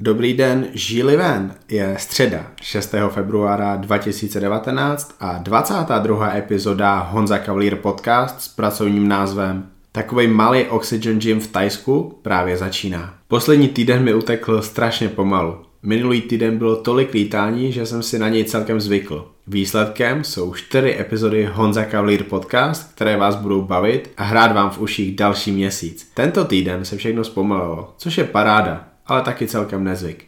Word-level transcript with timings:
Dobrý 0.00 0.34
den, 0.34 0.66
žili 0.72 1.16
ven. 1.16 1.54
Je 1.68 1.96
středa 1.98 2.46
6. 2.62 2.94
februára 3.08 3.76
2019 3.76 5.16
a 5.20 5.38
22. 5.38 6.36
epizoda 6.36 6.98
Honza 6.98 7.38
Cavalier 7.38 7.76
podcast 7.76 8.40
s 8.40 8.48
pracovním 8.48 9.08
názvem 9.08 9.66
Takový 9.92 10.26
malý 10.26 10.64
Oxygen 10.64 11.18
Gym 11.18 11.40
v 11.40 11.46
Tajsku 11.46 12.18
právě 12.22 12.56
začíná. 12.56 13.14
Poslední 13.28 13.68
týden 13.68 14.04
mi 14.04 14.14
utekl 14.14 14.62
strašně 14.62 15.08
pomalu. 15.08 15.56
Minulý 15.82 16.20
týden 16.20 16.58
bylo 16.58 16.76
tolik 16.76 17.14
lítání, 17.14 17.72
že 17.72 17.86
jsem 17.86 18.02
si 18.02 18.18
na 18.18 18.28
něj 18.28 18.44
celkem 18.44 18.80
zvykl. 18.80 19.28
Výsledkem 19.46 20.24
jsou 20.24 20.54
čtyři 20.54 20.96
epizody 21.00 21.48
Honza 21.52 21.84
Cavalier 21.84 22.22
podcast, 22.22 22.94
které 22.94 23.16
vás 23.16 23.36
budou 23.36 23.62
bavit 23.62 24.10
a 24.16 24.24
hrát 24.24 24.52
vám 24.52 24.70
v 24.70 24.80
uších 24.80 25.16
další 25.16 25.52
měsíc. 25.52 26.10
Tento 26.14 26.44
týden 26.44 26.84
se 26.84 26.96
všechno 26.96 27.24
zpomalilo, 27.24 27.94
což 27.98 28.18
je 28.18 28.24
paráda, 28.24 28.85
ale 29.06 29.22
taky 29.22 29.46
celkem 29.46 29.84
nezvyk. 29.84 30.24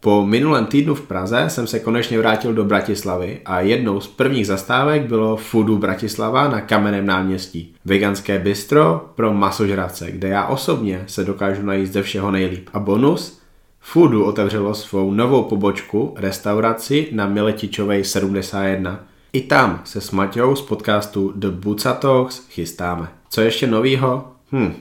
Po 0.00 0.26
minulém 0.26 0.66
týdnu 0.66 0.94
v 0.94 1.00
Praze 1.00 1.44
jsem 1.48 1.66
se 1.66 1.80
konečně 1.80 2.18
vrátil 2.18 2.54
do 2.54 2.64
Bratislavy 2.64 3.40
a 3.44 3.60
jednou 3.60 4.00
z 4.00 4.06
prvních 4.06 4.46
zastávek 4.46 5.02
bylo 5.02 5.36
Foodu 5.36 5.78
Bratislava 5.78 6.48
na 6.48 6.60
Kamenném 6.60 7.06
náměstí. 7.06 7.74
Veganské 7.84 8.38
bistro 8.38 9.10
pro 9.14 9.34
masožravce, 9.34 10.10
kde 10.10 10.28
já 10.28 10.46
osobně 10.46 11.04
se 11.06 11.24
dokážu 11.24 11.62
najít 11.62 11.92
ze 11.92 12.02
všeho 12.02 12.30
nejlíp. 12.30 12.68
A 12.72 12.78
bonus? 12.78 13.40
Foodu 13.80 14.24
otevřelo 14.24 14.74
svou 14.74 15.12
novou 15.12 15.42
pobočku, 15.42 16.14
restauraci 16.16 17.08
na 17.12 17.26
Miletičovej 17.26 18.04
71. 18.04 19.04
I 19.32 19.40
tam 19.40 19.80
se 19.84 20.00
s 20.00 20.10
Maťou 20.10 20.56
z 20.56 20.62
podcastu 20.62 21.32
The 21.36 21.50
Buca 21.50 21.92
Talks 21.92 22.38
chystáme. 22.48 23.08
Co 23.30 23.40
ještě 23.40 23.66
novýho? 23.66 24.32
Hm, 24.52 24.74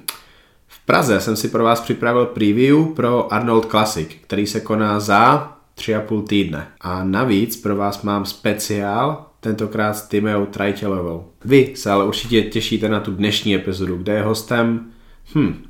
Praze 0.89 1.21
jsem 1.21 1.35
si 1.35 1.47
pro 1.47 1.63
vás 1.63 1.81
připravil 1.81 2.25
preview 2.25 2.85
pro 2.85 3.33
Arnold 3.33 3.65
Classic, 3.65 4.07
který 4.21 4.47
se 4.47 4.59
koná 4.59 4.99
za 4.99 5.53
3,5 5.77 6.23
týdne. 6.23 6.67
A 6.81 7.03
navíc 7.03 7.57
pro 7.57 7.75
vás 7.75 8.01
mám 8.01 8.25
speciál, 8.25 9.25
tentokrát 9.39 9.93
s 9.93 10.07
Timeou 10.07 10.45
Trajtělovou. 10.45 11.27
Vy 11.45 11.73
se 11.75 11.91
ale 11.91 12.05
určitě 12.05 12.41
těšíte 12.41 12.89
na 12.89 12.99
tu 12.99 13.11
dnešní 13.11 13.55
epizodu, 13.55 13.97
kde 13.97 14.13
je 14.13 14.21
hostem, 14.21 14.85
hm, 15.35 15.63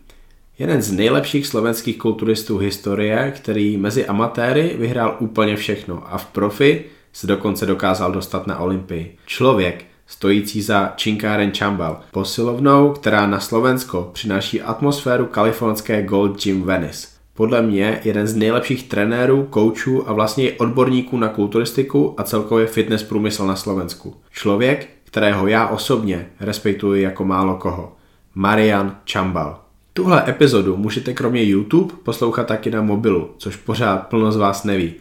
jeden 0.60 0.82
z 0.82 0.92
nejlepších 0.92 1.48
slovenských 1.48 1.98
kulturistů 1.98 2.58
historie, 2.58 3.34
který 3.36 3.78
mezi 3.78 4.06
amatéry 4.06 4.76
vyhrál 4.80 5.18
úplně 5.20 5.56
všechno 5.56 6.14
a 6.14 6.18
v 6.18 6.26
profi 6.26 6.86
se 7.14 7.28
dokonce 7.28 7.66
dokázal 7.66 8.12
dostat 8.12 8.48
na 8.48 8.60
Olympii. 8.60 9.18
Člověk, 9.26 9.86
stojící 10.10 10.62
za 10.62 10.94
Činkáren 10.96 11.52
Chambal, 11.58 12.00
posilovnou, 12.12 12.92
která 12.92 13.28
na 13.28 13.40
Slovensko 13.40 14.10
přináší 14.14 14.62
atmosféru 14.62 15.26
kalifornské 15.26 16.04
Gold 16.04 16.44
Gym 16.44 16.64
Venice. 16.64 17.08
Podle 17.34 17.62
mě 17.62 18.02
jeden 18.04 18.28
z 18.28 18.36
nejlepších 18.36 18.90
trenérů, 18.90 19.44
koučů 19.44 20.10
a 20.10 20.14
vlastně 20.14 20.50
i 20.50 20.58
odborníků 20.58 21.18
na 21.18 21.28
kulturistiku 21.28 22.16
a 22.18 22.24
celkově 22.24 22.68
fitness 22.68 23.04
průmysl 23.04 23.48
na 23.48 23.56
Slovensku. 23.56 24.16
Člověk, 24.32 24.90
kterého 25.04 25.48
já 25.48 25.68
osobně 25.68 26.30
respektuji 26.40 27.02
jako 27.02 27.26
málo 27.26 27.56
koho. 27.56 27.96
Marian 28.36 28.96
Chambal. 29.12 29.60
Tuhle 29.94 30.30
epizodu 30.30 30.78
můžete 30.78 31.14
kromě 31.14 31.44
YouTube 31.44 31.94
poslouchat 32.04 32.48
taky 32.48 32.72
na 32.72 32.82
mobilu, 32.82 33.30
což 33.38 33.56
pořád 33.56 34.08
plno 34.08 34.32
z 34.32 34.38
vás 34.38 34.64
neví. 34.64 34.94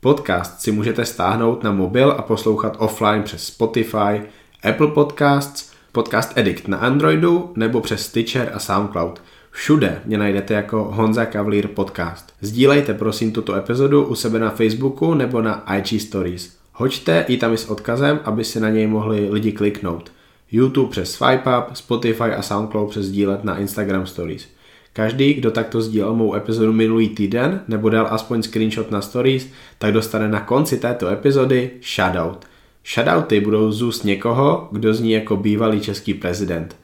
Podcast 0.00 0.60
si 0.60 0.72
můžete 0.72 1.04
stáhnout 1.04 1.62
na 1.62 1.72
mobil 1.72 2.10
a 2.18 2.22
poslouchat 2.22 2.76
offline 2.78 3.22
přes 3.22 3.44
Spotify, 3.44 4.22
Apple 4.64 4.86
Podcasts, 4.86 5.72
Podcast 5.92 6.38
Edict 6.38 6.68
na 6.68 6.78
Androidu 6.78 7.52
nebo 7.56 7.80
přes 7.80 8.06
Stitcher 8.06 8.50
a 8.54 8.58
SoundCloud. 8.58 9.22
Všude 9.50 10.02
mě 10.04 10.18
najdete 10.18 10.54
jako 10.54 10.84
Honza 10.84 11.26
Cavalier 11.26 11.68
Podcast. 11.68 12.32
Sdílejte 12.40 12.94
prosím 12.94 13.32
tuto 13.32 13.54
epizodu 13.54 14.04
u 14.04 14.14
sebe 14.14 14.38
na 14.38 14.50
Facebooku 14.50 15.14
nebo 15.14 15.42
na 15.42 15.74
IG 15.76 16.02
Stories. 16.02 16.56
Hoďte 16.72 17.24
ji 17.28 17.36
tam 17.36 17.52
i 17.52 17.56
s 17.56 17.70
odkazem, 17.70 18.20
aby 18.24 18.44
si 18.44 18.60
na 18.60 18.70
něj 18.70 18.86
mohli 18.86 19.28
lidi 19.30 19.52
kliknout. 19.52 20.12
YouTube 20.52 20.90
přes 20.90 21.12
Swipe 21.12 21.58
Up, 21.58 21.76
Spotify 21.76 22.24
a 22.36 22.42
SoundCloud 22.42 22.90
přes 22.90 23.06
sdílet 23.06 23.44
na 23.44 23.58
Instagram 23.58 24.06
Stories. 24.06 24.48
Každý, 24.92 25.34
kdo 25.34 25.50
takto 25.50 25.82
sdílel 25.82 26.14
mou 26.14 26.34
epizodu 26.34 26.72
minulý 26.72 27.08
týden 27.08 27.60
nebo 27.68 27.88
dal 27.88 28.06
aspoň 28.10 28.42
screenshot 28.42 28.90
na 28.90 29.00
stories, 29.00 29.48
tak 29.78 29.92
dostane 29.92 30.28
na 30.28 30.40
konci 30.40 30.76
této 30.76 31.08
epizody 31.08 31.70
shoutout. 31.82 32.51
Shoutouty 32.86 33.40
budou 33.40 33.72
z 33.72 33.82
úst 33.82 34.04
někoho, 34.04 34.68
kdo 34.72 34.94
zní 34.94 35.12
jako 35.12 35.36
bývalý 35.36 35.80
český 35.80 36.14
prezident. 36.14 36.76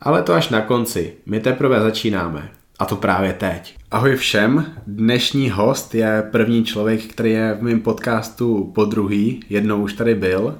Ale 0.00 0.22
to 0.22 0.32
až 0.32 0.48
na 0.48 0.60
konci, 0.60 1.12
my 1.26 1.40
teprve 1.40 1.80
začínáme. 1.80 2.50
A 2.78 2.84
to 2.84 2.96
právě 2.96 3.32
teď. 3.32 3.76
Ahoj 3.90 4.16
všem, 4.16 4.66
dnešní 4.86 5.50
host 5.50 5.94
je 5.94 6.28
první 6.32 6.64
člověk, 6.64 7.04
který 7.06 7.30
je 7.30 7.56
v 7.60 7.62
mém 7.62 7.80
podcastu 7.80 8.72
po 8.74 8.84
druhý, 8.84 9.40
jednou 9.48 9.82
už 9.82 9.92
tady 9.92 10.14
byl. 10.14 10.58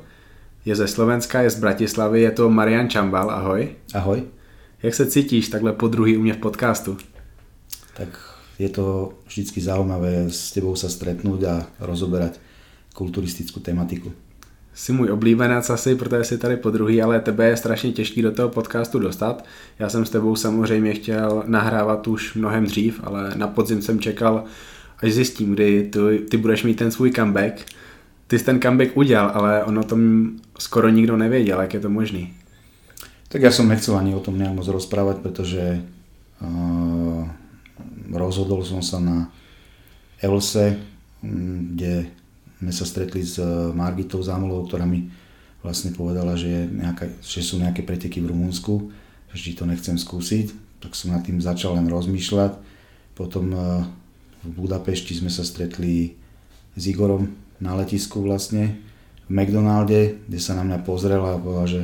Je 0.65 0.77
ze 0.77 0.89
Slovenska, 0.89 1.41
je 1.41 1.51
z 1.51 1.61
Bratislavy, 1.61 2.21
je 2.21 2.31
to 2.31 2.51
Marian 2.51 2.89
Čambal, 2.89 3.31
ahoj. 3.31 3.69
Ahoj. 3.95 4.23
Jak 4.83 4.95
se 4.95 5.07
cítíš 5.07 5.49
takhle 5.49 5.73
po 5.73 5.89
druhý 5.89 6.17
u 6.17 6.23
mě 6.23 6.33
v 6.33 6.37
podcastu? 6.37 6.97
Tak 7.97 8.09
je 8.59 8.69
to 8.69 9.13
vždycky 9.27 9.61
zaujímavé 9.61 10.31
s 10.31 10.53
tebou 10.53 10.79
sa 10.79 10.87
stretnúť 10.87 11.41
a 11.43 11.67
rozoberať 11.83 12.39
kulturistickú 12.95 13.59
tematiku 13.59 14.15
jsi 14.75 14.93
můj 14.93 15.11
oblíbenec 15.11 15.71
asi, 15.71 15.95
protože 15.95 16.25
jsi 16.25 16.39
tady 16.39 16.57
po 16.57 16.71
druhý, 16.71 17.03
ale 17.03 17.21
tebe 17.21 17.49
je 17.49 17.57
strašně 17.57 17.93
těžký 17.93 18.23
do 18.23 18.33
toho 18.33 18.49
podcastu 18.49 18.99
dostat. 18.99 19.45
Já 19.79 19.89
jsem 19.89 20.05
s 20.05 20.11
tebou 20.11 20.37
samozřejmě 20.37 20.95
chtěl 20.95 21.43
nahrávat 21.47 22.09
už 22.09 22.35
mnohem 22.35 22.65
dřív, 22.65 23.01
ale 23.05 23.33
na 23.37 23.49
podzim 23.49 23.83
jsem 23.83 24.01
čekal, 24.01 24.45
až 25.03 25.13
zjistím, 25.13 25.55
kdy 25.55 25.91
ty, 25.93 26.19
ty 26.31 26.37
budeš 26.37 26.65
mít 26.65 26.75
ten 26.75 26.91
svůj 26.91 27.11
comeback. 27.11 27.67
Ty 28.27 28.39
jsi 28.39 28.45
ten 28.45 28.61
comeback 28.61 28.97
udělal, 28.97 29.31
ale 29.35 29.65
on 29.65 29.79
o 29.79 29.85
tom 29.85 30.31
skoro 30.59 30.89
nikdo 30.89 31.17
nevěděl, 31.17 31.61
jak 31.61 31.75
je 31.75 31.81
to 31.81 31.91
možný. 31.91 32.35
Tak 33.35 33.43
ja 33.43 33.51
som 33.51 33.67
nechcel 33.67 33.99
ani 33.99 34.15
o 34.15 34.23
tom 34.23 34.39
nejak 34.39 34.55
moc 34.55 34.71
rozprávať, 34.71 35.19
pretože 35.19 35.83
uh, 36.39 37.27
rozhodol 38.15 38.63
som 38.63 38.79
sa 38.79 39.03
na 39.03 39.27
Else, 40.23 40.79
kde 41.75 42.15
sme 42.61 42.73
sa 42.73 42.85
stretli 42.87 43.23
s 43.25 43.41
eh, 43.41 43.47
Margitou 43.75 44.23
Zámolovou, 44.23 44.67
ktorá 44.69 44.87
mi 44.87 45.11
vlastne 45.65 45.97
povedala, 45.97 46.37
že, 46.37 46.69
nejaká, 46.69 47.09
že 47.25 47.41
sú 47.41 47.57
nejaké 47.57 47.81
preteky 47.81 48.21
v 48.21 48.31
Rumunsku, 48.37 48.93
že 49.33 49.51
či 49.51 49.57
to 49.57 49.65
nechcem 49.65 49.97
skúsiť, 49.97 50.53
tak 50.85 50.93
som 50.93 51.17
nad 51.17 51.25
tým 51.25 51.41
začal 51.41 51.81
len 51.81 51.89
rozmýšľať. 51.89 52.53
Potom 53.17 53.51
eh, 53.53 53.61
v 54.45 54.51
Budapešti 54.53 55.17
sme 55.17 55.33
sa 55.33 55.43
stretli 55.43 56.15
s 56.75 56.83
Igorom 56.85 57.33
na 57.63 57.73
letisku 57.79 58.21
vlastne, 58.21 58.83
v 59.25 59.31
McDonalde, 59.33 60.21
kde 60.29 60.37
sa 60.37 60.53
na 60.53 60.69
mňa 60.69 60.85
pozrel 60.85 61.23
a 61.25 61.41
povedal, 61.41 61.65
že 61.65 61.81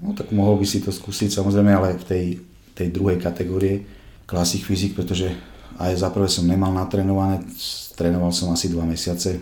no 0.00 0.16
tak 0.16 0.32
mohol 0.32 0.56
by 0.56 0.64
si 0.64 0.80
to 0.80 0.88
skúsiť, 0.88 1.28
samozrejme, 1.28 1.68
ale 1.68 2.00
v 2.00 2.04
tej, 2.08 2.24
tej 2.72 2.88
druhej 2.88 3.20
kategórie 3.20 3.84
Classic 4.24 4.64
Physics, 4.64 4.96
pretože 4.96 5.28
aj 5.76 6.00
za 6.00 6.08
prvé 6.08 6.32
som 6.32 6.48
nemal 6.48 6.72
natrénované, 6.72 7.44
trénoval 7.92 8.32
som 8.32 8.48
asi 8.50 8.72
dva 8.72 8.88
mesiace, 8.88 9.36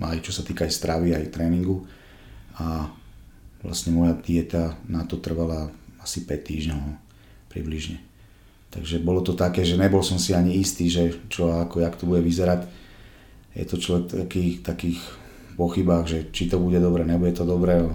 aj 0.00 0.24
čo 0.24 0.32
sa 0.32 0.42
týka 0.46 0.64
aj 0.64 0.72
stravy, 0.72 1.12
aj 1.12 1.32
tréningu. 1.34 1.84
A 2.60 2.88
vlastne 3.64 3.96
moja 3.96 4.12
dieta 4.14 4.76
na 4.88 5.04
to 5.08 5.18
trvala 5.18 5.72
asi 6.00 6.22
5 6.28 6.48
týždňov 6.48 6.82
približne. 7.48 7.98
Takže 8.74 8.98
bolo 8.98 9.22
to 9.22 9.38
také, 9.38 9.62
že 9.62 9.78
nebol 9.78 10.02
som 10.02 10.18
si 10.18 10.34
ani 10.34 10.58
istý, 10.58 10.90
že 10.90 11.14
čo 11.30 11.54
ako, 11.54 11.80
jak 11.80 11.94
to 11.94 12.10
bude 12.10 12.20
vyzerať. 12.26 12.66
Je 13.54 13.64
to 13.64 13.78
človek 13.78 14.26
takých, 14.26 14.54
takých 14.66 15.00
pochybách, 15.54 16.04
že 16.10 16.18
či 16.34 16.50
to 16.50 16.58
bude 16.58 16.82
dobre, 16.82 17.06
nebude 17.06 17.30
to 17.38 17.46
dobre. 17.46 17.86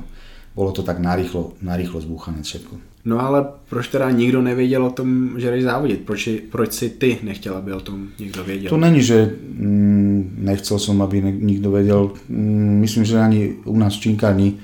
Bolo 0.59 0.75
to 0.75 0.84
tak 0.84 1.00
narýchlo, 1.00 1.56
narýchlo 1.64 2.03
zbúchané 2.03 2.44
všetko. 2.44 2.75
No 3.08 3.16
ale 3.24 3.47
proč 3.72 3.88
teda 3.88 4.12
nikdo 4.12 4.42
nevěděl 4.42 4.86
o 4.86 4.92
tom, 4.92 5.40
že 5.40 5.52
jdeš 5.52 5.64
závodit? 5.64 6.02
Proč, 6.03 6.30
proč 6.52 6.74
si 6.74 6.90
ty 6.90 7.18
nechtěl, 7.24 7.56
aby 7.56 7.74
o 7.74 7.80
tom 7.80 8.08
někdo 8.20 8.44
věděl? 8.44 8.70
To 8.70 8.78
není, 8.78 9.02
že 9.02 9.36
mm, 9.56 10.36
nechcel 10.44 10.79
som, 10.79 11.02
aby 11.02 11.22
ne, 11.22 11.32
nikto 11.32 11.72
vedel. 11.72 12.11
Mm, 12.28 12.84
myslím, 12.84 13.06
že 13.06 13.20
ani 13.20 13.56
u 13.66 13.78
nás 13.79 13.96
v 13.96 14.00
Činkárni 14.00 14.59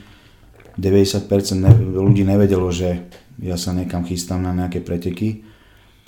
90% 0.75 1.63
ne, 1.63 1.71
ľudí 1.95 2.27
nevedelo, 2.27 2.67
že 2.75 3.07
ja 3.39 3.55
sa 3.55 3.71
niekam 3.71 4.03
chystám 4.03 4.43
na 4.43 4.51
nejaké 4.51 4.83
preteky. 4.83 5.47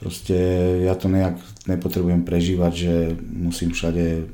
Proste 0.04 0.36
ja 0.84 1.00
to 1.00 1.08
nejak 1.08 1.40
nepotrebujem 1.64 2.28
prežívať, 2.28 2.74
že 2.76 2.94
musím 3.24 3.72
všade 3.72 4.28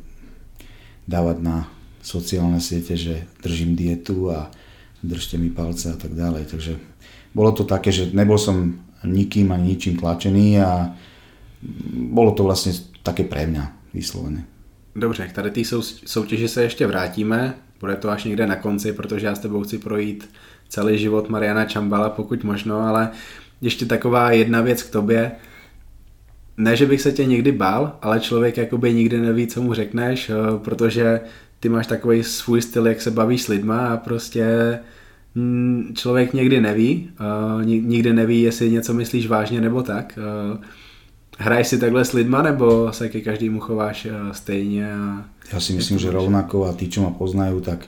dávať 1.06 1.38
na 1.46 1.70
sociálne 2.02 2.58
siete, 2.58 2.98
že 2.98 3.30
držím 3.46 3.78
dietu 3.78 4.34
a 4.34 4.50
držte 5.04 5.38
mi 5.38 5.50
palce 5.50 5.94
a 5.94 5.98
tak 5.98 6.16
ďalej. 6.16 6.46
Takže 6.46 6.74
bolo 7.36 7.52
to 7.52 7.64
také, 7.64 7.92
že 7.92 8.10
nebol 8.16 8.40
som 8.40 8.80
nikým 9.04 9.52
ani 9.52 9.76
ničím 9.76 10.00
tlačený 10.00 10.64
a 10.64 10.96
bolo 11.94 12.32
to 12.32 12.44
vlastne 12.44 12.72
také 13.04 13.24
pre 13.24 13.48
mňa 13.48 13.92
vyslovené. 13.94 14.48
Dobře, 14.96 15.28
k 15.28 15.34
tady 15.34 15.52
té 15.52 15.64
sou, 15.66 15.82
soutěži 15.82 16.48
se 16.48 16.64
ještě 16.64 16.88
vrátíme, 16.88 17.54
bude 17.80 17.96
to 17.96 18.10
až 18.10 18.24
někde 18.24 18.48
na 18.48 18.56
konci, 18.56 18.94
protože 18.94 19.26
já 19.26 19.36
s 19.36 19.40
tebou 19.40 19.64
chci 19.64 19.78
projít 19.78 20.30
celý 20.70 20.98
život 20.98 21.30
Mariana 21.30 21.66
Čambala, 21.66 22.10
pokud 22.10 22.44
možno, 22.44 22.80
ale 22.80 23.10
ještě 23.62 23.86
taková 23.86 24.32
jedna 24.32 24.62
věc 24.62 24.84
k 24.84 24.92
tobě. 24.92 25.32
ne, 26.58 26.76
že 26.76 26.86
bych 26.86 27.02
se 27.02 27.12
tě 27.12 27.26
někdy 27.26 27.52
bál, 27.52 27.98
ale 28.02 28.20
člověk 28.20 28.58
jakoby 28.58 28.94
nikdy 28.94 29.18
neví, 29.18 29.48
co 29.48 29.62
mu 29.62 29.74
řekneš, 29.74 30.30
eh, 30.30 30.34
protože 30.64 31.22
ty 31.63 31.69
máš 31.69 31.88
takový 31.88 32.24
svůj 32.24 32.62
styl, 32.62 32.88
jak 32.88 33.01
se 33.01 33.12
bavíš 33.12 33.42
s 33.44 33.48
lidma 33.48 33.88
a 33.88 33.98
prostě 33.98 34.45
mm, 35.36 35.94
člověk 35.95 36.33
někdy 36.33 36.62
neví, 36.62 37.10
nikdy 37.63 38.13
neví, 38.13 38.42
jestli 38.42 38.71
něco 38.71 38.94
myslíš 38.94 39.27
vážně 39.27 39.62
nebo 39.62 39.83
tak. 39.83 40.19
Hraješ 41.39 41.68
si 41.68 41.77
takhle 41.77 42.06
s 42.06 42.13
lidma, 42.13 42.42
nebo 42.42 42.94
se 42.94 43.10
ke 43.10 43.21
každému 43.21 43.60
chováš 43.60 44.07
stejně? 44.31 44.94
A 44.94 45.24
ja 45.54 45.60
si 45.60 45.74
myslím, 45.74 46.00
že 46.00 46.12
rovnako 46.12 46.68
a 46.68 46.75
tí, 46.75 46.92
čo 46.92 47.01
ma 47.01 47.12
poznajú, 47.15 47.63
tak 47.63 47.88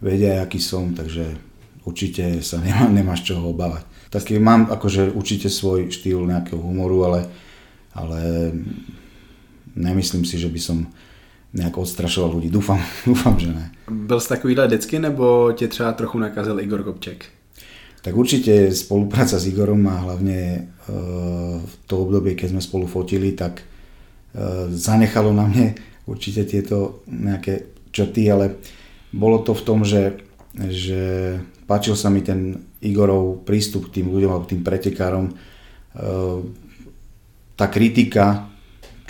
vedia, 0.00 0.44
aký 0.44 0.60
som, 0.60 0.92
takže 0.94 1.40
určite 1.84 2.44
sa 2.44 2.60
nemá, 2.60 2.88
nemáš 2.88 3.24
čoho 3.24 3.48
obávať. 3.50 3.84
Taký 4.12 4.38
mám 4.38 4.68
akože 4.68 5.16
určite 5.16 5.48
svoj 5.48 5.88
štýl 5.88 6.28
nejakého 6.28 6.60
humoru, 6.60 7.04
ale 7.08 7.20
ale 7.96 8.52
nemyslím 9.76 10.24
si, 10.24 10.38
že 10.38 10.52
by 10.52 10.60
som 10.60 10.78
nejak 11.52 11.78
odstrašoval 11.78 12.38
ľudí. 12.38 12.48
Dúfam, 12.50 12.78
dúfam, 13.06 13.38
že 13.38 13.50
ne. 13.50 13.70
Byl 13.90 14.20
jsi 14.20 14.28
takovýhle 14.28 14.66
vždycky, 14.66 14.98
nebo 14.98 15.52
tě 15.52 15.68
třeba 15.68 15.92
trochu 15.92 16.18
nakazil 16.18 16.60
Igor 16.60 16.82
Kopček? 16.82 17.24
Tak 18.02 18.16
určite 18.16 18.72
spolupráca 18.72 19.36
s 19.36 19.44
Igorom 19.44 19.84
a 19.84 20.00
hlavne 20.00 20.72
uh, 20.88 21.60
v 21.60 21.74
to 21.84 22.00
obdobie, 22.00 22.32
keď 22.32 22.56
sme 22.56 22.64
spolu 22.64 22.88
fotili, 22.88 23.36
tak 23.36 23.60
uh, 23.60 24.72
zanechalo 24.72 25.36
na 25.36 25.44
mne 25.44 25.76
určite 26.08 26.48
tieto 26.48 27.04
nejaké 27.04 27.68
črty, 27.92 28.24
ale 28.32 28.56
bolo 29.12 29.44
to 29.44 29.52
v 29.52 29.64
tom, 29.68 29.84
že, 29.84 30.16
že 30.56 31.36
páčil 31.68 31.92
sa 31.92 32.08
mi 32.08 32.24
ten 32.24 32.64
Igorov 32.80 33.44
prístup 33.44 33.92
k 33.92 34.00
tým 34.00 34.08
ľuďom 34.08 34.32
alebo 34.32 34.48
tým 34.48 34.64
pretekárom. 34.64 35.36
Uh, 35.92 36.40
tá 37.52 37.68
kritika, 37.68 38.48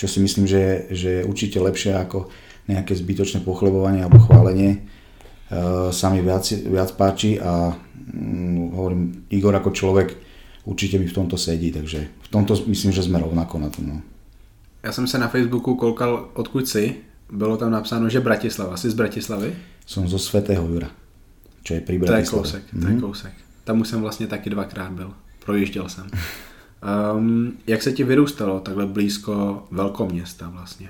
čo 0.01 0.09
si 0.09 0.25
myslím, 0.25 0.49
že 0.49 0.59
je, 0.59 0.75
že 0.97 1.09
je 1.21 1.23
určite 1.29 1.61
lepšie 1.61 1.93
ako 1.93 2.33
nejaké 2.73 2.97
zbytočné 2.97 3.45
pochlebovanie 3.45 4.01
alebo 4.01 4.17
chválenie, 4.17 4.81
uh, 4.81 5.93
sa 5.93 6.09
mi 6.09 6.25
viac, 6.25 6.49
viac 6.49 6.97
páči 6.97 7.37
a 7.37 7.77
um, 8.17 8.73
hovorím, 8.73 9.29
Igor 9.29 9.53
ako 9.53 9.77
človek 9.77 10.17
určite 10.65 10.97
mi 10.97 11.05
v 11.05 11.13
tomto 11.13 11.37
sedí, 11.37 11.69
takže 11.69 12.01
v 12.01 12.29
tomto 12.33 12.57
myslím, 12.73 12.97
že 12.97 13.05
sme 13.05 13.21
rovnako 13.21 13.61
na 13.61 13.69
tom. 13.69 13.85
No. 13.93 13.97
Já 14.83 14.93
jsem 14.93 15.07
se 15.07 15.19
na 15.19 15.29
Facebooku 15.29 15.75
koukal, 15.75 16.31
odkud 16.33 16.69
si. 16.69 16.97
Bylo 17.33 17.57
tam 17.57 17.71
napsáno, 17.71 18.09
že 18.09 18.21
Bratislava. 18.21 18.77
Jsi 18.77 18.91
z 18.91 18.95
Bratislavy? 18.95 19.57
Som 19.87 20.09
zo 20.09 20.19
Svetého 20.19 20.67
Jura, 20.67 20.91
čo 21.63 21.75
je 21.75 21.81
pri 21.81 21.99
Bratislave. 21.99 22.43
To 22.43 22.57
je 22.57 22.63
kousek, 22.63 22.63
to 22.71 22.87
je 22.87 22.93
mhm. 22.95 23.01
kousek. 23.01 23.35
Tam 23.65 23.81
už 23.81 23.89
jsem 23.89 24.01
vlastně 24.01 24.27
taky 24.27 24.51
dvakrát 24.51 24.93
byl. 24.93 25.13
Projížděl 25.45 25.89
jsem. 25.89 26.07
Um, 26.81 27.53
jak 27.67 27.83
se 27.83 27.93
ti 27.93 28.05
vyrůstalo 28.05 28.61
takhle 28.61 28.87
blízko 28.87 29.67
veľkoměsta 29.71 30.49
vlastně? 30.49 30.89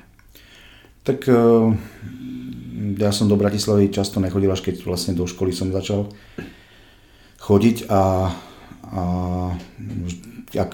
Tak 1.02 1.28
ja 3.00 3.10
som 3.12 3.28
do 3.28 3.36
Bratislavy 3.36 3.88
často 3.88 4.20
nechodil, 4.20 4.52
až 4.52 4.60
keď 4.60 4.84
vlastne 4.84 5.16
do 5.16 5.24
školy 5.24 5.48
som 5.52 5.72
začal 5.72 6.12
chodiť 7.40 7.88
a, 7.88 8.28
a 8.84 9.02
ak 10.52 10.72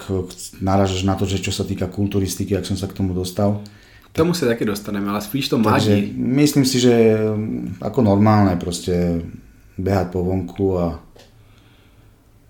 náražaš 0.59 1.07
na 1.07 1.15
to, 1.15 1.23
že 1.23 1.39
čo 1.39 1.55
sa 1.55 1.63
týka 1.63 1.87
kulturistiky, 1.87 2.59
ak 2.59 2.67
som 2.67 2.75
sa 2.75 2.91
k 2.91 2.97
tomu 2.99 3.15
dostal. 3.15 3.63
K 4.11 4.15
tomu 4.19 4.35
sa 4.35 4.51
taky 4.51 4.67
dostaneme, 4.67 5.07
ale 5.07 5.23
spíš 5.23 5.47
to 5.47 5.57
mladí. 5.63 6.11
Myslím 6.15 6.67
si, 6.67 6.83
že 6.83 7.15
ako 7.79 8.03
normálne 8.03 8.59
proste 8.59 9.23
behať 9.79 10.11
po 10.11 10.27
vonku 10.27 10.67
a 10.75 10.99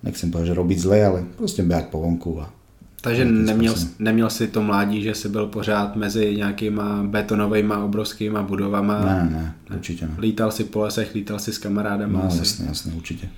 nechcem 0.02 0.34
povedať, 0.34 0.50
že 0.50 0.60
robiť 0.60 0.78
zle, 0.82 0.98
ale 0.98 1.20
proste 1.38 1.62
behať 1.62 1.94
po 1.94 2.02
vonku 2.02 2.42
a 2.42 2.57
takže 3.02 3.26
neměl, 3.26 3.76
neměl 4.00 4.30
si 4.30 4.48
to 4.48 4.62
mládí, 4.62 5.04
že 5.04 5.16
jsi 5.16 5.30
byl 5.30 5.48
pořád 5.48 5.96
mezi 5.96 6.36
nějakýma 6.36 7.04
betonovými 7.04 7.74
obrovskými 7.74 8.40
budovama? 8.42 9.06
Ne, 9.06 9.30
ne, 9.32 9.56
určitě 9.76 10.06
ne. 10.06 10.16
Lítal 10.20 10.52
si 10.52 10.64
po 10.64 10.80
lesech, 10.82 11.16
lítal 11.16 11.40
si 11.40 11.54
s 11.54 11.58
kamarádem? 11.58 12.14
No 12.14 12.24
asi. 12.24 12.38
jasně, 12.38 12.66
jasně, 12.68 12.94
určitě. 12.94 13.30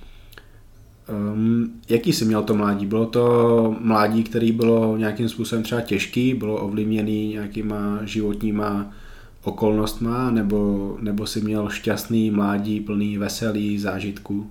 Um, 1.32 1.72
jaký 1.88 2.12
jsi 2.12 2.24
měl 2.24 2.42
to 2.42 2.54
mládí? 2.54 2.86
Bylo 2.86 3.06
to 3.06 3.76
mládí, 3.80 4.22
který 4.22 4.52
bylo 4.52 4.96
nějakým 4.96 5.28
způsobem 5.28 5.62
třeba 5.62 5.80
těžký, 5.80 6.34
bylo 6.34 6.56
ovlivněný 6.56 7.28
nějakýma 7.28 8.00
životníma 8.04 8.90
okolnostma, 9.42 10.30
nebo, 10.30 10.96
nebo 11.00 11.26
si 11.26 11.40
měl 11.40 11.68
šťastný 11.68 12.30
mládí, 12.30 12.80
plný 12.80 13.18
veselý 13.18 13.78
zážitků? 13.78 14.46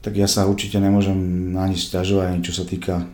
Tak 0.00 0.16
ja 0.16 0.24
sa 0.24 0.48
určite 0.48 0.80
nemôžem 0.80 1.52
na 1.52 1.68
nič 1.68 1.92
stiažovať, 1.92 2.26
ani 2.32 2.40
čo 2.40 2.56
sa 2.56 2.64
týka 2.64 3.04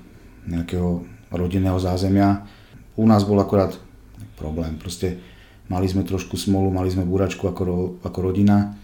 nejakého 0.47 1.05
rodinného 1.31 1.79
zázemia. 1.79 2.47
U 2.97 3.05
nás 3.07 3.27
bol 3.27 3.39
akorát 3.43 3.77
problém, 4.39 4.79
proste 4.79 5.19
mali 5.69 5.91
sme 5.91 6.07
trošku 6.07 6.39
smolu, 6.39 6.71
mali 6.71 6.89
sme 6.89 7.05
búračku 7.05 7.51
ako, 7.51 7.99
ako 8.01 8.19
rodina, 8.23 8.79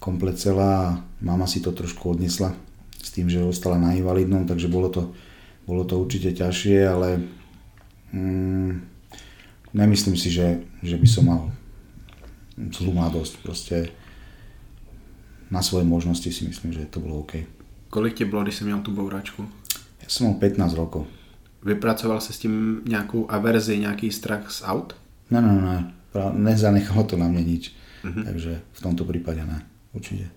komplet 0.00 0.40
celá 0.40 0.70
a 0.74 0.96
mama 1.20 1.46
si 1.46 1.60
to 1.60 1.72
trošku 1.72 2.16
odnesla 2.16 2.56
s 2.98 3.12
tým, 3.12 3.28
že 3.28 3.44
ostala 3.44 3.76
na 3.76 3.92
invalidnom, 3.92 4.48
takže 4.48 4.72
bolo 4.72 4.88
to, 4.88 5.12
bolo 5.68 5.84
to 5.84 6.00
určite 6.00 6.32
ťažšie, 6.40 6.78
ale 6.88 7.20
mm, 8.12 8.72
nemyslím 9.76 10.16
si, 10.16 10.32
že, 10.32 10.64
že 10.80 10.96
by 10.96 11.08
som 11.08 11.24
mal 11.28 11.42
zlú 12.56 12.96
mladosť. 12.96 13.34
Proste 13.44 13.76
na 15.52 15.60
svoje 15.60 15.84
možnosti 15.84 16.26
si 16.32 16.42
myslím, 16.48 16.72
že 16.72 16.88
to 16.88 17.02
bolo 17.02 17.20
OK. 17.20 17.44
Kolik 17.90 18.14
ti 18.14 18.24
bylo, 18.24 18.42
když 18.42 18.54
si 18.54 18.64
měl 18.64 18.80
tu 18.80 18.90
bouračku? 18.90 19.48
Ja 20.04 20.08
som 20.12 20.28
mal 20.28 20.36
15 20.36 20.76
rokov. 20.76 21.08
Vypracoval 21.64 22.20
si 22.20 22.32
s 22.32 22.38
tím 22.38 22.84
nějakou 22.84 23.24
averzi, 23.30 23.78
nějaký 23.78 24.12
strach 24.12 24.50
z 24.52 24.62
aut? 24.64 24.92
Ne, 25.30 25.40
ne, 25.40 25.52
ne. 25.52 25.92
Nezanechalo 26.36 27.08
to 27.08 27.16
na 27.16 27.26
mne 27.26 27.40
nič. 27.40 27.72
Uh-huh. 28.04 28.24
Takže 28.24 28.60
v 28.72 28.80
tomto 28.84 29.08
prípade 29.08 29.40
ne. 29.40 29.64
Určite. 29.96 30.28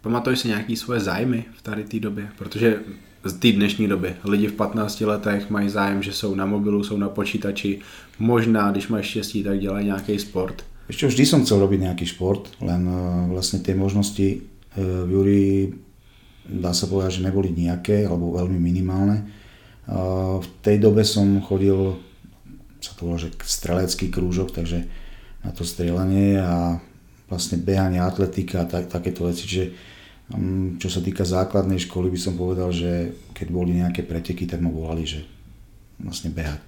Pamatuješ 0.00 0.38
si 0.38 0.48
nějaký 0.48 0.76
svoje 0.76 1.00
zájmy 1.00 1.44
v 1.54 1.62
tady 1.62 1.84
té 1.84 2.00
době? 2.00 2.28
Protože 2.38 2.80
z 3.24 3.32
té 3.32 3.52
dnešní 3.52 3.88
doby 3.88 4.16
lidi 4.24 4.46
v 4.48 4.52
15 4.52 5.00
letech 5.00 5.50
mají 5.50 5.68
zájem, 5.68 6.02
že 6.02 6.12
jsou 6.12 6.34
na 6.34 6.46
mobilu, 6.46 6.84
jsou 6.84 6.96
na 6.96 7.08
počítači. 7.08 7.78
Možná, 8.18 8.70
když 8.70 8.88
máš 8.88 9.06
štěstí, 9.06 9.42
tak 9.42 9.60
dělají 9.60 9.86
nějaký 9.86 10.18
sport. 10.18 10.64
Ešte 10.90 11.06
vždy 11.06 11.24
som 11.24 11.40
chcel 11.46 11.62
robiť 11.62 11.88
nejaký 11.88 12.04
šport, 12.04 12.52
len 12.58 12.82
uh, 12.84 13.30
vlastne 13.30 13.62
tie 13.62 13.72
možnosti 13.72 14.42
uh, 14.42 15.06
v 15.06 15.10
Júri 15.14 15.44
dá 16.46 16.74
sa 16.74 16.90
povedať, 16.90 17.20
že 17.20 17.26
neboli 17.26 17.54
nejaké 17.54 18.06
alebo 18.06 18.34
veľmi 18.34 18.58
minimálne. 18.58 19.26
V 20.38 20.48
tej 20.62 20.78
dobe 20.78 21.02
som 21.02 21.42
chodil, 21.42 21.98
sa 22.78 22.94
to 22.94 23.10
volá, 23.10 23.18
že 23.18 23.34
strelecký 23.42 24.10
krúžok, 24.10 24.54
takže 24.54 24.86
na 25.42 25.50
to 25.50 25.66
strieľanie 25.66 26.38
a 26.38 26.78
vlastne 27.26 27.58
behanie, 27.58 27.98
atletika 27.98 28.62
a 28.62 28.68
tak, 28.68 28.86
takéto 28.86 29.26
veci. 29.26 29.48
Čiže 29.48 29.64
mm, 30.30 30.78
čo 30.78 30.88
sa 30.92 31.02
týka 31.02 31.26
základnej 31.26 31.82
školy 31.82 32.12
by 32.12 32.18
som 32.20 32.38
povedal, 32.38 32.70
že 32.70 33.16
keď 33.34 33.46
boli 33.50 33.80
nejaké 33.82 34.06
preteky, 34.06 34.46
tak 34.46 34.62
ma 34.62 34.70
volali, 34.70 35.02
že 35.02 35.26
vlastne 35.98 36.30
behať. 36.30 36.60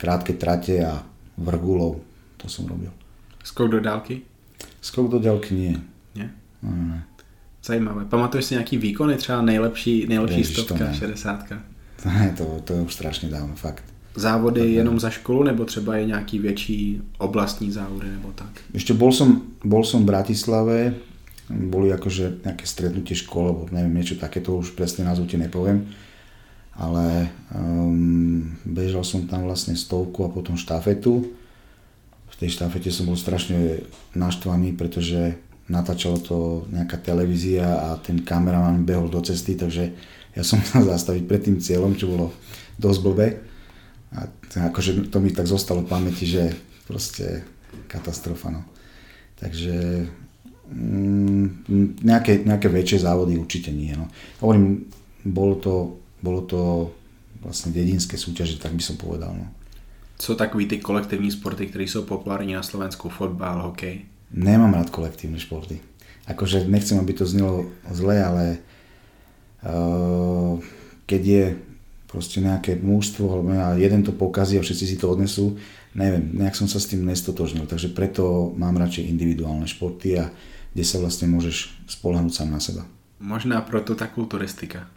Krátke 0.00 0.32
trate 0.38 0.80
a 0.80 1.04
vrgulov, 1.36 2.00
to 2.40 2.48
som 2.48 2.64
robil. 2.64 2.90
Skok 3.42 3.68
do 3.68 3.80
dálky? 3.82 4.22
Skok 4.80 5.12
do 5.12 5.18
dálky 5.18 5.52
nie. 5.52 5.74
Nie? 6.14 6.30
No, 6.62 6.70
no. 6.70 6.96
Zajímavé. 7.64 8.04
Pamatuješ 8.04 8.44
si 8.44 8.54
nějaký 8.54 8.78
výkony, 8.78 9.16
třeba 9.16 9.42
nejlepší, 9.42 10.06
nejlepší 10.06 10.38
Ježiš, 10.38 10.58
stovka, 10.58 10.92
šedesátka? 10.92 11.62
Ne, 12.04 12.34
to, 12.38 12.60
to 12.64 12.72
je 12.72 12.80
už 12.80 12.94
strašně 12.94 13.28
dávno, 13.28 13.54
fakt. 13.54 13.84
Závody 14.14 14.60
tak, 14.60 14.68
jenom 14.68 15.00
za 15.00 15.10
školu, 15.10 15.42
nebo 15.42 15.64
třeba 15.64 15.96
je 15.96 16.06
nějaký 16.06 16.38
větší 16.38 17.02
oblastní 17.18 17.70
závody, 17.70 18.10
nebo 18.10 18.32
tak? 18.34 18.60
Ešte 18.74 18.92
bol 18.92 19.08
som, 19.08 19.56
bol 19.64 19.80
som 19.88 20.04
v 20.04 20.12
Bratislave, 20.12 21.00
boli 21.48 21.88
akože 21.88 22.44
nejaké 22.44 22.68
stretnutie 22.68 23.16
škol, 23.16 23.48
alebo 23.48 23.62
neviem, 23.72 23.94
niečo 23.96 24.20
takéto, 24.20 24.60
už 24.60 24.76
presne 24.76 25.08
názvu 25.08 25.24
ti 25.24 25.40
nepoviem. 25.40 25.88
Ale 26.76 27.32
um, 27.56 28.52
bežal 28.68 29.04
som 29.04 29.24
tam 29.24 29.48
vlastne 29.48 29.72
stovku 29.72 30.28
a 30.28 30.32
potom 30.32 30.60
štafetu. 30.60 31.32
V 32.28 32.34
tej 32.36 32.52
štafete 32.52 32.92
som 32.92 33.08
bol 33.08 33.16
strašne 33.16 33.84
naštvaný, 34.12 34.76
pretože 34.76 35.40
natáčalo 35.72 36.20
to 36.20 36.36
nejaká 36.68 37.00
televízia 37.00 37.64
a 37.64 37.96
ten 37.96 38.20
kameraman 38.20 38.84
behol 38.84 39.08
do 39.08 39.24
cesty, 39.24 39.56
takže 39.56 39.88
ja 40.36 40.42
som 40.44 40.60
sa 40.68 40.84
zastaviť 40.84 41.24
pred 41.24 41.40
tým 41.40 41.56
cieľom, 41.56 41.96
čo 41.96 42.12
bolo 42.12 42.36
dosť 42.76 43.00
blbé. 43.00 43.28
A 44.12 44.28
akože 44.68 45.08
to 45.08 45.24
mi 45.24 45.32
tak 45.32 45.48
zostalo 45.48 45.80
v 45.80 45.88
pamäti, 45.88 46.28
že 46.28 46.52
proste 46.84 47.48
katastrofa. 47.88 48.52
No. 48.52 48.68
Takže 49.40 50.04
mm, 50.68 51.64
nejaké, 52.04 52.44
nejaké 52.44 52.68
väčšie 52.68 53.08
závody 53.08 53.40
určite 53.40 53.72
nie. 53.72 53.96
No. 53.96 54.12
Hovorím, 54.44 54.84
bolo 55.24 55.56
to, 55.56 55.74
bolo 56.20 56.44
to 56.44 56.60
vlastne 57.40 57.72
dedinské 57.72 58.20
súťaže, 58.20 58.60
tak 58.60 58.76
by 58.76 58.82
som 58.84 59.00
povedal. 59.00 59.32
No. 59.32 59.48
Co 60.18 60.34
takový 60.34 60.66
ty 60.66 60.78
kolektivní 60.78 61.30
sporty, 61.30 61.66
které 61.66 61.84
jsou 61.84 62.02
populární 62.02 62.52
na 62.52 62.62
Slovensku, 62.62 63.08
fotbal, 63.08 63.62
hokej? 63.62 64.11
Nemám 64.32 64.72
rád 64.72 64.88
kolektívne 64.88 65.36
športy. 65.36 65.84
Akože 66.24 66.64
nechcem, 66.64 66.96
aby 66.96 67.12
to 67.12 67.28
znelo 67.28 67.68
zle, 67.92 68.16
ale 68.16 68.44
uh, 69.66 70.56
keď 71.04 71.22
je 71.22 71.44
proste 72.12 72.44
nejaké 72.44 72.76
mužstvo, 72.76 73.24
alebo 73.24 73.48
jeden 73.80 74.04
to 74.04 74.12
pokazí 74.12 74.60
a 74.60 74.64
všetci 74.64 74.84
si 74.84 74.96
to 75.00 75.08
odnesú. 75.08 75.56
Neviem, 75.96 76.32
nejak 76.36 76.56
som 76.56 76.68
sa 76.68 76.76
s 76.76 76.88
tým 76.88 77.08
nestotožnil, 77.08 77.64
takže 77.64 77.92
preto 77.92 78.52
mám 78.56 78.76
radšej 78.76 79.08
individuálne 79.08 79.64
športy 79.64 80.20
a 80.20 80.28
kde 80.72 80.84
sa 80.84 81.00
vlastne 81.00 81.28
môžeš 81.32 81.72
spolahnúť 81.88 82.32
sám 82.32 82.48
na 82.52 82.60
seba. 82.60 82.84
Možná 83.20 83.64
proto 83.64 83.96
tá 83.96 84.08
kulturistika. 84.08 84.88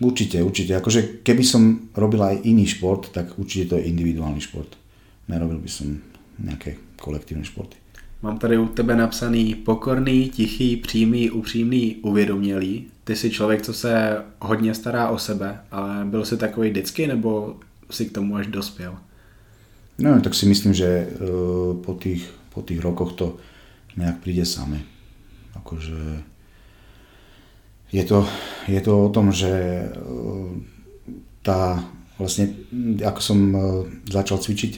Určite, 0.00 0.40
určite. 0.40 0.76
Akože 0.76 1.24
keby 1.24 1.44
som 1.44 1.88
robil 1.96 2.20
aj 2.20 2.44
iný 2.48 2.68
šport, 2.68 3.12
tak 3.12 3.36
určite 3.40 3.72
to 3.72 3.74
je 3.80 3.88
individuálny 3.88 4.40
šport. 4.40 4.76
Nerobil 5.28 5.60
by 5.60 5.70
som 5.72 6.00
nejaké 6.40 6.76
kolektívne 7.00 7.44
športy. 7.44 7.79
Mám 8.22 8.38
tady 8.38 8.58
u 8.58 8.66
tebe 8.66 8.96
napsaný 8.96 9.54
pokorný, 9.54 10.28
tichý, 10.28 10.76
přímý, 10.76 11.30
upřímný, 11.30 11.96
uvědomělý. 11.96 12.86
Ty 13.04 13.16
jsi 13.16 13.30
člověk, 13.30 13.62
co 13.62 13.72
se 13.72 14.22
hodně 14.40 14.74
stará 14.74 15.08
o 15.08 15.18
sebe, 15.18 15.60
ale 15.70 16.04
byl 16.04 16.24
jsi 16.24 16.36
takový 16.36 16.70
vždycky, 16.70 17.06
nebo 17.06 17.56
si 17.90 18.06
k 18.06 18.12
tomu 18.12 18.36
až 18.36 18.46
dospěl? 18.46 18.98
No, 19.98 20.20
tak 20.20 20.34
si 20.34 20.46
myslím, 20.46 20.74
že 20.74 21.08
uh, 21.12 21.82
po, 21.82 21.94
tých, 21.94 22.30
po 22.54 22.62
tých 22.62 22.80
rokoch 22.80 23.12
to 23.12 23.36
nejak 23.96 24.20
príde 24.20 24.46
same. 24.46 24.80
Akože 25.56 26.22
je 27.92 28.04
to, 28.04 28.28
je 28.68 28.80
to 28.80 29.04
o 29.04 29.08
tom, 29.08 29.32
že 29.32 29.50
uh, 29.50 30.56
tá 31.42 31.84
vlastne, 32.16 32.52
ako 33.00 33.20
som 33.20 33.38
uh, 33.52 33.60
začal 34.08 34.38
cvičiť 34.38 34.72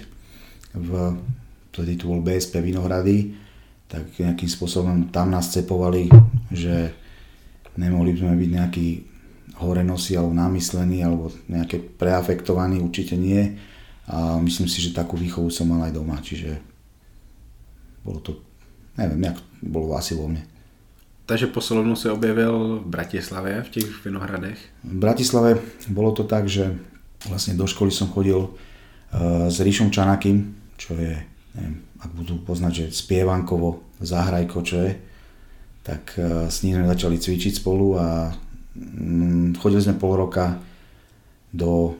v 0.74 0.90
vtedy 1.72 1.96
tu 1.96 2.12
bol 2.12 2.20
BSP 2.20 2.60
Vinohrady, 2.60 3.32
tak 3.88 4.08
nejakým 4.20 4.48
spôsobom 4.48 5.08
tam 5.08 5.32
nás 5.32 5.52
cepovali, 5.52 6.08
že 6.52 6.92
nemohli 7.76 8.12
by 8.12 8.18
sme 8.20 8.34
byť 8.36 8.50
nejakí 8.52 8.88
horenosí 9.60 10.16
alebo 10.16 10.32
namyslení 10.36 11.04
alebo 11.04 11.32
nejaké 11.48 11.80
preafektovaní, 11.80 12.80
určite 12.80 13.16
nie. 13.16 13.56
A 14.08 14.36
myslím 14.40 14.68
si, 14.68 14.84
že 14.84 14.96
takú 14.96 15.16
výchovu 15.16 15.48
som 15.48 15.68
mal 15.72 15.88
aj 15.88 15.92
doma, 15.96 16.18
čiže 16.20 16.60
bolo 18.02 18.18
to, 18.20 18.40
neviem, 18.98 19.32
jak 19.32 19.38
bolo 19.62 19.94
asi 19.94 20.12
vo 20.12 20.26
mne. 20.26 20.42
Takže 21.22 21.54
poslednú 21.54 21.94
si 21.94 22.10
objevil 22.10 22.82
v 22.82 22.88
Bratislave, 22.88 23.62
v 23.62 23.68
tých 23.78 23.88
Vinohradech? 24.02 24.58
V 24.82 24.96
Bratislave 24.98 25.62
bolo 25.86 26.10
to 26.12 26.26
tak, 26.26 26.50
že 26.50 26.74
vlastne 27.30 27.54
do 27.54 27.64
školy 27.64 27.94
som 27.94 28.10
chodil 28.10 28.42
uh, 28.42 29.46
s 29.46 29.62
Ríšom 29.62 29.94
Čanakým, 29.94 30.50
čo 30.74 30.98
je 30.98 31.14
neviem, 31.56 31.84
ak 32.00 32.10
budú 32.16 32.40
poznať, 32.42 32.72
že 32.72 32.84
spievankovo, 32.96 33.84
zahrajko, 34.00 34.58
čo 34.64 34.76
je, 34.82 34.92
tak 35.82 36.16
e, 36.16 36.48
s 36.48 36.62
ním 36.64 36.80
sme 36.80 36.92
začali 36.92 37.16
cvičiť 37.18 37.52
spolu 37.60 37.98
a 37.98 38.32
mm, 38.74 39.58
chodili 39.58 39.82
sme 39.82 40.00
pol 40.00 40.16
roka 40.16 40.58
do 41.52 41.94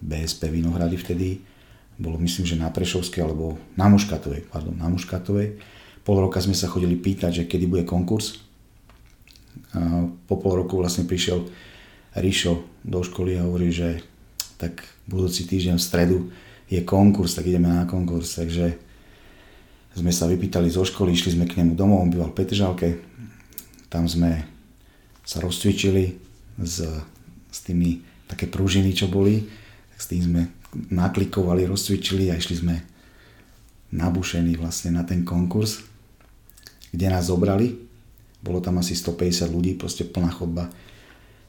BSP 0.00 0.48
Vinohrady 0.48 0.96
vtedy, 0.96 1.28
bolo 1.96 2.20
myslím, 2.20 2.44
že 2.44 2.60
na 2.60 2.68
Prešovskej 2.68 3.24
alebo 3.24 3.56
na 3.76 3.88
Muškatovej, 3.88 4.52
pardon, 4.52 4.76
na 4.76 4.88
Muškatovej. 4.92 5.56
Pol 6.04 6.16
roka 6.20 6.38
sme 6.44 6.52
sa 6.52 6.68
chodili 6.68 6.94
pýtať, 6.94 7.42
že 7.42 7.48
kedy 7.48 7.64
bude 7.64 7.84
konkurs. 7.88 8.36
A 9.72 10.04
po 10.28 10.36
pol 10.36 10.60
roku 10.60 10.76
vlastne 10.76 11.08
prišiel 11.08 11.48
Ríšo 12.12 12.64
do 12.84 13.00
školy 13.00 13.40
a 13.40 13.48
hovorí, 13.48 13.72
že 13.72 14.04
tak 14.60 14.84
budúci 15.08 15.48
týždeň 15.48 15.76
v 15.76 15.84
stredu 15.84 16.18
je 16.66 16.80
konkurs, 16.82 17.38
tak 17.38 17.46
ideme 17.46 17.70
na 17.70 17.86
konkurs. 17.86 18.34
Takže 18.34 18.74
sme 19.96 20.12
sa 20.12 20.28
vypýtali 20.28 20.68
zo 20.68 20.84
školy, 20.84 21.14
išli 21.14 21.38
sme 21.38 21.48
k 21.48 21.62
nemu 21.62 21.72
domov, 21.72 22.04
on 22.04 22.12
býval 22.12 22.34
v 22.34 22.38
Petržalke. 22.42 22.88
Tam 23.88 24.04
sme 24.04 24.44
sa 25.22 25.40
rozcvičili 25.40 26.18
s, 26.60 26.84
s 27.48 27.58
tými 27.64 28.02
také 28.26 28.50
pružiny, 28.50 28.92
čo 28.92 29.08
boli. 29.08 29.46
S 29.96 30.10
tým 30.10 30.22
sme 30.22 30.42
naklikovali, 30.92 31.64
rozcvičili 31.64 32.28
a 32.28 32.36
išli 32.36 32.56
sme 32.60 32.76
nabušení 33.94 34.58
vlastne 34.58 34.92
na 34.92 35.06
ten 35.06 35.24
konkurs, 35.24 35.80
kde 36.92 37.06
nás 37.08 37.30
zobrali. 37.30 37.72
Bolo 38.42 38.60
tam 38.60 38.82
asi 38.82 38.92
150 38.92 39.48
ľudí, 39.48 39.72
proste 39.78 40.04
plná 40.04 40.28
chodba. 40.34 40.68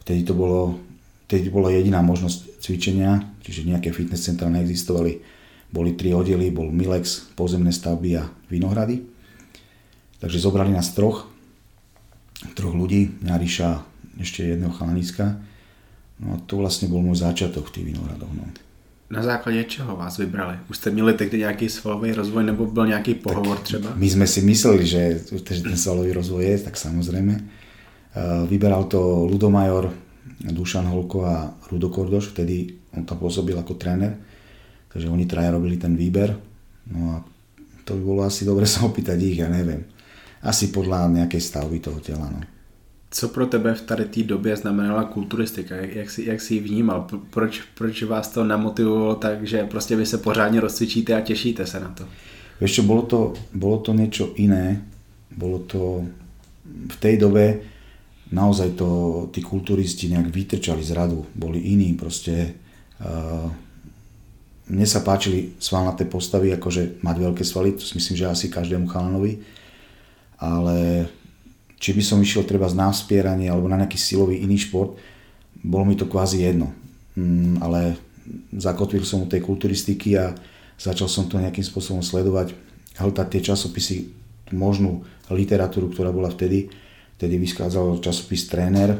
Vtedy 0.07 0.23
to 0.23 0.31
bolo 0.31 0.79
Vtedy 1.27 1.51
bola 1.51 1.75
jediná 1.75 1.99
možnosť 1.99 2.63
cvičenia, 2.63 3.35
čiže 3.43 3.67
nejaké 3.67 3.91
fitness 3.91 4.23
centra 4.23 4.47
neexistovali. 4.47 5.19
Boli 5.67 5.91
tri 5.99 6.15
oddely, 6.15 6.47
bol 6.55 6.71
Milex, 6.71 7.27
pozemné 7.35 7.75
stavby 7.75 8.15
a 8.15 8.31
Vinohrady. 8.47 9.03
Takže 10.23 10.39
zobrali 10.39 10.71
nás 10.71 10.95
troch, 10.95 11.27
troch 12.55 12.71
ľudí, 12.71 13.11
mňa 13.19 13.35
Ríša, 13.43 13.69
ešte 14.23 14.55
jedného 14.55 14.71
chalaniska. 14.71 15.35
No 16.23 16.33
a 16.33 16.35
to 16.47 16.63
vlastne 16.63 16.87
bol 16.87 17.03
môj 17.03 17.19
začiatok 17.19 17.67
v 17.69 17.73
tých 17.75 17.85
Vinohradoch. 17.91 18.31
No. 18.31 18.47
Na 19.11 19.23
základě 19.23 19.63
čeho 19.63 19.95
vás 19.95 20.17
vybrali? 20.17 20.55
Už 20.69 20.77
jste 20.77 20.89
měli 20.89 21.13
tehdy 21.13 21.37
nějaký 21.37 21.69
svalový 21.69 22.11
rozvoj 22.11 22.43
nebo 22.43 22.65
byl 22.65 22.87
nějaký 22.87 23.13
pohovor 23.13 23.57
třeba? 23.57 23.93
My 23.95 24.09
sme 24.09 24.27
si 24.27 24.41
mysleli, 24.41 24.87
že, 24.87 25.19
že 25.31 25.63
ten 25.63 25.77
svalový 25.77 26.11
rozvoj 26.11 26.43
je, 26.43 26.57
tak 26.59 26.75
samozrejme. 26.75 27.39
Vyberal 28.47 28.83
to 28.83 29.27
Ludomajor, 29.31 29.93
Dušan 30.39 30.85
Holko 30.85 31.25
a 31.25 31.53
Rudo 31.71 31.89
Kordoš, 31.89 32.33
vtedy 32.35 32.73
on 32.93 33.05
tam 33.05 33.17
pôsobil 33.17 33.57
ako 33.57 33.77
tréner, 33.77 34.17
takže 34.89 35.09
oni 35.09 35.25
traja 35.25 35.53
robili 35.53 35.77
ten 35.77 35.93
výber. 35.93 36.33
No 36.91 36.99
a 37.13 37.15
to 37.85 37.95
by 37.95 38.01
bolo 38.03 38.21
asi 38.23 38.43
dobre 38.43 38.65
sa 38.71 38.85
opýtať 38.87 39.17
ich, 39.21 39.39
ja 39.39 39.49
neviem. 39.49 39.85
Asi 40.43 40.69
podľa 40.69 41.09
nejakej 41.09 41.41
stavby 41.41 41.77
toho 41.81 41.99
tela. 41.99 42.29
No. 42.29 42.41
Co 43.11 43.29
pro 43.29 43.47
tebe 43.47 43.73
v 43.73 43.81
tady 43.81 44.05
té 44.05 44.23
době 44.23 44.55
znamenala 44.55 45.03
kulturistika? 45.03 45.75
Jak, 45.75 45.95
jak, 45.95 46.09
si, 46.09 46.25
jak 46.25 46.41
si 46.41 46.53
ji 46.53 46.59
vnímal? 46.59 47.07
Proč, 47.29 47.61
proč 47.73 48.03
vás 48.03 48.27
to 48.27 48.43
namotivovalo 48.43 49.15
tak, 49.15 49.47
že 49.47 49.63
prostě 49.63 49.95
vy 49.95 50.05
se 50.05 50.17
pořádně 50.17 50.59
rozcvičíte 50.59 51.15
a 51.15 51.21
těšíte 51.21 51.65
se 51.65 51.79
na 51.79 51.89
to? 51.89 52.03
Vieš 52.57 52.81
čo, 52.81 52.83
bolo 52.89 53.05
to, 53.05 53.19
bolo 53.53 53.77
to 53.85 53.93
niečo 53.93 54.33
iné. 54.41 54.81
Bolo 55.29 55.61
to 55.69 56.01
v 56.65 56.97
tej 56.97 57.21
dobe, 57.21 57.61
naozaj 58.31 58.75
to 58.75 58.89
tí 59.31 59.39
kulturisti 59.39 60.11
nejak 60.11 60.27
vytrčali 60.27 60.83
z 60.83 60.91
radu, 60.91 61.23
boli 61.35 61.71
iní 61.71 61.95
proste. 61.95 62.55
Uh, 62.97 63.47
mne 64.67 64.83
sa 64.83 64.99
páčili 64.99 65.55
svalnaté 65.63 66.03
postavy, 66.03 66.51
akože 66.51 66.99
mať 66.99 67.15
veľké 67.23 67.43
svaly, 67.47 67.79
to 67.79 67.87
si 67.87 67.95
myslím, 67.95 68.15
že 68.19 68.27
asi 68.27 68.45
každému 68.51 68.91
chalanovi, 68.91 69.39
ale 70.43 71.07
či 71.79 71.95
by 71.95 72.03
som 72.03 72.19
išiel 72.19 72.43
treba 72.43 72.67
na 72.75 72.91
vspieranie 72.91 73.47
alebo 73.47 73.71
na 73.71 73.79
nejaký 73.79 73.95
silový 73.95 74.43
iný 74.43 74.59
šport, 74.59 74.99
bolo 75.63 75.87
mi 75.87 75.95
to 75.95 76.09
kvázi 76.09 76.43
jedno. 76.43 76.75
Mm, 77.15 77.63
ale 77.63 77.95
zakotvil 78.51 79.07
som 79.07 79.23
u 79.23 79.27
tej 79.29 79.39
kulturistiky 79.39 80.19
a 80.19 80.35
začal 80.75 81.07
som 81.07 81.31
to 81.31 81.39
nejakým 81.39 81.63
spôsobom 81.63 82.03
sledovať, 82.03 82.51
hľadať 82.99 83.27
tie 83.31 83.41
časopisy, 83.41 83.97
možnú 84.51 85.07
literatúru, 85.31 85.91
ktorá 85.91 86.11
bola 86.11 86.27
vtedy 86.27 86.71
Vtedy 87.17 87.41
vyskázal 87.41 87.97
časopis 87.97 88.45
Tréner, 88.45 88.93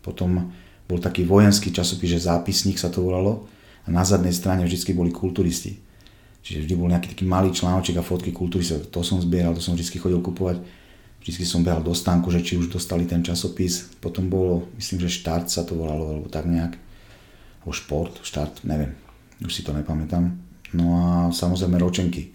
potom 0.00 0.48
bol 0.88 0.98
taký 0.98 1.28
vojenský 1.28 1.70
časopis, 1.70 2.16
že 2.16 2.26
zápisník 2.26 2.80
sa 2.80 2.88
to 2.88 3.04
volalo 3.04 3.46
a 3.84 3.88
na 3.92 4.00
zadnej 4.02 4.32
strane 4.32 4.64
vždy 4.64 4.96
boli 4.96 5.12
kulturisti. 5.12 5.76
Čiže 6.40 6.64
vždy 6.64 6.74
bol 6.74 6.88
nejaký 6.88 7.12
taký 7.12 7.28
malý 7.28 7.52
článoček 7.52 8.00
a 8.00 8.04
fotky 8.04 8.32
kulturistov. 8.32 8.88
To 8.88 9.04
som 9.04 9.20
zbieral, 9.20 9.52
to 9.52 9.60
som 9.60 9.76
vždy 9.76 10.00
chodil 10.00 10.24
kupovať. 10.24 10.64
Vždy 11.20 11.44
som 11.44 11.60
behal 11.60 11.84
do 11.84 11.92
stánku, 11.92 12.32
že 12.32 12.40
či 12.40 12.56
už 12.56 12.72
dostali 12.72 13.04
ten 13.04 13.20
časopis. 13.20 13.92
Potom 14.00 14.32
bolo, 14.32 14.72
myslím, 14.80 15.04
že 15.04 15.20
štart 15.20 15.52
sa 15.52 15.68
to 15.68 15.76
volalo, 15.76 16.16
alebo 16.16 16.32
tak 16.32 16.48
nejak. 16.48 16.80
Alebo 17.60 17.72
šport, 17.76 18.24
štart, 18.24 18.64
neviem. 18.64 18.96
Už 19.44 19.52
si 19.52 19.60
to 19.60 19.76
nepamätám. 19.76 20.32
No 20.72 20.96
a 20.96 21.06
samozrejme 21.28 21.76
ročenky. 21.76 22.32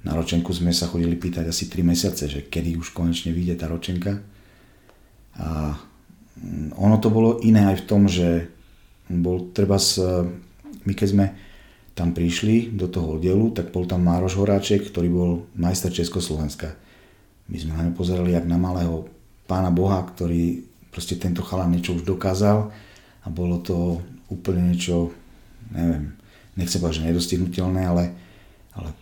Na 0.00 0.16
ročenku 0.16 0.48
sme 0.56 0.72
sa 0.72 0.88
chodili 0.88 1.14
pýtať 1.20 1.52
asi 1.52 1.68
3 1.68 1.84
mesiace, 1.84 2.24
že 2.24 2.48
kedy 2.48 2.80
už 2.80 2.96
konečne 2.96 3.36
vyjde 3.36 3.60
tá 3.60 3.68
ročenka. 3.68 4.24
A 5.38 5.76
mm, 6.36 6.76
ono 6.76 6.96
to 7.00 7.08
bolo 7.08 7.40
iné 7.40 7.72
aj 7.72 7.84
v 7.84 7.86
tom, 7.88 8.08
že 8.10 8.50
bol 9.08 9.52
treba 9.52 9.76
s, 9.76 10.00
my 10.84 10.92
keď 10.92 11.08
sme 11.08 11.26
tam 11.92 12.16
prišli 12.16 12.72
do 12.72 12.88
toho 12.88 13.20
oddielu, 13.20 13.52
tak 13.52 13.68
bol 13.68 13.84
tam 13.84 14.08
Mároš 14.08 14.40
Horáček, 14.40 14.88
ktorý 14.88 15.08
bol 15.12 15.30
majster 15.52 15.92
Československa. 15.92 16.72
My 17.52 17.56
sme 17.60 17.76
na 17.76 17.84
ňo 17.84 17.92
pozerali 17.92 18.32
jak 18.32 18.48
na 18.48 18.56
malého 18.56 19.12
pána 19.44 19.68
Boha, 19.68 20.00
ktorý 20.00 20.64
proste 20.88 21.20
tento 21.20 21.44
chalan 21.44 21.76
niečo 21.76 21.92
už 21.92 22.08
dokázal 22.08 22.72
a 23.22 23.26
bolo 23.28 23.60
to 23.60 24.00
úplne 24.32 24.72
niečo, 24.72 25.12
neviem, 25.68 26.16
nechcem 26.56 26.80
povedať, 26.80 27.04
že 27.04 27.08
nedostihnutelné, 27.12 27.82
ale, 27.84 28.04
ale 28.72 28.96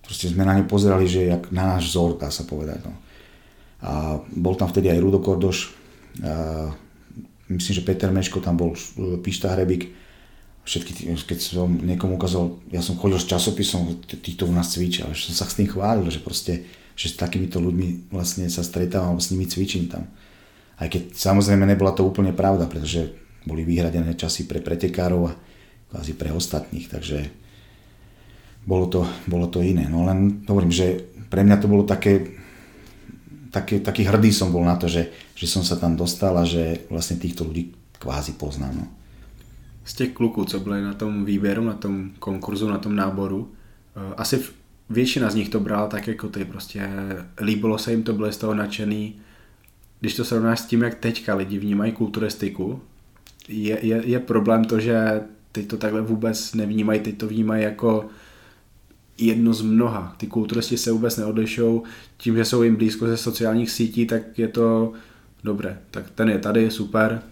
proste 0.00 0.32
sme 0.32 0.48
na 0.48 0.56
ňo 0.56 0.64
pozerali, 0.64 1.04
že 1.04 1.28
jak 1.28 1.52
na 1.52 1.76
náš 1.76 1.92
vzor, 1.92 2.16
dá 2.16 2.32
sa 2.32 2.48
povedať. 2.48 2.80
No. 2.88 2.96
A 3.86 4.18
bol 4.18 4.58
tam 4.58 4.66
vtedy 4.66 4.90
aj 4.90 4.98
Rudo 4.98 5.22
Kordoš, 5.22 5.70
a 6.26 6.74
myslím, 7.46 7.74
že 7.78 7.86
Peter 7.86 8.10
Meško, 8.10 8.42
tam 8.42 8.58
bol 8.58 8.74
Pišta 9.22 9.54
Hrebik. 9.54 9.94
Všetky, 10.66 11.14
keď 11.14 11.38
som 11.38 11.78
niekomu 11.78 12.18
ukázal, 12.18 12.58
ja 12.74 12.82
som 12.82 12.98
chodil 12.98 13.22
s 13.22 13.30
časopisom, 13.30 14.02
týchto 14.02 14.50
u 14.50 14.52
nás 14.52 14.74
cvičia, 14.74 15.06
ale 15.06 15.14
som 15.14 15.30
sa 15.30 15.46
s 15.46 15.54
tým 15.54 15.70
chválil, 15.70 16.10
že 16.10 16.18
proste, 16.18 16.66
že 16.98 17.14
s 17.14 17.14
takýmito 17.14 17.62
ľuďmi 17.62 18.10
vlastne 18.10 18.50
sa 18.50 18.66
stretávam, 18.66 19.22
s 19.22 19.30
nimi 19.30 19.46
cvičím 19.46 19.86
tam. 19.86 20.10
Aj 20.74 20.90
keď 20.90 21.14
samozrejme 21.14 21.62
nebola 21.62 21.94
to 21.94 22.02
úplne 22.02 22.34
pravda, 22.34 22.66
pretože 22.66 23.14
boli 23.46 23.62
vyhradené 23.62 24.18
časy 24.18 24.50
pre 24.50 24.58
pretekárov 24.58 25.30
a 25.30 25.38
kvázi 25.94 26.18
pre 26.18 26.34
ostatných, 26.34 26.90
takže 26.90 27.30
bolo 28.66 28.90
to, 28.90 29.06
bolo 29.30 29.46
to 29.46 29.62
iné. 29.62 29.86
No 29.86 30.02
len 30.02 30.42
hovorím, 30.50 30.74
že 30.74 31.14
pre 31.30 31.46
mňa 31.46 31.62
to 31.62 31.70
bolo 31.70 31.86
také, 31.86 32.42
také, 33.56 33.80
taký 33.80 34.04
hrdý 34.04 34.28
som 34.28 34.52
bol 34.52 34.68
na 34.68 34.76
to, 34.76 34.84
že, 34.84 35.08
že 35.32 35.48
som 35.48 35.64
sa 35.64 35.80
tam 35.80 35.96
dostal 35.96 36.36
a 36.36 36.44
že 36.44 36.84
vlastne 36.92 37.16
týchto 37.16 37.48
ľudí 37.48 37.72
kvázi 37.96 38.36
poznám. 38.36 38.84
No. 38.84 38.86
Z 39.84 39.94
těch 39.94 40.12
kluků, 40.12 40.44
co 40.44 40.60
byli 40.60 40.82
na 40.82 40.94
tom 40.94 41.24
výběru, 41.24 41.64
na 41.64 41.72
tom 41.72 42.10
konkurzu, 42.18 42.68
na 42.68 42.78
tom 42.78 42.96
náboru, 42.96 43.48
eh, 43.96 44.14
asi 44.16 44.44
většina 44.90 45.30
z 45.30 45.34
nich 45.34 45.48
to 45.48 45.60
brala 45.60 45.86
tak 45.86 46.06
jako 46.06 46.28
ty, 46.28 46.44
prostě 46.44 46.90
líbilo 47.40 47.78
se 47.78 47.90
jim 47.90 48.02
to, 48.02 48.12
byli 48.12 48.32
z 48.32 48.36
toho 48.36 48.54
nadšený. 48.54 49.14
Když 50.00 50.14
to 50.14 50.24
srovnáš 50.24 50.60
s 50.60 50.66
tím, 50.66 50.82
jak 50.82 50.94
teďka 50.94 51.34
lidi 51.34 51.58
vnímají 51.58 51.92
kulturistiku, 51.92 52.80
je, 53.48 53.78
je, 53.86 54.02
je 54.04 54.20
problém 54.20 54.64
to, 54.64 54.80
že 54.80 55.22
teď 55.52 55.66
to 55.66 55.76
takhle 55.76 56.02
vůbec 56.02 56.54
nevnímají, 56.54 57.00
teď 57.00 57.18
to 57.18 57.28
vnímají 57.28 57.64
jako 57.64 58.04
jedno 59.18 59.54
z 59.54 59.62
mnoha. 59.62 60.14
Ty 60.16 60.26
kulturisti 60.26 60.76
se 60.76 60.92
vůbec 60.92 61.16
neodlišou, 61.16 61.82
tím, 62.16 62.36
že 62.36 62.44
jsou 62.44 62.62
jim 62.62 62.76
blízko 62.76 63.06
ze 63.06 63.16
sociálních 63.16 63.70
sítí, 63.70 64.06
tak 64.06 64.38
je 64.38 64.48
to 64.48 64.92
dobré. 65.44 65.78
Tak 65.90 66.10
ten 66.14 66.28
je 66.28 66.38
tady, 66.38 66.70
super. 66.70 67.22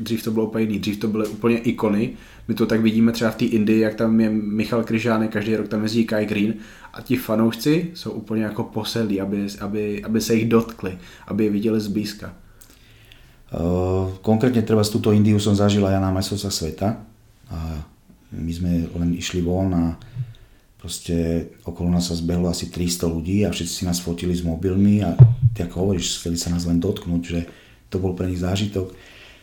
Dřív 0.00 0.22
to 0.22 0.30
bylo 0.30 0.46
úplně 0.46 0.64
jiný, 0.64 0.78
dřív 0.78 0.96
to 0.98 1.08
byly 1.08 1.28
úplně 1.28 1.58
ikony. 1.58 2.10
My 2.48 2.54
to 2.54 2.66
tak 2.66 2.80
vidíme 2.80 3.12
třeba 3.12 3.30
v 3.30 3.36
té 3.36 3.44
Indii, 3.44 3.80
jak 3.80 3.94
tam 3.94 4.20
je 4.20 4.30
Michal 4.30 4.84
Kryžánek, 4.84 5.32
každý 5.32 5.56
rok 5.56 5.68
tam 5.68 5.82
jezdí 5.82 6.04
Kai 6.04 6.26
Green 6.26 6.54
a 6.92 7.00
ti 7.00 7.16
fanoušci 7.16 7.90
jsou 7.94 8.10
úplně 8.10 8.42
jako 8.42 8.64
poselí, 8.64 9.20
aby, 9.20 9.46
aby, 9.60 10.04
aby 10.04 10.20
se 10.20 10.34
jich 10.34 10.48
dotkli, 10.48 10.98
aby 11.26 11.44
je 11.44 11.50
viděli 11.50 11.80
zblízka. 11.80 12.34
Konkrétne 14.26 14.66
treba 14.66 14.82
z 14.82 14.90
túto 14.98 15.14
Indiu 15.14 15.38
som 15.38 15.54
zažil 15.54 15.86
aj 15.86 15.94
ja 15.94 16.02
na 16.02 16.10
majstrovstvách 16.10 16.50
sveta. 16.50 16.98
A 17.54 17.86
my 18.34 18.50
sme 18.50 18.90
len 18.98 19.14
išli 19.14 19.46
von 19.46 19.70
a 19.70 19.94
proste 20.84 21.48
okolo 21.64 21.88
nás 21.88 22.12
sa 22.12 22.14
zbehlo 22.20 22.52
asi 22.52 22.68
300 22.68 23.08
ľudí 23.08 23.40
a 23.40 23.48
všetci 23.48 23.72
si 23.72 23.84
nás 23.88 24.04
fotili 24.04 24.36
s 24.36 24.44
mobilmi 24.44 25.00
a 25.00 25.16
ty 25.56 25.64
ako 25.64 25.80
hovoríš, 25.80 26.20
chceli 26.20 26.36
sa 26.36 26.52
nás 26.52 26.68
len 26.68 26.76
dotknúť, 26.76 27.22
že 27.24 27.48
to 27.88 27.96
bol 27.96 28.12
pre 28.12 28.28
nich 28.28 28.44
zážitok. 28.44 28.92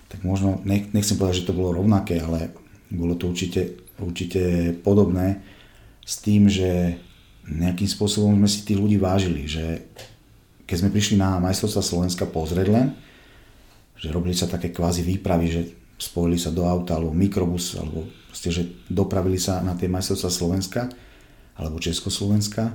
Tak 0.05 0.21
možno, 0.21 0.61
nechcem 0.69 1.17
povedať, 1.17 1.41
že 1.41 1.49
to 1.49 1.57
bolo 1.57 1.81
rovnaké, 1.81 2.21
ale 2.21 2.53
bolo 2.93 3.17
to 3.17 3.33
určite, 3.33 3.73
určite 3.97 4.69
podobné 4.85 5.41
s 6.05 6.21
tým, 6.21 6.45
že 6.45 7.01
nejakým 7.49 7.89
spôsobom 7.89 8.37
sme 8.37 8.45
si 8.45 8.61
tých 8.61 8.77
ľudí 8.77 9.01
vážili, 9.01 9.49
že 9.49 9.89
keď 10.69 10.77
sme 10.77 10.93
prišli 10.93 11.17
na 11.17 11.41
majstrovstva 11.41 11.81
Slovenska 11.81 12.29
pozrieť 12.29 12.69
len, 12.69 12.93
že 13.97 14.13
robili 14.13 14.37
sa 14.37 14.45
také 14.45 14.69
kvázi 14.69 15.01
výpravy, 15.01 15.45
že 15.49 15.61
spojili 15.97 16.37
sa 16.37 16.53
do 16.53 16.69
auta 16.69 17.01
alebo 17.01 17.17
mikrobus, 17.17 17.81
alebo 17.81 18.05
proste, 18.29 18.53
že 18.53 18.63
dopravili 18.93 19.41
sa 19.41 19.57
na 19.65 19.73
tie 19.73 19.89
majstrovstvá 19.89 20.29
Slovenska 20.29 20.85
alebo 21.57 21.79
Československa 21.79 22.73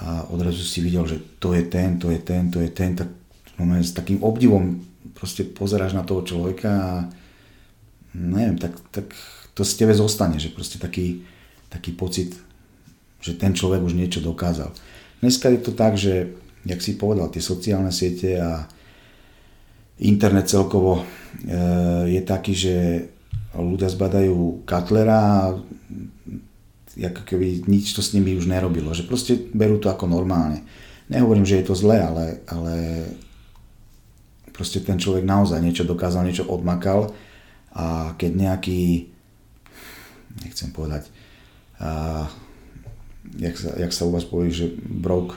a 0.00 0.26
odrazu 0.28 0.66
si 0.66 0.82
videl, 0.82 1.06
že 1.06 1.18
to 1.38 1.54
je 1.54 1.62
ten, 1.66 1.98
to 1.98 2.10
je 2.10 2.18
ten, 2.18 2.50
to 2.50 2.58
je 2.58 2.70
ten, 2.70 2.98
tak 2.98 3.08
s 3.58 3.92
takým 3.94 4.20
obdivom 4.26 4.82
proste 5.14 5.46
pozeráš 5.46 5.94
na 5.94 6.02
toho 6.02 6.26
človeka 6.26 6.70
a 6.70 6.92
neviem, 8.14 8.58
tak, 8.58 8.74
tak 8.90 9.14
to 9.54 9.62
z 9.62 9.78
tebe 9.78 9.94
zostane, 9.94 10.42
že 10.42 10.50
proste 10.50 10.82
taký, 10.82 11.22
taký 11.70 11.94
pocit, 11.94 12.34
že 13.22 13.38
ten 13.38 13.54
človek 13.54 13.82
už 13.82 13.94
niečo 13.94 14.18
dokázal. 14.18 14.74
Dneska 15.22 15.48
je 15.54 15.60
to 15.62 15.72
tak, 15.72 15.94
že, 15.94 16.34
jak 16.66 16.82
si 16.82 16.98
povedal, 16.98 17.30
tie 17.30 17.40
sociálne 17.40 17.94
siete 17.94 18.36
a 18.42 18.66
internet 20.02 20.50
celkovo 20.50 21.00
e, 21.00 21.04
je 22.10 22.20
taký, 22.26 22.54
že 22.54 22.74
ľudia 23.54 23.86
zbadajú 23.86 24.66
Katlera 24.66 25.20
a 25.22 25.42
ako 26.94 27.22
keby 27.26 27.66
nič 27.66 27.94
to 27.94 28.02
s 28.02 28.14
nimi 28.14 28.38
už 28.38 28.46
nerobilo. 28.46 28.94
Že 28.94 29.08
proste 29.10 29.32
berú 29.34 29.82
to 29.82 29.90
ako 29.90 30.06
normálne. 30.06 30.62
Nehovorím, 31.10 31.44
že 31.44 31.60
je 31.60 31.66
to 31.68 31.74
zlé, 31.76 32.00
ale, 32.00 32.40
ale 32.48 32.74
proste 34.54 34.80
ten 34.80 34.96
človek 34.96 35.26
naozaj 35.26 35.58
niečo 35.60 35.84
dokázal, 35.84 36.24
niečo 36.24 36.46
odmakal 36.46 37.12
a 37.74 38.14
keď 38.14 38.32
nejaký, 38.32 39.10
nechcem 40.46 40.70
povedať, 40.70 41.10
a, 41.82 42.24
jak, 43.36 43.54
sa, 43.58 43.70
jak 43.76 43.92
sa 43.92 44.06
u 44.06 44.14
vás 44.14 44.24
povie, 44.24 44.54
že 44.54 44.70
broke 44.78 45.36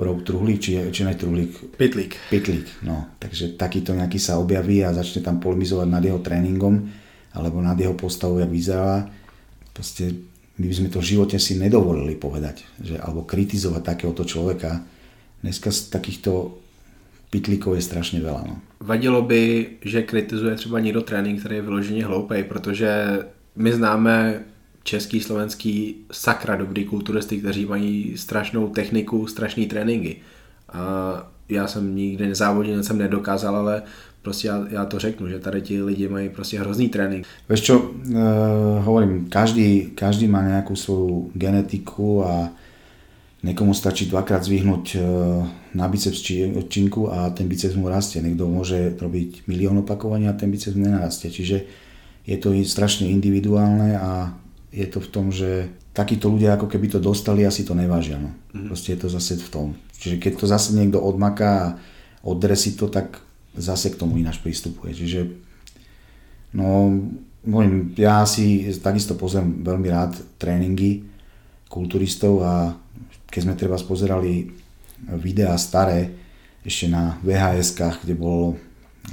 Rob 0.00 0.24
Truhlík, 0.24 0.58
či, 0.58 0.80
či 0.88 1.04
ne 1.04 1.12
Truhlík? 1.12 1.76
Pitlík. 1.76 2.16
Pitlík, 2.32 2.82
no. 2.82 3.12
Takže 3.20 3.54
takýto 3.60 3.92
nejaký 3.92 4.16
sa 4.16 4.40
objaví 4.40 4.80
a 4.82 4.96
začne 4.96 5.20
tam 5.20 5.38
polemizovať 5.38 5.88
nad 5.90 6.02
jeho 6.02 6.18
tréningom 6.18 6.88
alebo 7.36 7.60
nad 7.60 7.76
jeho 7.76 7.92
postavou, 7.92 8.40
jak 8.40 8.48
vyzerá. 8.48 9.06
Proste 9.76 10.31
my 10.58 10.64
by 10.68 10.74
sme 10.74 10.88
to 10.92 11.00
v 11.00 11.10
živote 11.16 11.36
si 11.40 11.56
nedovolili 11.56 12.12
povedať, 12.12 12.68
že, 12.80 13.00
alebo 13.00 13.24
kritizovať 13.24 13.82
takéhoto 13.82 14.24
človeka. 14.28 14.84
Dneska 15.40 15.72
z 15.72 15.88
takýchto 15.88 16.60
pitlíkov 17.32 17.74
je 17.74 17.82
strašně 17.82 18.20
veľa. 18.20 18.42
No. 18.46 18.60
Vadilo 18.80 19.22
by, 19.22 19.66
že 19.84 20.02
kritizuje 20.02 20.54
třeba 20.54 20.80
někdo 20.80 21.02
trénink, 21.02 21.40
který 21.40 21.56
je 21.56 21.62
vyloženě 21.62 22.04
hloupý, 22.04 22.44
protože 22.44 23.18
my 23.56 23.72
známe 23.72 24.44
český, 24.82 25.20
slovenský 25.20 25.96
sakra 26.12 26.56
dobrý 26.56 26.84
kulturisty, 26.84 27.38
kteří 27.38 27.66
mají 27.66 28.12
strašnou 28.16 28.68
techniku, 28.68 29.26
strašný 29.26 29.66
tréninky. 29.66 30.16
A 30.72 30.82
já 31.48 31.66
jsem 31.66 31.96
nikdy 31.96 32.26
nezávodil, 32.26 32.82
jsem 32.82 32.98
nedokázal, 32.98 33.56
ale 33.56 33.82
prostě 34.22 34.48
já, 34.48 34.66
já 34.70 34.84
to 34.84 34.98
řeknu, 34.98 35.28
že 35.28 35.38
tady 35.38 35.60
ti 35.62 35.82
lidi 35.82 36.08
mají 36.08 36.28
prostě 36.28 36.60
hrozný 36.60 36.88
trénink. 36.88 37.26
Víš 37.50 37.60
čo, 37.60 37.80
uh, 37.80 38.24
hovorím, 38.84 39.26
každý, 39.28 39.90
každý 39.94 40.28
má 40.28 40.42
nějakou 40.42 40.76
svou 40.76 41.30
genetiku 41.34 42.26
a 42.26 42.50
Niekomu 43.42 43.74
stačí 43.74 44.06
dvakrát 44.06 44.46
zvyhnúť 44.46 44.84
uh, 44.94 45.02
na 45.74 45.90
biceps 45.90 46.22
či 46.22 46.46
činku 46.70 47.10
a 47.10 47.26
ten 47.34 47.50
biceps 47.50 47.74
mu 47.74 47.90
rastie. 47.90 48.22
Niekto 48.22 48.46
môže 48.46 48.94
robiť 48.94 49.50
milión 49.50 49.82
opakovaní 49.82 50.30
a 50.30 50.38
ten 50.38 50.46
biceps 50.46 50.78
nenarastie. 50.78 51.26
Čiže 51.26 51.66
je 52.22 52.36
to 52.38 52.54
strašne 52.62 53.10
individuálne 53.10 53.98
a 53.98 54.38
je 54.70 54.86
to 54.86 55.02
v 55.02 55.08
tom, 55.10 55.34
že 55.34 55.74
takíto 55.90 56.30
ľudia 56.30 56.54
ako 56.54 56.70
keby 56.70 56.86
to 56.86 57.02
dostali 57.02 57.42
asi 57.42 57.66
to 57.66 57.74
nevážia. 57.74 58.22
No. 58.22 58.30
Mm-hmm. 58.30 58.70
Proste 58.70 58.94
je 58.94 58.98
to 59.02 59.08
zase 59.10 59.42
v 59.42 59.48
tom. 59.50 59.66
Čiže 59.98 60.22
keď 60.22 60.32
to 60.38 60.46
zase 60.46 60.78
niekto 60.78 61.02
odmaká 61.02 61.50
a 61.50 61.74
oddre 62.22 62.54
si 62.54 62.78
to, 62.78 62.86
tak 62.86 63.18
zase 63.56 63.92
k 63.92 63.98
tomu 64.00 64.16
ináč 64.16 64.40
pristupuje. 64.40 64.96
Čiže 64.96 65.28
no, 66.56 66.92
môžem, 67.44 67.92
ja 67.98 68.22
si 68.24 68.64
takisto 68.80 69.18
pozriem 69.18 69.60
veľmi 69.64 69.88
rád 69.92 70.16
tréningy 70.38 71.04
kulturistov 71.68 72.44
a 72.44 72.76
keď 73.32 73.40
sme 73.48 73.56
treba 73.56 73.80
spozerali 73.80 74.52
videá 75.18 75.56
staré, 75.56 76.12
ešte 76.62 76.86
na 76.86 77.18
VHS-kách, 77.26 78.06
kde 78.06 78.14
bol 78.14 78.54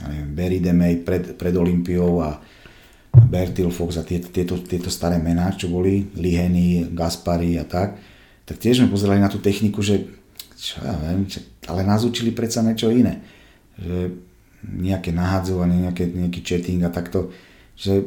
neviem, 0.06 0.30
Barry 0.38 0.60
Demey 0.62 1.02
pred, 1.02 1.34
pred 1.34 1.56
Olympiou 1.58 2.22
a 2.22 2.38
Bertil 3.10 3.74
Fox 3.74 3.98
a 3.98 4.06
tieto, 4.06 4.30
tieto, 4.30 4.62
tieto 4.62 4.94
staré 4.94 5.18
mená, 5.18 5.50
čo 5.58 5.66
boli, 5.66 6.14
Liheny, 6.14 6.94
Gaspari 6.94 7.58
a 7.58 7.66
tak, 7.66 7.98
tak 8.46 8.62
tiež 8.62 8.86
sme 8.86 8.94
pozerali 8.94 9.18
na 9.18 9.32
tú 9.34 9.42
techniku, 9.42 9.82
že 9.82 10.06
čo 10.60 10.84
ja 10.84 10.94
viem, 10.94 11.26
čo, 11.26 11.42
ale 11.66 11.82
nás 11.88 12.06
učili 12.06 12.36
predsa 12.36 12.62
niečo 12.62 12.92
iné. 12.94 13.24
Že 13.80 14.29
nejaké 14.64 15.12
nahadzovanie, 15.12 15.88
nejaké, 15.88 16.08
nejaký 16.08 16.42
chatting 16.44 16.84
a 16.84 16.92
takto, 16.92 17.32
že 17.76 18.04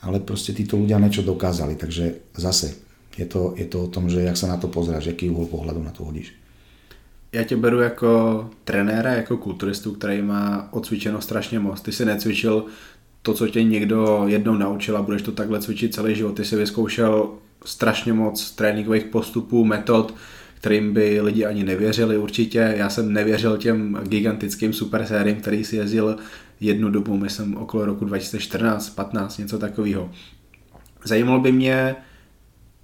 ale 0.00 0.20
proste 0.20 0.56
títo 0.56 0.80
ľudia 0.80 0.96
niečo 0.96 1.20
dokázali, 1.20 1.76
takže 1.76 2.32
zase 2.32 2.72
je 3.18 3.26
to, 3.28 3.52
je 3.56 3.66
to 3.68 3.84
o 3.84 3.92
tom, 3.92 4.08
že 4.08 4.24
jak 4.24 4.36
sa 4.36 4.48
na 4.48 4.56
to 4.56 4.68
pozráš, 4.72 5.12
jaký 5.12 5.28
úhol 5.28 5.46
pohľadu 5.46 5.82
na 5.82 5.92
to 5.92 6.04
hodíš. 6.04 6.32
Já 7.32 7.44
tě 7.44 7.56
beru 7.56 7.80
jako 7.80 8.50
trenéra, 8.64 9.12
jako 9.12 9.36
kulturistu, 9.36 9.92
který 9.92 10.22
má 10.22 10.68
odcvičeno 10.70 11.20
strašně 11.20 11.58
moc. 11.58 11.80
Ty 11.80 11.92
si 11.92 12.04
necvičil 12.04 12.64
to, 13.22 13.34
co 13.34 13.48
tě 13.48 13.62
někdo 13.62 14.22
jednou 14.26 14.54
naučil 14.54 14.96
a 14.96 15.02
budeš 15.02 15.22
to 15.22 15.32
takhle 15.32 15.60
cvičit 15.60 15.94
celý 15.94 16.14
život. 16.14 16.32
Ty 16.32 16.44
jsi 16.44 16.56
vyzkoušel 16.56 17.30
strašně 17.64 18.12
moc 18.12 18.50
tréninkových 18.50 19.04
postupů, 19.04 19.64
metod, 19.64 20.14
kterým 20.60 20.94
by 20.94 21.20
lidi 21.20 21.44
ani 21.44 21.64
nevěřili 21.64 22.18
určitě. 22.18 22.74
Já 22.76 22.90
jsem 22.90 23.12
nevěřil 23.12 23.56
těm 23.56 23.98
gigantickým 24.02 24.72
super 24.72 25.06
sériím, 25.06 25.36
který 25.36 25.64
si 25.64 25.76
jezdil 25.76 26.16
jednu 26.60 26.90
dobu, 26.90 27.16
myslím 27.16 27.56
okolo 27.56 27.84
roku 27.84 28.04
2014, 28.04 28.90
15, 28.90 29.38
něco 29.38 29.58
takového. 29.58 30.10
Zajímalo 31.04 31.40
by 31.40 31.52
mě, 31.52 31.96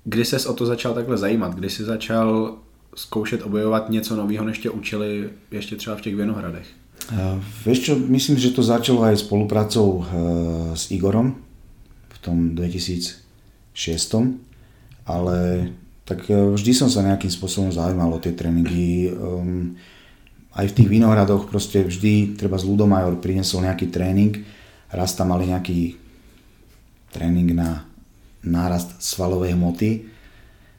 kdy 0.05 0.25
ses 0.25 0.47
o 0.47 0.55
to 0.55 0.67
začal 0.67 0.95
takhle 0.95 1.17
zajímat, 1.17 1.55
kdy 1.55 1.71
jsi 1.71 1.85
začal 1.85 2.57
zkoušet 2.95 3.43
objevovat 3.43 3.91
něco 3.91 4.17
nového, 4.17 4.45
než 4.45 4.59
tě 4.59 4.71
učili 4.71 5.31
ještě 5.51 5.77
třeba 5.77 5.97
v 5.97 6.01
těch 6.01 6.17
Vinohradech? 6.17 6.67
Uh, 7.13 7.39
vieš 7.63 7.87
čo, 7.87 7.95
myslím, 7.95 8.35
že 8.35 8.51
to 8.51 8.67
začalo 8.67 9.07
aj 9.07 9.23
spoluprácou 9.23 10.03
uh, 10.03 10.07
s 10.75 10.91
Igorom 10.91 11.39
v 12.09 12.19
tom 12.19 12.55
2006, 12.59 14.15
ale 15.07 15.69
tak 16.07 16.31
uh, 16.31 16.55
vždy 16.55 16.73
som 16.73 16.89
sa 16.89 17.03
nejakým 17.03 17.29
spôsobom 17.29 17.75
zaujímal 17.75 18.15
o 18.15 18.23
tie 18.23 18.33
tréningy. 18.33 19.11
Um, 19.13 19.75
aj 20.57 20.73
v 20.73 20.77
tých 20.81 20.89
Vinohradoch 20.89 21.51
proste 21.51 21.85
vždy 21.85 22.39
treba 22.39 22.57
z 22.57 22.65
Ludomajor 22.65 23.21
priniesol 23.21 23.67
nejaký 23.69 23.93
tréning 23.93 24.57
raz 24.93 25.19
tam 25.19 25.35
mali 25.35 25.51
nejaký 25.51 25.99
tréning 27.11 27.51
na 27.57 27.83
nárast 28.47 29.03
svalovej 29.03 29.59
hmoty, 29.59 30.07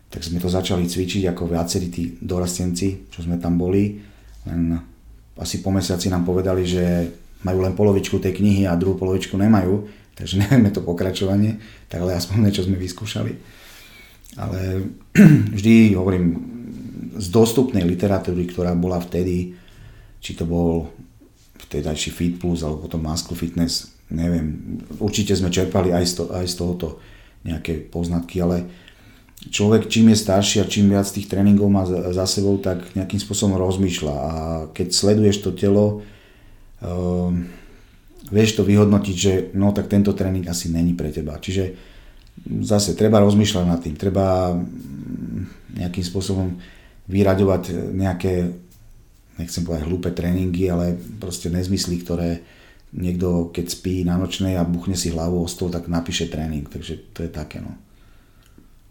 tak 0.08 0.24
sme 0.24 0.40
to 0.40 0.48
začali 0.48 0.88
cvičiť 0.88 1.28
ako 1.28 1.52
viacerí 1.52 1.88
tí 1.92 2.04
dorastenci, 2.24 3.12
čo 3.12 3.20
sme 3.22 3.36
tam 3.42 3.60
boli. 3.60 4.00
Len 4.48 4.80
asi 5.36 5.60
po 5.60 5.74
mesiaci 5.74 6.08
nám 6.08 6.24
povedali, 6.24 6.64
že 6.64 6.84
majú 7.44 7.60
len 7.62 7.76
polovičku 7.76 8.18
tej 8.24 8.40
knihy 8.40 8.64
a 8.66 8.80
druhú 8.80 8.96
polovičku 8.96 9.36
nemajú, 9.36 9.84
takže 10.16 10.36
nevieme 10.42 10.72
to 10.72 10.80
pokračovanie, 10.80 11.60
tak 11.92 12.02
ale 12.02 12.16
aspoň 12.16 12.48
niečo 12.48 12.64
sme 12.64 12.80
vyskúšali. 12.80 13.57
Ale 14.36 14.92
vždy 15.56 15.96
hovorím, 15.96 16.58
z 17.18 17.28
dostupnej 17.34 17.82
literatúry, 17.82 18.46
ktorá 18.46 18.78
bola 18.78 19.02
vtedy, 19.02 19.58
či 20.22 20.38
to 20.38 20.46
bol 20.46 20.94
vtedajší 21.58 22.10
Fit 22.14 22.36
Plus 22.38 22.62
alebo 22.62 22.86
potom 22.86 23.02
Muscle 23.02 23.34
Fitness, 23.34 23.98
neviem, 24.14 24.80
určite 25.02 25.36
sme 25.36 25.52
čerpali 25.52 25.92
aj 25.92 26.06
z, 26.06 26.14
to, 26.14 26.24
aj 26.32 26.46
z 26.48 26.56
tohoto 26.56 26.88
nejaké 27.44 27.90
poznatky, 27.90 28.40
ale 28.40 28.70
človek 29.50 29.92
čím 29.92 30.14
je 30.14 30.22
starší 30.24 30.64
a 30.64 30.70
čím 30.70 30.94
viac 30.94 31.10
tých 31.10 31.28
tréningov 31.28 31.68
má 31.68 31.84
za 31.90 32.26
sebou, 32.30 32.62
tak 32.62 32.96
nejakým 32.96 33.20
spôsobom 33.20 33.60
rozmýšľa 33.60 34.16
a 34.16 34.34
keď 34.72 34.88
sleduješ 34.94 35.44
to 35.44 35.52
telo, 35.58 36.06
um, 36.80 37.50
vieš 38.32 38.60
to 38.60 38.64
vyhodnotiť, 38.64 39.16
že 39.16 39.34
no 39.58 39.76
tak 39.76 39.92
tento 39.92 40.16
tréning 40.16 40.48
asi 40.48 40.72
není 40.72 40.96
pre 40.96 41.12
teba. 41.12 41.40
Čiže 41.40 41.76
zase 42.46 42.94
treba 42.94 43.24
rozmýšľať 43.24 43.66
nad 43.66 43.80
tým, 43.82 43.96
treba 43.98 44.54
mm, 44.54 45.78
nejakým 45.82 46.06
spôsobom 46.06 46.58
vyraďovať 47.08 47.94
nejaké, 47.96 48.52
nechcem 49.40 49.64
povedať 49.64 49.88
hlúpe 49.88 50.10
tréningy, 50.12 50.68
ale 50.68 51.00
proste 51.20 51.48
nezmysly, 51.50 52.04
ktoré 52.04 52.44
niekto 52.94 53.52
keď 53.52 53.66
spí 53.68 54.04
na 54.04 54.16
nočnej 54.16 54.56
a 54.56 54.64
buchne 54.64 54.96
si 54.96 55.12
hlavu 55.12 55.44
o 55.44 55.48
stôl, 55.48 55.72
tak 55.72 55.88
napíše 55.88 56.32
trénink, 56.32 56.70
takže 56.70 57.00
to 57.12 57.24
je 57.24 57.32
také 57.32 57.60
no. 57.60 57.76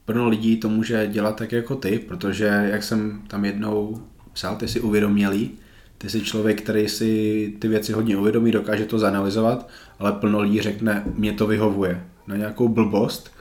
Plno 0.04 0.28
lidí 0.28 0.56
to 0.56 0.68
může 0.68 1.06
dělat 1.06 1.36
tak 1.36 1.52
jako 1.52 1.76
ty, 1.76 1.98
protože 1.98 2.46
jak 2.46 2.82
jsem 2.82 3.22
tam 3.28 3.44
jednou 3.44 4.00
psal, 4.32 4.56
ty 4.56 4.68
si 4.68 4.80
uvědomělý, 4.80 5.50
ty 5.98 6.10
jsi 6.10 6.20
člověk, 6.20 6.62
který 6.62 6.88
si 6.88 7.52
ty 7.58 7.68
věci 7.68 7.92
hodně 7.92 8.16
uvědomí, 8.16 8.52
dokáže 8.52 8.84
to 8.84 8.98
zanalizovat, 8.98 9.68
ale 9.98 10.12
plno 10.12 10.40
lidí 10.40 10.60
řekne, 10.60 11.02
mě 11.14 11.32
to 11.32 11.46
vyhovuje 11.46 12.04
na 12.26 12.36
nějakou 12.36 12.68
blbost. 12.68 13.35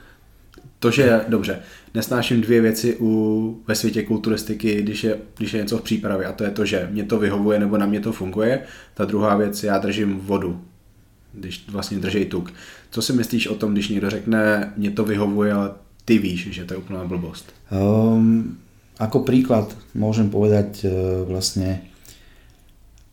To, 0.86 0.90
že, 0.90 1.20
dobře, 1.28 1.58
nesnáším 1.94 2.40
dvě 2.40 2.60
věci 2.60 2.96
u, 3.00 3.10
ve 3.66 3.74
světě 3.74 4.02
kulturistiky, 4.02 4.82
když 4.82 5.04
je, 5.04 5.18
když 5.36 5.52
je 5.52 5.60
něco 5.60 5.78
v 5.78 5.82
přípravě 5.82 6.26
a 6.26 6.32
to 6.32 6.44
je 6.44 6.50
to, 6.50 6.64
že 6.64 6.88
mě 6.92 7.04
to 7.04 7.18
vyhovuje 7.18 7.58
nebo 7.58 7.74
na 7.78 7.86
mě 7.86 8.00
to 8.00 8.12
funguje. 8.12 8.62
Ta 8.94 9.04
druhá 9.04 9.36
věc, 9.36 9.64
já 9.64 9.78
držím 9.78 10.20
vodu, 10.20 10.60
když 11.32 11.64
vlastně 11.68 11.98
držej 11.98 12.24
tuk. 12.24 12.52
Co 12.90 13.02
si 13.02 13.12
myslíš 13.12 13.46
o 13.46 13.54
tom, 13.54 13.72
když 13.72 13.88
někdo 13.88 14.10
řekne, 14.10 14.72
mě 14.76 14.90
to 14.90 15.04
vyhovuje, 15.04 15.52
ale 15.52 15.70
ty 16.04 16.18
víš, 16.18 16.48
že 16.50 16.64
to 16.64 16.74
je 16.74 16.78
úplná 16.78 17.04
blbost? 17.04 17.50
Um, 17.66 18.62
ako 19.02 19.26
príklad 19.26 19.74
môžem 19.90 20.30
povedať 20.30 20.86
uh, 20.86 21.26
vlastne 21.26 21.82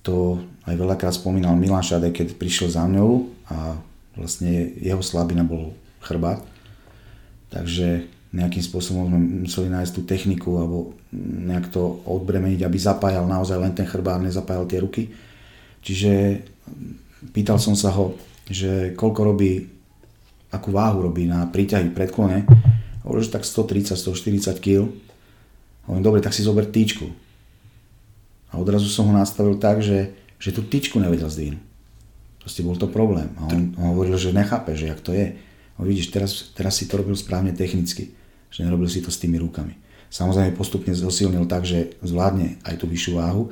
to 0.05 0.45
aj 0.69 0.77
veľakrát 0.77 1.17
spomínal 1.17 1.57
Milan 1.57 1.81
Šade, 1.81 2.13
keď 2.13 2.37
prišiel 2.37 2.69
za 2.69 2.85
mňou 2.85 3.33
a 3.49 3.81
vlastne 4.13 4.77
jeho 4.77 5.01
slabina 5.01 5.41
bol 5.41 5.73
chrbát. 6.05 6.52
Takže 7.53 8.09
nejakým 8.33 8.65
spôsobom 8.65 9.05
sme 9.13 9.19
museli 9.45 9.69
nájsť 9.69 9.93
tú 9.93 10.01
techniku 10.09 10.57
alebo 10.57 10.97
nejak 11.13 11.69
to 11.69 12.01
odbremeniť, 12.09 12.65
aby 12.65 12.77
zapájal 12.81 13.29
naozaj 13.29 13.61
len 13.61 13.77
ten 13.77 13.85
chrbát, 13.85 14.17
nezapájal 14.25 14.65
tie 14.65 14.81
ruky. 14.81 15.03
Čiže 15.85 16.41
pýtal 17.29 17.61
som 17.61 17.77
sa 17.77 17.93
ho, 17.93 18.17
že 18.49 18.97
koľko 18.97 19.21
robí, 19.21 19.69
akú 20.49 20.73
váhu 20.73 21.05
robí 21.05 21.29
na 21.29 21.45
príťahy 21.45 21.93
predklone. 21.93 22.49
Hovoril, 23.05 23.21
že 23.21 23.37
tak 23.37 23.45
130-140 23.45 24.57
kg. 24.57 24.89
Hovorím, 25.85 26.03
dobre, 26.03 26.19
tak 26.25 26.33
si 26.33 26.41
zober 26.41 26.65
týčku. 26.65 27.13
A 28.49 28.57
odrazu 28.57 28.89
som 28.89 29.05
ho 29.05 29.13
nastavil 29.13 29.61
tak, 29.61 29.85
že, 29.85 30.09
že 30.41 30.49
tú 30.49 30.65
tyčku 30.65 30.97
nevedel 30.97 31.29
zdvihnúť. 31.29 31.61
Proste 32.41 32.65
bol 32.65 32.75
to 32.75 32.91
problém. 32.91 33.29
A 33.39 33.47
on, 33.47 33.71
on 33.77 33.95
hovoril, 33.95 34.19
že 34.19 34.35
nechápe, 34.35 34.73
že 34.75 34.89
jak 34.89 34.99
to 34.99 35.15
je. 35.15 35.37
A 35.77 35.81
vidíš, 35.81 36.13
teraz, 36.13 36.53
teraz 36.53 36.77
si 36.77 36.85
to 36.85 37.01
robil 37.01 37.17
správne 37.17 37.51
technicky, 37.55 38.13
že 38.53 38.61
nerobil 38.61 38.85
si 38.85 39.01
to 39.01 39.09
s 39.09 39.17
tými 39.17 39.41
rukami. 39.41 39.73
Samozrejme 40.13 40.53
postupne 40.53 40.93
zosilnil 40.93 41.49
tak, 41.49 41.65
že 41.65 41.97
zvládne 42.05 42.61
aj 42.61 42.77
tú 42.77 42.85
vyššiu 42.85 43.17
váhu, 43.17 43.49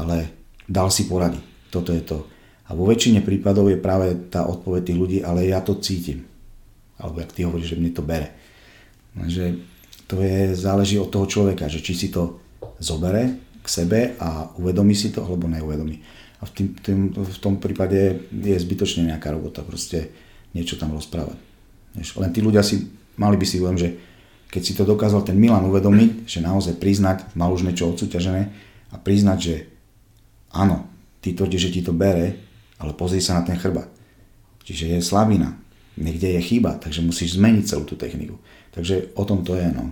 ale 0.00 0.32
dal 0.64 0.88
si 0.88 1.04
porady. 1.04 1.36
Toto 1.68 1.92
je 1.92 2.00
to. 2.00 2.24
A 2.70 2.72
vo 2.72 2.88
väčšine 2.88 3.20
prípadov 3.20 3.68
je 3.68 3.76
práve 3.76 4.16
tá 4.32 4.48
odpoveď 4.48 4.80
tých 4.88 4.98
ľudí, 4.98 5.18
ale 5.20 5.50
ja 5.50 5.60
to 5.60 5.76
cítim. 5.76 6.24
Alebo 6.96 7.20
jak 7.20 7.36
ty 7.36 7.44
hovoríš, 7.44 7.76
že 7.76 7.78
mne 7.82 7.92
to 7.92 8.00
bere. 8.00 8.32
Takže 9.12 9.44
to 10.08 10.24
je, 10.24 10.56
záleží 10.56 10.96
od 10.96 11.12
toho 11.12 11.28
človeka, 11.28 11.68
že 11.68 11.84
či 11.84 11.92
si 11.92 12.08
to 12.08 12.40
zobere 12.80 13.36
k 13.60 13.66
sebe 13.68 14.16
a 14.16 14.48
uvedomí 14.56 14.96
si 14.96 15.12
to, 15.12 15.20
alebo 15.20 15.52
neuvedomí. 15.52 16.00
A 16.40 16.48
v, 16.48 16.50
tým, 16.56 16.68
tým, 16.80 17.00
v 17.12 17.38
tom 17.44 17.60
prípade 17.60 18.24
je 18.32 18.56
zbytočne 18.56 19.12
nejaká 19.12 19.28
robota, 19.36 19.60
proste 19.60 20.08
niečo 20.56 20.80
tam 20.80 20.96
rozprávať. 20.96 21.49
Len 21.96 22.30
tí 22.30 22.40
ľudia 22.40 22.62
si, 22.62 22.86
mali 23.18 23.36
by 23.36 23.46
si 23.46 23.58
uvedomiť, 23.58 23.82
že 23.82 23.90
keď 24.50 24.62
si 24.66 24.72
to 24.74 24.82
dokázal 24.82 25.22
ten 25.22 25.38
Milan 25.38 25.66
uvedomiť, 25.66 26.26
že 26.26 26.42
naozaj 26.42 26.78
priznať, 26.82 27.34
mal 27.38 27.54
už 27.54 27.62
niečo 27.62 27.90
odsúťažené 27.90 28.42
a 28.90 28.96
priznať, 28.98 29.38
že 29.38 29.54
áno, 30.50 30.90
ty 31.22 31.34
tvrdíš, 31.34 31.70
že 31.70 31.74
ti 31.78 31.80
to 31.86 31.94
bere, 31.94 32.34
ale 32.82 32.92
pozri 32.98 33.22
sa 33.22 33.38
na 33.38 33.46
ten 33.46 33.54
chrbát. 33.54 33.86
Čiže 34.66 34.98
je 34.98 35.00
slabina, 35.02 35.54
niekde 35.94 36.34
je 36.34 36.40
chyba, 36.42 36.78
takže 36.78 37.02
musíš 37.02 37.38
zmeniť 37.38 37.64
celú 37.66 37.84
tú 37.86 37.94
techniku. 37.94 38.38
Takže 38.70 39.14
o 39.14 39.24
tom 39.24 39.42
to 39.46 39.54
je. 39.54 39.66
No. 39.70 39.90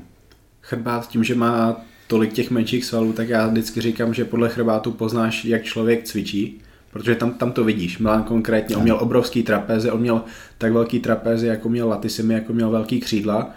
Chrbát 0.63 1.09
tím, 1.09 1.25
že 1.25 1.35
má 1.35 1.83
tolik 2.07 2.33
těch 2.33 2.51
menších 2.51 2.85
svalů, 2.85 3.13
tak 3.13 3.29
já 3.29 3.47
vždycky 3.47 3.81
říkám, 3.81 4.15
že 4.15 4.25
podle 4.25 4.49
chrbátu 4.49 4.93
poznáš, 4.93 5.45
jak 5.45 5.63
člověk 5.63 6.05
cvičí, 6.05 6.61
protože 6.91 7.15
tam, 7.15 7.35
tam 7.35 7.53
to 7.53 7.65
vidíš. 7.65 7.99
Milan 7.99 8.23
konkrétně, 8.23 8.77
on 8.77 8.83
měl 8.83 8.99
obrovský 9.01 9.43
trapéze, 9.43 9.93
on 9.93 10.01
měl 10.01 10.23
tak 10.59 10.73
velký 10.73 11.01
trapéze, 11.01 11.47
jako 11.47 11.69
měl 11.69 11.89
Latisimy, 11.89 12.35
jako 12.35 12.53
měl 12.53 12.71
velký 12.71 13.01
křídla 13.01 13.51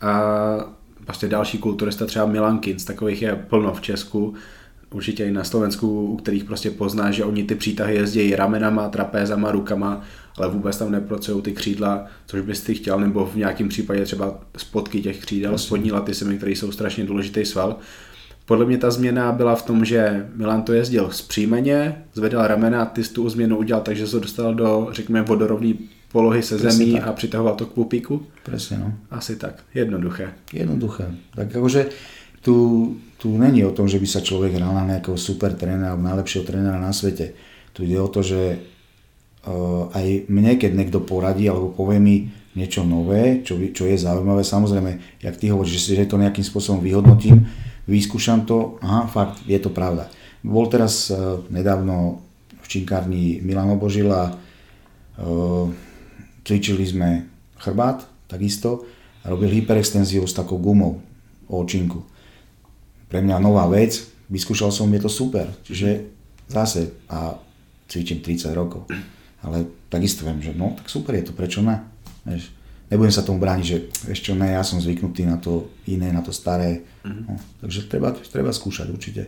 a 0.00 0.22
prostě 1.04 1.28
další 1.28 1.58
kulturista, 1.58 2.06
třeba 2.06 2.26
Milan 2.26 2.58
Kins, 2.58 2.84
takových 2.84 3.22
je 3.22 3.44
plno 3.48 3.74
v 3.74 3.80
Česku, 3.80 4.34
určitě 4.90 5.24
i 5.24 5.30
na 5.30 5.44
Slovensku, 5.44 6.06
u 6.06 6.16
kterých 6.16 6.44
prostě 6.44 6.70
poznáš, 6.70 7.14
že 7.14 7.24
oni 7.24 7.44
ty 7.44 7.54
přítahy 7.54 7.94
jezdí 7.94 8.36
ramenama, 8.36 8.88
trapézama, 8.88 9.50
rukama 9.50 10.02
ale 10.38 10.48
vůbec 10.48 10.78
tam 10.78 10.92
nepracují 10.92 11.42
ty 11.42 11.52
křídla, 11.52 12.06
což 12.26 12.40
bys 12.40 12.60
ty 12.60 12.74
chtěl, 12.74 13.00
nebo 13.00 13.26
v 13.26 13.36
nějakém 13.36 13.68
případě 13.68 14.04
třeba 14.04 14.38
spotky 14.56 15.02
těch 15.02 15.20
křídel, 15.20 15.58
spodní 15.58 15.92
latisemy, 15.92 16.36
které 16.36 16.52
jsou 16.52 16.72
strašně 16.72 17.04
důležitý 17.04 17.44
sval. 17.44 17.76
Podle 18.46 18.66
mě 18.66 18.78
ta 18.78 18.90
změna 18.90 19.32
byla 19.32 19.54
v 19.54 19.62
tom, 19.62 19.84
že 19.84 20.26
Milan 20.34 20.62
to 20.62 20.72
jezdil 20.72 21.08
zpříjmeně, 21.10 22.04
zvedal 22.14 22.46
ramena, 22.46 22.84
ty 22.84 23.02
tu 23.02 23.28
změnu 23.28 23.56
udělal, 23.56 23.82
takže 23.82 24.06
se 24.06 24.20
dostal 24.20 24.54
do, 24.54 24.88
řekněme, 24.92 25.22
vodorovné 25.22 25.72
polohy 26.12 26.42
se 26.42 26.58
Presne 26.58 26.72
zemí 26.72 26.92
tak. 26.92 27.08
a 27.08 27.12
přitahoval 27.12 27.54
to 27.54 27.66
k 27.66 27.72
pupíku? 27.72 28.22
Presne, 28.42 28.78
no. 28.78 28.92
Asi 29.10 29.36
tak. 29.36 29.64
Jednoduché. 29.74 30.32
Jednoduché. 30.52 31.04
Tak 31.34 31.56
akože 31.56 31.88
tu, 32.42 32.96
tu 33.18 33.38
není 33.38 33.64
o 33.64 33.72
tom, 33.72 33.88
že 33.88 33.98
by 33.98 34.06
sa 34.06 34.20
človek 34.20 34.52
hral 34.52 34.76
na 34.76 34.84
nejakého 34.84 35.16
super 35.16 35.56
trénera 35.56 35.96
alebo 35.96 36.04
najlepšieho 36.04 36.44
trénera 36.44 36.76
na 36.76 36.92
svete. 36.92 37.32
Tu 37.72 37.88
ide 37.88 37.98
o 37.98 38.06
to, 38.06 38.22
že 38.22 38.60
Eh, 39.44 39.82
aj 39.92 40.24
mne, 40.32 40.56
keď 40.56 40.72
niekto 40.72 41.04
poradí 41.04 41.44
alebo 41.44 41.68
povie 41.68 42.00
mi 42.00 42.16
niečo 42.56 42.80
nové, 42.80 43.44
čo, 43.44 43.60
čo 43.60 43.84
je 43.84 44.00
zaujímavé, 44.00 44.40
samozrejme, 44.40 45.20
jak 45.20 45.36
ty 45.36 45.52
hovoríš, 45.52 45.84
že, 45.84 46.00
že 46.00 46.08
to 46.08 46.16
nejakým 46.16 46.40
spôsobom 46.40 46.80
vyhodnotím, 46.80 47.44
vyskúšam 47.88 48.44
to, 48.48 48.80
aha, 48.80 49.06
fakt, 49.08 49.44
je 49.44 49.58
to 49.60 49.70
pravda. 49.72 50.08
Bol 50.44 50.68
teraz 50.68 51.08
uh, 51.08 51.40
nedávno 51.48 52.20
v 52.60 52.66
činkárni 52.68 53.40
Milano 53.44 53.76
Božil 53.76 54.08
a 54.12 54.32
uh, 54.32 55.68
cvičili 56.44 56.84
sme 56.84 57.28
chrbát, 57.60 58.04
takisto, 58.28 58.84
a 59.24 59.32
robil 59.32 59.48
hyperextenziu 59.48 60.24
s 60.28 60.36
takou 60.36 60.60
gumou 60.60 61.00
o 61.48 61.54
očinku. 61.64 62.04
Pre 63.08 63.20
mňa 63.24 63.40
nová 63.40 63.64
vec, 63.72 64.04
vyskúšal 64.28 64.68
som, 64.68 64.88
je 64.92 65.00
to 65.00 65.08
super, 65.08 65.48
čiže 65.64 66.04
zase 66.48 66.92
a 67.08 67.36
cvičím 67.88 68.20
30 68.20 68.52
rokov. 68.52 68.84
Ale 69.44 69.88
takisto 69.88 70.24
viem, 70.24 70.40
že 70.40 70.52
no, 70.56 70.76
tak 70.76 70.88
super 70.88 71.16
je 71.16 71.28
to, 71.28 71.32
prečo 71.36 71.60
ne? 71.60 71.80
Vieš, 72.24 72.52
nebudem 72.88 73.12
sa 73.12 73.24
tomu 73.24 73.40
brániť, 73.40 73.64
že 73.64 73.76
čo, 74.16 74.32
ne, 74.36 74.56
ja 74.56 74.64
som 74.64 74.80
zvyknutý 74.80 75.28
na 75.28 75.36
to 75.36 75.72
iné, 75.88 76.12
na 76.12 76.24
to 76.24 76.32
staré. 76.32 76.84
Mm-hmm. 77.04 77.24
No, 77.28 77.36
takže 77.60 77.86
treba, 77.86 78.10
treba 78.10 78.52
skúšať 78.52 78.88
určite. 78.90 79.22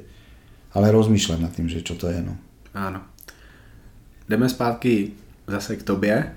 Ale 0.72 0.92
rozmýšľať 0.92 1.38
nad 1.40 1.52
tým, 1.52 1.68
že 1.68 1.84
čo 1.84 1.94
to 1.96 2.08
je. 2.08 2.20
No. 2.20 2.36
Áno. 2.74 3.00
Jdeme 4.28 4.48
zpátky 4.48 5.12
zase 5.46 5.76
k 5.76 5.82
tobě. 5.82 6.32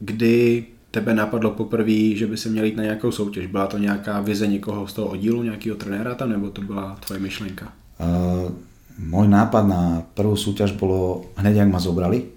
Kdy 0.00 0.64
tebe 0.90 1.14
napadlo 1.14 1.50
poprvé, 1.50 2.16
že 2.16 2.26
by 2.26 2.36
se 2.36 2.48
měl 2.48 2.64
jít 2.64 2.76
na 2.76 2.82
nějakou 2.82 3.12
soutěž? 3.12 3.46
Byla 3.46 3.66
to 3.66 3.78
nějaká 3.78 4.20
vize 4.20 4.46
někoho 4.46 4.86
z 4.86 4.92
toho 4.92 5.08
oddílu, 5.08 5.42
nějakého 5.42 5.76
trenéra 5.76 6.14
tam, 6.14 6.30
nebo 6.30 6.50
to 6.50 6.62
byla 6.62 6.96
tvoje 7.06 7.20
myšlenka? 7.20 7.72
Uh, 7.96 8.52
môj 9.00 9.24
nápad 9.24 9.64
na 9.64 10.04
prvú 10.12 10.36
súťaž 10.36 10.76
bolo 10.76 11.32
hneď, 11.40 11.64
ak 11.64 11.72
ma 11.72 11.80
zobrali 11.80 12.36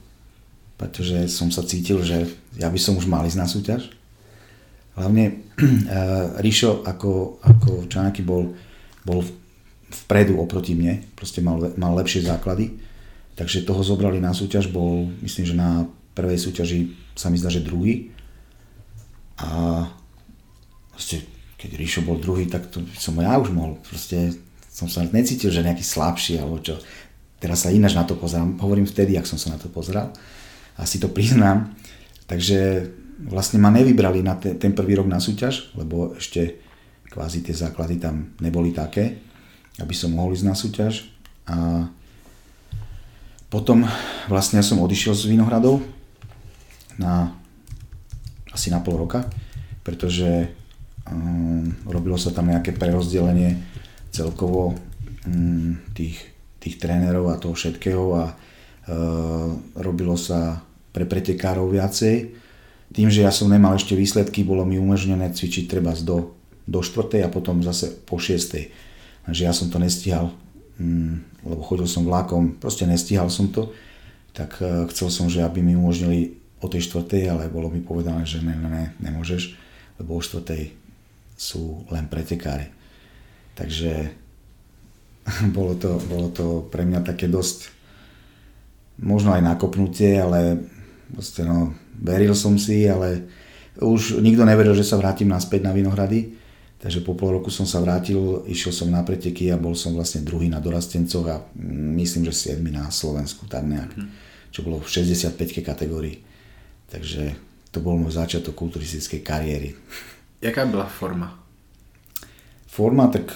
pretože 0.80 1.28
som 1.28 1.52
sa 1.52 1.60
cítil, 1.68 2.00
že 2.08 2.32
ja 2.56 2.72
by 2.72 2.80
som 2.80 2.96
už 2.96 3.04
mal 3.12 3.28
ísť 3.28 3.36
na 3.36 3.52
súťaž. 3.52 3.92
Hlavne 5.00 5.24
uh, 5.32 6.36
Ríšo 6.44 6.84
ako, 6.84 7.40
ako 7.40 7.88
Čanáky 7.88 8.22
bol, 8.22 8.52
bol 9.08 9.24
vpredu 9.90 10.38
oproti 10.38 10.76
mne, 10.76 11.02
proste 11.16 11.40
mal, 11.40 11.72
mal 11.80 11.96
lepšie 11.98 12.28
základy, 12.28 12.78
takže 13.40 13.64
toho 13.64 13.82
zobrali 13.82 14.20
na 14.20 14.36
súťaž, 14.36 14.70
bol 14.70 15.08
myslím, 15.24 15.46
že 15.48 15.56
na 15.56 15.88
prvej 16.14 16.38
súťaži 16.38 16.80
sa 17.16 17.32
mi 17.32 17.40
zdá, 17.40 17.48
že 17.48 17.64
druhý. 17.64 18.12
A 19.40 19.88
proste, 20.92 21.24
keď 21.56 21.80
Ríšo 21.80 22.02
bol 22.04 22.20
druhý, 22.20 22.52
tak 22.52 22.68
to 22.68 22.84
som 23.00 23.16
ja 23.24 23.40
už 23.40 23.56
mohol, 23.56 23.80
proste 23.88 24.36
som 24.68 24.92
sa 24.92 25.08
necítil, 25.08 25.50
že 25.50 25.64
nejaký 25.64 25.84
slabší 25.84 26.40
alebo 26.40 26.60
čo. 26.60 26.76
Teraz 27.40 27.64
sa 27.64 27.72
ináč 27.72 27.96
na 27.96 28.04
to 28.04 28.20
pozerám, 28.20 28.60
hovorím 28.60 28.84
vtedy, 28.84 29.16
ak 29.16 29.28
som 29.28 29.40
sa 29.40 29.56
na 29.56 29.60
to 29.60 29.72
pozeral 29.72 30.12
a 30.76 30.84
si 30.84 31.00
to 31.00 31.08
priznám. 31.08 31.72
Takže 32.28 32.88
vlastne 33.28 33.60
ma 33.60 33.74
nevybrali 33.74 34.24
na 34.24 34.40
ten, 34.40 34.56
ten 34.56 34.72
prvý 34.72 34.96
rok 34.96 35.08
na 35.12 35.20
súťaž, 35.20 35.76
lebo 35.76 36.16
ešte 36.16 36.64
kvázi 37.10 37.44
tie 37.44 37.56
základy 37.58 38.00
tam 38.00 38.32
neboli 38.40 38.72
také, 38.72 39.20
aby 39.82 39.92
som 39.92 40.16
mohol 40.16 40.38
ísť 40.38 40.48
na 40.48 40.56
súťaž. 40.56 40.94
A 41.50 41.90
potom 43.50 43.82
vlastne 44.30 44.62
ja 44.62 44.66
som 44.66 44.80
odišiel 44.80 45.18
z 45.18 45.34
Vinohradov 45.34 45.82
na 47.02 47.34
asi 48.54 48.70
na 48.70 48.80
pol 48.84 49.00
roka, 49.00 49.26
pretože 49.82 50.52
um, 51.10 51.66
robilo 51.90 52.18
sa 52.18 52.30
tam 52.30 52.50
nejaké 52.52 52.76
prerozdelenie 52.78 53.58
celkovo 54.14 54.78
um, 55.26 55.78
tých, 55.98 56.18
tých 56.62 56.76
trénerov 56.78 57.34
a 57.34 57.42
toho 57.42 57.58
všetkého 57.58 58.06
a 58.20 58.26
uh, 58.30 59.50
robilo 59.82 60.14
sa 60.14 60.62
pre 60.94 61.06
pretekárov 61.06 61.74
viacej. 61.74 62.16
Tým, 62.90 63.08
že 63.14 63.22
ja 63.22 63.30
som 63.30 63.50
nemal 63.50 63.78
ešte 63.78 63.94
výsledky, 63.94 64.42
bolo 64.42 64.66
mi 64.66 64.82
umožnené 64.82 65.30
cvičiť 65.30 65.70
treba 65.70 65.94
do, 66.02 66.34
do 66.66 66.82
4. 66.82 67.22
a 67.22 67.30
potom 67.30 67.62
zase 67.62 67.94
po 68.06 68.18
6. 68.18 69.30
Takže 69.30 69.42
ja 69.46 69.54
som 69.54 69.70
to 69.70 69.78
nestihal, 69.78 70.34
um, 70.82 71.22
lebo 71.46 71.62
chodil 71.62 71.86
som 71.86 72.06
vlákom, 72.06 72.58
proste 72.58 72.90
nestihal 72.90 73.30
som 73.30 73.54
to, 73.54 73.70
tak 74.34 74.58
uh, 74.62 74.90
chcel 74.90 75.14
som, 75.14 75.30
že 75.30 75.46
aby 75.46 75.62
mi 75.62 75.78
umožnili 75.78 76.42
o 76.60 76.68
tej 76.68 76.90
4. 76.90 77.30
ale 77.30 77.54
bolo 77.54 77.70
mi 77.70 77.80
povedané, 77.80 78.26
že 78.26 78.42
ne, 78.42 78.58
ne, 78.58 78.70
ne 78.70 78.86
nemôžeš, 79.06 79.54
lebo 80.02 80.18
o 80.18 80.22
4. 80.22 80.50
sú 81.38 81.86
len 81.94 82.10
pretekári. 82.10 82.74
Takže 83.54 84.10
bolo 85.56 85.78
to, 85.78 86.02
bolo 86.10 86.34
to 86.34 86.66
pre 86.74 86.90
mňa 86.90 87.06
také 87.06 87.30
dosť 87.30 87.80
možno 89.00 89.32
aj 89.32 89.42
nakopnutie, 89.44 90.20
ale 90.20 90.68
proste 91.12 91.48
no, 91.48 91.72
veril 92.00 92.36
som 92.36 92.56
si, 92.56 92.88
ale 92.88 93.28
už 93.80 94.24
nikto 94.24 94.48
neveril, 94.48 94.76
že 94.76 94.88
sa 94.88 95.00
vrátim 95.00 95.28
naspäť 95.28 95.68
na 95.68 95.76
Vinohrady. 95.76 96.36
Takže 96.80 97.04
po 97.04 97.12
pol 97.12 97.36
roku 97.36 97.52
som 97.52 97.68
sa 97.68 97.84
vrátil, 97.84 98.40
išiel 98.48 98.72
som 98.72 98.88
na 98.88 99.04
preteky 99.04 99.52
a 99.52 99.60
bol 99.60 99.76
som 99.76 99.92
vlastne 99.92 100.24
druhý 100.24 100.48
na 100.48 100.64
dorastencoch 100.64 101.28
a 101.28 101.44
myslím, 102.00 102.24
že 102.32 102.56
7 102.56 102.64
na 102.72 102.88
Slovensku, 102.88 103.52
tak 103.52 103.68
nejak. 103.68 103.92
Mhm. 104.00 104.08
Čo 104.50 104.64
bolo 104.64 104.80
v 104.80 104.88
65 104.88 105.60
kategórii. 105.60 106.24
Takže 106.88 107.36
to 107.70 107.84
bol 107.84 108.00
môj 108.00 108.16
začiatok 108.16 108.56
kulturistickej 108.56 109.22
kariéry. 109.22 109.76
Jaká 110.42 110.66
byla 110.66 110.88
forma? 110.88 111.36
Forma, 112.68 113.08
tak 113.08 113.36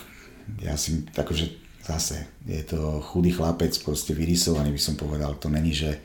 ja 0.64 0.78
si, 0.80 1.04
takže 1.12 1.52
zase, 1.84 2.26
je 2.48 2.64
to 2.64 3.04
chudý 3.04 3.32
chlapec, 3.32 3.76
proste 3.84 4.16
vyrysovaný 4.16 4.72
by 4.72 4.82
som 4.82 4.96
povedal, 4.96 5.36
to 5.36 5.52
není, 5.52 5.76
že 5.76 6.00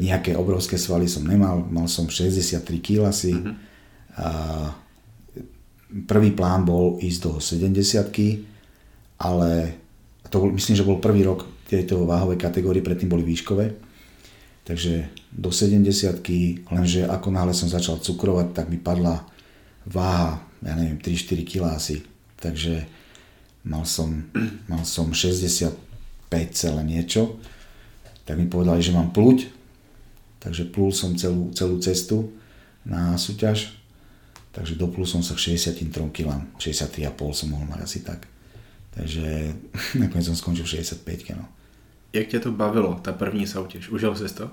nejaké 0.00 0.32
obrovské 0.32 0.80
svaly 0.80 1.04
som 1.04 1.28
nemal, 1.28 1.60
mal 1.68 1.84
som 1.88 2.08
63 2.08 2.64
kg 2.80 3.12
asi. 3.12 3.36
Mm-hmm. 3.36 3.54
A 4.18 4.30
prvý 6.08 6.30
plán 6.32 6.64
bol 6.64 6.96
ísť 7.00 7.20
do 7.24 7.32
70 7.40 8.48
ale 9.18 9.74
to 10.30 10.36
bol, 10.38 10.50
myslím, 10.54 10.76
že 10.76 10.86
bol 10.86 11.02
prvý 11.02 11.26
rok 11.26 11.48
tejto 11.68 12.06
váhovej 12.06 12.38
kategórie, 12.38 12.84
predtým 12.84 13.10
boli 13.10 13.26
výškové. 13.26 13.74
Takže 14.64 15.08
do 15.32 15.48
70 15.48 16.20
lenže 16.68 17.08
ako 17.08 17.28
náhle 17.32 17.56
som 17.56 17.72
začal 17.72 18.00
cukrovať, 18.00 18.52
tak 18.52 18.66
mi 18.68 18.76
padla 18.76 19.24
váha, 19.88 20.44
ja 20.60 20.76
neviem, 20.76 21.00
3-4 21.00 21.48
kg 21.48 21.62
asi. 21.72 22.04
Takže 22.38 22.84
mal 23.64 23.88
som, 23.88 24.28
mal 24.70 24.84
som 24.84 25.10
65 25.12 25.72
celé 26.52 26.82
niečo, 26.84 27.40
tak 28.28 28.36
mi 28.36 28.44
povedali, 28.44 28.84
že 28.84 28.92
mám 28.92 29.08
pluť, 29.10 29.57
takže 30.38 30.70
plul 30.70 30.92
som 30.92 31.14
celú, 31.18 31.50
celú 31.52 31.78
cestu 31.78 32.32
na 32.86 33.18
súťaž, 33.18 33.74
takže 34.54 34.78
doplul 34.78 35.06
som 35.06 35.22
sa 35.22 35.34
k 35.34 35.54
63 35.58 35.92
kg, 36.10 36.42
63,5 36.58 37.14
som 37.34 37.48
mohol 37.52 37.66
mať 37.68 37.80
asi 37.82 37.98
tak. 38.02 38.26
Takže 38.94 39.54
nakoniec 40.02 40.26
som 40.26 40.36
skončil 40.38 40.66
65 40.66 41.04
kg. 41.22 41.44
Jak 42.12 42.26
tě 42.26 42.40
to 42.40 42.52
bavilo, 42.52 42.98
ta 43.02 43.12
první 43.12 43.46
soutěž? 43.46 43.88
Užil 43.88 44.16
jsi 44.16 44.34
to? 44.34 44.50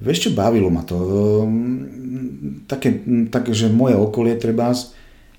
Vieš 0.00 0.18
čo, 0.18 0.30
bavilo 0.34 0.70
ma 0.74 0.82
to. 0.82 0.98
Také, 2.66 2.98
tak, 3.30 3.46
že 3.54 3.70
moje 3.70 3.94
okolie 3.94 4.34
treba 4.34 4.74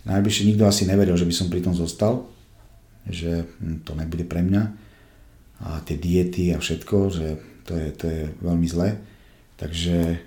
najbližšie 0.06 0.48
nikto 0.48 0.64
asi 0.64 0.88
neveril, 0.88 1.18
že 1.18 1.28
by 1.28 1.34
som 1.34 1.52
pri 1.52 1.60
tom 1.60 1.76
zostal, 1.76 2.24
že 3.10 3.44
hm, 3.60 3.84
to 3.84 3.98
nebude 3.98 4.24
pre 4.24 4.46
mňa 4.46 4.64
a 5.56 5.80
tie 5.84 5.98
diety 6.00 6.52
a 6.56 6.60
všetko, 6.60 6.98
že 7.10 7.28
to 7.66 7.74
je, 7.74 7.88
to 7.98 8.06
je 8.06 8.22
veľmi 8.40 8.68
zlé. 8.70 9.02
Takže 9.58 10.22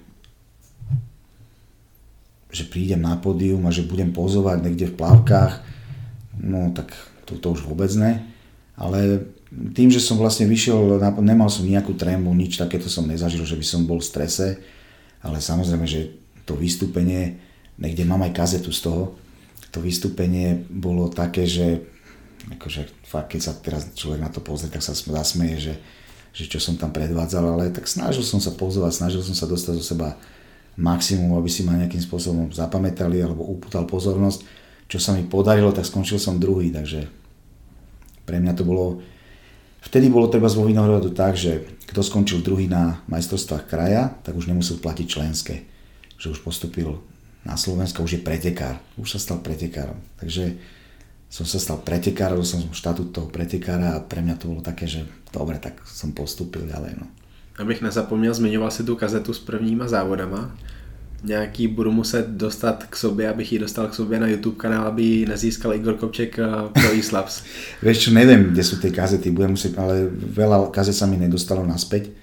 že 2.48 2.64
prídem 2.64 3.04
na 3.04 3.16
pódium 3.20 3.60
a 3.68 3.74
že 3.74 3.84
budem 3.84 4.08
pozovať 4.08 4.64
niekde 4.64 4.88
v 4.88 4.96
plavkách, 4.96 5.60
no 6.40 6.72
tak 6.72 6.96
to, 7.28 7.36
to 7.36 7.52
už 7.52 7.68
vôbec 7.68 7.92
ne. 7.92 8.24
Ale 8.72 9.28
tým, 9.48 9.92
že 9.92 10.00
som 10.00 10.16
vlastne 10.16 10.48
vyšiel, 10.48 10.96
nemal 11.20 11.52
som 11.52 11.68
nejakú 11.68 11.92
trému, 11.92 12.32
nič 12.32 12.56
takéto 12.56 12.88
som 12.88 13.04
nezažil, 13.04 13.44
že 13.44 13.56
by 13.56 13.66
som 13.68 13.84
bol 13.84 14.00
v 14.00 14.08
strese, 14.08 14.64
ale 15.20 15.44
samozrejme, 15.44 15.84
že 15.84 16.16
to 16.48 16.56
vystúpenie, 16.56 17.36
niekde 17.76 18.08
mám 18.08 18.24
aj 18.24 18.32
kazetu 18.32 18.72
z 18.72 18.88
toho, 18.88 19.02
to 19.68 19.84
vystúpenie 19.84 20.64
bolo 20.72 21.12
také, 21.12 21.44
že 21.44 21.84
akože 22.48 23.04
fakt, 23.04 23.36
keď 23.36 23.40
sa 23.44 23.52
teraz 23.60 23.92
človek 23.92 24.20
na 24.24 24.32
to 24.32 24.40
pozrie, 24.40 24.72
tak 24.72 24.80
sa 24.80 24.96
zasmeje, 24.96 25.56
že, 25.60 25.74
že 26.38 26.46
čo 26.46 26.62
som 26.62 26.78
tam 26.78 26.94
predvádzal, 26.94 27.42
ale 27.42 27.74
tak 27.74 27.90
snažil 27.90 28.22
som 28.22 28.38
sa 28.38 28.54
pozovať, 28.54 29.02
snažil 29.02 29.26
som 29.26 29.34
sa 29.34 29.50
dostať 29.50 29.74
zo 29.82 29.84
seba 29.90 30.14
maximum, 30.78 31.34
aby 31.34 31.50
si 31.50 31.66
ma 31.66 31.74
nejakým 31.74 31.98
spôsobom 31.98 32.54
zapamätali 32.54 33.18
alebo 33.18 33.42
upútal 33.42 33.82
pozornosť. 33.90 34.46
Čo 34.86 35.02
sa 35.02 35.10
mi 35.18 35.26
podarilo, 35.26 35.74
tak 35.74 35.82
skončil 35.82 36.22
som 36.22 36.38
druhý, 36.38 36.70
takže 36.70 37.10
pre 38.22 38.38
mňa 38.38 38.54
to 38.54 38.62
bolo... 38.62 39.02
Vtedy 39.82 40.06
bolo 40.06 40.30
treba 40.30 40.46
z 40.46 40.62
Vinohradu 40.62 41.10
tak, 41.10 41.34
že 41.34 41.66
kto 41.90 42.06
skončil 42.06 42.46
druhý 42.46 42.70
na 42.70 43.02
majstrovstvách 43.10 43.66
kraja, 43.66 44.14
tak 44.22 44.38
už 44.38 44.46
nemusel 44.46 44.78
platiť 44.78 45.06
členské. 45.10 45.66
Že 46.22 46.38
už 46.38 46.40
postupil 46.46 47.02
na 47.42 47.58
Slovensku 47.58 48.06
už 48.06 48.18
je 48.18 48.22
pretekár. 48.22 48.78
Už 48.94 49.14
sa 49.14 49.18
stal 49.18 49.42
pretekárom. 49.42 49.98
Takže 50.22 50.58
som 51.28 51.44
sa 51.44 51.60
stal 51.60 51.78
pretekárom, 51.80 52.40
som 52.44 52.60
štatút 52.72 53.12
toho 53.12 53.28
pretekára 53.28 53.96
a 53.96 54.04
pre 54.04 54.24
mňa 54.24 54.34
to 54.40 54.48
bolo 54.48 54.62
také, 54.64 54.88
že 54.88 55.04
dobre, 55.32 55.58
tak 55.58 55.86
som 55.86 56.12
postupil 56.12 56.66
ďalej. 56.66 56.90
No. 57.00 57.06
Abych 57.58 57.82
nezapomněl, 57.82 58.34
zmiňoval 58.34 58.70
si 58.70 58.84
tu 58.84 58.96
kazetu 58.96 59.34
s 59.34 59.38
prvníma 59.38 59.88
závodama. 59.88 60.54
Nějaký 61.24 61.68
budu 61.68 61.92
muset 61.92 62.28
dostat 62.28 62.84
k 62.84 62.96
sobě, 62.96 63.28
abych 63.28 63.52
ji 63.52 63.58
dostal 63.58 63.88
k 63.88 63.94
sobě 63.94 64.20
na 64.20 64.26
YouTube 64.26 64.56
kanál, 64.56 64.86
aby 64.86 65.02
ji 65.02 65.26
nezískal 65.26 65.74
Igor 65.74 65.94
Kopček 65.94 66.36
pro 66.72 66.94
e-Slabs. 66.94 67.42
Vieš 67.82 67.98
čo, 67.98 68.10
neviem, 68.14 68.54
kde 68.54 68.62
sú 68.62 68.78
tie 68.78 68.94
kazety, 68.94 69.34
budem 69.34 69.58
musieť, 69.58 69.82
ale 69.82 70.06
veľa 70.14 70.70
kazet 70.70 70.94
sa 70.94 71.10
mi 71.10 71.18
nedostalo 71.18 71.66
naspäť 71.66 72.14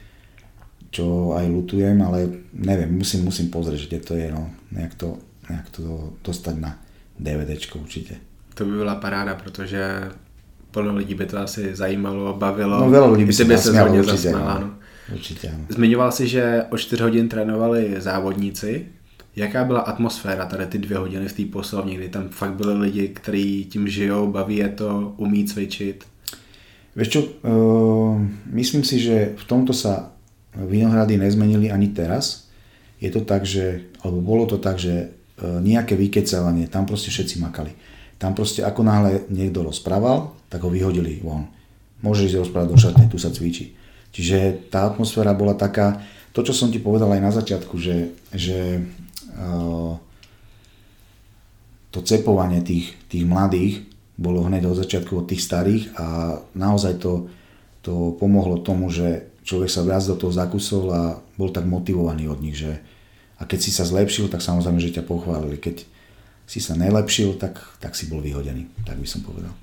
čo 0.96 1.36
aj 1.36 1.52
lutujem, 1.52 2.00
ale 2.00 2.48
neviem, 2.56 2.88
musím, 2.88 3.28
musím 3.28 3.52
pozrieť, 3.52 3.92
kde 3.92 4.00
to 4.00 4.14
je, 4.16 4.32
no, 4.32 4.48
nejak 4.72 4.96
to, 4.96 5.20
nejak 5.52 5.68
to 5.76 6.16
dostať 6.24 6.56
na 6.56 6.80
DVDčko 7.20 7.84
určite. 7.84 8.16
To 8.56 8.64
by 8.66 8.72
byla 8.72 8.96
paráda, 8.96 9.36
protože 9.36 10.12
plno 10.76 10.92
lidí 11.00 11.16
by 11.16 11.26
to 11.26 11.40
asi 11.40 11.72
zajímalo, 11.72 12.36
bavilo. 12.36 12.84
No 12.84 12.92
veľa 12.92 13.08
ľudí 13.16 13.24
by, 13.24 13.32
se 13.32 13.48
zasmialo, 13.48 13.96
určite, 13.96 14.36
zasmála, 14.36 14.60
no. 14.60 14.70
Určitě, 15.14 15.48
ano. 15.48 15.66
Zmiňoval 15.70 16.12
si, 16.12 16.28
že 16.28 16.66
o 16.70 16.78
4 16.78 17.04
hodin 17.04 17.30
trénovali 17.30 17.96
závodníci. 18.04 18.86
Jaká 19.36 19.64
byla 19.64 19.80
atmosféra 19.80 20.46
tady 20.46 20.66
ty 20.66 20.78
dvě 20.78 20.98
hodiny 20.98 21.28
v 21.28 21.34
té 21.34 21.44
poslovně, 21.46 21.96
kdy 21.96 22.10
tam 22.10 22.30
fakt 22.30 22.54
byli 22.54 22.74
lidi, 22.74 23.08
kteří 23.08 23.66
tím 23.66 23.88
žijou, 23.88 24.32
baví 24.32 24.56
je 24.56 24.70
to, 24.70 25.14
umí 25.18 25.46
cvičit? 25.48 26.04
Vieš 26.96 27.08
čo, 27.12 27.20
uh, 27.44 28.16
myslím 28.56 28.88
si, 28.88 29.04
že 29.04 29.36
v 29.36 29.44
tomto 29.44 29.76
sa 29.76 30.16
Vinohrady 30.56 31.20
nezmenili 31.20 31.68
ani 31.68 31.92
teraz. 31.92 32.48
Je 33.04 33.12
to 33.12 33.28
tak, 33.28 33.44
že, 33.44 33.92
alebo 34.00 34.24
bolo 34.24 34.48
to 34.48 34.56
tak, 34.56 34.80
že 34.80 34.96
e, 34.96 35.08
nejaké 35.44 36.00
vykecávanie, 36.00 36.72
tam 36.72 36.88
proste 36.88 37.12
všetci 37.12 37.44
makali. 37.44 37.76
Tam 38.16 38.32
proste 38.32 38.64
ako 38.64 38.82
náhle 38.82 39.28
niekto 39.28 39.66
rozprával, 39.66 40.32
tak 40.48 40.64
ho 40.64 40.72
vyhodili 40.72 41.20
von. 41.20 41.52
Môže 42.00 42.28
ísť 42.28 42.48
rozprávať 42.48 42.68
do 42.72 42.78
šatne, 42.80 43.06
tu 43.12 43.20
sa 43.20 43.34
cvičí. 43.34 43.76
Čiže 44.16 44.72
tá 44.72 44.88
atmosféra 44.88 45.36
bola 45.36 45.58
taká, 45.58 46.00
to 46.32 46.40
čo 46.44 46.56
som 46.56 46.72
ti 46.72 46.80
povedal 46.80 47.12
aj 47.12 47.22
na 47.24 47.32
začiatku, 47.36 47.76
že, 47.76 48.16
že 48.32 48.80
uh, 49.36 50.00
to 51.92 52.00
cepovanie 52.04 52.64
tých, 52.64 52.96
tých 53.12 53.28
mladých 53.28 53.84
bolo 54.16 54.48
hneď 54.48 54.72
od 54.72 54.80
začiatku 54.80 55.12
od 55.20 55.28
tých 55.28 55.44
starých 55.44 55.84
a 56.00 56.40
naozaj 56.56 57.04
to, 57.04 57.28
to 57.84 58.16
pomohlo 58.16 58.64
tomu, 58.64 58.88
že 58.88 59.28
človek 59.44 59.68
sa 59.68 59.84
viac 59.84 60.04
do 60.08 60.16
toho 60.16 60.32
zakusol 60.32 60.86
a 60.92 61.02
bol 61.36 61.52
tak 61.52 61.68
motivovaný 61.68 62.32
od 62.32 62.40
nich, 62.40 62.56
že 62.56 62.80
a 63.36 63.44
keď 63.44 63.60
si 63.60 63.72
sa 63.76 63.84
zlepšil, 63.84 64.32
tak 64.32 64.40
samozrejme, 64.40 64.80
že 64.80 64.96
ťa 64.96 65.04
pochválili. 65.04 65.60
Keď 65.60 65.84
si 66.46 66.62
sa 66.62 66.78
nelepšil, 66.78 67.34
tak, 67.42 67.58
tak 67.82 67.98
si 67.98 68.06
bol 68.06 68.22
vyhodený, 68.22 68.70
tak 68.86 69.02
by 69.02 69.08
som 69.10 69.26
povedal. 69.26 69.54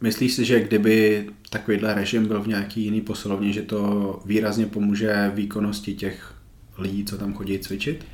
Myslíš 0.00 0.32
si, 0.32 0.44
že 0.44 0.60
kdyby 0.60 1.26
takovýhle 1.50 1.94
režim 1.94 2.26
byl 2.26 2.42
v 2.42 2.48
nějaký 2.48 2.82
jiný 2.84 3.00
posilovně, 3.00 3.52
že 3.52 3.62
to 3.62 3.80
výrazně 4.26 4.66
pomůže 4.66 5.32
výkonnosti 5.34 5.94
těch 5.94 6.34
lidí, 6.78 7.04
co 7.04 7.18
tam 7.18 7.34
chodí 7.34 7.58
cvičit? 7.58 8.04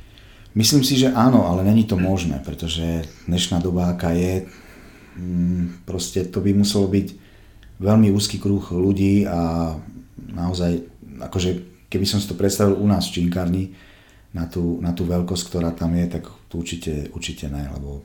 Myslím 0.55 0.85
si, 0.85 0.93
že 0.93 1.09
áno, 1.09 1.49
ale 1.49 1.65
není 1.65 1.83
to 1.83 1.97
možné, 1.97 2.37
pretože 2.45 3.09
dnešná 3.25 3.57
doba, 3.57 3.89
aká 3.89 4.13
je, 4.13 4.45
mm, 5.17 5.81
proste 5.85 6.29
to 6.29 6.45
by 6.45 6.53
muselo 6.53 6.85
byť 6.87 7.07
veľmi 7.81 8.13
úzky 8.13 8.37
kruh 8.37 8.61
ľudí 8.61 9.25
a 9.25 9.73
naozaj, 10.29 10.85
akože 11.25 11.49
keby 11.89 12.05
som 12.05 12.21
si 12.21 12.29
to 12.29 12.37
predstavil 12.37 12.77
u 12.77 12.85
nás 12.85 13.09
v 13.09 13.25
činkárni, 13.25 13.73
na 14.33 14.45
tú, 14.49 14.81
na 14.81 14.91
tú 14.93 15.05
veľkosť, 15.05 15.43
ktorá 15.49 15.69
tam 15.71 15.93
je, 15.93 16.05
tak 16.09 16.25
to 16.49 16.57
určite, 16.57 17.13
určite 17.13 17.49
ne, 17.49 17.69
lebo 17.73 18.01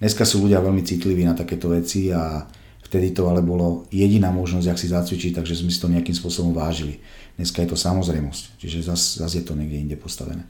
dneska 0.00 0.24
sú 0.24 0.44
ľudia 0.44 0.64
veľmi 0.64 0.82
citliví 0.82 1.24
na 1.24 1.36
takéto 1.36 1.68
veci 1.68 2.08
a 2.12 2.48
vtedy 2.84 3.12
to 3.12 3.28
ale 3.28 3.44
bolo 3.44 3.84
jediná 3.92 4.32
možnosť, 4.32 4.66
ak 4.72 4.80
si 4.80 4.88
zacvičiť, 4.88 5.36
takže 5.36 5.60
sme 5.60 5.68
si 5.68 5.80
to 5.80 5.92
nejakým 5.92 6.16
spôsobom 6.16 6.56
vážili. 6.56 7.04
Dneska 7.36 7.60
je 7.60 7.68
to 7.70 7.76
samozrejmosť, 7.76 8.58
čiže 8.58 8.88
zase 8.88 9.20
zas 9.20 9.32
je 9.36 9.44
to 9.44 9.52
niekde 9.52 9.76
inde 9.76 9.96
postavené 10.00 10.48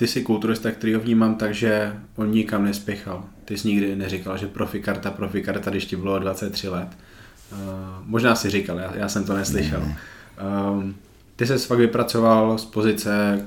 ty 0.00 0.06
jsi 0.06 0.22
kulturista, 0.22 0.70
který 0.70 0.94
ho 0.94 1.00
vnímám 1.00 1.34
tak, 1.34 1.54
že 1.54 1.92
on 2.16 2.30
nikam 2.30 2.64
nespěchal. 2.64 3.24
Ty 3.44 3.58
jsi 3.58 3.68
nikdy 3.68 3.96
neříkal, 3.96 4.38
že 4.38 4.46
profikarta, 4.46 5.10
profikarta, 5.10 5.70
když 5.70 5.86
ti 5.86 5.96
bylo 5.96 6.18
23 6.18 6.68
let. 6.68 6.88
Uh, 7.52 7.58
možná 8.04 8.34
si 8.34 8.50
říkal, 8.50 8.78
já, 8.78 8.96
já 8.96 9.08
jsem 9.08 9.24
to 9.24 9.36
neslyšel. 9.36 9.82
Um, 10.72 10.94
ty 11.40 11.46
jsi 11.46 11.58
fakt 11.58 11.78
vypracoval 11.78 12.58
z 12.58 12.64
pozice 12.64 13.46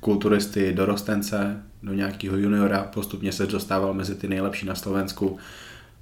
kulturisty 0.00 0.72
dorostence 0.72 1.62
do 1.82 1.94
nějakého 1.94 2.36
juniora, 2.36 2.82
postupně 2.82 3.32
se 3.32 3.46
dostával 3.46 3.94
mezi 3.94 4.14
ty 4.14 4.28
nejlepší 4.28 4.66
na 4.66 4.74
Slovensku, 4.74 5.38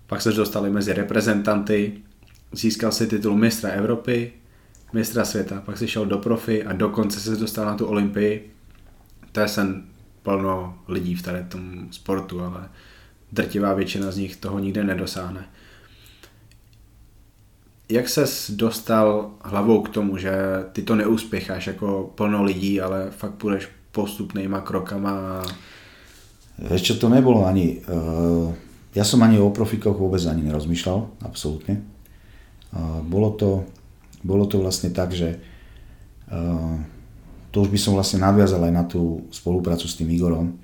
pak 0.06 0.22
se 0.22 0.32
dostali 0.32 0.70
mezi 0.70 0.92
reprezentanty, 0.92 1.92
získal 2.52 2.92
si 2.92 3.06
titul 3.06 3.36
mistra 3.36 3.70
Evropy, 3.70 4.32
mistra 4.92 5.24
světa, 5.24 5.62
pak 5.64 5.78
si 5.78 5.88
šel 5.88 6.06
do 6.06 6.18
profi 6.18 6.64
a 6.64 6.72
dokonce 6.72 7.20
se 7.20 7.36
dostal 7.36 7.66
na 7.66 7.74
tu 7.74 7.86
Olympii 7.86 8.50
to 9.32 9.40
je 9.40 9.48
sen 9.48 9.82
plno 10.22 10.78
lidí 10.88 11.14
v 11.14 11.22
tady 11.22 11.44
tom 11.44 11.88
sportu, 11.90 12.40
ale 12.40 12.68
drtivá 13.32 13.74
většina 13.74 14.10
z 14.10 14.16
nich 14.16 14.36
toho 14.36 14.58
nikdy 14.58 14.84
nedosáhne. 14.84 15.48
Jak 17.88 18.08
ses 18.08 18.50
dostal 18.50 19.30
hlavou 19.44 19.82
k 19.82 19.88
tomu, 19.88 20.16
že 20.16 20.32
ty 20.72 20.82
to 20.82 20.96
neúspěcháš 20.96 21.66
jako 21.66 22.12
plno 22.14 22.42
lidí, 22.42 22.80
ale 22.80 23.10
fakt 23.10 23.34
půjdeš 23.34 23.68
postupnýma 23.92 24.60
krokama? 24.60 25.42
Vieš 26.58 26.82
čo, 26.82 26.94
to 26.94 27.08
nebolo 27.08 27.46
ani... 27.46 27.82
Uh, 27.90 28.54
ja 28.94 29.02
som 29.02 29.18
ani 29.26 29.42
o 29.42 29.50
profikoch 29.50 29.98
vôbec 29.98 30.22
ani 30.22 30.46
nerozmýšľal, 30.46 31.26
absolútne. 31.26 31.82
Uh, 32.70 33.02
bolo, 33.02 33.34
to, 33.34 33.66
bolo 34.22 34.46
to 34.46 34.62
vlastne 34.62 34.94
tak, 34.94 35.10
že 35.10 35.42
uh, 36.30 36.78
to 37.50 37.66
už 37.66 37.74
by 37.74 37.78
som 37.78 37.98
vlastne 37.98 38.22
nadviazal 38.22 38.62
aj 38.62 38.72
na 38.74 38.86
tú 38.86 39.26
spoluprácu 39.34 39.90
s 39.90 39.98
tým 39.98 40.14
Igorom, 40.14 40.62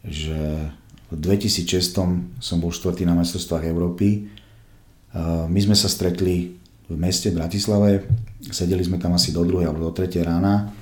že 0.00 0.72
v 1.12 1.16
2006 1.16 1.92
som 2.40 2.56
bol 2.56 2.72
štvrtý 2.72 3.04
na 3.04 3.16
majstrovstvách 3.16 3.68
Európy. 3.68 4.32
My 5.16 5.60
sme 5.60 5.72
sa 5.72 5.88
stretli 5.88 6.58
v 6.88 6.96
meste 6.96 7.32
Bratislave, 7.32 8.04
sedeli 8.48 8.84
sme 8.84 9.00
tam 9.00 9.16
asi 9.16 9.32
do 9.32 9.44
druhej 9.44 9.68
alebo 9.68 9.88
do 9.88 9.96
tretej 9.96 10.24
rána, 10.24 10.72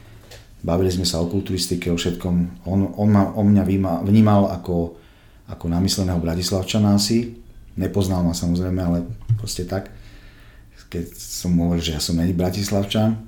bavili 0.63 0.91
sme 0.91 1.07
sa 1.07 1.23
o 1.23 1.31
kulturistike, 1.31 1.91
o 1.91 1.99
všetkom. 1.99 2.67
On, 2.67 2.81
on, 2.99 3.09
ma, 3.11 3.31
on 3.35 3.51
mňa 3.55 3.63
vnímal 4.03 4.51
ako, 4.51 4.99
ako 5.51 5.65
namysleného 5.71 6.19
Bratislavčana 6.19 6.95
asi, 6.95 7.39
nepoznal 7.79 8.27
ma 8.27 8.35
samozrejme, 8.35 8.81
ale 8.83 8.99
proste 9.39 9.67
tak. 9.67 9.91
Keď 10.87 11.19
som 11.19 11.59
hovoril, 11.59 11.83
že 11.83 11.99
ja 11.99 12.03
som 12.03 12.15
není 12.15 12.31
Bratislavčan, 12.31 13.19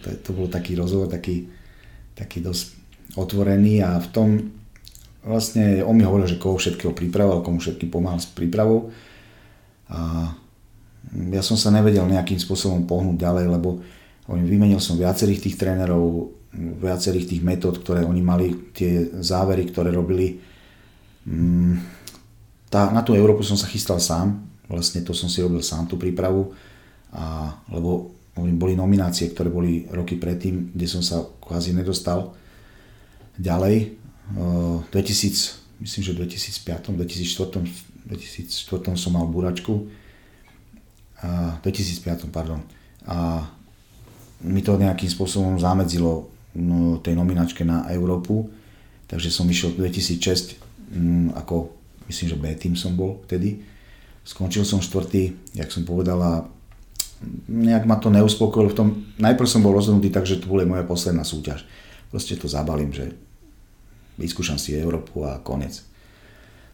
to, 0.00 0.08
to 0.20 0.30
bol 0.32 0.48
taký 0.48 0.76
rozhovor, 0.76 1.12
taký, 1.12 1.48
taký 2.16 2.40
dosť 2.40 2.72
otvorený 3.16 3.84
a 3.84 4.00
v 4.00 4.08
tom 4.08 4.28
vlastne 5.20 5.84
on 5.84 5.96
mi 5.96 6.04
hovoril, 6.08 6.28
že 6.28 6.40
koho 6.40 6.56
všetkého 6.56 6.96
pripravoval, 6.96 7.44
komu 7.44 7.60
všetkým 7.60 7.92
pomáhal 7.92 8.20
s 8.20 8.28
prípravou 8.32 8.90
a 9.92 10.32
ja 11.12 11.42
som 11.44 11.60
sa 11.60 11.68
nevedel 11.68 12.08
nejakým 12.08 12.40
spôsobom 12.40 12.88
pohnúť 12.88 13.20
ďalej, 13.20 13.46
lebo 13.52 13.84
vymenil 14.28 14.80
som 14.80 14.96
viacerých 14.96 15.44
tých 15.44 15.56
trénerov, 15.60 16.32
viacerých 16.56 17.36
tých 17.36 17.42
metód, 17.44 17.84
ktoré 17.84 18.04
oni 18.04 18.22
mali, 18.24 18.72
tie 18.72 19.12
závery, 19.20 19.68
ktoré 19.68 19.92
robili. 19.92 20.40
Mm, 21.28 21.76
tá, 22.72 22.88
na 22.88 23.04
tú 23.04 23.12
Európu 23.12 23.44
som 23.44 23.60
sa 23.60 23.68
chystal 23.68 24.00
sám, 24.00 24.40
vlastne 24.64 25.04
to 25.04 25.12
som 25.12 25.28
si 25.28 25.44
robil 25.44 25.60
sám, 25.60 25.84
tú 25.84 26.00
prípravu, 26.00 26.56
a, 27.12 27.60
lebo 27.68 28.16
boli 28.32 28.72
nominácie, 28.72 29.28
ktoré 29.28 29.52
boli 29.52 29.84
roky 29.92 30.16
predtým, 30.16 30.72
kde 30.72 30.86
som 30.88 31.04
sa 31.04 31.20
kvázi 31.20 31.76
nedostal 31.76 32.32
ďalej. 33.36 34.00
2000, 34.88 35.84
myslím, 35.84 36.00
že 36.00 36.12
v 36.16 36.18
2005, 36.24 36.96
2004, 36.96 38.08
2004 38.08 38.96
som 38.96 39.12
mal 39.12 39.28
buračku. 39.28 39.92
A 41.22 41.58
2005, 41.62 42.28
pardon. 42.34 42.58
A 43.06 43.46
mi 44.42 44.62
to 44.62 44.74
nejakým 44.74 45.06
spôsobom 45.06 45.54
zamedzilo 45.58 46.28
no, 46.58 46.98
tej 46.98 47.14
nominačke 47.14 47.62
na 47.62 47.86
Európu. 47.94 48.50
Takže 49.06 49.30
som 49.30 49.46
išiel 49.46 49.76
v 49.76 49.86
2006 49.86 50.58
m, 50.92 51.30
mm, 51.30 51.38
ako, 51.38 51.70
myslím, 52.10 52.26
že 52.26 52.36
B 52.40 52.44
tým 52.58 52.74
som 52.74 52.98
bol 52.98 53.22
vtedy. 53.28 53.62
Skončil 54.26 54.66
som 54.66 54.82
štvrtý, 54.82 55.54
jak 55.54 55.70
som 55.70 55.86
povedal, 55.86 56.18
a 56.18 56.32
nejak 57.46 57.86
ma 57.86 57.98
to 57.98 58.10
neuspokojilo 58.10 58.70
v 58.70 58.78
tom, 58.78 58.88
najprv 59.18 59.46
som 59.46 59.62
bol 59.62 59.74
rozhodnutý 59.74 60.10
tak, 60.10 60.26
že 60.26 60.42
to 60.42 60.50
bude 60.50 60.66
moja 60.66 60.82
posledná 60.82 61.22
súťaž. 61.22 61.66
Proste 62.10 62.34
to 62.38 62.50
zabalím, 62.50 62.90
že 62.90 63.14
vyskúšam 64.18 64.58
si 64.58 64.74
Európu 64.74 65.26
a 65.26 65.38
konec. 65.42 65.82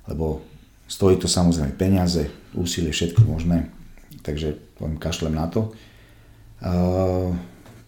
Lebo 0.08 0.44
stojí 0.88 1.20
to 1.20 1.28
samozrejme 1.28 1.76
peniaze, 1.76 2.32
úsilie, 2.56 2.92
všetko 2.92 3.22
možné, 3.28 3.68
takže 4.28 4.76
poviem, 4.76 5.00
kašlem 5.00 5.32
na 5.32 5.48
to. 5.48 5.72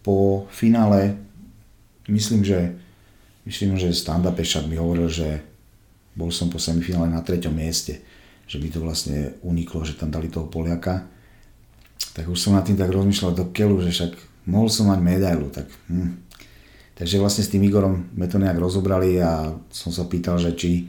Po 0.00 0.48
finále 0.48 1.20
myslím, 2.08 2.40
že 2.40 2.72
myslím, 3.44 3.76
že 3.76 3.92
Standa 3.92 4.32
Pešak 4.32 4.64
mi 4.64 4.80
hovoril, 4.80 5.12
že 5.12 5.44
bol 6.16 6.32
som 6.32 6.48
po 6.48 6.56
semifinále 6.56 7.12
na 7.12 7.20
treťom 7.20 7.52
mieste, 7.52 8.00
že 8.48 8.56
mi 8.56 8.72
to 8.72 8.80
vlastne 8.80 9.36
uniklo, 9.44 9.84
že 9.84 10.00
tam 10.00 10.08
dali 10.08 10.32
toho 10.32 10.48
Poliaka 10.48 11.20
tak 12.10 12.26
už 12.26 12.38
som 12.38 12.58
nad 12.58 12.66
tým 12.66 12.74
tak 12.74 12.90
rozmýšľal 12.90 13.32
do 13.32 13.44
keľu, 13.54 13.86
že 13.86 13.94
však 13.94 14.12
mohol 14.50 14.66
som 14.66 14.90
mať 14.90 15.00
medailu, 15.00 15.46
tak 15.52 15.70
hm. 15.86 16.32
Takže 17.00 17.16
vlastne 17.16 17.40
s 17.40 17.48
tým 17.48 17.64
Igorom 17.64 18.12
sme 18.12 18.28
to 18.28 18.36
nejak 18.36 18.60
rozobrali 18.60 19.16
a 19.16 19.56
som 19.72 19.88
sa 19.88 20.04
pýtal, 20.04 20.36
že 20.36 20.52
či, 20.52 20.84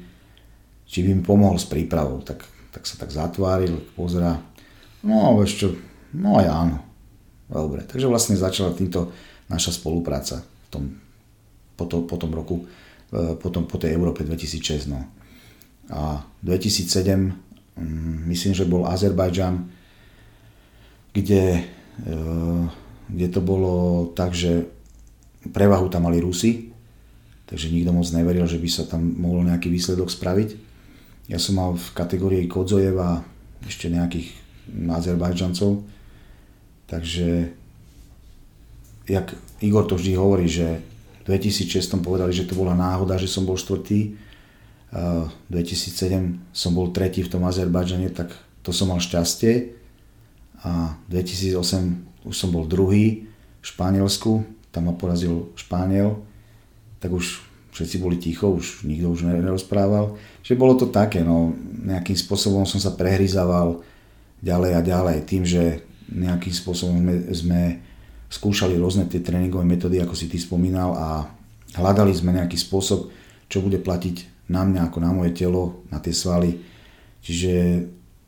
či 0.84 1.08
by 1.08 1.16
mi 1.16 1.24
pomohol 1.24 1.56
s 1.56 1.64
prípravou. 1.64 2.20
Tak, 2.20 2.44
tak 2.76 2.84
sa 2.84 3.00
tak 3.00 3.16
zatváril, 3.16 3.80
pozera. 3.96 4.36
No, 5.02 5.38
vieš 5.42 5.54
čo, 5.58 5.68
no 6.14 6.38
aj 6.38 6.48
áno. 6.48 6.78
Dobre, 7.52 7.84
takže 7.84 8.08
vlastne 8.08 8.40
začala 8.40 8.72
týmto 8.72 9.12
naša 9.52 9.76
spolupráca 9.76 10.40
v 10.40 10.68
tom, 10.72 10.84
po, 11.76 11.84
to, 11.84 12.08
po 12.08 12.16
tom 12.16 12.32
roku, 12.32 12.64
e, 13.12 13.36
potom 13.36 13.68
po 13.68 13.76
tej 13.76 13.92
Európe 13.98 14.24
2006. 14.24 14.88
No. 14.88 15.04
A 15.92 16.24
2007, 16.40 17.36
hm, 17.76 18.32
myslím, 18.32 18.54
že 18.56 18.64
bol 18.64 18.88
Azerbajdžan, 18.88 19.68
kde, 21.12 21.60
e, 22.08 22.16
kde 23.12 23.28
to 23.28 23.44
bolo 23.44 24.08
tak, 24.16 24.32
že 24.32 24.64
prevahu 25.52 25.92
tam 25.92 26.08
mali 26.08 26.24
Rusy, 26.24 26.72
takže 27.52 27.68
nikto 27.68 27.92
moc 27.92 28.08
neveril, 28.16 28.48
že 28.48 28.62
by 28.62 28.70
sa 28.72 28.88
tam 28.88 29.04
mohol 29.20 29.44
nejaký 29.44 29.68
výsledok 29.68 30.08
spraviť. 30.08 30.50
Ja 31.28 31.36
som 31.36 31.60
mal 31.60 31.76
v 31.76 31.88
kategórii 31.92 32.48
Kodzojeva 32.48 33.28
ešte 33.68 33.92
nejakých 33.92 34.41
Azerbajdžancov, 34.70 35.82
takže 36.86 37.50
jak 39.08 39.34
Igor 39.62 39.86
to 39.86 39.96
vždy 39.98 40.14
hovorí, 40.16 40.46
že 40.48 40.82
v 41.22 41.38
2006 41.38 42.02
povedali, 42.02 42.34
že 42.34 42.50
to 42.50 42.58
bola 42.58 42.74
náhoda, 42.74 43.22
že 43.22 43.30
som 43.30 43.46
bol 43.46 43.58
štvrtý, 43.58 44.18
v 44.92 45.48
2007 45.48 46.52
som 46.52 46.72
bol 46.76 46.92
tretí 46.92 47.24
v 47.24 47.32
tom 47.32 47.48
Azerbajdžane, 47.48 48.12
tak 48.12 48.36
to 48.60 48.76
som 48.76 48.92
mal 48.92 49.00
šťastie. 49.00 49.72
A 50.62 51.00
2008 51.10 52.28
už 52.28 52.36
som 52.36 52.50
bol 52.54 52.70
druhý 52.70 53.26
v 53.62 53.66
Španielsku, 53.66 54.46
tam 54.70 54.92
ma 54.92 54.94
porazil 54.94 55.50
Španiel, 55.58 56.22
tak 57.02 57.16
už 57.16 57.42
všetci 57.72 57.96
boli 57.98 58.20
ticho, 58.20 58.52
už 58.52 58.84
nikto 58.84 59.10
už 59.10 59.26
nerozprával. 59.26 60.20
Že 60.44 60.60
bolo 60.60 60.76
to 60.76 60.92
také, 60.92 61.24
no 61.24 61.56
nejakým 61.88 62.14
spôsobom 62.14 62.68
som 62.68 62.78
sa 62.78 62.94
prehryzával 62.94 63.82
ďalej 64.42 64.72
a 64.78 64.82
ďalej 64.82 65.18
tým, 65.30 65.44
že 65.46 65.86
nejakým 66.12 66.52
spôsobom 66.52 66.98
sme, 66.98 67.16
sme 67.32 67.62
skúšali 68.28 68.76
rôzne 68.76 69.08
tie 69.08 69.24
tréningové 69.24 69.64
metódy, 69.64 70.02
ako 70.02 70.18
si 70.18 70.28
ty 70.28 70.42
spomínal 70.42 70.92
a 70.98 71.08
hľadali 71.78 72.12
sme 72.12 72.36
nejaký 72.36 72.58
spôsob, 72.60 73.14
čo 73.48 73.64
bude 73.64 73.80
platiť 73.80 74.50
na 74.52 74.68
mňa 74.68 74.92
ako 74.92 74.98
na 75.00 75.12
moje 75.16 75.32
telo, 75.32 75.86
na 75.88 76.04
tie 76.04 76.12
svaly. 76.12 76.60
Čiže 77.24 77.86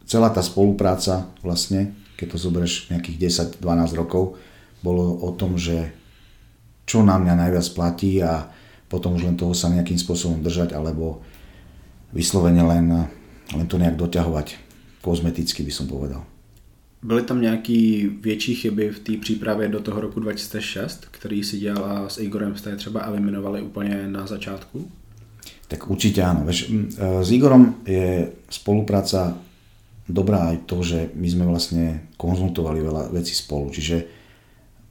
celá 0.08 0.32
tá 0.32 0.40
spolupráca 0.40 1.28
vlastne, 1.44 1.98
keď 2.16 2.36
to 2.36 2.38
zoberieš 2.40 2.94
nejakých 2.94 3.58
10-12 3.60 4.00
rokov, 4.00 4.40
bolo 4.80 5.20
o 5.24 5.32
tom, 5.36 5.60
že 5.60 5.92
čo 6.84 7.04
na 7.04 7.16
mňa 7.16 7.48
najviac 7.48 7.68
platí 7.76 8.20
a 8.20 8.48
potom 8.92 9.16
už 9.16 9.28
len 9.28 9.40
toho 9.40 9.56
sa 9.56 9.72
nejakým 9.72 9.98
spôsobom 9.98 10.44
držať 10.44 10.76
alebo 10.76 11.24
vyslovene 12.12 12.62
len, 12.62 12.86
len 13.56 13.66
to 13.66 13.80
nejak 13.80 13.98
doťahovať 13.98 14.63
kozmeticky 15.04 15.68
by 15.68 15.72
som 15.72 15.92
povedal. 15.92 16.24
Byly 17.04 17.22
tam 17.22 17.42
nějaký 17.42 18.08
větší 18.22 18.56
chyby 18.56 18.90
v 18.90 19.00
té 19.00 19.14
přípravě 19.18 19.68
do 19.68 19.80
toho 19.80 20.02
roku 20.02 20.20
2006, 20.20 21.08
který 21.12 21.44
si 21.44 21.60
dělal 21.60 21.86
a 21.86 22.10
s 22.10 22.18
Igorem 22.18 22.56
jste 22.56 22.76
třeba 22.76 23.04
eliminovali 23.04 23.62
úplně 23.62 24.08
na 24.08 24.28
začátku? 24.28 24.88
Tak 25.74 25.90
určite 25.90 26.22
áno. 26.22 26.46
Veš, 26.46 26.70
e, 26.70 27.26
s 27.26 27.30
Igorom 27.34 27.82
je 27.88 28.30
spolupráca 28.46 29.34
dobrá 30.06 30.54
aj 30.54 30.70
to, 30.70 30.86
že 30.86 31.10
my 31.18 31.26
sme 31.26 31.46
vlastne 31.50 32.14
konzultovali 32.20 32.78
veľa 32.84 33.10
vecí 33.10 33.34
spolu. 33.34 33.74
Čiže 33.74 34.06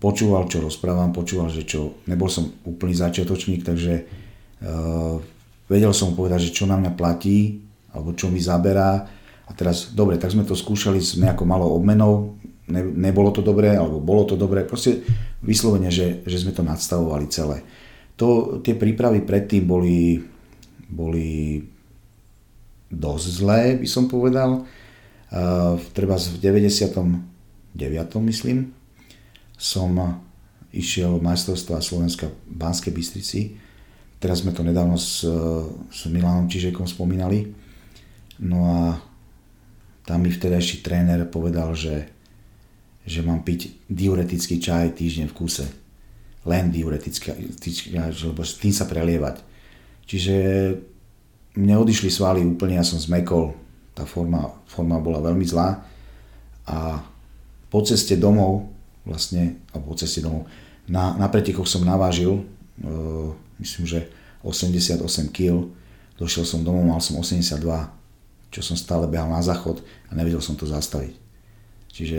počúval, 0.02 0.50
čo 0.50 0.58
rozprávam, 0.64 1.14
počúval, 1.14 1.54
že 1.54 1.62
čo... 1.62 2.02
Nebol 2.10 2.26
som 2.26 2.50
úplný 2.66 2.98
začiatočník, 2.98 3.62
takže 3.62 3.94
uh, 4.02 5.22
vedel 5.70 5.92
som 5.94 6.16
povedať, 6.18 6.50
že 6.50 6.54
čo 6.56 6.64
na 6.66 6.80
mňa 6.80 6.98
platí, 6.98 7.62
alebo 7.94 8.16
čo 8.18 8.32
mi 8.32 8.42
zaberá. 8.42 9.06
A 9.52 9.54
teraz, 9.54 9.92
dobre, 9.92 10.16
tak 10.16 10.32
sme 10.32 10.48
to 10.48 10.56
skúšali 10.56 10.96
s 10.96 11.20
nejakou 11.20 11.44
malou 11.44 11.76
obmenou, 11.76 12.40
ne, 12.72 12.80
nebolo 12.80 13.28
to 13.28 13.44
dobré, 13.44 13.76
alebo 13.76 14.00
bolo 14.00 14.24
to 14.24 14.40
dobré. 14.40 14.64
Proste 14.64 15.04
vyslovene, 15.44 15.92
že, 15.92 16.24
že 16.24 16.40
sme 16.40 16.56
to 16.56 16.64
nadstavovali 16.64 17.28
celé. 17.28 17.60
To, 18.16 18.58
tie 18.64 18.72
prípravy 18.72 19.20
predtým 19.20 19.68
boli 19.68 20.24
boli 20.92 21.64
dosť 22.92 23.26
zlé, 23.32 23.62
by 23.80 23.88
som 23.88 24.04
povedal. 24.04 24.68
Uh, 25.32 25.80
treba 25.96 26.20
v 26.20 26.36
99. 26.36 27.72
myslím 28.28 28.68
som 29.56 30.20
išiel 30.68 31.16
majstrovstva 31.24 31.80
Slovenska 31.80 32.28
v 32.28 32.36
Banskej 32.52 32.92
Bystrici. 32.92 33.56
Teraz 34.20 34.44
sme 34.44 34.52
to 34.52 34.60
nedávno 34.60 35.00
s, 35.00 35.24
s 35.88 36.00
Milanom 36.12 36.52
Čižekom 36.52 36.84
spomínali. 36.84 37.48
No 38.44 38.58
a 38.68 39.00
tam 40.02 40.26
mi 40.26 40.30
vtedajší 40.30 40.82
tréner 40.82 41.22
povedal, 41.30 41.74
že, 41.78 42.10
že 43.06 43.22
mám 43.22 43.46
piť 43.46 43.86
diuretický 43.86 44.58
čaj 44.58 44.98
týždeň 44.98 45.26
v 45.30 45.36
kuse. 45.36 45.66
Len 46.42 46.74
diuretický, 46.74 47.38
lebo 48.02 48.42
s 48.42 48.58
tým 48.58 48.74
sa 48.74 48.90
prelievať. 48.90 49.38
Čiže 50.02 50.34
mne 51.54 51.74
odišli 51.78 52.10
svaly 52.10 52.42
úplne, 52.42 52.80
ja 52.80 52.86
som 52.86 52.98
zmekol, 52.98 53.54
tá 53.94 54.02
forma, 54.08 54.50
forma 54.66 54.98
bola 54.98 55.22
veľmi 55.22 55.44
zlá 55.46 55.84
a 56.66 57.04
po 57.68 57.80
ceste 57.84 58.16
domov, 58.16 58.72
vlastne, 59.06 59.60
alebo 59.70 59.92
po 59.92 59.96
ceste 59.96 60.24
domov, 60.24 60.48
na, 60.88 61.14
na 61.14 61.28
pretekoch 61.30 61.68
som 61.68 61.86
navážil, 61.86 62.42
uh, 62.42 63.30
myslím, 63.62 63.84
že 63.86 64.10
88 64.42 64.98
kg, 65.30 65.70
došiel 66.18 66.42
som 66.42 66.66
domov, 66.66 66.82
mal 66.88 67.00
som 67.00 67.20
82, 67.20 67.62
čo 68.52 68.60
som 68.60 68.76
stále 68.76 69.08
behal 69.08 69.32
na 69.32 69.40
záchod 69.40 69.80
a 69.80 70.12
nevedel 70.12 70.44
som 70.44 70.54
to 70.54 70.68
zastaviť. 70.68 71.16
Čiže 71.88 72.18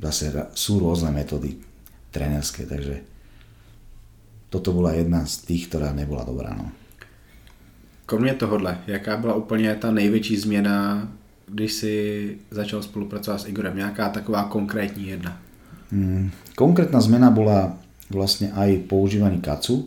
zase 0.00 0.32
sú 0.56 0.80
rôzne 0.80 1.12
metódy 1.12 1.60
trénerské, 2.08 2.64
takže 2.64 3.04
toto 4.48 4.72
bola 4.72 4.96
jedna 4.96 5.28
z 5.28 5.44
tých, 5.44 5.68
ktorá 5.68 5.92
nebola 5.92 6.24
dobrá. 6.24 6.56
No. 6.56 6.72
Kromě 8.06 8.34
tohohle, 8.34 8.78
jaká 8.86 9.16
byla 9.16 9.34
úplně 9.34 9.74
ta 9.74 9.90
největší 9.90 10.36
změna, 10.36 11.08
když 11.48 11.72
si 11.72 12.36
začal 12.50 12.82
spolupracovat 12.82 13.40
s 13.40 13.48
Igorem? 13.48 13.76
Nějaká 13.76 14.08
taková 14.08 14.44
konkrétní 14.44 15.08
jedna? 15.08 15.42
Hmm, 15.92 16.30
konkrétna 16.54 17.00
zmena 17.00 17.30
bola 17.30 17.78
vlastne 18.10 18.50
aj 18.50 18.90
používanie 18.90 19.38
kacu, 19.38 19.86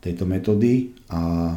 tejto 0.00 0.28
metódy 0.28 0.92
a 1.08 1.56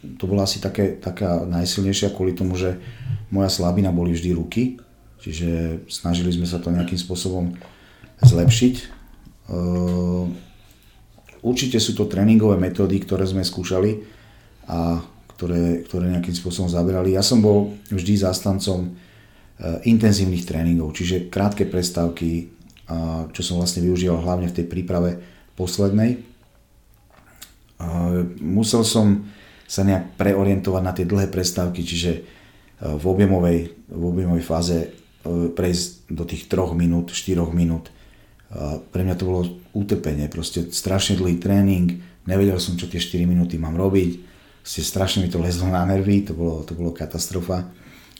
to 0.00 0.24
bola 0.24 0.48
asi 0.48 0.60
také, 0.64 0.96
taká 0.96 1.44
najsilnejšia 1.44 2.12
kvôli 2.16 2.32
tomu, 2.32 2.56
že 2.56 2.80
moja 3.28 3.52
slabina 3.52 3.92
boli 3.92 4.16
vždy 4.16 4.30
ruky, 4.32 4.80
čiže 5.20 5.82
snažili 5.92 6.32
sme 6.32 6.48
sa 6.48 6.56
to 6.56 6.72
nejakým 6.72 6.96
spôsobom 6.96 7.52
zlepšiť. 8.24 8.74
Ehm, 9.52 10.36
určite 11.44 11.76
sú 11.76 11.92
to 11.92 12.08
tréningové 12.08 12.56
metódy, 12.56 12.96
ktoré 13.04 13.28
sme 13.28 13.44
skúšali 13.44 14.00
a 14.68 15.04
ktoré, 15.36 15.84
ktoré 15.84 16.16
nejakým 16.16 16.36
spôsobom 16.36 16.68
zaberali. 16.68 17.16
Ja 17.16 17.24
som 17.24 17.44
bol 17.44 17.76
vždy 17.92 18.24
zástancom 18.24 18.92
eh, 18.92 19.84
intenzívnych 19.84 20.48
tréningov, 20.48 20.96
čiže 20.96 21.28
krátke 21.28 21.68
prestávky, 21.68 22.60
čo 23.30 23.42
som 23.46 23.62
vlastne 23.62 23.86
využíval 23.86 24.18
hlavne 24.18 24.50
v 24.50 24.56
tej 24.58 24.66
príprave 24.66 25.22
poslednej. 25.54 26.26
Musel 28.42 28.82
som 28.82 29.30
sa 29.70 29.86
nejak 29.86 30.18
preorientovať 30.18 30.82
na 30.82 30.90
tie 30.90 31.06
dlhé 31.06 31.30
prestávky, 31.30 31.86
čiže 31.86 32.12
eh, 32.18 32.22
v 32.82 33.04
objemovej, 33.06 33.58
v 33.86 34.02
objemovej 34.02 34.42
fáze 34.42 34.76
eh, 34.82 34.90
prejsť 35.54 36.10
do 36.10 36.26
tých 36.26 36.50
3 36.50 36.74
minút, 36.74 37.14
4 37.14 37.38
minút. 37.54 37.94
Pre 38.90 39.06
mňa 39.06 39.14
to 39.14 39.30
bolo 39.30 39.46
utrpenie, 39.78 40.26
proste 40.26 40.74
strašne 40.74 41.14
dlhý 41.14 41.38
tréning, 41.38 42.02
nevedel 42.26 42.58
som, 42.58 42.74
čo 42.74 42.90
tie 42.90 42.98
4 42.98 43.22
minúty 43.22 43.54
mám 43.62 43.78
robiť 43.78 44.26
ste 44.60 44.84
strašne 44.84 45.24
mi 45.24 45.32
to 45.32 45.40
lezlo 45.40 45.68
na 45.68 45.84
nervy, 45.88 46.22
to 46.24 46.36
bolo, 46.36 46.62
to 46.64 46.76
bolo 46.76 46.92
katastrofa. 46.92 47.66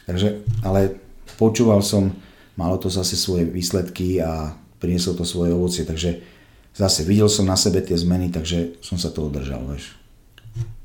Takže, 0.09 0.43
ale 0.65 0.99
počúval 1.37 1.85
som, 1.85 2.11
malo 2.57 2.81
to 2.81 2.89
zase 2.89 3.15
svoje 3.15 3.47
výsledky 3.47 4.19
a 4.19 4.57
prinieslo 4.81 5.15
to 5.15 5.29
svoje 5.29 5.53
ovocie, 5.53 5.85
takže 5.85 6.25
zase 6.73 7.05
videl 7.05 7.29
som 7.29 7.45
na 7.45 7.55
sebe 7.55 7.85
tie 7.85 7.95
zmeny, 7.95 8.33
takže 8.33 8.81
som 8.81 8.97
sa 8.97 9.13
toho 9.13 9.29
držal, 9.29 9.61
vieš. 9.69 10.00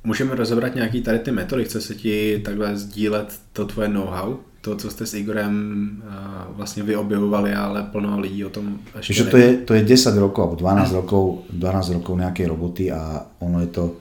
Můžeme 0.05 0.35
rozebrat 0.35 0.75
nějaký 0.75 1.01
tady 1.01 1.19
ty 1.19 1.31
metody, 1.31 1.65
chce 1.65 1.81
se 1.81 1.95
ti 1.95 2.41
takhle 2.45 2.77
sdílet 2.77 3.39
to 3.53 3.65
tvoje 3.65 3.87
know-how, 3.87 4.35
to, 4.61 4.75
co 4.75 4.89
jste 4.89 5.05
s 5.05 5.13
Igorem 5.13 5.87
uh, 5.97 6.57
vlastně 6.57 6.83
vyobjevovali, 6.83 7.53
ale 7.53 7.83
plno 7.83 8.19
lidí 8.19 8.45
o 8.45 8.49
tom 8.49 8.79
ještě 8.97 9.23
to 9.23 9.37
je, 9.37 9.53
to 9.53 9.73
je 9.73 9.81
10 9.83 10.17
rokov, 10.17 10.43
alebo 10.43 10.55
12 10.55 10.91
rokov, 10.91 11.39
12 11.49 11.89
rokov 11.89 12.17
nejakej 12.17 12.45
roboty 12.47 12.91
a 12.91 13.25
ono 13.39 13.59
je 13.59 13.67
to, 13.67 13.95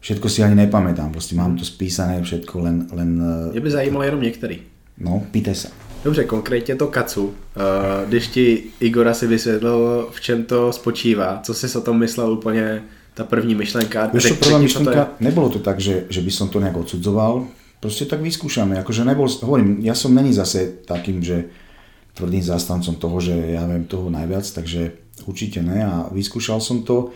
všetko 0.00 0.28
si 0.28 0.42
ani 0.42 0.54
nepamätám, 0.54 1.12
proste 1.12 1.36
mám 1.36 1.56
to 1.56 1.64
spísané 1.64 2.22
všetko, 2.22 2.60
len... 2.60 2.86
len 2.92 3.22
Mě 3.52 3.60
by 3.60 3.70
zajímalo 3.70 4.04
jenom 4.04 4.22
některý. 4.22 4.58
No, 4.98 5.22
pýtaj 5.30 5.54
sa. 5.54 5.68
Dobře, 6.04 6.24
konkrétně 6.24 6.76
to 6.76 6.86
kacu. 6.86 7.34
Eh, 7.56 8.06
když 8.06 8.26
ti 8.28 8.62
Igora 8.80 9.14
si 9.14 9.26
vysvětlil, 9.26 10.08
v 10.10 10.20
čem 10.20 10.44
to 10.44 10.72
spočívá, 10.72 11.40
co 11.42 11.54
jsi 11.54 11.78
o 11.78 11.80
tom 11.80 11.98
myslel 11.98 12.32
úplně, 12.32 12.82
ta 13.14 13.24
první 13.24 13.54
myšlenka? 13.54 14.10
Víš 14.14 14.24
čo, 14.24 14.34
prvá 14.34 14.58
myšlenka, 14.58 15.04
to 15.04 15.24
nebolo 15.24 15.48
to 15.52 15.58
tak, 15.58 15.80
že, 15.80 16.06
že 16.08 16.20
by 16.20 16.30
som 16.32 16.48
to 16.48 16.60
nejak 16.60 16.76
odsudzoval, 16.76 17.44
proste 17.80 18.08
tak 18.08 18.24
vyskúšame, 18.24 18.78
akože 18.80 19.04
nebol, 19.04 19.28
hovorím, 19.28 19.84
ja 19.84 19.92
som 19.92 20.14
není 20.14 20.32
zase 20.32 20.84
takým, 20.86 21.20
že 21.20 21.50
tvrdým 22.14 22.44
zástancom 22.44 22.96
toho, 22.96 23.16
že 23.20 23.34
ja 23.56 23.64
viem 23.68 23.84
toho 23.84 24.12
najviac, 24.12 24.44
takže 24.44 24.96
určite 25.24 25.64
ne 25.64 25.80
a 25.84 25.94
vyskúšal 26.12 26.60
som 26.60 26.84
to 26.84 27.12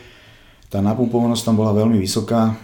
tá 0.66 0.82
napumpovanosť 0.82 1.42
tam 1.46 1.56
bola 1.56 1.70
veľmi 1.72 2.02
vysoká 2.02 2.50
e, 2.50 2.54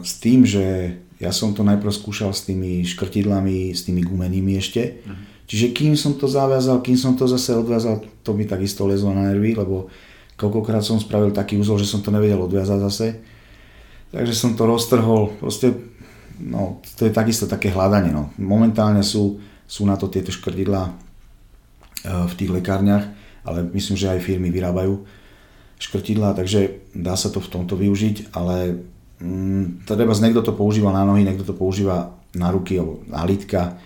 s 0.00 0.16
tým, 0.18 0.48
že 0.48 0.96
ja 1.20 1.32
som 1.32 1.52
to 1.52 1.64
najprv 1.64 1.92
skúšal 1.92 2.32
s 2.32 2.48
tými 2.48 2.84
škrtidlami, 2.84 3.72
s 3.72 3.84
tými 3.84 4.04
gumenými 4.04 4.56
ešte. 4.56 5.04
Uh-huh. 5.04 5.16
Čiže 5.48 5.72
kým 5.72 5.92
som 5.96 6.16
to 6.16 6.28
zaviazal, 6.28 6.80
kým 6.80 6.96
som 6.96 7.16
to 7.16 7.28
zase 7.28 7.56
odviazal, 7.56 8.04
to 8.24 8.32
mi 8.32 8.48
takisto 8.48 8.88
lezlo 8.88 9.12
na 9.12 9.32
nervy, 9.32 9.56
lebo 9.56 9.88
koľkokrát 10.36 10.84
som 10.84 11.00
spravil 11.00 11.32
taký 11.32 11.56
úzol, 11.56 11.80
že 11.80 11.88
som 11.88 12.04
to 12.04 12.12
nevedel 12.12 12.44
odviazať 12.44 12.78
zase. 12.86 13.06
Takže 14.12 14.32
som 14.36 14.54
to 14.54 14.68
roztrhol, 14.68 15.34
proste, 15.40 15.74
no, 16.38 16.80
to 16.96 17.08
je 17.08 17.12
takisto 17.12 17.50
také 17.50 17.72
hľadanie. 17.72 18.14
No. 18.14 18.30
Momentálne 18.38 19.02
sú, 19.02 19.42
sú 19.66 19.82
na 19.88 19.98
to 19.98 20.06
tieto 20.06 20.30
škrtidlá 20.30 20.82
e, 20.86 20.92
v 22.06 22.32
tých 22.38 22.50
lekárniach, 22.52 23.04
ale 23.42 23.66
myslím, 23.74 23.96
že 23.98 24.12
aj 24.12 24.24
firmy 24.24 24.48
vyrábajú 24.54 25.02
škrtidla, 25.76 26.32
takže 26.32 26.88
dá 26.96 27.12
sa 27.16 27.28
to 27.28 27.40
v 27.40 27.52
tomto 27.52 27.76
využiť, 27.76 28.32
ale 28.32 28.80
mm, 29.20 29.84
treba 29.84 30.16
niekto 30.16 30.40
to 30.40 30.56
používa 30.56 30.88
na 30.92 31.04
nohy, 31.04 31.20
niekto 31.24 31.44
to 31.44 31.52
používa 31.52 32.16
na 32.32 32.48
ruky 32.48 32.80
alebo 32.80 33.04
na 33.08 33.24
lítka. 33.28 33.76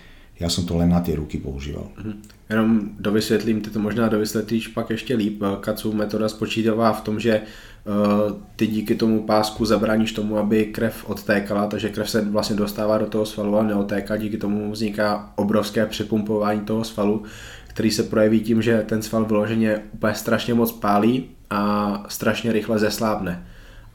Ja 0.41 0.49
som 0.49 0.65
to 0.65 0.73
len 0.73 0.89
na 0.89 1.05
tie 1.05 1.13
ruky 1.13 1.37
používal. 1.37 1.93
Mm-hmm. 1.93 2.15
Jenom 2.49 2.89
dovysvětlím, 2.99 3.61
ty 3.61 3.69
to 3.69 3.79
možná 3.79 4.07
dovysvětlíš 4.09 4.67
pak 4.67 4.89
ještě 4.89 5.15
líp. 5.15 5.43
Kacu 5.59 5.93
metoda 5.93 6.29
spočítává 6.29 6.93
v 6.93 7.01
tom, 7.01 7.19
že 7.19 7.41
uh, 7.41 8.37
ty 8.55 8.67
díky 8.67 8.95
tomu 8.95 9.23
pásku 9.23 9.65
zabráníš 9.65 10.11
tomu, 10.11 10.37
aby 10.37 10.65
krev 10.65 11.09
odtékala, 11.09 11.67
takže 11.67 11.89
krev 11.89 12.09
se 12.09 12.21
vlastně 12.21 12.55
dostává 12.55 12.97
do 12.97 13.05
toho 13.05 13.25
svalu 13.25 13.57
a 13.57 13.63
neotéká, 13.63 14.17
díky 14.17 14.37
tomu 14.37 14.71
vzniká 14.71 15.33
obrovské 15.35 15.85
přepumpování 15.85 16.61
toho 16.61 16.83
svalu, 16.83 17.23
který 17.67 17.91
se 17.91 18.03
projeví 18.03 18.39
tím, 18.39 18.61
že 18.61 18.83
ten 18.85 19.01
sval 19.01 19.25
vyloženě 19.25 19.81
úplně 19.93 20.13
strašně 20.15 20.53
moc 20.53 20.71
pálí 20.71 21.29
a 21.49 22.03
strašně 22.07 22.51
rychle 22.51 22.79
zeslábne. 22.79 23.45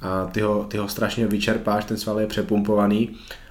A 0.00 0.26
ty 0.26 0.40
ho, 0.40 0.64
ty 0.64 0.78
ho 0.78 0.88
strašně 0.88 1.26
vyčerpáš, 1.26 1.84
ten 1.84 1.96
sval 1.96 2.20
je 2.20 2.26
přepumpovaný 2.26 3.10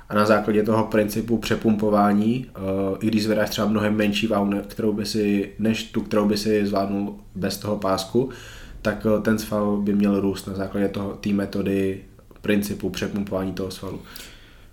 a 0.10 0.16
na 0.16 0.26
základě 0.26 0.64
toho 0.64 0.84
principu 0.84 1.38
přepumpování, 1.38 2.46
uh, 2.46 2.98
i 3.02 3.08
když 3.08 3.24
zvedáš 3.24 3.50
třeba 3.50 3.68
mnohem 3.68 3.96
menší 3.96 4.28
váhu, 4.28 4.52
kterou 4.68 4.94
by 4.94 5.06
si, 5.06 5.50
než 5.60 5.84
tu, 5.84 6.02
kterou 6.02 6.28
by 6.28 6.38
si 6.38 6.66
zvládnul 6.66 7.16
bez 7.36 7.58
toho 7.58 7.78
pásku, 7.78 8.30
tak 8.82 9.06
uh, 9.06 9.22
ten 9.22 9.40
sval 9.40 9.78
by 9.78 9.94
měl 9.94 10.20
růst 10.20 10.48
na 10.48 10.54
základě 10.54 10.88
toho, 10.88 11.14
té 11.14 11.30
metody 11.30 12.02
principu 12.42 12.90
přepumpování 12.90 13.54
toho 13.54 13.72
svalu. 13.72 14.00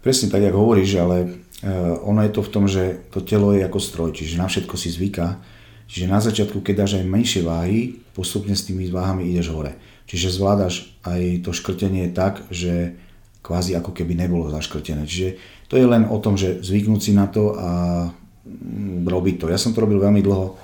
Presne 0.03 0.29
tak, 0.29 0.43
jak 0.43 0.55
hovoríš, 0.55 0.95
ale 0.99 1.23
uh, 1.23 2.11
ono 2.11 2.23
je 2.23 2.29
to 2.29 2.43
v 2.43 2.49
tom, 2.49 2.69
že 2.69 3.07
to 3.11 3.21
telo 3.23 3.55
je 3.55 3.65
ako 3.65 3.81
stroj, 3.81 4.11
čiže 4.13 4.35
na 4.35 4.51
všetko 4.51 4.75
si 4.77 4.91
zvyká. 4.91 5.39
Čiže 5.87 6.09
na 6.09 6.21
začiatku, 6.21 6.61
keď 6.65 6.75
dáš 6.85 6.93
aj 6.99 7.07
menšie 7.07 7.43
váhy, 7.45 8.01
postupne 8.17 8.57
s 8.57 8.65
tými 8.65 8.89
váhami 8.89 9.29
ideš 9.29 9.53
hore. 9.53 9.77
Čiže 10.09 10.41
zvládaš 10.41 10.91
aj 11.05 11.45
to 11.45 11.53
škrtenie 11.53 12.11
tak, 12.11 12.43
že 12.51 12.97
kvázi 13.43 13.75
ako 13.75 13.91
keby 13.91 14.15
nebolo 14.15 14.49
zaškrtené. 14.49 15.05
Čiže 15.05 15.29
to 15.67 15.75
je 15.75 15.85
len 15.85 16.07
o 16.07 16.17
tom, 16.23 16.39
že 16.39 16.63
zvyknúť 16.63 17.01
si 17.03 17.13
na 17.13 17.27
to 17.27 17.59
a 17.59 17.71
mm, 18.47 19.05
robiť 19.05 19.43
to. 19.43 19.51
Ja 19.51 19.59
som 19.59 19.75
to 19.75 19.83
robil 19.83 19.99
veľmi 19.99 20.23
dlho. 20.23 20.55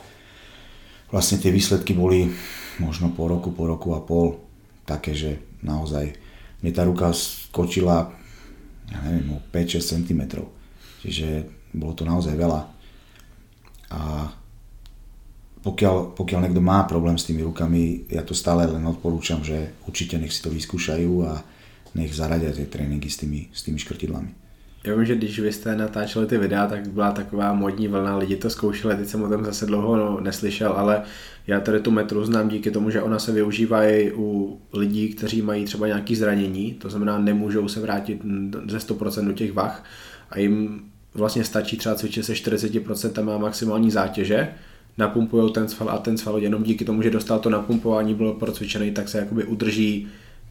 Vlastne 1.11 1.43
tie 1.43 1.51
výsledky 1.51 1.93
boli 1.93 2.31
možno 2.79 3.11
po 3.11 3.27
roku, 3.27 3.51
po 3.51 3.67
roku 3.67 3.99
a 3.99 4.01
pol 4.01 4.39
také, 4.87 5.13
že 5.13 5.43
naozaj 5.61 6.15
mne 6.63 6.73
tá 6.73 6.87
ruka 6.87 7.11
skočila 7.13 8.15
ja 8.89 8.99
neviem, 9.05 9.37
o 9.37 9.39
5-6 9.53 10.01
cm. 10.01 10.23
Čiže 11.05 11.29
bolo 11.77 11.93
to 11.93 12.09
naozaj 12.09 12.33
veľa. 12.35 12.61
A 13.93 14.01
pokiaľ, 15.61 16.17
pokiaľ 16.17 16.41
niekto 16.49 16.63
má 16.63 16.87
problém 16.89 17.19
s 17.19 17.27
tými 17.29 17.45
rukami, 17.45 18.09
ja 18.09 18.25
to 18.25 18.33
stále 18.33 18.65
len 18.65 18.85
odporúčam, 18.87 19.43
že 19.45 19.77
určite 19.85 20.17
nech 20.17 20.33
si 20.33 20.41
to 20.41 20.49
vyskúšajú 20.49 21.13
a 21.27 21.43
nech 21.99 22.15
zaradia 22.15 22.53
ty 22.53 22.67
tréninky 22.67 23.11
s 23.11 23.17
tými, 23.17 23.49
s 23.53 23.63
tými 23.63 23.79
škrtidlami. 23.79 24.29
Já 24.85 24.95
vím, 24.95 25.05
že 25.05 25.17
když 25.17 25.41
vy 25.41 25.53
jste 25.53 25.77
natáčeli 25.77 26.27
ty 26.27 26.39
videa, 26.39 26.67
tak 26.67 26.89
byla 26.89 27.13
taková 27.13 27.53
modní 27.53 27.89
vlna, 27.89 28.17
lidi 28.17 28.37
to 28.37 28.51
zkoušeli, 28.51 28.97
teď 28.97 29.09
jsem 29.09 29.23
o 29.23 29.29
tom 29.29 29.45
zase 29.45 29.67
dlouho 29.67 29.97
no, 29.97 30.21
neslyšel, 30.21 30.73
ale 30.73 31.03
já 31.47 31.61
tady 31.61 31.81
tu 31.81 31.91
metru 31.91 32.25
znám 32.25 32.49
díky 32.49 32.71
tomu, 32.71 32.91
že 32.91 33.03
ona 33.03 33.19
se 33.19 33.33
využívá 33.33 33.85
i 33.85 34.13
u 34.17 34.59
lidí, 34.73 35.09
kteří 35.09 35.43
mají 35.43 35.65
třeba 35.65 35.87
nějaké 35.87 36.17
zranění, 36.17 36.75
to 36.75 36.91
znamená 36.91 37.19
nemůžou 37.19 37.69
se 37.69 37.81
vrátit 37.81 38.21
ze 38.69 38.79
100% 38.79 39.27
do 39.27 39.33
těch 39.33 39.53
vach 39.53 39.85
a 40.31 40.39
jim 40.39 40.81
vlastně 41.15 41.45
stačí 41.45 41.77
třeba 41.77 41.95
cvičit 41.95 42.25
se 42.25 42.33
40% 42.33 43.39
maximální 43.39 43.91
zátěže, 43.91 44.49
napumpují 44.99 45.53
ten 45.53 45.69
sval 45.69 45.91
a 45.91 45.99
ten 45.99 46.19
sval 46.19 46.39
jenom 46.39 46.63
díky 46.63 46.85
tomu, 46.85 47.03
že 47.03 47.11
dostal 47.11 47.39
to 47.39 47.51
napumpování, 47.51 48.15
byl 48.15 48.33
procvičený, 48.33 48.91
tak 48.91 49.09
se 49.09 49.19
jakoby 49.19 49.45
udrží 49.45 50.09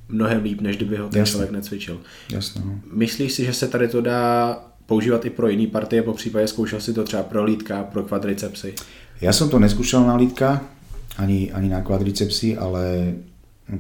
mnohem 0.10 0.44
líp, 0.44 0.62
než 0.62 0.78
kdyby 0.78 0.98
ho 0.98 1.10
ten 1.10 1.20
Jasne. 1.20 1.32
člověk 1.32 1.52
necvičil. 1.52 1.98
Jasne, 2.32 2.62
no. 2.66 2.80
Myslíš 2.94 3.32
si, 3.34 3.46
že 3.46 3.54
se 3.54 3.68
tady 3.68 3.88
to 3.88 4.02
dá 4.02 4.54
používat 4.86 5.26
i 5.26 5.30
pro 5.30 5.48
jiné 5.48 5.68
partie, 5.68 6.04
po 6.04 6.14
případě 6.14 6.48
zkoušel 6.48 6.82
si 6.82 6.94
to 6.94 7.04
třeba 7.04 7.24
pro 7.24 7.44
lítka, 7.44 7.84
pro 7.84 8.04
kvadricepsy? 8.04 8.74
Ja 9.18 9.34
som 9.34 9.50
to 9.50 9.58
neskúšal 9.58 10.06
na 10.06 10.14
lítka, 10.14 10.62
ani, 11.18 11.50
ani 11.50 11.74
na 11.74 11.82
kvadricepsy, 11.82 12.54
ale 12.54 13.18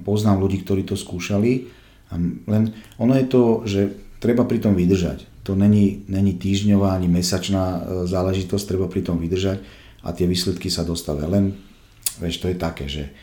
poznám 0.02 0.42
ľudí, 0.42 0.66
ktorí 0.66 0.82
to 0.82 0.98
skúšali. 0.98 1.70
A 2.10 2.18
len 2.50 2.74
ono 2.98 3.14
je 3.14 3.26
to, 3.30 3.44
že 3.62 3.82
treba 4.18 4.50
pri 4.50 4.58
tom 4.58 4.74
vydržať. 4.74 5.46
To 5.46 5.54
není, 5.54 6.04
není 6.10 6.34
týždňová 6.36 6.98
ani 6.98 7.08
mesačná 7.08 7.64
e, 7.64 7.80
záležitosť, 8.10 8.66
treba 8.68 8.90
pri 8.90 9.06
tom 9.06 9.22
vydržať 9.22 9.62
a 10.04 10.10
tie 10.12 10.26
výsledky 10.26 10.68
sa 10.74 10.84
dostavia. 10.84 11.30
Len, 11.30 11.54
vieš, 12.20 12.42
to 12.42 12.50
je 12.52 12.58
také, 12.58 12.90
že 12.90 13.14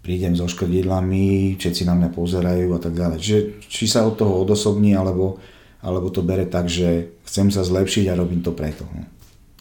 prídem 0.00 0.36
so 0.36 0.48
škrdidlami, 0.48 1.56
všetci 1.60 1.82
na 1.84 1.94
mňa 1.94 2.08
pozerajú 2.16 2.68
a 2.72 2.80
tak 2.80 2.96
ďalej. 2.96 3.18
Čiže 3.20 3.38
či 3.68 3.84
sa 3.84 4.08
od 4.08 4.16
toho 4.16 4.40
odosobní, 4.40 4.96
alebo, 4.96 5.36
alebo 5.84 6.08
to 6.08 6.24
bere 6.24 6.48
tak, 6.48 6.68
že 6.72 7.20
chcem 7.28 7.52
sa 7.52 7.64
zlepšiť 7.64 8.08
a 8.08 8.18
robím 8.18 8.40
to 8.40 8.52
preto. 8.52 8.88
No. 8.96 9.04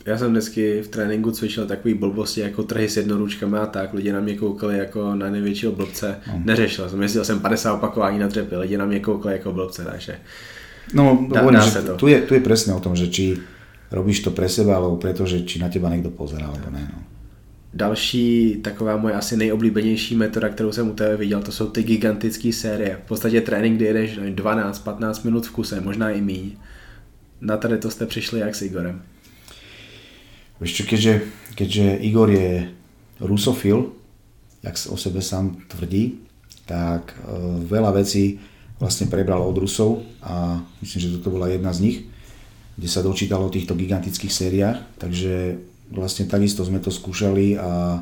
Já 0.06 0.18
jsem 0.18 0.32
dnesky 0.32 0.82
v 0.82 0.88
tréninku 0.88 1.32
cvičil 1.32 1.68
takový 1.68 1.94
blbosti 1.94 2.42
jako 2.42 2.64
trhy 2.64 2.90
s 2.90 2.98
jednoručkami 2.98 3.58
a 3.58 3.66
tak. 3.66 3.94
Lidi 3.94 4.12
na 4.12 4.20
mě 4.20 4.36
koukali 4.36 4.78
jako 4.78 5.16
na 5.16 5.30
největšího 5.30 5.72
blbce. 5.72 6.16
No. 6.28 6.42
Neřešil 6.46 6.90
jsem, 6.90 7.02
jezdil 7.02 7.26
jsem 7.26 7.40
50 7.40 7.74
opakování 7.74 8.20
na 8.20 8.28
dřepy, 8.28 8.56
lidi 8.56 8.78
na 8.78 8.86
mě 8.86 9.00
koukali 9.00 9.34
jako 9.34 9.54
blbce, 9.54 9.86
takže 9.86 10.18
No, 10.94 11.28
dá, 11.30 11.42
dá 11.42 11.62
že 11.62 11.82
to. 11.82 11.96
Tu, 11.96 12.08
je, 12.08 12.22
tu 12.22 12.34
je 12.34 12.42
presne 12.42 12.74
o 12.74 12.82
tom, 12.82 12.98
že 12.98 13.14
či 13.14 13.38
robíš 13.94 14.26
to 14.26 14.34
pre 14.34 14.50
seba, 14.50 14.78
alebo 14.78 14.98
preto, 14.98 15.26
že 15.26 15.46
či 15.46 15.62
na 15.62 15.70
teba 15.70 15.90
niekto 15.90 16.10
pozerá, 16.10 16.50
alebo 16.50 16.70
ne. 16.74 16.82
No. 16.82 17.00
Další 17.74 18.58
taková 18.62 18.98
moje 18.98 19.14
asi 19.14 19.38
nejoblíbenější 19.38 20.16
metoda, 20.16 20.50
kterou 20.50 20.72
jsem 20.72 20.90
u 20.90 20.94
tebe 20.94 21.18
viděl, 21.18 21.42
to 21.42 21.52
jsou 21.52 21.68
ty 21.70 21.84
gigantické 21.84 22.54
série. 22.54 23.00
V 23.06 23.08
podstatě 23.08 23.42
trénink, 23.42 23.76
kdy 23.76 23.86
jedeš 23.86 24.18
12-15 24.18 25.26
minut 25.26 25.48
v 25.48 25.52
kuse, 25.52 25.82
možná 25.82 26.10
i 26.10 26.22
míň. 26.22 26.52
Na 27.42 27.58
tady 27.58 27.78
to 27.78 27.92
jste 27.92 28.06
přišli 28.06 28.40
jak 28.40 28.56
s 28.56 28.62
Igorem? 28.62 29.02
Víš 30.62 30.74
čo, 30.76 30.84
keďže, 30.84 31.14
keďže 31.56 32.04
Igor 32.04 32.28
je 32.28 32.68
rusofil, 33.24 33.96
jak 34.64 34.76
o 34.90 34.98
sebe 35.00 35.22
sám 35.24 35.56
tvrdí, 35.72 36.20
tak 36.68 37.16
uh, 37.16 37.64
veľa 37.64 37.96
vecí 37.96 38.44
vlastne 38.76 39.08
prebral 39.08 39.40
od 39.40 39.56
Rusov 39.56 40.04
a 40.20 40.60
myslím, 40.84 41.00
že 41.00 41.14
toto 41.16 41.32
bola 41.32 41.48
jedna 41.48 41.72
z 41.72 41.80
nich, 41.80 41.98
kde 42.76 42.88
sa 42.92 43.04
dočítalo 43.04 43.48
o 43.48 43.56
týchto 43.56 43.76
gigantických 43.76 44.32
sériách, 44.32 44.80
takže 45.00 45.64
vlastne 45.90 46.30
takisto 46.30 46.62
sme 46.66 46.78
to 46.80 46.94
skúšali 46.94 47.58
a 47.58 48.02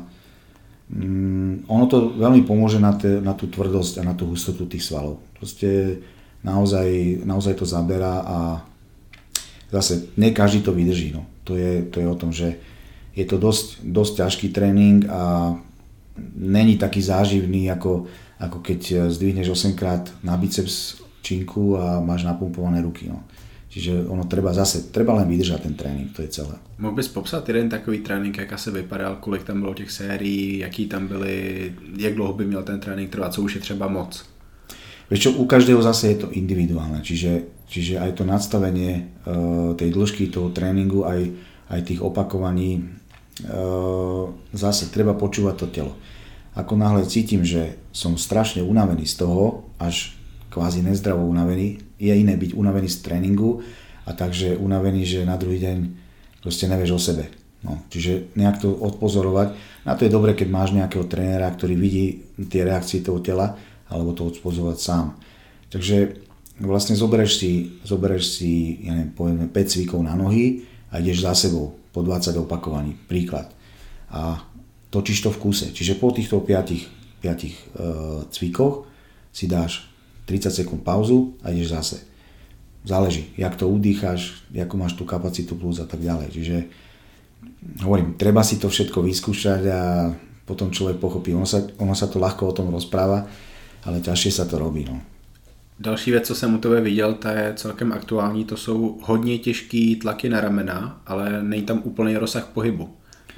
mm, 0.92 1.68
ono 1.68 1.84
to 1.88 2.12
veľmi 2.16 2.44
pomôže 2.44 2.80
na, 2.80 2.92
te, 2.94 3.20
na 3.20 3.32
tú 3.32 3.48
tvrdosť 3.48 4.00
a 4.00 4.06
na 4.06 4.14
tú 4.14 4.28
hustotu 4.28 4.68
tých 4.68 4.84
svalov. 4.84 5.20
Proste 5.36 6.00
naozaj, 6.44 7.20
naozaj 7.24 7.54
to 7.58 7.66
zaberá 7.66 8.24
a 8.24 8.38
zase 9.72 10.12
ne 10.16 10.32
každý 10.32 10.64
to 10.64 10.72
vydrží. 10.72 11.12
No. 11.12 11.24
To, 11.44 11.56
je, 11.56 11.88
to 11.88 12.00
je 12.00 12.08
o 12.08 12.16
tom, 12.16 12.30
že 12.32 12.60
je 13.16 13.24
to 13.24 13.40
dosť, 13.40 13.82
dosť 13.82 14.12
ťažký 14.24 14.48
tréning 14.52 15.08
a 15.08 15.56
není 16.36 16.76
taký 16.76 17.02
záživný, 17.02 17.66
ako, 17.72 18.06
ako 18.38 18.58
keď 18.62 19.10
zdvihneš 19.10 19.48
8 19.50 19.74
krát 19.74 20.12
na 20.22 20.36
biceps 20.36 21.02
činku 21.22 21.74
a 21.74 21.98
máš 21.98 22.22
napumpované 22.22 22.84
ruky. 22.84 23.10
No. 23.10 23.24
Čiže 23.68 24.08
ono 24.08 24.24
treba 24.24 24.56
zase, 24.56 24.88
treba 24.88 25.12
len 25.12 25.28
vydržať 25.28 25.60
ten 25.60 25.76
trénink, 25.76 26.16
to 26.16 26.24
je 26.24 26.40
celé. 26.40 26.56
Mohl 26.80 26.96
bys 26.96 27.08
popsat 27.08 27.48
jeden 27.48 27.68
takový 27.68 28.00
trénink, 28.00 28.38
jak 28.38 28.52
asi 28.52 28.70
vypadal, 28.70 29.16
kolik 29.20 29.44
tam 29.44 29.60
bylo 29.60 29.74
těch 29.74 29.90
sérií, 29.90 30.58
jaký 30.58 30.86
tam 30.86 31.06
byly, 31.06 31.36
jak 31.96 32.14
dlouho 32.14 32.32
by 32.32 32.44
měl 32.44 32.62
ten 32.62 32.80
trénink 32.80 33.10
trvat, 33.10 33.34
co 33.34 33.42
už 33.42 33.54
je 33.54 33.60
třeba 33.60 33.88
moc? 33.88 34.24
Vieš 35.10 35.20
čo, 35.20 35.30
u 35.40 35.48
každého 35.48 35.80
zase 35.80 36.12
je 36.12 36.18
to 36.20 36.28
individuálne, 36.36 37.00
čiže, 37.00 37.64
čiže 37.64 37.96
aj 37.96 38.20
to 38.20 38.28
nadstavenie 38.28 39.08
uh, 39.24 39.72
tej 39.72 39.88
dĺžky 39.96 40.28
toho 40.28 40.52
tréningu, 40.52 41.08
aj, 41.08 41.32
aj 41.72 41.80
tých 41.88 42.04
opakovaní, 42.04 42.84
uh, 43.48 44.28
zase 44.52 44.92
treba 44.92 45.16
počúvať 45.16 45.54
to 45.56 45.66
telo. 45.72 45.92
Ako 46.52 46.76
náhle 46.76 47.08
cítim, 47.08 47.40
že 47.40 47.80
som 47.88 48.20
strašne 48.20 48.60
unavený 48.60 49.08
z 49.08 49.24
toho, 49.24 49.72
až 49.80 50.12
kvázi 50.52 50.84
nezdravo 50.84 51.24
unavený, 51.24 51.87
je 51.98 52.14
iné 52.14 52.34
byť 52.38 52.54
unavený 52.54 52.88
z 52.88 52.98
tréningu 53.02 53.60
a 54.06 54.14
takže 54.14 54.56
unavený, 54.56 55.04
že 55.04 55.20
na 55.28 55.36
druhý 55.36 55.58
deň 55.58 55.78
proste 56.40 56.70
nevieš 56.70 56.92
o 56.94 57.00
sebe. 57.02 57.24
No, 57.58 57.82
čiže 57.90 58.30
nejak 58.38 58.62
to 58.62 58.70
odpozorovať. 58.70 59.58
Na 59.82 59.98
to 59.98 60.06
je 60.06 60.14
dobre, 60.14 60.38
keď 60.38 60.48
máš 60.48 60.70
nejakého 60.78 61.10
trénera, 61.10 61.50
ktorý 61.50 61.74
vidí 61.74 62.22
tie 62.46 62.62
reakcie 62.62 63.02
toho 63.02 63.18
tela, 63.18 63.58
alebo 63.90 64.14
to 64.14 64.30
odpozorovať 64.30 64.78
sám. 64.78 65.18
Takže 65.66 66.22
vlastne 66.62 66.94
zoberieš 66.94 67.32
si, 67.42 67.82
zoberieš 67.82 68.24
si 68.38 68.78
ja 68.86 68.94
neviem, 68.94 69.10
povedzme 69.10 69.46
5 69.50 69.72
cvikov 69.74 70.00
na 70.06 70.14
nohy 70.14 70.62
a 70.94 71.02
ideš 71.02 71.26
za 71.26 71.34
sebou 71.34 71.74
po 71.90 72.06
20 72.06 72.38
opakovaní. 72.38 72.94
Príklad. 72.94 73.50
A 74.14 74.38
točíš 74.94 75.26
to 75.26 75.34
v 75.34 75.40
kúse. 75.42 75.66
Čiže 75.74 75.98
po 75.98 76.14
týchto 76.14 76.38
5, 76.38 77.26
5 77.26 77.26
uh, 77.26 77.50
cvikoch 78.30 78.86
si 79.34 79.50
dáš 79.50 79.87
30 80.28 80.52
sekúnd 80.52 80.84
pauzu 80.84 81.40
a 81.40 81.48
ideš 81.48 81.72
zase. 81.72 81.96
Záleží, 82.84 83.32
jak 83.40 83.56
to 83.56 83.68
udýcháš, 83.68 84.44
ako 84.52 84.74
máš 84.76 84.92
tú 84.92 85.08
kapacitu 85.08 85.56
plus 85.56 85.80
a 85.80 85.88
tak 85.88 86.04
ďalej. 86.04 86.28
Čiže 86.28 86.56
hovorím, 87.80 88.14
treba 88.20 88.44
si 88.44 88.60
to 88.60 88.68
všetko 88.68 89.02
vyskúšať 89.02 89.62
a 89.72 89.80
potom 90.44 90.68
človek 90.68 91.00
pochopí. 91.00 91.32
Ono 91.32 91.48
sa, 91.48 91.64
ono 91.80 91.96
sa 91.96 92.06
to 92.08 92.20
ľahko 92.20 92.48
o 92.48 92.56
tom 92.56 92.68
rozpráva, 92.68 93.24
ale 93.84 94.04
ťažšie 94.04 94.32
sa 94.32 94.44
to 94.44 94.60
robí. 94.60 94.84
No. 94.84 95.00
Další 95.80 96.10
věc, 96.10 96.26
co 96.26 96.34
jsem 96.34 96.54
u 96.54 96.58
tebe 96.58 96.80
viděl, 96.80 97.14
ta 97.14 97.32
je 97.32 97.54
celkem 97.56 97.92
aktuální, 97.92 98.44
to 98.44 98.56
jsou 98.56 98.98
hodně 99.02 99.38
těžký 99.38 99.96
tlaky 99.96 100.28
na 100.28 100.40
ramena, 100.40 101.00
ale 101.06 101.42
není 101.42 101.62
tam 101.62 101.80
úplný 101.84 102.16
rozsah 102.16 102.46
pohybu. 102.46 102.88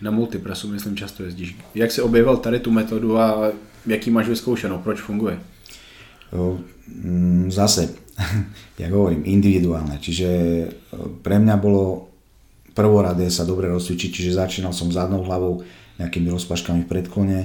Na 0.03 0.11
multipresu, 0.11 0.69
myslím, 0.69 0.97
často 0.97 1.23
jezdíš. 1.23 1.57
Jak 1.75 1.93
si 1.93 2.03
objevil 2.03 2.37
tady 2.37 2.61
tu 2.61 2.71
metodu 2.71 3.19
a 3.19 3.53
jaký 3.87 4.11
máš 4.11 4.29
vyzkoušenou, 4.29 4.79
proč 4.79 5.01
funguje? 5.01 5.41
Mm, 6.35 7.51
zase, 7.51 7.91
ja 8.81 8.87
hovorím, 8.91 9.27
individuálne. 9.27 9.99
Čiže 9.99 10.29
pre 11.23 11.39
mňa 11.39 11.57
bolo 11.59 12.11
prvoradé 12.75 13.27
sa 13.29 13.43
dobre 13.43 13.67
rozcvičiť, 13.69 14.11
čiže 14.11 14.39
začínal 14.39 14.71
som 14.71 14.95
zadnou 14.95 15.27
hlavou, 15.27 15.63
nejakými 16.01 16.33
rozpaškami 16.33 16.89
v 16.89 16.91
predklone, 16.91 17.39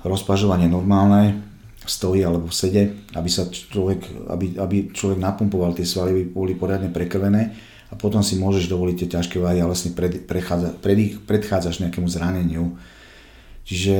rozpažovanie 0.00 0.64
normálne, 0.70 1.44
v 1.82 1.90
stoji 1.90 2.22
alebo 2.22 2.46
v 2.46 2.54
sede, 2.54 2.82
aby, 3.18 3.26
sa 3.26 3.50
človek, 3.50 4.30
aby, 4.30 4.54
aby 4.56 4.76
človek 4.94 5.18
napumpoval 5.18 5.74
tie 5.74 5.82
svaly, 5.82 6.14
aby 6.14 6.24
boli 6.30 6.54
poriadne 6.54 6.94
prekrvené 6.94 7.52
a 7.90 7.94
potom 7.98 8.22
si 8.22 8.38
môžeš 8.38 8.70
dovoliť 8.70 8.96
tie 9.02 9.08
ťažké 9.18 9.42
váhy 9.42 9.58
a 9.58 9.66
vlastne 9.66 9.90
pred, 9.90 10.22
prechádza, 10.24 10.78
pred, 10.78 11.18
predchádzaš 11.26 11.82
nejakému 11.82 12.06
zraneniu. 12.06 12.78
Čiže 13.62 13.96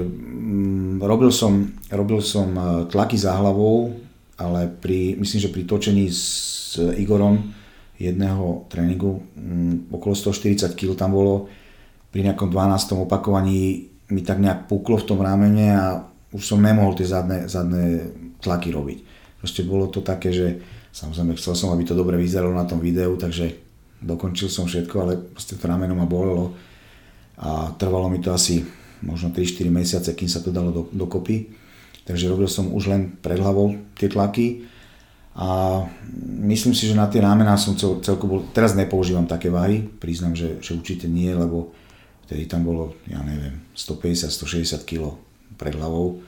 mm, 0.00 1.04
robil, 1.04 1.28
som, 1.28 1.68
robil 1.92 2.24
som 2.24 2.48
e, 2.56 2.62
tlaky 2.88 3.20
za 3.20 3.36
hlavou, 3.36 3.92
ale 4.40 4.72
pri, 4.72 5.20
myslím, 5.20 5.40
že 5.40 5.52
pri 5.52 5.62
točení 5.68 6.08
s 6.08 6.80
Igorom 6.96 7.52
jedného 8.00 8.66
tréningu 8.72 9.20
mm, 9.36 9.92
okolo 9.92 10.16
140 10.16 10.72
kg 10.72 10.96
tam 10.96 11.12
bolo, 11.12 11.52
pri 12.12 12.28
nejakom 12.28 12.52
12. 12.52 13.08
opakovaní 13.08 13.88
mi 14.12 14.20
tak 14.20 14.40
nejak 14.40 14.68
puklo 14.68 15.00
v 15.00 15.08
tom 15.08 15.24
ramene 15.24 15.72
a 15.72 15.84
už 16.32 16.44
som 16.44 16.60
nemohol 16.60 16.92
tie 16.92 17.08
zadné, 17.08 17.48
zadné 17.48 18.12
tlaky 18.40 18.68
robiť. 18.72 18.98
Proste 19.40 19.64
bolo 19.64 19.88
to 19.88 20.04
také, 20.04 20.32
že 20.32 20.60
samozrejme 20.92 21.36
chcel 21.40 21.56
som, 21.56 21.72
aby 21.72 21.88
to 21.88 21.96
dobre 21.96 22.20
vyzeralo 22.20 22.52
na 22.52 22.68
tom 22.68 22.80
videu, 22.80 23.16
takže 23.16 23.56
dokončil 24.00 24.52
som 24.52 24.68
všetko, 24.68 24.96
ale 25.00 25.12
proste 25.16 25.56
to 25.56 25.64
rameno 25.64 25.96
ma 25.96 26.04
bolelo 26.04 26.52
a 27.40 27.72
trvalo 27.80 28.12
mi 28.12 28.20
to 28.20 28.32
asi 28.32 28.60
možno 29.02 29.34
3-4 29.34 29.68
mesiace, 29.68 30.10
kým 30.14 30.30
sa 30.30 30.40
to 30.40 30.54
dalo 30.54 30.70
do, 30.70 30.82
dokopy. 30.94 31.50
Takže 32.02 32.30
robil 32.30 32.50
som 32.50 32.74
už 32.74 32.90
len 32.90 33.14
pred 33.22 33.38
hlavou 33.38 33.78
tie 33.94 34.10
tlaky 34.10 34.66
a 35.32 35.80
myslím 36.44 36.74
si, 36.76 36.84
že 36.84 36.98
na 36.98 37.08
tie 37.08 37.22
rámená 37.22 37.56
som 37.56 37.72
cel, 37.78 38.02
celko 38.04 38.26
bol, 38.28 38.40
teraz 38.52 38.76
nepoužívam 38.76 39.24
také 39.24 39.48
váhy, 39.48 39.86
priznám, 40.02 40.36
že, 40.36 40.60
že 40.60 40.76
určite 40.76 41.08
nie, 41.08 41.32
lebo 41.32 41.72
vtedy 42.28 42.44
tam 42.44 42.68
bolo, 42.68 42.98
ja 43.08 43.22
neviem, 43.24 43.64
150-160 43.72 44.82
kg 44.84 45.16
pred 45.56 45.72
hlavou. 45.72 46.20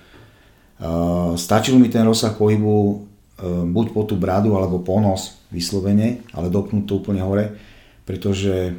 Stačil 1.36 1.76
mi 1.76 1.92
ten 1.92 2.02
rozsah 2.02 2.34
pohybu 2.34 2.74
e, 2.74 2.94
buď 3.72 3.86
po 3.94 4.02
tú 4.08 4.18
bradu 4.18 4.58
alebo 4.58 4.82
po 4.82 4.98
nos 4.98 5.38
vyslovene, 5.52 6.24
ale 6.34 6.50
dopnúť 6.50 6.84
to 6.88 6.98
úplne 6.98 7.22
hore, 7.22 7.54
pretože 8.08 8.74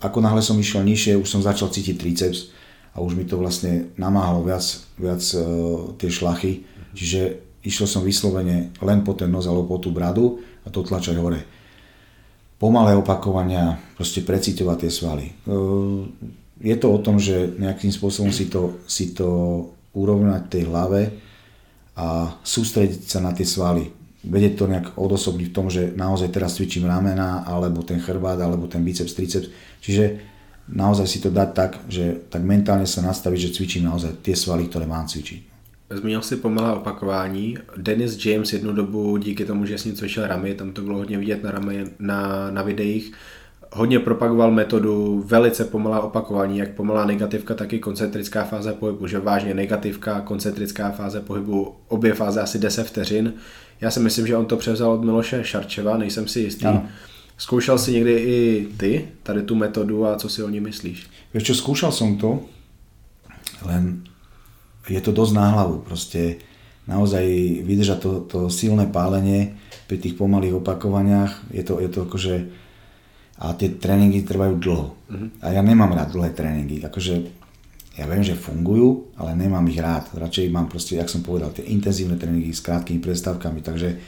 ako 0.00 0.18
náhle 0.20 0.42
som 0.44 0.58
išiel 0.60 0.84
nižšie, 0.84 1.20
už 1.20 1.28
som 1.28 1.40
začal 1.40 1.72
cítiť 1.72 1.96
triceps 1.96 2.52
a 2.92 3.00
už 3.00 3.16
mi 3.16 3.24
to 3.24 3.40
vlastne 3.40 3.90
namáhalo 3.96 4.44
viac, 4.44 4.62
viac 5.00 5.22
e, 5.34 5.38
tie 5.98 6.10
šlachy, 6.12 6.52
čiže 6.94 7.42
išiel 7.64 7.88
som 7.88 8.02
vyslovene 8.04 8.70
len 8.78 9.00
po 9.02 9.16
ten 9.16 9.32
nos 9.32 9.48
alebo 9.48 9.66
po 9.66 9.82
tú 9.82 9.90
bradu 9.90 10.44
a 10.62 10.70
to 10.70 10.84
tlačať 10.84 11.16
hore. 11.18 11.40
Pomalé 12.60 12.94
opakovania, 12.94 13.80
proste 13.98 14.22
preciťovať 14.22 14.76
tie 14.78 14.90
svaly 14.92 15.26
je 16.64 16.76
to 16.80 16.88
o 16.88 16.98
tom, 17.02 17.20
že 17.20 17.58
nejakým 17.60 17.90
spôsobom 17.90 18.30
si 18.30 18.46
to, 18.46 18.80
si 18.86 19.10
to 19.12 19.28
urovnať 19.92 20.48
v 20.48 20.52
tej 20.52 20.62
hlave 20.70 21.00
a 21.98 22.38
sústrediť 22.42 23.04
sa 23.04 23.20
na 23.22 23.36
tie 23.36 23.46
svaly. 23.46 23.90
Vedieť 24.24 24.54
to 24.56 24.64
nejak 24.66 24.86
odosobniť 24.96 25.46
v 25.50 25.56
tom, 25.56 25.66
že 25.68 25.92
naozaj 25.92 26.32
teraz 26.32 26.56
cvičím 26.56 26.88
ramena, 26.88 27.44
alebo 27.44 27.84
ten 27.84 28.00
chrbát, 28.00 28.40
alebo 28.40 28.66
ten 28.66 28.80
biceps, 28.80 29.12
triceps. 29.12 29.52
Čiže 29.84 30.04
naozaj 30.68 31.06
si 31.06 31.18
to 31.20 31.28
dať 31.28 31.50
tak, 31.52 31.72
že 31.92 32.24
tak 32.32 32.40
mentálne 32.40 32.88
sa 32.88 33.04
nastaviť, 33.04 33.38
že 33.48 33.54
cvičím 33.60 33.84
naozaj 33.84 34.24
tie 34.24 34.32
svaly, 34.32 34.66
ktoré 34.66 34.88
mám 34.88 35.04
cvičiť. 35.04 35.54
Zmínil 35.90 36.22
si 36.22 36.36
pomalé 36.36 36.72
opakování. 36.72 37.58
Dennis 37.76 38.24
James 38.24 38.52
jednu 38.52 38.72
dobu 38.72 39.16
díky 39.16 39.44
tomu, 39.44 39.66
že 39.66 39.78
s 39.78 39.84
ním 39.84 39.94
cvičil 39.94 40.26
ramy, 40.26 40.54
tam 40.54 40.72
to 40.72 40.82
bylo 40.82 40.98
hodně 40.98 41.18
vidět 41.18 41.42
na, 41.42 41.50
ramy, 41.50 41.84
na, 41.98 42.50
na 42.50 42.62
videích, 42.62 43.12
hodně 43.74 43.98
propagoval 43.98 44.50
metodu 44.50 45.22
velice 45.26 45.64
pomalá 45.64 46.00
opakování, 46.00 46.58
jak 46.58 46.70
pomalá 46.70 47.06
negativka, 47.06 47.54
tak 47.54 47.72
i 47.72 47.78
koncentrická 47.78 48.44
fáze 48.44 48.72
pohybu, 48.72 49.06
že 49.06 49.18
vážně 49.18 49.54
negativka, 49.54 50.20
koncentrická 50.20 50.90
fáze 50.90 51.20
pohybu, 51.20 51.74
obě 51.88 52.14
fáze 52.14 52.40
asi 52.40 52.58
10 52.58 52.86
vteřin. 52.86 53.32
Já 53.80 53.90
si 53.90 54.00
myslím, 54.00 54.26
že 54.26 54.36
on 54.36 54.46
to 54.46 54.56
převzal 54.56 54.92
od 54.92 55.04
Miloše 55.04 55.44
Šarčeva, 55.44 55.96
nejsem 55.96 56.28
si 56.28 56.40
jistý. 56.40 56.66
Ano. 56.66 56.88
Zkoušel 57.38 57.78
si 57.78 57.92
někdy 57.92 58.12
i 58.12 58.68
ty 58.76 59.08
tady 59.22 59.42
tu 59.42 59.54
metodu 59.54 60.06
a 60.06 60.16
co 60.16 60.28
si 60.28 60.42
o 60.42 60.48
ní 60.48 60.60
myslíš? 60.60 61.06
Vieš 61.34 61.44
čo, 61.50 61.54
skúšal 61.54 61.90
som 61.90 62.14
to, 62.14 62.46
len 63.66 64.06
je 64.86 65.02
to 65.02 65.10
dosť 65.10 65.34
náhlavu. 65.34 65.82
Proste 65.82 66.38
naozaj 66.86 67.26
vydržať 67.66 67.98
to, 67.98 68.10
to 68.30 68.38
silné 68.46 68.86
pálenie 68.86 69.58
pri 69.90 69.98
tých 69.98 70.14
pomalých 70.14 70.62
opakovaniach. 70.62 71.50
Je 71.50 71.66
to, 71.66 71.82
je 71.82 71.90
to 71.90 72.06
akože 72.06 72.34
a 73.34 73.50
tie 73.58 73.74
tréningy 73.74 74.22
trvajú 74.22 74.54
dlho. 74.62 74.86
Uh-huh. 74.94 75.28
A 75.42 75.50
ja 75.50 75.58
nemám 75.58 75.90
rád 75.90 76.14
dlhé 76.14 76.30
tréningy. 76.38 76.86
Akože 76.86 77.34
ja 77.94 78.10
viem, 78.10 78.26
že 78.26 78.34
fungujú, 78.34 79.14
ale 79.14 79.38
nemám 79.38 79.62
ich 79.70 79.78
rád. 79.78 80.10
Radšej 80.18 80.50
mám 80.50 80.66
proste, 80.66 80.98
jak 80.98 81.06
som 81.06 81.22
povedal, 81.22 81.54
tie 81.54 81.62
intenzívne 81.70 82.18
tréningy 82.18 82.50
s 82.50 82.58
krátkými 82.58 82.98
prestávkami, 82.98 83.62
takže 83.62 84.02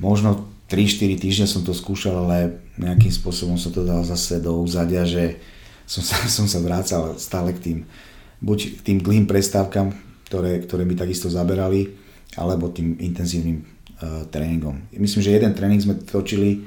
možno 0.00 0.48
3-4 0.72 1.20
týždne 1.20 1.44
som 1.44 1.60
to 1.60 1.76
skúšal, 1.76 2.24
ale 2.24 2.64
nejakým 2.80 3.12
spôsobom 3.12 3.60
som 3.60 3.76
to 3.76 3.84
dal 3.84 4.00
zase 4.08 4.40
do 4.40 4.56
úzadia, 4.64 5.04
že 5.04 5.36
som 5.84 6.00
sa, 6.00 6.16
som 6.40 6.48
sa 6.48 6.64
vrácal 6.64 7.20
stále 7.20 7.52
k 7.52 7.60
tým, 7.60 7.78
buď 8.40 8.80
k 8.80 8.84
tým 8.88 8.98
dlhým 9.04 9.28
prestávkam, 9.28 9.92
ktoré, 10.32 10.64
ktoré 10.64 10.88
mi 10.88 10.96
takisto 10.96 11.28
zaberali, 11.28 11.92
alebo 12.40 12.72
tým 12.72 12.96
intenzívnym 12.96 13.60
uh, 13.60 14.24
tréningom. 14.32 14.88
Myslím, 14.96 15.20
že 15.20 15.36
jeden 15.36 15.52
tréning 15.52 15.84
sme 15.84 16.00
točili 16.00 16.64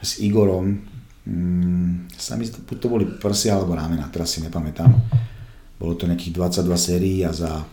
s 0.00 0.24
Igorom, 0.24 0.80
mm, 1.28 2.08
sami 2.16 2.48
to 2.48 2.88
boli 2.88 3.04
prsia 3.20 3.60
alebo 3.60 3.76
ramena, 3.76 4.08
teraz 4.08 4.32
si 4.32 4.40
nepamätám. 4.40 4.88
Bolo 5.78 5.94
to 5.94 6.06
nejakých 6.06 6.32
22 6.32 6.76
sérií 6.78 7.18
a 7.26 7.32
za 7.34 7.66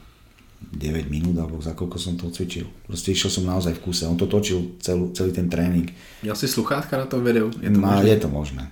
9 0.61 1.09
minút 1.09 1.35
alebo 1.41 1.57
za 1.61 1.73
koľko 1.73 1.97
som 1.97 2.13
to 2.17 2.29
cvičil. 2.29 2.69
Proste 2.85 3.11
išiel 3.11 3.31
som 3.33 3.45
naozaj 3.49 3.77
v 3.77 3.83
kuse. 3.85 4.05
On 4.05 4.17
to 4.17 4.29
točil 4.29 4.77
celú, 4.79 5.09
celý 5.13 5.31
ten 5.33 5.49
tréning. 5.49 5.89
Měl 6.23 6.35
si 6.35 6.47
sluchátka 6.47 6.97
na 6.97 7.05
tom 7.05 7.23
videu? 7.23 7.51
Je 7.61 7.69
to, 7.69 7.79
Má, 7.79 7.95
možné? 7.95 8.09
Je 8.09 8.17
to 8.19 8.29
možné. 8.29 8.63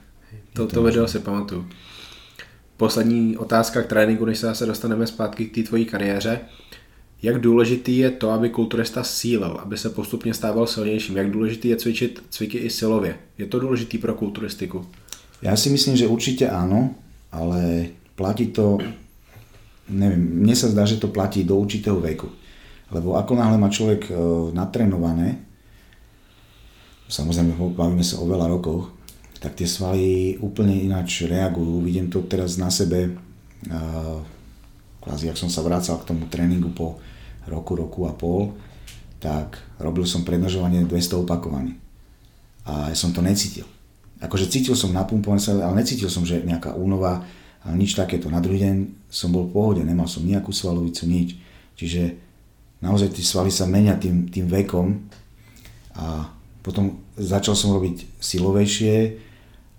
To, 0.54 0.68
to, 0.68 0.74
to 0.74 0.84
video 0.84 1.08
si 1.08 1.20
pamatuju. 1.20 1.66
Poslední 2.78 3.38
otázka 3.38 3.82
k 3.82 3.88
tréninku, 3.88 4.26
než 4.26 4.38
se 4.54 4.66
dostaneme 4.66 5.08
zpátky 5.08 5.46
k 5.46 5.56
té 5.56 5.64
tvojí 5.64 5.86
kariéře. 5.86 6.40
Jak 7.22 7.42
důležitý 7.42 7.98
je 7.98 8.12
to, 8.12 8.30
aby 8.30 8.50
kulturista 8.50 9.04
sílil, 9.04 9.60
aby 9.64 9.78
se 9.78 9.90
postupně 9.90 10.34
stával 10.34 10.68
silnějším? 10.68 11.18
Jak 11.18 11.32
důležitý 11.32 11.68
je 11.68 11.76
cvičit 11.76 12.24
cviky 12.30 12.58
i 12.58 12.70
silově? 12.70 13.16
Je 13.38 13.46
to 13.46 13.60
důležitý 13.60 13.98
pro 13.98 14.14
kulturistiku? 14.14 14.86
Ja 15.40 15.56
si 15.56 15.72
myslím, 15.72 15.96
že 15.96 16.04
určite 16.08 16.52
áno, 16.52 17.00
ale 17.32 17.96
platí 18.20 18.52
to, 18.52 18.76
neviem, 19.90 20.22
mne 20.46 20.56
sa 20.56 20.70
zdá, 20.70 20.86
že 20.86 21.02
to 21.02 21.12
platí 21.12 21.44
do 21.44 21.58
určitého 21.58 21.98
veku. 21.98 22.30
Lebo 22.90 23.18
ako 23.18 23.38
náhle 23.38 23.58
má 23.62 23.70
človek 23.70 24.10
e, 24.10 24.14
natrenované, 24.54 25.46
samozrejme 27.10 27.58
bavíme 27.74 28.06
sa 28.06 28.22
o 28.22 28.26
veľa 28.30 28.50
rokoch, 28.50 28.94
tak 29.42 29.58
tie 29.58 29.66
svaly 29.66 30.36
úplne 30.42 30.74
ináč 30.74 31.26
reagujú. 31.26 31.86
Vidím 31.86 32.10
to 32.10 32.26
teraz 32.26 32.58
na 32.58 32.74
sebe, 32.74 33.14
e, 33.14 33.72
kvázi, 35.02 35.30
ak 35.30 35.38
som 35.38 35.50
sa 35.50 35.62
vracal 35.62 36.02
k 36.02 36.08
tomu 36.10 36.26
tréningu 36.30 36.74
po 36.74 36.98
roku, 37.46 37.78
roku 37.78 38.06
a 38.10 38.14
pol, 38.14 38.54
tak 39.20 39.60
robil 39.78 40.08
som 40.08 40.24
prednožovanie 40.24 40.86
200 40.86 41.24
opakovaní. 41.26 41.76
A 42.66 42.94
ja 42.94 42.98
som 42.98 43.12
to 43.12 43.20
necítil. 43.20 43.66
Akože 44.20 44.52
cítil 44.52 44.76
som 44.76 44.92
napumpované 44.92 45.40
ale 45.64 45.80
necítil 45.80 46.12
som, 46.12 46.28
že 46.28 46.44
nejaká 46.44 46.76
únova, 46.76 47.24
ale 47.66 47.76
nič 47.76 47.96
takéto. 47.96 48.32
Na 48.32 48.40
druhý 48.40 48.64
deň 48.64 48.76
som 49.12 49.34
bol 49.34 49.50
v 49.50 49.54
pohode, 49.54 49.82
nemal 49.84 50.08
som 50.08 50.24
nejakú 50.24 50.54
svalovicu, 50.54 51.04
nič. 51.10 51.36
Čiže 51.76 52.16
naozaj 52.80 53.16
tie 53.16 53.26
svaly 53.26 53.52
sa 53.52 53.68
menia 53.68 54.00
tým, 54.00 54.32
tým 54.32 54.48
vekom 54.48 55.08
a 56.00 56.32
potom 56.64 57.04
začal 57.16 57.56
som 57.56 57.76
robiť 57.76 58.20
silovejšie 58.20 58.96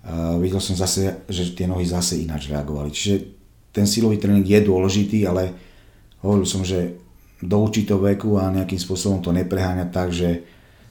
a 0.01 0.37
videl 0.41 0.57
som 0.57 0.73
zase, 0.73 1.25
že 1.29 1.53
tie 1.53 1.69
nohy 1.69 1.85
zase 1.85 2.17
ináč 2.21 2.49
reagovali. 2.49 2.89
Čiže 2.89 3.15
ten 3.69 3.85
silový 3.85 4.17
tréning 4.17 4.45
je 4.45 4.59
dôležitý, 4.65 5.25
ale 5.29 5.53
hovoril 6.25 6.45
som, 6.45 6.65
že 6.65 6.97
do 7.41 7.57
určitého 7.57 7.97
veku 7.97 8.37
a 8.37 8.53
nejakým 8.53 8.77
spôsobom 8.77 9.21
to 9.21 9.33
nepreháňať 9.33 9.89
tak, 9.89 10.09
že 10.13 10.45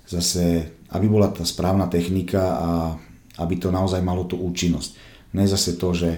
zase, 0.07 0.66
aby 0.91 1.07
bola 1.07 1.30
tá 1.30 1.47
správna 1.47 1.86
technika 1.86 2.43
a 2.59 2.70
aby 3.38 3.55
to 3.59 3.70
naozaj 3.70 4.03
malo 4.03 4.26
tú 4.26 4.34
účinnosť. 4.38 4.99
Ne 5.34 5.47
zase 5.47 5.78
to, 5.78 5.95
že 5.95 6.11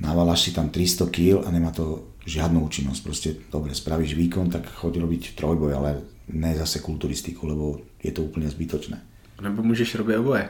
navalaš 0.00 0.48
si 0.48 0.50
tam 0.50 0.72
300 0.72 1.06
kg 1.12 1.44
a 1.44 1.48
nemá 1.52 1.70
to 1.70 2.08
žiadnu 2.24 2.64
účinnosť. 2.64 3.00
Proste, 3.04 3.28
dobre, 3.52 3.76
spravíš 3.76 4.16
výkon, 4.16 4.50
tak 4.50 4.66
choď 4.68 5.04
robiť 5.04 5.22
trojboj, 5.36 5.72
ale 5.76 5.90
ne 6.32 6.56
zase 6.56 6.80
kulturistiku, 6.80 7.46
lebo 7.46 7.80
je 8.00 8.12
to 8.12 8.24
úplne 8.24 8.48
zbytočné. 8.48 8.96
Nebo 9.40 9.62
můžeš 9.62 9.94
robiť 9.94 10.16
oboje. 10.16 10.44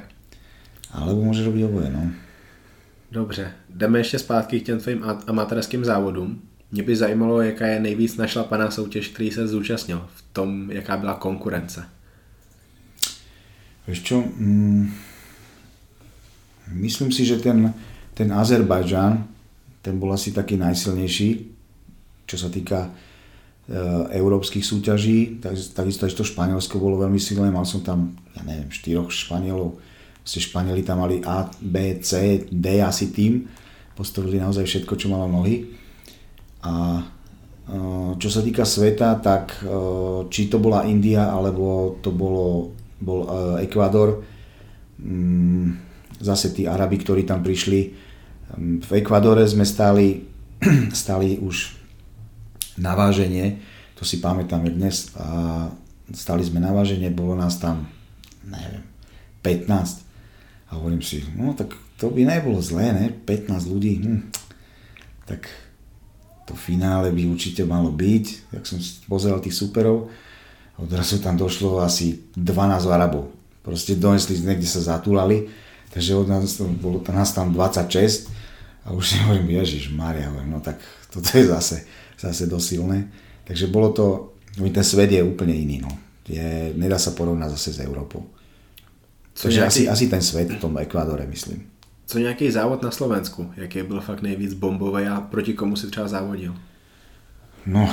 Alebo 0.90 1.22
môže 1.22 1.46
robiť 1.46 1.62
oboje, 1.70 1.88
no. 1.90 2.10
Dobře, 3.12 3.52
jdeme 3.70 3.98
ještě 3.98 4.18
zpátky 4.18 4.60
k 4.60 4.66
těm 4.66 4.78
tvým 4.78 5.04
amatérským 5.26 5.84
závodům. 5.84 6.42
Mě 6.72 6.82
by 6.82 6.96
zajímalo, 6.96 7.42
jaká 7.42 7.66
je 7.66 7.80
nejvíc 7.80 8.16
našlapaná 8.16 8.70
soutěž, 8.70 9.08
který 9.08 9.30
se 9.30 9.48
zúčastnil, 9.48 10.06
v 10.14 10.22
tom, 10.32 10.70
jaká 10.70 10.96
byla 10.96 11.14
konkurence. 11.14 11.84
Vieš 13.86 14.02
čo, 14.02 14.22
mm, 14.22 14.94
myslím 16.68 17.12
si, 17.12 17.24
že 17.24 17.36
ten, 17.42 17.74
ten 18.14 18.32
Azerbajdžan, 18.32 19.26
ten 19.80 19.96
bol 19.96 20.12
asi 20.12 20.30
taký 20.36 20.60
najsilnejší, 20.60 21.28
čo 22.28 22.36
sa 22.36 22.52
týka 22.52 22.86
e, 22.86 22.90
európskych 24.20 24.62
súťaží, 24.62 25.40
tak, 25.40 25.56
takisto 25.56 26.04
to 26.12 26.24
Španielsko 26.24 26.76
bolo 26.76 27.00
veľmi 27.00 27.16
silné, 27.16 27.48
mal 27.48 27.64
som 27.64 27.80
tam, 27.80 28.12
ja 28.36 28.44
neviem, 28.44 28.68
štyroch 28.68 29.08
Španielov, 29.08 29.80
Vlastne 30.20 30.46
Španieli 30.46 30.84
tam 30.84 31.00
mali 31.00 31.24
A, 31.24 31.48
B, 31.48 31.96
C, 32.04 32.44
D 32.52 32.84
asi 32.84 33.08
tým, 33.08 33.48
postavili 33.96 34.36
naozaj 34.36 34.68
všetko, 34.68 34.92
čo 35.00 35.08
malo 35.08 35.26
nohy. 35.26 35.64
A 36.60 37.00
e, 37.00 37.02
čo 38.20 38.28
sa 38.28 38.44
týka 38.44 38.68
sveta, 38.68 39.16
tak 39.16 39.64
e, 39.64 39.72
či 40.28 40.52
to 40.52 40.60
bola 40.60 40.84
India, 40.84 41.32
alebo 41.32 41.96
to 42.04 42.12
bolo, 42.12 42.76
bol 43.00 43.24
Ekvador, 43.64 44.20
mm, 45.00 45.68
zase 46.20 46.52
tí 46.52 46.68
Arabi, 46.68 47.00
ktorí 47.00 47.24
tam 47.24 47.40
prišli, 47.40 48.09
v 48.58 48.90
Ekvadore 48.98 49.46
sme 49.46 49.62
stáli, 49.62 50.26
stáli 50.94 51.38
už 51.38 51.76
na 52.80 52.96
váženie, 52.96 53.62
to 53.94 54.08
si 54.08 54.18
pamätáme 54.18 54.72
dnes, 54.72 55.12
a 55.14 55.68
stali 56.10 56.42
sme 56.42 56.58
na 56.58 56.72
váženie, 56.72 57.12
bolo 57.12 57.36
nás 57.36 57.60
tam, 57.60 57.86
neviem, 58.42 58.82
15. 59.44 60.08
A 60.70 60.78
hovorím 60.78 61.02
si, 61.04 61.22
no 61.36 61.52
tak 61.52 61.76
to 62.00 62.08
by 62.08 62.24
nebolo 62.24 62.62
zlé, 62.64 62.96
ne? 62.96 63.06
15 63.12 63.70
ľudí, 63.70 64.00
hm. 64.00 64.22
tak 65.28 65.50
to 66.48 66.56
finále 66.56 67.14
by 67.14 67.22
určite 67.30 67.62
malo 67.62 67.94
byť. 67.94 68.56
Jak 68.56 68.64
som 68.66 68.82
pozeral 69.06 69.38
tých 69.38 69.54
superov, 69.54 70.10
odrazu 70.80 71.22
tam 71.22 71.36
došlo 71.38 71.78
asi 71.84 72.26
12 72.34 72.90
Arabov. 72.90 73.30
Proste 73.60 73.94
donesli, 73.94 74.40
niekde 74.40 74.66
sa 74.66 74.80
zatúlali, 74.80 75.46
takže 75.92 76.16
od 76.16 76.26
nás, 76.26 76.56
bolo 76.80 77.04
nás 77.12 77.30
tam 77.36 77.52
26 77.52 78.39
a 78.84 78.92
už 78.92 79.08
si 79.08 79.16
hovorím, 79.18 79.50
Ježiš 79.50 79.92
Maria, 79.92 80.28
hovorím, 80.28 80.50
no 80.50 80.60
tak 80.60 80.76
toto 81.12 81.38
je 81.38 81.46
zase, 81.46 81.84
zase 82.20 82.46
dosilné. 82.46 83.12
Takže 83.44 83.66
bolo 83.66 83.92
to, 83.92 84.32
ten 84.56 84.84
svet 84.84 85.12
je 85.12 85.22
úplne 85.22 85.52
iný, 85.52 85.80
no. 85.82 85.90
Je, 86.30 86.72
nedá 86.78 86.94
sa 86.98 87.10
porovnať 87.10 87.50
zase 87.58 87.70
s 87.72 87.78
Európou. 87.82 88.30
Co 89.34 89.42
Takže 89.42 89.58
nějaký... 89.58 89.68
asi, 89.68 89.88
asi 89.88 90.06
ten 90.08 90.22
svet 90.22 90.50
v 90.50 90.60
tom 90.60 90.78
Ekvádore, 90.78 91.26
myslím. 91.26 91.66
Co 92.06 92.18
nějaký 92.18 92.50
závod 92.50 92.82
na 92.82 92.90
Slovensku? 92.90 93.50
Jaký 93.56 93.82
byl 93.82 94.00
fakt 94.00 94.22
nejvíc 94.22 94.54
bombový 94.54 95.06
a 95.06 95.20
proti 95.20 95.54
komu 95.54 95.76
si 95.76 95.86
třeba 95.86 96.08
závodil? 96.08 96.54
No, 97.66 97.90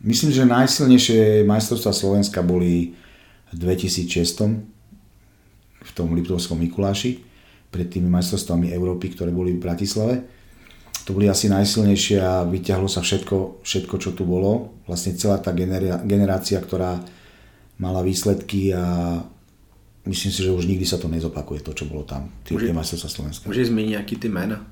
myslím, 0.00 0.32
že 0.32 0.44
najsilnejšie 0.44 1.44
majstrovstvá 1.48 1.92
Slovenska 1.92 2.42
boli 2.42 2.92
v 3.52 3.58
2006 3.58 4.40
v 5.84 5.90
tom 5.94 6.12
Liptovskom 6.12 6.58
Mikuláši 6.58 7.24
pred 7.74 7.90
tými 7.90 8.06
majstrovstvami 8.06 8.70
Európy, 8.70 9.10
ktoré 9.10 9.34
boli 9.34 9.58
v 9.58 9.64
Bratislave. 9.66 10.22
To 11.04 11.10
boli 11.12 11.26
asi 11.26 11.50
najsilnejšie 11.50 12.16
a 12.22 12.46
vyťahlo 12.46 12.86
sa 12.86 13.02
všetko, 13.02 13.66
všetko 13.66 13.94
čo 13.98 14.10
tu 14.14 14.22
bolo. 14.22 14.78
Vlastne 14.86 15.18
celá 15.18 15.42
tá 15.42 15.50
generácia, 16.06 16.62
ktorá 16.62 17.02
mala 17.82 18.00
výsledky 18.06 18.70
a 18.70 19.18
myslím 20.06 20.30
si, 20.30 20.40
že 20.40 20.54
už 20.54 20.70
nikdy 20.70 20.86
sa 20.86 20.96
to 21.02 21.10
nezopakuje, 21.10 21.60
to, 21.66 21.74
čo 21.74 21.90
bolo 21.90 22.06
tam, 22.06 22.30
tie, 22.46 22.54
majstrovstvá 22.54 23.10
Slovenska. 23.10 23.50
Môžeš 23.50 23.74
zmeniť 23.74 23.90
nejaký 23.98 24.14
ty 24.22 24.30
mena? 24.30 24.62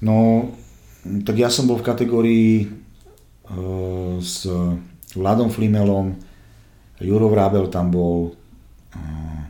No, 0.00 0.48
tak 1.22 1.38
ja 1.38 1.52
som 1.52 1.68
bol 1.68 1.78
v 1.78 1.86
kategórii 1.86 2.50
uh, 2.66 4.18
s 4.18 4.48
Vladom 5.12 5.52
Flimelom, 5.52 6.16
Juro 7.02 7.28
Vrábel 7.30 7.68
tam 7.68 7.90
bol, 7.92 8.34
uh, 8.98 9.42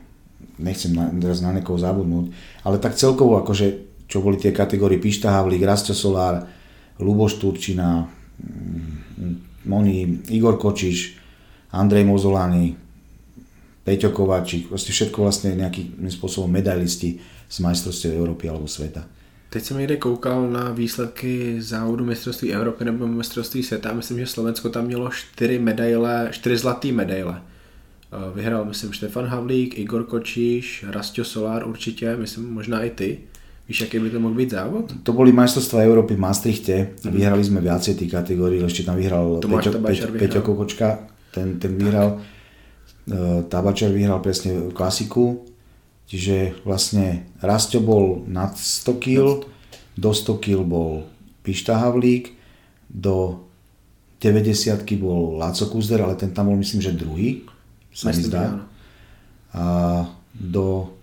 nechcem 0.59 0.93
na, 0.93 1.09
teraz 1.09 1.41
na 1.41 1.53
niekoho 1.53 1.79
zabudnúť, 1.79 2.33
ale 2.65 2.77
tak 2.83 2.99
celkovo 2.99 3.41
akože, 3.41 3.67
čo 4.09 4.21
boli 4.21 4.37
tie 4.37 4.53
kategórie 4.53 5.01
Pišta 5.01 5.33
Havlík, 5.33 5.65
Rastio 5.65 5.97
Solár, 5.97 6.45
Luboš 7.01 7.41
Turčina, 7.41 8.09
mm, 8.41 9.69
Moni, 9.69 10.27
Igor 10.35 10.59
Kočiš, 10.59 11.17
Andrej 11.73 12.05
Mozolany, 12.05 12.77
Peťo 13.83 14.15
Kováčik, 14.15 14.71
proste 14.71 14.95
všetko 14.95 15.27
vlastne 15.27 15.59
nejakým 15.59 16.07
spôsobom 16.07 16.47
medailisti 16.47 17.19
z 17.51 17.57
majstrovstiev 17.59 18.15
Európy 18.15 18.47
alebo 18.47 18.71
sveta. 18.71 19.03
Teď 19.53 19.65
jsem 19.65 19.79
někde 19.79 19.97
koukal 19.97 20.51
na 20.51 20.71
výsledky 20.71 21.63
závodu 21.63 22.05
mistrovství 22.05 22.53
Evropy 22.53 22.85
nebo 22.85 23.07
mistrovství 23.07 23.63
světa. 23.63 23.93
Myslím, 23.93 24.19
že 24.19 24.27
Slovensko 24.27 24.69
tam 24.69 24.87
mělo 24.87 25.11
čtyři 25.11 25.59
medaile, 25.59 26.29
čtyři 26.31 26.57
zlatý 26.57 26.93
medaile. 26.93 27.43
Vyhrál, 28.35 28.65
myslím, 28.65 28.93
Štefan 28.93 29.27
Havlík, 29.27 29.79
Igor 29.79 30.05
Kočíš, 30.05 30.85
Rastio 30.89 31.25
Solár 31.25 31.69
určitě, 31.69 32.17
myslím, 32.17 32.53
možná 32.55 32.83
i 32.83 32.91
ty. 32.91 33.19
Víš, 33.69 33.83
aký 33.83 33.99
by 33.99 34.11
to 34.11 34.21
mohl 34.21 34.35
být 34.35 34.51
závod? 34.51 34.93
To 35.03 35.13
boli 35.13 35.33
majstrovstvá 35.33 35.81
Európy 35.87 36.15
v 36.15 36.19
Maastrichte. 36.19 36.75
Mm. 37.05 37.11
Vyhrali 37.15 37.45
sme 37.45 37.61
viacej 37.63 37.95
tých 37.95 38.13
kategórií, 38.13 38.59
ešte 38.61 38.83
tam 38.83 38.99
vyhral 38.99 39.39
Peťo, 39.39 39.79
Peťo, 39.79 40.07
Peťo 40.19 40.41
Kokočka, 40.43 41.09
ten, 41.31 41.57
ten 41.63 41.79
vyhral. 41.79 42.21
Tak. 43.07 43.17
E, 43.17 43.49
Tabačer 43.49 43.95
vyhral 43.95 44.19
presne 44.19 44.75
klasiku, 44.75 45.47
čiže 46.11 46.59
vlastne 46.67 47.33
Rastio 47.41 47.81
bol 47.81 48.27
nad 48.27 48.53
100 48.59 48.99
kg, 48.99 49.47
do 49.97 50.11
100 50.11 50.43
kg 50.43 50.61
bol 50.67 51.07
Pišta 51.47 51.79
Havlík, 51.79 52.35
do 52.91 53.47
90 54.21 54.85
bol 54.99 55.39
Láco 55.39 55.65
Kuzder, 55.71 56.03
ale 56.03 56.19
ten 56.19 56.35
tam 56.35 56.51
bol 56.51 56.59
myslím, 56.59 56.83
že 56.83 56.93
druhý, 56.93 57.47
sa 57.93 58.11
mi 58.11 58.23
zdá. 58.25 58.65
A 59.53 59.65
do 60.33 60.97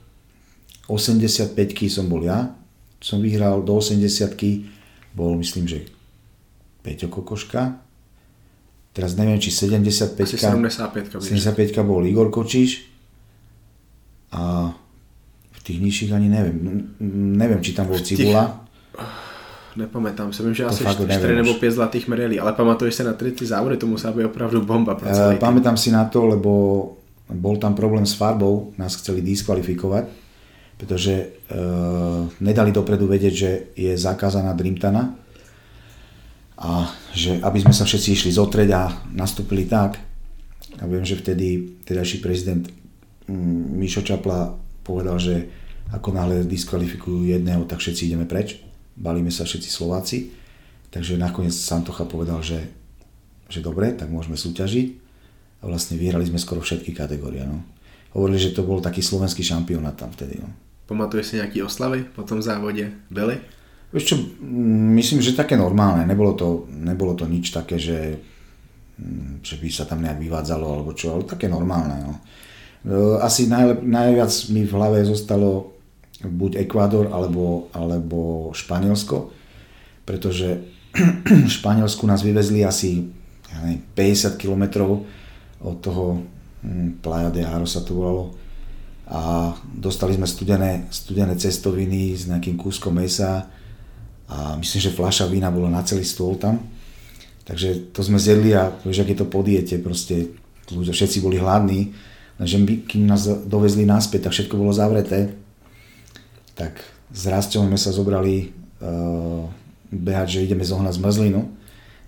85 0.90 1.54
som 1.88 2.10
bol 2.10 2.26
ja, 2.26 2.54
som 3.00 3.22
vyhral, 3.22 3.62
do 3.62 3.78
80 3.78 4.36
bol 5.14 5.38
myslím, 5.38 5.70
že 5.70 5.86
Peťo 6.82 7.08
Kokoška, 7.08 7.78
teraz 8.92 9.14
neviem, 9.14 9.38
či 9.38 9.54
75 9.54 10.18
75 10.18 11.22
75 11.22 11.86
bol 11.86 12.02
Igor 12.04 12.34
Kočiš 12.34 12.90
a 14.34 14.74
v 15.50 15.60
tých 15.62 15.80
nižších 15.82 16.12
ani 16.14 16.28
neviem. 16.30 16.58
Neviem, 17.38 17.62
či 17.62 17.78
tam 17.78 17.90
bol 17.90 18.02
Cibula. 18.02 18.69
Nepamätám 19.78 20.34
si, 20.34 20.42
vím, 20.42 20.58
že 20.58 20.66
to 20.66 20.74
asi 20.74 20.84
4 20.86 21.42
nebo 21.42 21.54
5 21.58 21.78
zlatých 21.78 22.10
medailí, 22.10 22.42
ale 22.42 22.58
pamatuješ 22.58 23.02
sa 23.02 23.04
na 23.10 23.14
tri 23.14 23.30
ty 23.30 23.46
závody, 23.46 23.78
to 23.78 23.86
musela 23.86 24.16
byť 24.18 24.26
opravdu 24.26 24.66
bomba. 24.66 24.98
Pro 24.98 25.06
uh, 25.06 25.38
pamätám 25.38 25.78
si 25.78 25.94
na 25.94 26.10
to, 26.10 26.26
lebo 26.26 26.52
bol 27.30 27.56
tam 27.62 27.78
problém 27.78 28.06
s 28.06 28.18
farbou, 28.18 28.74
nás 28.82 28.98
chceli 28.98 29.22
diskvalifikovať, 29.22 30.10
pretože 30.82 31.14
uh, 31.54 32.26
nedali 32.42 32.74
dopredu 32.74 33.06
vedieť, 33.06 33.34
že 33.34 33.52
je 33.78 33.94
zakázaná 33.94 34.58
Dreamtana, 34.58 35.14
a 36.60 36.92
že 37.16 37.40
aby 37.40 37.64
sme 37.64 37.72
sa 37.72 37.88
všetci 37.88 38.10
išli 38.20 38.32
zotreť 38.36 38.70
a 38.76 38.92
nastúpili 39.16 39.64
tak. 39.64 39.96
A 40.80 40.84
viem, 40.84 41.08
že 41.08 41.16
vtedy 41.16 41.80
tedajší 41.88 42.20
prezident 42.20 42.68
mm, 43.32 43.80
Mišo 43.80 44.04
Čapla 44.04 44.60
povedal, 44.84 45.16
že 45.24 45.36
ako 45.96 46.12
náhle 46.12 46.44
diskvalifikujú 46.44 47.32
jedného, 47.32 47.64
tak 47.64 47.80
všetci 47.80 48.12
ideme 48.12 48.28
preč. 48.28 48.60
Balíme 49.00 49.32
sa 49.32 49.47
všetci 49.47 49.70
Slováci. 49.72 50.36
Takže 50.91 51.16
nakoniec 51.16 51.56
Santocha 51.56 52.04
povedal, 52.04 52.43
že, 52.43 52.68
že 53.47 53.64
dobre, 53.64 53.95
tak 53.95 54.12
môžeme 54.12 54.36
súťažiť. 54.36 54.88
A 55.64 55.72
vlastne 55.72 55.95
vyhrali 55.95 56.28
sme 56.28 56.39
skoro 56.41 56.60
všetky 56.60 56.91
kategórie. 56.91 57.47
No. 57.47 57.64
Hovorili, 58.12 58.41
že 58.41 58.52
to 58.52 58.68
bol 58.68 58.84
taký 58.84 59.00
slovenský 59.00 59.45
šampionát 59.45 59.95
tam 59.95 60.12
vtedy. 60.12 60.43
No. 60.43 60.50
Pamatuješ 60.89 61.26
si 61.32 61.36
nejaký 61.38 61.64
oslavy 61.64 62.04
po 62.04 62.26
tom 62.26 62.41
závode? 62.41 62.89
Byli? 63.14 63.38
Vieš 63.89 64.06
čo, 64.06 64.16
myslím, 64.97 65.22
že 65.22 65.38
také 65.38 65.58
normálne. 65.58 66.06
Nebolo 66.06 66.34
to, 66.34 66.66
nebolo 66.70 67.14
to 67.14 67.30
nič 67.30 67.54
také, 67.54 67.78
že, 67.78 68.18
že 69.41 69.56
by 69.58 69.68
sa 69.70 69.86
tam 69.86 70.02
nejak 70.02 70.18
vyvádzalo 70.18 70.66
alebo 70.66 70.91
čo, 70.97 71.14
ale 71.14 71.30
také 71.30 71.45
normálne. 71.45 71.97
No. 72.02 72.14
E, 72.86 73.22
asi 73.22 73.45
najlep, 73.50 73.82
najviac 73.86 74.32
mi 74.54 74.62
v 74.66 74.74
hlave 74.74 75.06
zostalo 75.06 75.79
buď 76.24 76.68
Ekvádor 76.68 77.12
alebo, 77.16 77.72
alebo 77.72 78.52
Španielsko, 78.52 79.32
pretože 80.04 80.64
v 80.94 81.52
Španielsku 81.60 82.04
nás 82.04 82.26
vyvezli 82.26 82.66
asi 82.66 83.08
ja 83.50 83.58
neviem, 83.64 83.82
50 83.96 84.36
km 84.42 84.64
od 85.64 85.76
toho 85.80 86.24
hm, 86.66 87.00
Playa 87.00 87.30
de 87.32 87.46
Aro 87.46 87.66
sa 87.66 87.82
to 87.86 87.96
volalo 87.96 88.36
a 89.10 89.52
dostali 89.66 90.14
sme 90.14 90.30
studené, 90.30 90.86
studené 90.94 91.34
cestoviny 91.34 92.14
s 92.14 92.30
nejakým 92.30 92.54
kúskom 92.54 92.94
mesa 92.94 93.50
a 94.30 94.54
myslím, 94.62 94.82
že 94.86 94.94
fľaša 94.94 95.26
vína 95.26 95.50
bola 95.50 95.66
na 95.66 95.82
celý 95.82 96.06
stôl 96.06 96.38
tam. 96.38 96.62
Takže 97.50 97.90
to 97.90 98.06
sme 98.06 98.22
zjedli 98.22 98.54
a 98.54 98.70
vieš, 98.86 99.02
ak 99.02 99.10
je 99.10 99.18
to 99.18 99.26
po 99.26 99.42
diete, 99.42 99.82
proste 99.82 100.30
ľudia 100.70 100.94
všetci 100.94 101.26
boli 101.26 101.42
hladní, 101.42 101.90
lenže 102.38 102.62
kým 102.86 103.10
nás 103.10 103.26
dovezli 103.50 103.90
naspäť, 103.90 104.30
tak 104.30 104.38
všetko 104.38 104.62
bolo 104.62 104.70
zavreté. 104.70 105.34
Tak 106.60 106.84
s 107.16 107.24
Rastom 107.32 107.72
sme 107.72 107.80
sa 107.80 107.95
zobrali 107.95 108.51
uh, 108.84 109.47
behať, 109.95 110.28
že 110.36 110.43
ideme 110.51 110.68
zohnať 110.68 110.99
zmrzlinu. 110.99 111.47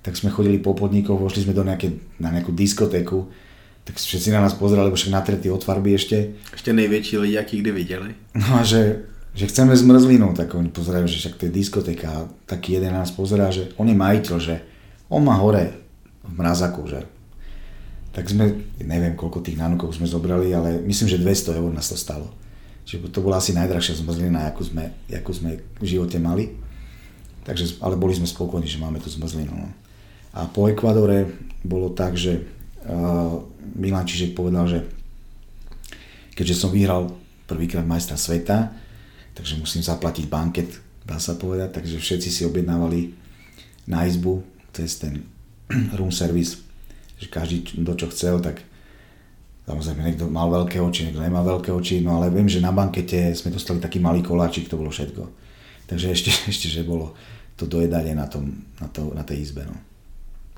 Tak 0.03 0.19
sme 0.19 0.33
chodili 0.33 0.59
po 0.59 0.75
podnikoch, 0.75 1.15
vošli 1.15 1.47
sme 1.47 1.55
do 1.55 1.63
nejaké, 1.63 1.95
na 2.19 2.33
nejakú 2.33 2.51
diskotéku, 2.51 3.31
tak 3.87 3.95
všetci 3.95 4.33
na 4.33 4.43
nás 4.43 4.57
pozerali, 4.57 4.89
lebo 4.89 4.97
však 4.97 5.13
natretí 5.13 5.47
od 5.47 5.61
farby 5.61 5.95
ešte. 5.95 6.35
Ešte 6.51 6.75
najväčší 6.75 7.15
ľudí, 7.21 7.35
aký 7.37 7.63
kdy 7.63 7.71
videli. 7.71 8.11
No 8.35 8.59
a 8.59 8.67
že 8.67 9.07
že 9.31 9.47
chceme 9.47 9.71
zmrzlinu, 9.71 10.35
tak 10.35 10.51
oni 10.51 10.67
pozerajú, 10.67 11.07
že 11.07 11.23
však 11.23 11.39
to 11.39 11.47
je 11.47 11.55
diskotéka 11.55 12.07
a 12.11 12.27
taký 12.43 12.75
jeden 12.75 12.91
nás 12.91 13.15
pozerá, 13.15 13.47
že 13.47 13.71
on 13.79 13.87
je 13.87 13.95
majiteľ, 13.95 14.35
že 14.43 14.59
on 15.07 15.23
má 15.23 15.39
hore 15.39 15.71
v 16.27 16.31
mrazaku, 16.35 16.83
že 16.91 17.07
tak 18.11 18.27
sme, 18.27 18.59
neviem 18.83 19.15
koľko 19.15 19.39
tých 19.39 19.55
nanukov 19.55 19.95
sme 19.95 20.03
zobrali, 20.03 20.51
ale 20.51 20.83
myslím, 20.83 21.07
že 21.07 21.23
200 21.23 21.63
eur 21.63 21.71
nás 21.71 21.87
to 21.87 21.95
stalo. 21.95 22.27
Čiže 22.85 23.13
to 23.13 23.23
bola 23.23 23.37
asi 23.37 23.53
najdrahšia 23.53 24.01
zmrzlina, 24.01 24.49
akú 24.49 24.65
sme, 24.65 24.91
akú 25.09 25.31
sme 25.31 25.61
v 25.79 25.85
živote 25.85 26.17
mali. 26.17 26.51
Takže, 27.41 27.81
ale 27.81 27.97
boli 27.97 28.13
sme 28.13 28.29
spokojní, 28.29 28.69
že 28.69 28.81
máme 28.81 29.01
tú 29.01 29.09
zmrzlinu. 29.09 29.53
No. 29.53 29.69
A 30.37 30.45
po 30.47 30.69
Ekvadore 30.69 31.29
bolo 31.65 31.93
tak, 31.93 32.17
že 32.17 32.41
uh, 32.85 33.41
Milan 33.77 34.05
Čižek 34.05 34.37
povedal, 34.37 34.65
že 34.69 34.79
keďže 36.37 36.57
som 36.57 36.73
vyhral 36.73 37.11
prvýkrát 37.49 37.85
majstra 37.85 38.15
sveta, 38.15 38.71
takže 39.35 39.59
musím 39.59 39.83
zaplatiť 39.83 40.25
banket, 40.29 40.69
dá 41.03 41.17
sa 41.17 41.35
povedať, 41.35 41.81
takže 41.81 41.97
všetci 41.99 42.29
si 42.29 42.41
objednávali 42.47 43.11
na 43.89 44.05
izbu 44.07 44.45
cez 44.71 45.01
ten 45.01 45.25
room 45.97 46.13
service, 46.13 46.61
že 47.19 47.27
každý 47.27 47.65
do 47.81 47.93
čo 47.97 48.07
chcel, 48.09 48.39
tak 48.39 48.63
samozrejme 49.71 50.03
niekto 50.03 50.27
mal 50.27 50.51
veľké 50.51 50.83
oči, 50.83 51.07
niekto 51.07 51.23
nemal 51.23 51.47
veľké 51.47 51.71
oči, 51.71 52.03
no 52.03 52.19
ale 52.19 52.27
viem, 52.27 52.51
že 52.51 52.59
na 52.59 52.75
bankete 52.75 53.31
sme 53.31 53.55
dostali 53.55 53.79
taký 53.79 54.03
malý 54.03 54.19
koláčik, 54.19 54.67
to 54.67 54.75
bolo 54.75 54.91
všetko. 54.91 55.23
Takže 55.87 56.11
ešte, 56.11 56.31
ešte 56.51 56.67
že 56.67 56.83
bolo 56.83 57.15
to 57.55 57.63
dojedanie 57.63 58.11
na, 58.11 58.27
tom, 58.27 58.67
na, 58.83 58.91
to, 58.91 59.15
na 59.15 59.23
tej 59.23 59.47
izbe. 59.47 59.63
No. 59.63 59.79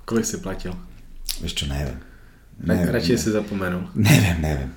Kolik 0.09 0.25
si 0.25 0.41
platil? 0.41 0.73
Vieš 1.37 1.53
čo, 1.53 1.65
neviem. 1.69 2.01
neviem 2.57 2.89
Radšej 2.89 3.17
si 3.21 3.29
zapomenul. 3.29 3.93
Neviem, 3.93 4.41
neviem. 4.41 4.71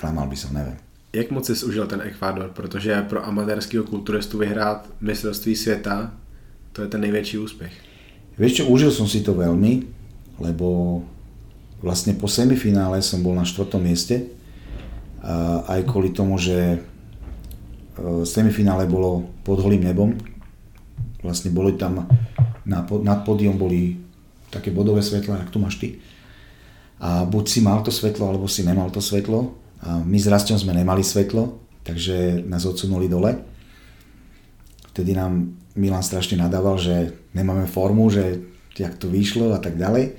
Klamal 0.00 0.24
by 0.26 0.36
som, 0.36 0.56
neviem 0.56 0.80
jak 1.12 1.30
moc 1.30 1.46
jsi 1.46 1.66
užil 1.66 1.86
ten 1.86 2.00
Ekvádor, 2.00 2.50
protože 2.54 3.04
pro 3.08 3.26
amatérského 3.26 3.84
kulturistu 3.84 4.38
vyhrát 4.38 4.88
mistrovství 5.00 5.56
světa, 5.56 6.12
to 6.72 6.82
je 6.82 6.88
ten 6.88 7.00
nejväčší 7.00 7.38
úspech. 7.38 7.72
Vieš 8.38 8.62
čo, 8.62 8.64
užil 8.70 8.94
som 8.94 9.04
si 9.10 9.20
to 9.20 9.34
veľmi, 9.34 9.84
lebo 10.38 11.02
vlastne 11.80 12.12
po 12.16 12.28
semifinále 12.28 13.00
som 13.00 13.24
bol 13.24 13.32
na 13.32 13.44
štvrtom 13.44 13.80
mieste, 13.80 14.28
aj 15.68 15.84
kvôli 15.84 16.16
tomu, 16.16 16.40
že 16.40 16.56
e, 16.56 16.78
semifinále 18.24 18.88
bolo 18.88 19.28
pod 19.44 19.60
holým 19.60 19.84
nebom, 19.84 20.16
vlastne 21.20 21.52
boli 21.52 21.76
tam 21.76 22.08
na, 22.64 22.80
nad 22.88 23.20
podium 23.28 23.60
boli 23.60 24.00
také 24.48 24.72
bodové 24.72 25.04
svetla, 25.04 25.44
jak 25.44 25.52
tu 25.52 25.60
máš 25.60 25.76
ty. 25.76 26.00
A 27.00 27.24
buď 27.24 27.44
si 27.48 27.60
mal 27.60 27.84
to 27.84 27.92
svetlo, 27.92 28.28
alebo 28.28 28.48
si 28.48 28.64
nemal 28.64 28.88
to 28.88 29.00
svetlo 29.00 29.56
a 29.80 30.00
my 30.04 30.18
s 30.20 30.28
Rastom 30.28 30.60
sme 30.60 30.76
nemali 30.76 31.00
svetlo, 31.00 31.56
takže 31.84 32.44
nás 32.44 32.68
odsunuli 32.68 33.08
dole. 33.08 33.40
Vtedy 34.92 35.16
nám 35.16 35.56
Milan 35.76 36.04
strašne 36.04 36.36
nadával, 36.36 36.76
že 36.76 37.16
nemáme 37.32 37.64
formu, 37.64 38.12
že 38.12 38.44
jak 38.76 39.00
to 39.00 39.08
vyšlo 39.08 39.56
a 39.56 39.60
tak 39.60 39.80
ďalej. 39.80 40.12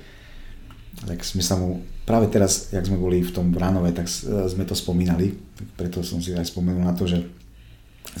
Tak 0.92 1.24
sme 1.24 1.40
sa 1.40 1.56
mu, 1.56 1.80
práve 2.04 2.28
teraz, 2.28 2.68
jak 2.68 2.84
sme 2.84 3.00
boli 3.00 3.24
v 3.24 3.32
tom 3.32 3.48
Bránove, 3.48 3.90
tak 3.96 4.06
sme 4.12 4.68
to 4.68 4.76
spomínali, 4.76 5.32
preto 5.74 6.04
som 6.04 6.20
si 6.20 6.36
aj 6.36 6.52
spomenul 6.52 6.84
na 6.84 6.92
to, 6.92 7.08
že 7.08 7.24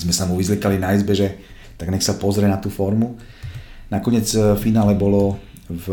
sme 0.00 0.10
sa 0.10 0.24
mu 0.24 0.40
vyzlikali 0.40 0.80
na 0.80 0.96
izbe, 0.96 1.12
že 1.12 1.36
tak 1.76 1.92
nech 1.92 2.02
sa 2.02 2.16
pozrie 2.16 2.48
na 2.48 2.56
tú 2.56 2.72
formu. 2.72 3.20
Nakoniec 3.92 4.24
v 4.32 4.56
finále 4.56 4.96
bolo 4.96 5.36
v, 5.68 5.86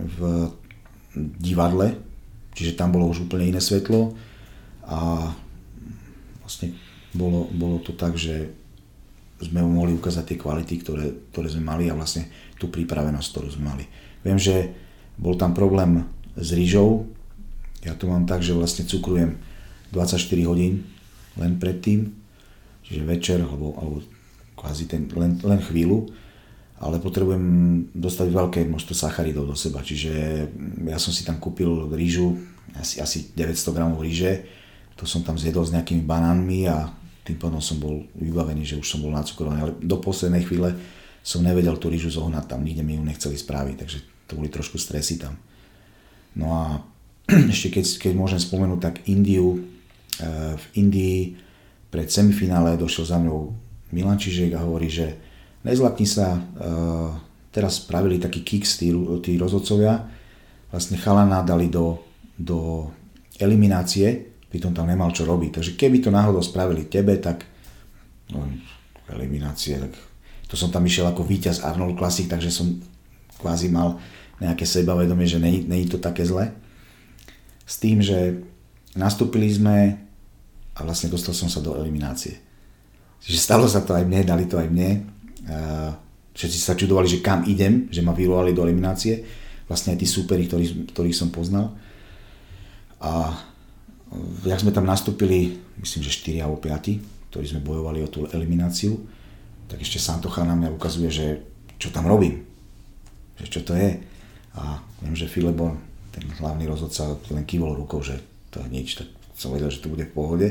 v 0.00 0.18
divadle, 1.36 2.00
čiže 2.56 2.78
tam 2.78 2.96
bolo 2.96 3.10
už 3.12 3.28
úplne 3.28 3.52
iné 3.52 3.60
svetlo 3.60 4.16
a 4.88 5.30
vlastne 6.40 6.72
bolo, 7.12 7.44
bolo 7.52 7.76
to 7.84 7.92
tak, 7.92 8.16
že 8.16 8.50
sme 9.38 9.62
mohli 9.62 9.94
ukázať 9.94 10.24
tie 10.34 10.40
kvality, 10.40 10.74
ktoré, 10.82 11.06
ktoré 11.30 11.46
sme 11.52 11.62
mali 11.62 11.86
a 11.86 11.94
vlastne 11.94 12.26
tú 12.58 12.66
pripravenosť, 12.72 13.28
ktorú 13.30 13.48
sme 13.54 13.64
mali. 13.70 13.84
Viem, 14.26 14.40
že 14.40 14.74
bol 15.18 15.34
tam 15.34 15.52
problém 15.52 16.06
s 16.38 16.54
rýžou. 16.54 17.10
Ja 17.82 17.98
to 17.98 18.06
mám 18.06 18.24
tak, 18.24 18.46
že 18.46 18.54
vlastne 18.54 18.86
cukrujem 18.86 19.38
24 19.90 20.18
hodín 20.46 20.86
len 21.38 21.58
predtým, 21.58 22.10
čiže 22.86 23.02
večer 23.06 23.38
alebo, 23.42 23.74
alebo 23.78 23.96
kvázi 24.58 24.90
ten, 24.90 25.06
len, 25.14 25.38
len 25.38 25.60
chvíľu, 25.62 26.10
ale 26.78 26.98
potrebujem 26.98 27.44
dostať 27.94 28.28
veľké 28.30 28.60
množstvo 28.66 28.94
sacharidov 28.94 29.46
do 29.46 29.54
seba, 29.58 29.82
čiže 29.82 30.10
ja 30.86 30.98
som 30.98 31.14
si 31.14 31.22
tam 31.22 31.38
kúpil 31.38 31.90
rýžu, 31.94 32.38
asi, 32.74 32.98
asi 32.98 33.30
900 33.34 33.74
gramov 33.74 34.02
ríže, 34.02 34.46
to 34.98 35.06
som 35.06 35.22
tam 35.22 35.38
zjedol 35.38 35.62
s 35.62 35.74
nejakými 35.74 36.02
banánmi 36.02 36.66
a 36.66 36.90
tým 37.22 37.38
pádom 37.38 37.62
som 37.62 37.78
bol 37.78 38.02
vybavený, 38.18 38.66
že 38.66 38.78
už 38.78 38.88
som 38.88 38.98
bol 38.98 39.14
nacukrovaný, 39.14 39.58
ale 39.62 39.72
do 39.78 39.96
poslednej 40.02 40.42
chvíle 40.42 40.74
som 41.22 41.44
nevedel 41.44 41.78
tú 41.78 41.86
rýžu 41.86 42.10
zohnať 42.10 42.50
tam, 42.50 42.66
nikde 42.66 42.82
mi 42.82 42.98
ju 42.98 43.02
nechceli 43.06 43.38
spraviť, 43.38 43.76
takže 43.78 43.98
to 44.28 44.36
boli 44.38 44.52
trošku 44.52 44.76
stresy 44.76 45.16
tam. 45.16 45.34
No 46.36 46.46
a 46.54 46.64
ešte 47.52 47.80
keď, 47.80 47.84
keď 48.08 48.12
môžem 48.14 48.40
spomenúť, 48.40 48.80
tak 48.80 48.94
Indiu, 49.08 49.58
eh, 50.20 50.54
v 50.54 50.64
Indii 50.78 51.20
pred 51.88 52.06
semifinále 52.12 52.76
došiel 52.76 53.08
za 53.08 53.16
mňou 53.18 53.50
Milan 53.96 54.20
Čižek 54.20 54.52
a 54.54 54.62
hovorí, 54.62 54.92
že 54.92 55.16
nezlakni 55.64 56.04
sa, 56.04 56.36
eh, 56.36 57.10
teraz 57.50 57.80
spravili 57.82 58.20
taký 58.20 58.44
kicks 58.44 58.76
tí, 58.78 58.92
tí 59.24 59.40
rozhodcovia, 59.40 60.04
vlastne 60.68 61.00
chalana 61.00 61.40
dali 61.40 61.72
do, 61.72 61.96
do 62.36 62.92
eliminácie 63.40 64.28
pritom 64.48 64.72
tam 64.72 64.88
nemal 64.88 65.12
čo 65.12 65.28
robiť. 65.28 65.60
Takže 65.60 65.72
keby 65.76 66.00
to 66.00 66.10
náhodou 66.10 66.40
spravili 66.40 66.88
tebe, 66.88 67.16
tak 67.20 67.44
no, 68.32 68.48
eliminácie, 69.12 69.76
tak 69.76 69.92
to 70.48 70.56
som 70.56 70.72
tam 70.72 70.84
išiel 70.88 71.08
ako 71.08 71.24
víťaz 71.24 71.64
Arnold 71.64 72.00
Classic, 72.00 72.24
takže 72.24 72.48
som 72.48 72.80
kvázi 73.36 73.68
mal 73.68 74.00
nejaké 74.38 74.64
sebavedomie, 74.66 75.26
že 75.26 75.42
není, 75.42 75.86
to 75.90 75.98
také 75.98 76.22
zle. 76.22 76.54
S 77.66 77.76
tým, 77.82 78.00
že 78.00 78.42
nastúpili 78.94 79.50
sme 79.50 79.98
a 80.74 80.80
vlastne 80.86 81.10
dostal 81.10 81.34
som 81.34 81.50
sa 81.50 81.58
do 81.58 81.74
eliminácie. 81.74 82.38
Čiže 83.18 83.38
stalo 83.42 83.66
sa 83.66 83.82
to 83.82 83.98
aj 83.98 84.06
mne, 84.06 84.22
dali 84.22 84.46
to 84.46 84.62
aj 84.62 84.70
mne. 84.70 85.04
Všetci 86.38 86.58
sa 86.58 86.78
čudovali, 86.78 87.10
že 87.10 87.18
kam 87.18 87.42
idem, 87.50 87.90
že 87.90 87.98
ma 87.98 88.14
vyvolali 88.14 88.54
do 88.54 88.62
eliminácie. 88.62 89.26
Vlastne 89.66 89.98
aj 89.98 90.00
tí 90.00 90.06
súperi, 90.06 90.46
ktorých, 90.46 90.94
ktorých 90.94 91.18
som 91.18 91.34
poznal. 91.34 91.74
A 93.02 93.34
jak 94.46 94.62
sme 94.62 94.70
tam 94.70 94.86
nastúpili, 94.86 95.58
myslím, 95.82 96.06
že 96.06 96.14
4 96.14 96.46
alebo 96.46 96.62
5, 96.62 97.34
ktorí 97.34 97.44
sme 97.44 97.60
bojovali 97.66 98.00
o 98.06 98.08
tú 98.08 98.24
elimináciu, 98.30 98.96
tak 99.68 99.84
ešte 99.84 100.00
Santocha 100.00 100.46
na 100.48 100.56
mňa 100.56 100.72
ukazuje, 100.72 101.10
že 101.12 101.26
čo 101.76 101.92
tam 101.92 102.08
robím, 102.08 102.40
že 103.36 103.46
čo 103.52 103.60
to 103.60 103.76
je. 103.76 104.00
A 104.58 104.82
viem, 105.02 105.14
že 105.14 105.30
Filebo, 105.30 105.78
ten 106.10 106.26
hlavný 106.42 106.66
rozhodca, 106.66 107.14
len 107.30 107.46
kývol 107.46 107.78
rukou, 107.78 108.02
že 108.02 108.18
to 108.50 108.58
je 108.58 108.68
nič, 108.68 108.98
tak 108.98 109.08
som 109.38 109.54
vedel, 109.54 109.70
že 109.70 109.78
to 109.78 109.92
bude 109.92 110.02
v 110.10 110.14
pohode. 110.14 110.48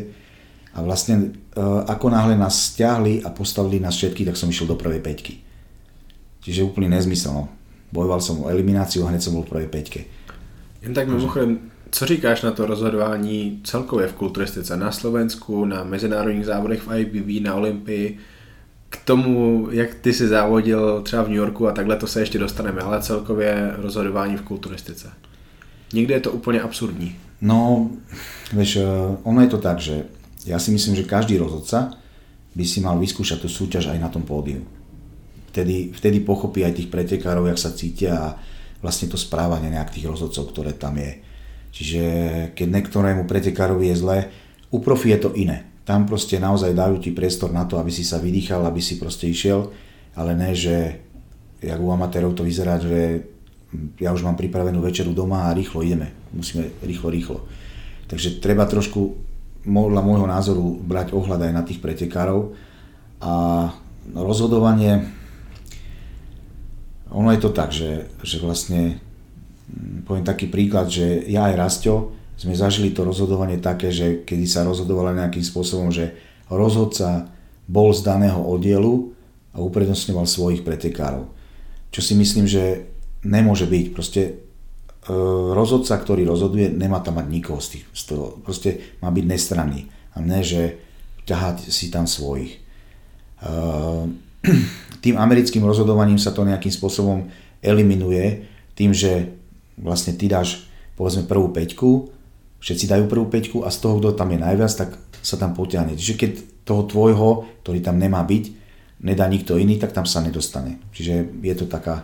A 0.71 0.79
vlastne 0.79 1.35
e, 1.51 1.59
ako 1.89 2.07
náhle 2.07 2.39
nás 2.39 2.71
stiahli 2.71 3.25
a 3.25 3.29
postavili 3.33 3.83
nás 3.83 3.99
všetky, 3.99 4.23
tak 4.23 4.39
som 4.39 4.47
išiel 4.47 4.71
do 4.71 4.79
prvej 4.79 5.03
peťky. 5.03 5.43
Čiže 6.39 6.63
úplný 6.63 6.87
nezmysel. 6.87 7.35
No. 7.35 7.51
Bojoval 7.91 8.23
som 8.23 8.47
o 8.47 8.49
elimináciu 8.51 9.03
a 9.03 9.11
hneď 9.11 9.21
som 9.27 9.35
bol 9.35 9.43
v 9.43 9.51
prvej 9.51 9.69
peťke. 9.71 9.99
Jen 10.79 10.93
tak 10.93 11.07
mimochodem, 11.07 11.59
co 11.91 12.05
říkáš 12.05 12.41
na 12.41 12.51
to 12.51 12.65
rozhodování 12.65 13.59
celkově 13.63 14.07
v 14.07 14.13
kulturistice 14.13 14.77
na 14.77 14.91
Slovensku, 14.91 15.65
na 15.65 15.83
mezinárodních 15.83 16.45
závodech 16.45 16.81
v 16.81 16.99
IBB, 16.99 17.43
na 17.43 17.55
Olympii, 17.55 18.17
k 18.89 18.97
tomu, 19.05 19.67
jak 19.71 19.93
ty 19.93 20.13
si 20.13 20.27
závodil 20.27 21.01
třeba 21.01 21.23
v 21.23 21.27
New 21.27 21.37
Yorku 21.37 21.67
a 21.67 21.71
takhle 21.71 21.95
to 21.95 22.07
se 22.07 22.19
ještě 22.19 22.39
dostaneme, 22.39 22.81
ale 22.81 23.01
celkově 23.01 23.73
rozhodování 23.77 24.37
v 24.37 24.41
kulturistice. 24.41 25.11
Někdy 25.93 26.13
je 26.13 26.19
to 26.19 26.31
úplně 26.31 26.61
absurdní. 26.61 27.15
No, 27.41 27.89
vieš, 28.53 28.75
eh, 28.75 28.87
ono 29.23 29.41
je 29.41 29.47
to 29.47 29.57
tak, 29.57 29.77
že 29.79 30.09
ja 30.49 30.57
si 30.57 30.71
myslím, 30.71 30.95
že 30.95 31.03
každý 31.03 31.37
rozhodca 31.37 31.93
by 32.55 32.65
si 32.65 32.81
mal 32.81 32.97
vyskúšať 32.97 33.45
tú 33.45 33.49
súťaž 33.51 33.93
aj 33.93 33.99
na 34.01 34.09
tom 34.09 34.25
pódiu. 34.25 34.65
Vtedy, 35.53 35.93
vtedy 35.93 36.17
pochopí 36.25 36.65
aj 36.65 36.81
tých 36.81 36.89
pretekárov, 36.89 37.45
jak 37.45 37.61
sa 37.61 37.75
cítia 37.75 38.13
a 38.17 38.29
vlastne 38.81 39.11
to 39.11 39.17
správanie 39.19 39.69
nejak 39.69 39.93
tých 39.93 40.09
rozhodcov, 40.09 40.49
ktoré 40.49 40.73
tam 40.73 40.97
je. 40.97 41.21
Čiže 41.75 42.03
keď 42.57 42.67
niektorému 42.73 43.29
pretekárovi 43.29 43.93
je 43.93 44.01
zle, 44.01 44.17
u 44.73 44.81
profi 44.81 45.13
je 45.13 45.19
to 45.21 45.29
iné. 45.37 45.69
Tam 45.87 46.03
proste 46.03 46.35
naozaj 46.35 46.75
dajú 46.75 46.99
ti 46.99 47.15
priestor 47.15 47.55
na 47.55 47.63
to, 47.63 47.79
aby 47.79 47.87
si 47.87 48.03
sa 48.03 48.19
vydýchal, 48.19 48.67
aby 48.67 48.83
si 48.83 48.99
proste 48.99 49.31
išiel 49.31 49.71
ale 50.17 50.33
ne, 50.33 50.51
že 50.57 50.97
jak 51.61 51.77
u 51.77 51.93
amatérov 51.93 52.33
to 52.33 52.41
vyzerá, 52.41 52.81
že 52.81 53.21
ja 54.01 54.09
už 54.09 54.25
mám 54.25 54.33
pripravenú 54.33 54.81
večeru 54.81 55.13
doma 55.13 55.45
a 55.47 55.53
rýchlo 55.53 55.85
ideme. 55.85 56.09
Musíme 56.33 56.73
rýchlo, 56.81 57.07
rýchlo. 57.13 57.37
Takže 58.09 58.41
treba 58.41 58.65
trošku, 58.65 59.13
podľa 59.61 60.01
môjho 60.01 60.25
názoru, 60.25 60.65
brať 60.81 61.13
ohľad 61.13 61.45
aj 61.45 61.53
na 61.53 61.61
tých 61.61 61.77
pretekárov. 61.77 62.57
A 63.21 63.33
rozhodovanie, 64.17 65.05
ono 67.13 67.29
je 67.29 67.39
to 67.41 67.51
tak, 67.53 67.69
že, 67.69 68.09
že 68.25 68.41
vlastne, 68.41 68.97
mm, 69.69 70.07
poviem 70.09 70.25
taký 70.25 70.49
príklad, 70.49 70.89
že 70.89 71.29
ja 71.29 71.45
aj 71.51 71.59
Rastio 71.59 72.16
sme 72.37 72.53
zažili 72.53 72.93
to 72.93 73.01
rozhodovanie 73.01 73.57
také, 73.57 73.89
že 73.89 74.21
kedy 74.21 74.45
sa 74.45 74.61
rozhodovalo 74.61 75.17
nejakým 75.17 75.41
spôsobom, 75.41 75.89
že 75.89 76.13
rozhodca 76.53 77.33
bol 77.65 77.89
z 77.91 78.05
daného 78.05 78.39
oddielu 78.39 79.11
a 79.51 79.59
uprednostňoval 79.59 80.29
svojich 80.29 80.61
pretekárov. 80.61 81.25
Čo 81.89 82.01
si 82.05 82.13
myslím, 82.13 82.45
že 82.45 82.87
nemôže 83.25 83.65
byť. 83.65 83.85
Proste 83.89 84.21
e, 84.23 84.31
rozhodca, 85.51 85.97
ktorý 85.97 86.29
rozhoduje, 86.29 86.69
nemá 86.69 87.01
tam 87.01 87.17
mať 87.17 87.27
nikoho 87.27 87.57
z, 87.57 87.81
tých, 87.81 87.83
z 87.91 88.03
toho. 88.13 88.37
Proste 88.45 88.97
má 89.01 89.09
byť 89.09 89.25
nestranný. 89.25 89.89
A 90.13 90.21
ne, 90.21 90.45
že 90.45 90.77
ťahať 91.25 91.73
si 91.73 91.89
tam 91.89 92.05
svojich. 92.05 92.53
E, 92.53 92.59
tým 95.03 95.15
americkým 95.17 95.65
rozhodovaním 95.65 96.21
sa 96.21 96.31
to 96.31 96.45
nejakým 96.45 96.71
spôsobom 96.71 97.27
eliminuje 97.65 98.45
tým, 98.77 98.93
že 98.93 99.33
vlastne 99.73 100.13
ty 100.13 100.29
dáš 100.29 100.69
povedzme 100.97 101.25
prvú 101.25 101.49
peťku, 101.53 102.16
všetci 102.59 102.85
dajú 102.87 103.03
prvú 103.05 103.29
peťku 103.29 103.63
a 103.63 103.69
z 103.69 103.77
toho, 103.81 103.99
kto 104.01 104.17
tam 104.17 104.33
je 104.33 104.39
najviac, 104.39 104.71
tak 104.73 104.89
sa 105.21 105.35
tam 105.37 105.53
potiahne. 105.53 105.93
Čiže 105.97 106.15
keď 106.17 106.31
toho 106.67 106.83
tvojho, 106.83 107.29
ktorý 107.63 107.79
tam 107.79 108.01
nemá 108.01 108.23
byť, 108.23 108.43
nedá 109.03 109.29
nikto 109.29 109.55
iný, 109.55 109.77
tak 109.77 109.93
tam 109.93 110.05
sa 110.05 110.19
nedostane. 110.19 110.81
Čiže 110.91 111.41
je 111.41 111.55
to 111.55 111.65
taká, 111.69 112.03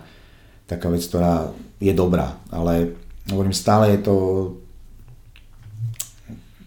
taká 0.70 0.88
vec, 0.94 1.04
ktorá 1.04 1.50
je 1.82 1.92
dobrá, 1.92 2.38
ale 2.54 2.96
hovorím, 3.32 3.54
stále 3.54 3.98
je 3.98 4.00
to 4.06 4.16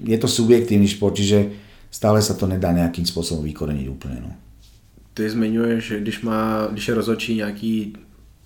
je 0.04 0.18
to 0.18 0.28
subjektívny 0.28 0.88
šport, 0.88 1.16
čiže 1.16 1.56
stále 1.90 2.20
sa 2.20 2.36
to 2.36 2.44
nedá 2.44 2.72
nejakým 2.72 3.08
spôsobom 3.08 3.44
vykoreniť 3.48 3.86
úplne. 3.88 4.18
No. 4.20 4.30
Ty 5.16 5.30
zmiňuješ, 5.30 6.04
když, 6.04 6.20
má, 6.20 6.68
když 6.72 6.88
je 6.88 6.94
rozhodčí 6.94 7.34
nějaký 7.34 7.96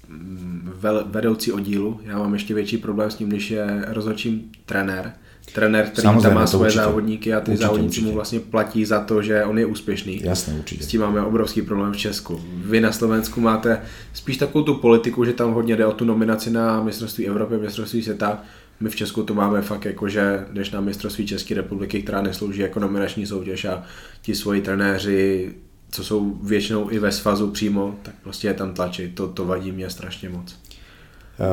mm, 0.08 0.70
vedoucí 1.10 1.52
oddílu, 1.52 2.00
já 2.04 2.18
mám 2.18 2.32
ještě 2.32 2.54
větší 2.54 2.78
problém 2.78 3.10
s 3.10 3.14
tím, 3.14 3.28
když 3.28 3.50
je 3.50 3.84
rozhodčím 3.86 4.50
trenér, 4.66 5.12
trenér, 5.54 5.86
který 5.86 6.02
Samozřejmě, 6.02 6.22
tam 6.28 6.34
má 6.34 6.46
svoje 6.46 6.64
určitě. 6.64 6.82
závodníky 6.84 7.34
a 7.34 7.40
ty 7.40 7.50
určitě, 7.50 7.62
závodníci 7.66 7.88
určitě. 7.88 8.06
mu 8.06 8.14
vlastně 8.14 8.40
platí 8.40 8.84
za 8.84 9.00
to, 9.00 9.22
že 9.22 9.44
on 9.44 9.58
je 9.58 9.66
úspěšný. 9.66 10.20
Jasně, 10.24 10.54
určitě. 10.54 10.84
S 10.84 10.86
tím 10.86 11.00
máme 11.00 11.22
obrovský 11.22 11.62
problém 11.62 11.92
v 11.92 11.96
Česku. 11.96 12.40
Vy 12.64 12.80
na 12.80 12.92
Slovensku 12.92 13.40
máte 13.40 13.80
spíš 14.14 14.36
takovou 14.36 14.64
tu 14.64 14.74
politiku, 14.74 15.24
že 15.24 15.32
tam 15.32 15.52
hodně 15.52 15.76
jde 15.76 15.86
o 15.86 15.92
tu 15.92 16.04
nominaci 16.04 16.50
na 16.50 16.82
mistrovství 16.82 17.26
Evropy, 17.28 17.56
mistrovství 17.56 18.02
světa. 18.02 18.42
My 18.80 18.88
v 18.90 18.96
Česku 18.96 19.22
to 19.22 19.34
máme 19.34 19.62
fakt 19.62 19.84
jako, 19.84 20.08
že 20.08 20.46
jdeš 20.52 20.70
na 20.70 20.80
mistrovství 20.80 21.26
České 21.26 21.54
republiky, 21.54 22.02
která 22.02 22.22
neslouží 22.22 22.60
jako 22.60 22.80
nominační 22.80 23.26
soutěž 23.26 23.64
a 23.64 23.82
ti 24.22 24.34
svoji 24.34 24.60
trenéři, 24.60 25.52
co 25.90 26.04
jsou 26.04 26.38
většinou 26.42 26.90
i 26.90 26.98
ve 26.98 27.12
svazu 27.12 27.50
přímo, 27.50 27.94
tak 28.02 28.14
prostě 28.22 28.48
je 28.48 28.54
tam 28.54 28.74
tlačí. 28.74 29.08
To, 29.08 29.28
to 29.28 29.44
vadí 29.44 29.72
mě 29.72 29.90
strašně 29.90 30.28
moc. 30.28 30.56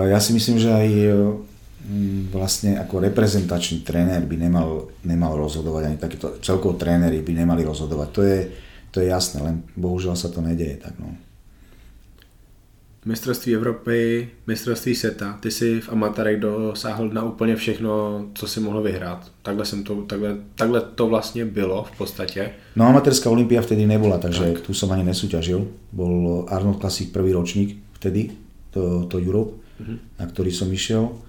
Já 0.01 0.19
si 0.19 0.33
myslím, 0.33 0.59
že 0.59 0.69
aj 0.73 1.09
vlastne 2.33 2.75
ako 2.81 2.99
reprezentačný 2.99 3.85
tréner 3.85 4.19
by 4.25 4.35
nemal, 4.35 4.91
nemal 5.07 5.39
rozhodovať, 5.39 5.83
ani 5.87 5.97
takýto 5.97 6.27
celkovo 6.43 6.75
tréneri 6.75 7.23
by 7.23 7.33
nemali 7.33 7.63
rozhodovať. 7.63 8.07
To 8.11 8.21
je, 8.25 8.39
to 8.91 8.97
je 8.99 9.07
jasné, 9.07 9.39
len 9.39 9.63
bohužiaľ 9.77 10.15
sa 10.19 10.27
to 10.27 10.43
nedeje 10.43 10.81
tak. 10.83 10.99
No. 10.99 11.15
Mistrovství 13.07 13.55
Evropy, 13.55 14.29
mistrovství 14.47 14.95
světa, 14.95 15.37
ty 15.39 15.51
si 15.51 15.81
v 15.81 15.89
amatérech 15.89 16.39
dosáhl 16.39 17.09
na 17.09 17.23
úplně 17.23 17.55
všechno, 17.55 18.25
co 18.33 18.47
si 18.47 18.59
mohl 18.59 18.81
vyhrát. 18.81 19.31
Takhle, 19.41 19.65
jsem 19.65 19.83
to, 19.83 20.01
takhle, 20.01 20.35
takhle 20.55 20.81
to 20.81 21.07
vlastně 21.07 21.45
bylo 21.45 21.83
v 21.83 21.97
podstatě. 21.97 22.51
No 22.75 22.85
amatérska 22.85 23.29
olimpia 23.29 23.61
vtedy 23.61 23.85
nebola, 23.85 24.17
takže 24.17 24.53
tak. 24.53 24.61
tu 24.61 24.73
som 24.73 24.91
ani 24.91 25.07
nesúťažil. 25.07 25.67
Bol 25.95 26.45
Arnold 26.51 26.83
Classic 26.83 27.07
prvý 27.07 27.31
ročník 27.31 27.79
vtedy, 27.95 28.35
to, 28.75 29.07
to 29.07 29.23
Europe, 29.23 29.55
mm-hmm. 29.79 29.97
na 30.19 30.25
ktorý 30.27 30.51
som 30.51 30.67
išiel. 30.67 31.26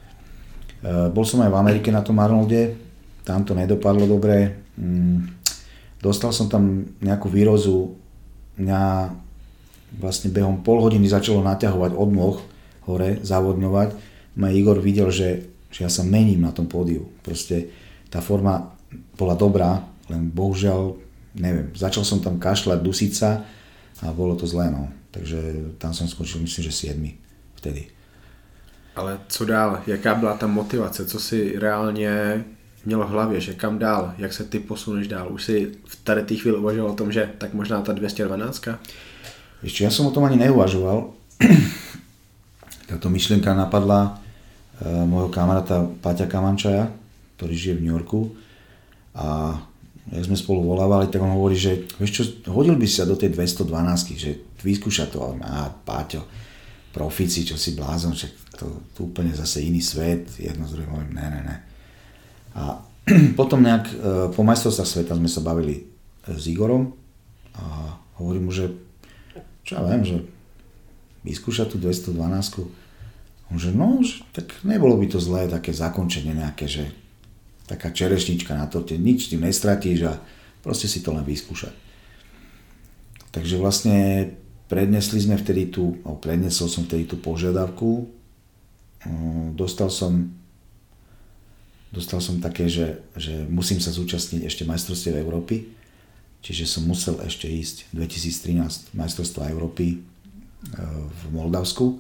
Eh, 0.79 1.11
bol 1.11 1.27
som 1.27 1.43
aj 1.43 1.51
v 1.51 1.59
Amerike 1.59 1.91
na 1.91 2.07
tom 2.07 2.23
Arnolde, 2.23 2.79
tam 3.27 3.43
to 3.43 3.51
nedopadlo 3.53 4.07
dobre. 4.07 4.63
Mm, 4.79 5.27
dostal 5.99 6.31
som 6.31 6.47
tam 6.47 6.87
nejakú 7.03 7.27
výrozu, 7.27 7.99
mňa 8.55 9.11
vlastne 9.99 10.31
behom 10.31 10.63
pol 10.63 10.79
hodiny 10.79 11.11
začalo 11.11 11.43
naťahovať 11.43 11.93
od 11.99 12.11
nôh 12.15 12.37
hore, 12.87 13.19
zavodňovať. 13.27 13.89
Ma 14.39 14.55
Igor 14.55 14.79
videl, 14.79 15.11
že, 15.11 15.51
že 15.75 15.83
ja 15.83 15.91
sa 15.91 16.07
mením 16.07 16.47
na 16.47 16.55
tom 16.55 16.71
pódiu. 16.71 17.11
Proste 17.27 17.75
tá 18.07 18.23
forma 18.23 18.71
bola 19.19 19.35
dobrá, 19.35 19.83
len 20.07 20.31
bohužiaľ, 20.31 20.95
neviem, 21.37 21.75
začal 21.75 22.07
som 22.07 22.23
tam 22.23 22.39
kašľať, 22.39 22.79
dusiť 22.81 23.13
sa 23.13 23.43
a 24.07 24.15
bolo 24.15 24.39
to 24.39 24.47
zlé, 24.47 24.71
no. 24.71 24.89
Takže 25.11 25.75
tam 25.83 25.91
som 25.91 26.07
skončil, 26.07 26.39
myslím, 26.47 26.63
že 26.71 26.95
7 26.95 27.59
vtedy. 27.59 27.98
Ale 28.99 29.19
co 29.29 29.45
dál? 29.45 29.81
Jaká 29.87 30.15
byla 30.15 30.37
ta 30.37 30.47
motivace? 30.47 31.07
Co 31.07 31.21
si 31.21 31.59
reálně 31.59 32.45
mělo 32.85 33.07
v 33.07 33.11
hlavě, 33.11 33.41
že 33.41 33.55
kam 33.55 33.79
dál, 33.79 34.15
jak 34.19 34.33
se 34.33 34.45
ty 34.45 34.59
posuneš 34.59 35.09
dál? 35.09 35.33
Už 35.33 35.45
si 35.45 35.73
v 35.85 35.95
tady 36.05 36.23
té 36.23 36.35
chvíli 36.35 36.57
uvažoval 36.57 36.91
o 36.93 36.97
tom, 36.97 37.13
že 37.13 37.31
tak 37.39 37.55
možná 37.55 37.83
ta 37.83 37.93
212? 37.93 38.69
Ešte 39.59 39.83
ja 39.83 39.91
som 39.91 40.07
o 40.07 40.15
tom 40.15 40.23
ani 40.23 40.39
neuvažoval. 40.39 41.11
Táto 42.91 43.11
myšlienka 43.11 43.51
napadla 43.59 44.23
e, 44.79 44.87
môjho 44.87 45.35
kamaráta 45.35 45.83
Paťa 45.99 46.31
Kamančaja, 46.31 46.95
ktorý 47.35 47.55
žije 47.59 47.75
v 47.75 47.83
New 47.83 47.95
Yorku. 47.95 48.39
A 49.19 49.59
jak 50.15 50.31
sme 50.31 50.39
spolu 50.39 50.63
volávali, 50.63 51.11
tak 51.11 51.27
on 51.27 51.35
hovorí, 51.35 51.59
že 51.59 51.91
vieš 51.99 52.13
čo, 52.15 52.23
hodil 52.55 52.79
by 52.79 52.87
sa 52.87 53.03
do 53.03 53.19
tej 53.19 53.35
212, 53.35 54.15
že 54.15 54.31
vyskúša 54.63 55.11
to. 55.11 55.35
A 55.43 55.75
Páťo, 55.75 56.23
profici, 56.99 57.47
čo 57.47 57.55
si 57.55 57.79
blázon, 57.79 58.19
však 58.19 58.59
to, 58.59 58.67
to 58.99 59.07
úplne 59.07 59.31
zase 59.31 59.63
iný 59.63 59.79
svet, 59.79 60.35
jedno 60.35 60.67
z 60.67 60.83
druhým 60.83 61.15
ne, 61.15 61.27
ne, 61.31 61.41
ne. 61.47 61.57
A 62.59 62.83
potom 63.39 63.63
nejak 63.63 63.87
e, 63.87 63.95
po 64.35 64.43
majstrovstvách 64.43 64.91
sveta 64.91 65.15
sme 65.15 65.31
sa 65.31 65.39
bavili 65.39 65.79
e, 65.79 65.83
s 66.35 66.51
Igorom 66.51 66.91
a 67.55 67.95
hovorím 68.19 68.51
mu, 68.51 68.53
že 68.53 68.75
čo 69.63 69.79
ja 69.79 69.87
viem, 69.87 70.03
že 70.03 70.27
vyskúša 71.23 71.71
tú 71.71 71.79
212 71.79 72.19
on 73.49 73.57
že 73.57 73.73
no, 73.73 74.05
že, 74.05 74.21
tak 74.37 74.61
nebolo 74.61 74.99
by 75.01 75.07
to 75.09 75.23
zlé 75.23 75.49
také 75.49 75.73
zakončenie 75.73 76.37
nejaké, 76.37 76.69
že 76.69 76.85
taká 77.65 77.93
čerešnička 77.93 78.53
na 78.53 78.69
torte, 78.69 78.97
nič 78.97 79.33
tým 79.33 79.45
nestratíš 79.45 80.09
a 80.09 80.21
proste 80.61 80.85
si 80.85 81.01
to 81.01 81.17
len 81.17 81.25
vyskúšať. 81.25 81.73
Takže 83.33 83.57
vlastne 83.61 83.97
prednesli 84.69 85.19
sme 85.25 85.41
vtedy 85.41 85.73
tú, 85.73 85.97
prednesol 86.21 86.69
som 86.69 86.85
vtedy 86.85 87.09
tú 87.09 87.17
požiadavku. 87.19 88.07
Dostal 89.57 89.89
som 89.89 90.39
dostal 91.89 92.21
som 92.21 92.37
také, 92.37 92.69
že, 92.69 93.01
že 93.17 93.49
musím 93.49 93.81
sa 93.81 93.89
zúčastniť 93.89 94.45
ešte 94.45 94.69
majstrovstiev 94.69 95.17
Európy, 95.17 95.73
čiže 96.45 96.69
som 96.69 96.85
musel 96.85 97.17
ešte 97.25 97.49
ísť 97.49 97.89
2013 97.97 98.93
majstrovstva 98.93 99.49
Európy 99.49 99.97
e, 99.97 99.99
v 101.09 101.23
Moldavsku, 101.33 101.97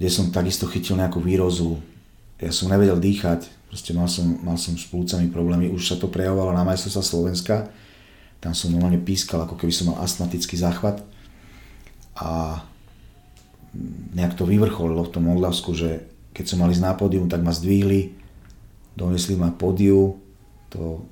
kde 0.00 0.08
som 0.08 0.32
takisto 0.32 0.64
chytil 0.72 0.96
nejakú 0.96 1.20
výrozu, 1.20 1.76
ja 2.40 2.52
som 2.52 2.72
nevedel 2.72 2.96
dýchať, 2.96 3.48
proste 3.68 3.92
mal 3.92 4.08
som, 4.08 4.40
mal 4.40 4.56
som 4.56 4.76
s 4.76 4.88
plúcami 4.88 5.28
problémy, 5.28 5.68
už 5.72 5.92
sa 5.92 5.96
to 6.00 6.08
prejavovalo 6.08 6.56
na 6.56 6.64
majstrovstva 6.64 7.04
Slovenska, 7.04 7.56
tam 8.40 8.52
som 8.56 8.72
normálne 8.72 9.00
pískal, 9.00 9.44
ako 9.44 9.56
keby 9.56 9.72
som 9.72 9.92
mal 9.92 10.00
astmatický 10.00 10.56
záchvat 10.56 11.00
a 12.16 12.64
nejak 14.16 14.34
to 14.34 14.48
vyvrcholilo 14.48 15.04
v 15.04 15.12
tom 15.12 15.28
Moldavsku, 15.28 15.76
že 15.76 16.08
keď 16.32 16.44
som 16.48 16.58
mal 16.64 16.72
ísť 16.72 16.84
na 16.84 16.96
pódium, 16.96 17.28
tak 17.28 17.44
ma 17.44 17.52
zdvihli, 17.52 18.16
donesli 18.96 19.36
ma 19.36 19.52
pódiu, 19.52 20.16
to 20.72 21.04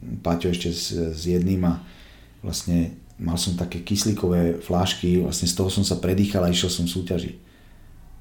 Paťo 0.00 0.48
ešte 0.48 0.72
s, 0.72 0.96
s 0.96 1.22
jedným 1.28 1.60
a 1.68 1.80
vlastne 2.40 2.96
mal 3.20 3.36
som 3.36 3.52
také 3.52 3.84
kyslíkové 3.84 4.64
flášky, 4.64 5.20
vlastne 5.20 5.44
z 5.44 5.56
toho 5.56 5.68
som 5.68 5.84
sa 5.84 6.00
predýchal 6.00 6.40
a 6.44 6.52
išiel 6.52 6.72
som 6.72 6.88
súťažiť. 6.88 7.36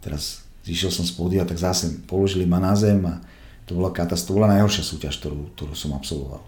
Teraz 0.04 0.44
zišiel 0.68 0.92
som 0.92 1.08
z 1.08 1.16
pódia, 1.16 1.48
tak 1.48 1.56
zase 1.56 2.04
položili 2.04 2.44
ma 2.44 2.60
na 2.60 2.76
zem 2.76 3.00
a 3.08 3.24
to 3.64 3.80
bola 3.80 3.96
katastrofa, 3.96 4.52
najhoršia 4.52 4.84
súťaž, 4.84 5.24
ktorú, 5.24 5.56
ktorú 5.56 5.74
som 5.76 5.96
absolvoval. 5.96 6.44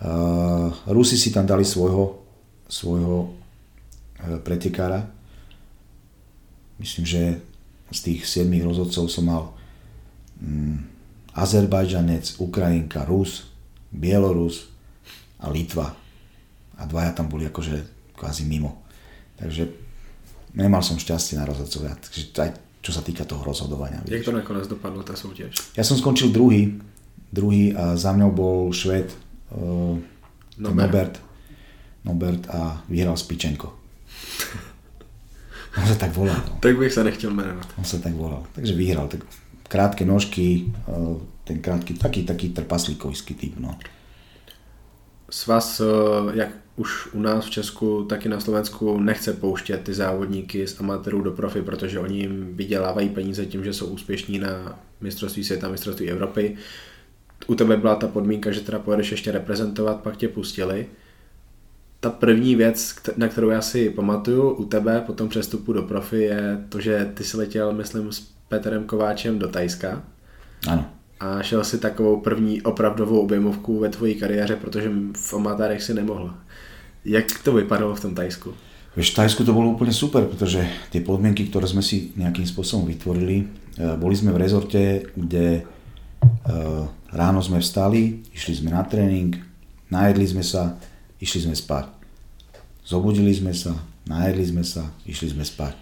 Uh, 0.00 0.72
Rusi 0.88 1.20
si 1.20 1.28
tam 1.28 1.44
dali 1.44 1.68
svojho, 1.68 2.24
svojho 2.64 3.39
pretekára, 4.44 5.08
myslím, 6.80 7.04
že 7.06 7.22
z 7.90 7.98
tých 8.00 8.20
7 8.26 8.46
rozhodcov 8.62 9.10
som 9.10 9.24
mal 9.26 9.42
mm, 10.40 10.78
Azerbajdžanec, 11.34 12.38
Ukrajinka, 12.38 13.06
Rus, 13.06 13.50
Bielorus 13.90 14.70
a 15.42 15.50
Litva. 15.50 15.94
A 16.80 16.82
dvaja 16.88 17.12
tam 17.12 17.28
boli 17.28 17.44
akože 17.46 17.76
kvázi 18.16 18.48
mimo. 18.48 18.82
Takže 19.36 19.68
nemal 20.56 20.80
som 20.80 21.00
šťastie 21.00 21.36
na 21.36 21.44
rozhodcovia, 21.44 21.96
takže 21.96 22.22
aj 22.40 22.50
čo 22.80 22.96
sa 22.96 23.04
týka 23.04 23.28
toho 23.28 23.44
rozhodovania. 23.44 24.00
Jak 24.08 24.24
to 24.24 24.32
nakonec 24.32 24.64
dopadlo, 24.64 25.04
tá 25.04 25.12
súťaž? 25.12 25.52
Ja 25.76 25.84
som 25.84 26.00
skončil 26.00 26.32
druhý, 26.32 26.80
druhý 27.28 27.76
a 27.76 27.92
za 27.96 28.16
mňou 28.16 28.30
bol 28.32 28.58
Šved 28.72 29.12
uh, 29.52 30.00
Nobert. 30.56 31.20
Nobert 32.00 32.48
a 32.48 32.80
vyhral 32.88 33.20
Spičenko. 33.20 33.79
On 35.78 35.86
sa 35.86 35.94
tak 35.94 36.12
volal. 36.12 36.36
No. 36.36 36.58
Tak 36.60 36.78
bych 36.78 36.92
sa 36.92 37.02
nechtěl 37.02 37.30
menovať. 37.30 37.66
On 37.78 37.86
sa 37.86 37.98
tak 38.02 38.14
volal. 38.14 38.42
Takže 38.52 38.74
vyhral. 38.74 39.06
Tak 39.08 39.22
krátke 39.68 40.04
nožky, 40.04 40.66
uh, 40.90 41.22
ten 41.44 41.62
krátky, 41.62 41.94
taký, 41.94 42.26
taký 42.26 42.48
trpaslíkovský 42.50 43.34
typ. 43.34 43.54
No. 43.58 43.78
S 45.30 45.46
vás, 45.46 45.80
uh, 45.80 46.34
jak 46.34 46.50
už 46.76 47.12
u 47.12 47.20
nás 47.20 47.46
v 47.46 47.50
Česku, 47.50 48.04
tak 48.08 48.26
i 48.26 48.28
na 48.28 48.40
Slovensku 48.40 49.00
nechce 49.00 49.32
pouštět 49.32 49.78
ty 49.84 49.94
závodníky 49.94 50.66
z 50.66 50.80
amatérů 50.80 51.22
do 51.22 51.32
profi, 51.32 51.62
protože 51.62 51.98
oni 51.98 52.18
jim 52.18 52.56
vydělávají 52.56 53.08
peníze 53.08 53.46
tím, 53.46 53.64
že 53.64 53.72
jsou 53.72 53.86
úspěšní 53.86 54.38
na 54.38 54.78
mistrovství 55.00 55.44
světa, 55.44 55.68
mistrovství 55.68 56.10
Evropy. 56.10 56.56
U 57.46 57.54
tebe 57.54 57.76
byla 57.76 57.94
ta 57.94 58.08
podmínka, 58.08 58.50
že 58.50 58.60
teda 58.60 58.78
pojedeš 58.78 59.10
ještě 59.10 59.32
reprezentovat, 59.32 60.00
pak 60.00 60.16
tě 60.16 60.28
pustili. 60.28 60.86
Ta 62.00 62.10
první 62.10 62.56
věc, 62.56 62.94
na 63.16 63.28
kterou 63.28 63.48
já 63.48 63.62
si 63.62 63.90
pamatuju 63.90 64.50
u 64.50 64.64
tebe 64.64 65.02
po 65.06 65.12
tom 65.12 65.28
přestupu 65.28 65.72
do 65.72 65.82
profi 65.82 66.16
je 66.16 66.64
to, 66.68 66.80
že 66.80 67.10
ty 67.14 67.24
si 67.24 67.36
letěl, 67.36 67.72
myslím, 67.72 68.12
s 68.12 68.20
Petrem 68.48 68.84
Kováčem 68.84 69.38
do 69.38 69.48
Tajska. 69.48 70.02
Ano. 70.68 70.84
A 71.20 71.42
šel 71.42 71.64
si 71.64 71.78
takovou 71.78 72.20
první 72.20 72.62
opravdovou 72.62 73.20
objemovku 73.20 73.78
ve 73.78 73.88
tvojí 73.88 74.14
kariéře, 74.14 74.56
protože 74.56 74.92
v 75.16 75.34
amatérech 75.34 75.82
si 75.82 75.94
nemohl. 75.94 76.34
Jak 77.04 77.26
to 77.44 77.52
vypadalo 77.52 77.94
v 77.94 78.00
tom 78.00 78.14
Tajsku? 78.14 78.54
Vieš, 78.96 79.14
v 79.14 79.16
Tajsku 79.22 79.46
to 79.46 79.54
bolo 79.54 79.70
úplne 79.70 79.94
super, 79.94 80.26
pretože 80.26 80.66
tie 80.90 80.98
podmienky, 80.98 81.46
ktoré 81.46 81.62
sme 81.70 81.78
si 81.78 82.10
nejakým 82.18 82.42
spôsobom 82.42 82.90
vytvorili, 82.90 83.36
e, 83.38 83.44
boli 83.94 84.18
sme 84.18 84.34
v 84.34 84.42
rezorte, 84.42 85.06
kde 85.14 85.46
e, 85.54 86.52
ráno 87.14 87.38
sme 87.38 87.62
vstali, 87.62 88.26
išli 88.34 88.58
sme 88.58 88.74
na 88.74 88.82
tréning, 88.82 89.38
najedli 89.94 90.26
sme 90.26 90.42
sa, 90.42 90.74
išli 91.20 91.46
sme 91.46 91.54
spať. 91.54 91.92
Zobudili 92.82 93.30
sme 93.30 93.52
sa, 93.52 93.76
najedli 94.08 94.44
sme 94.48 94.64
sa, 94.64 94.88
išli 95.06 95.30
sme 95.30 95.44
spať. 95.46 95.76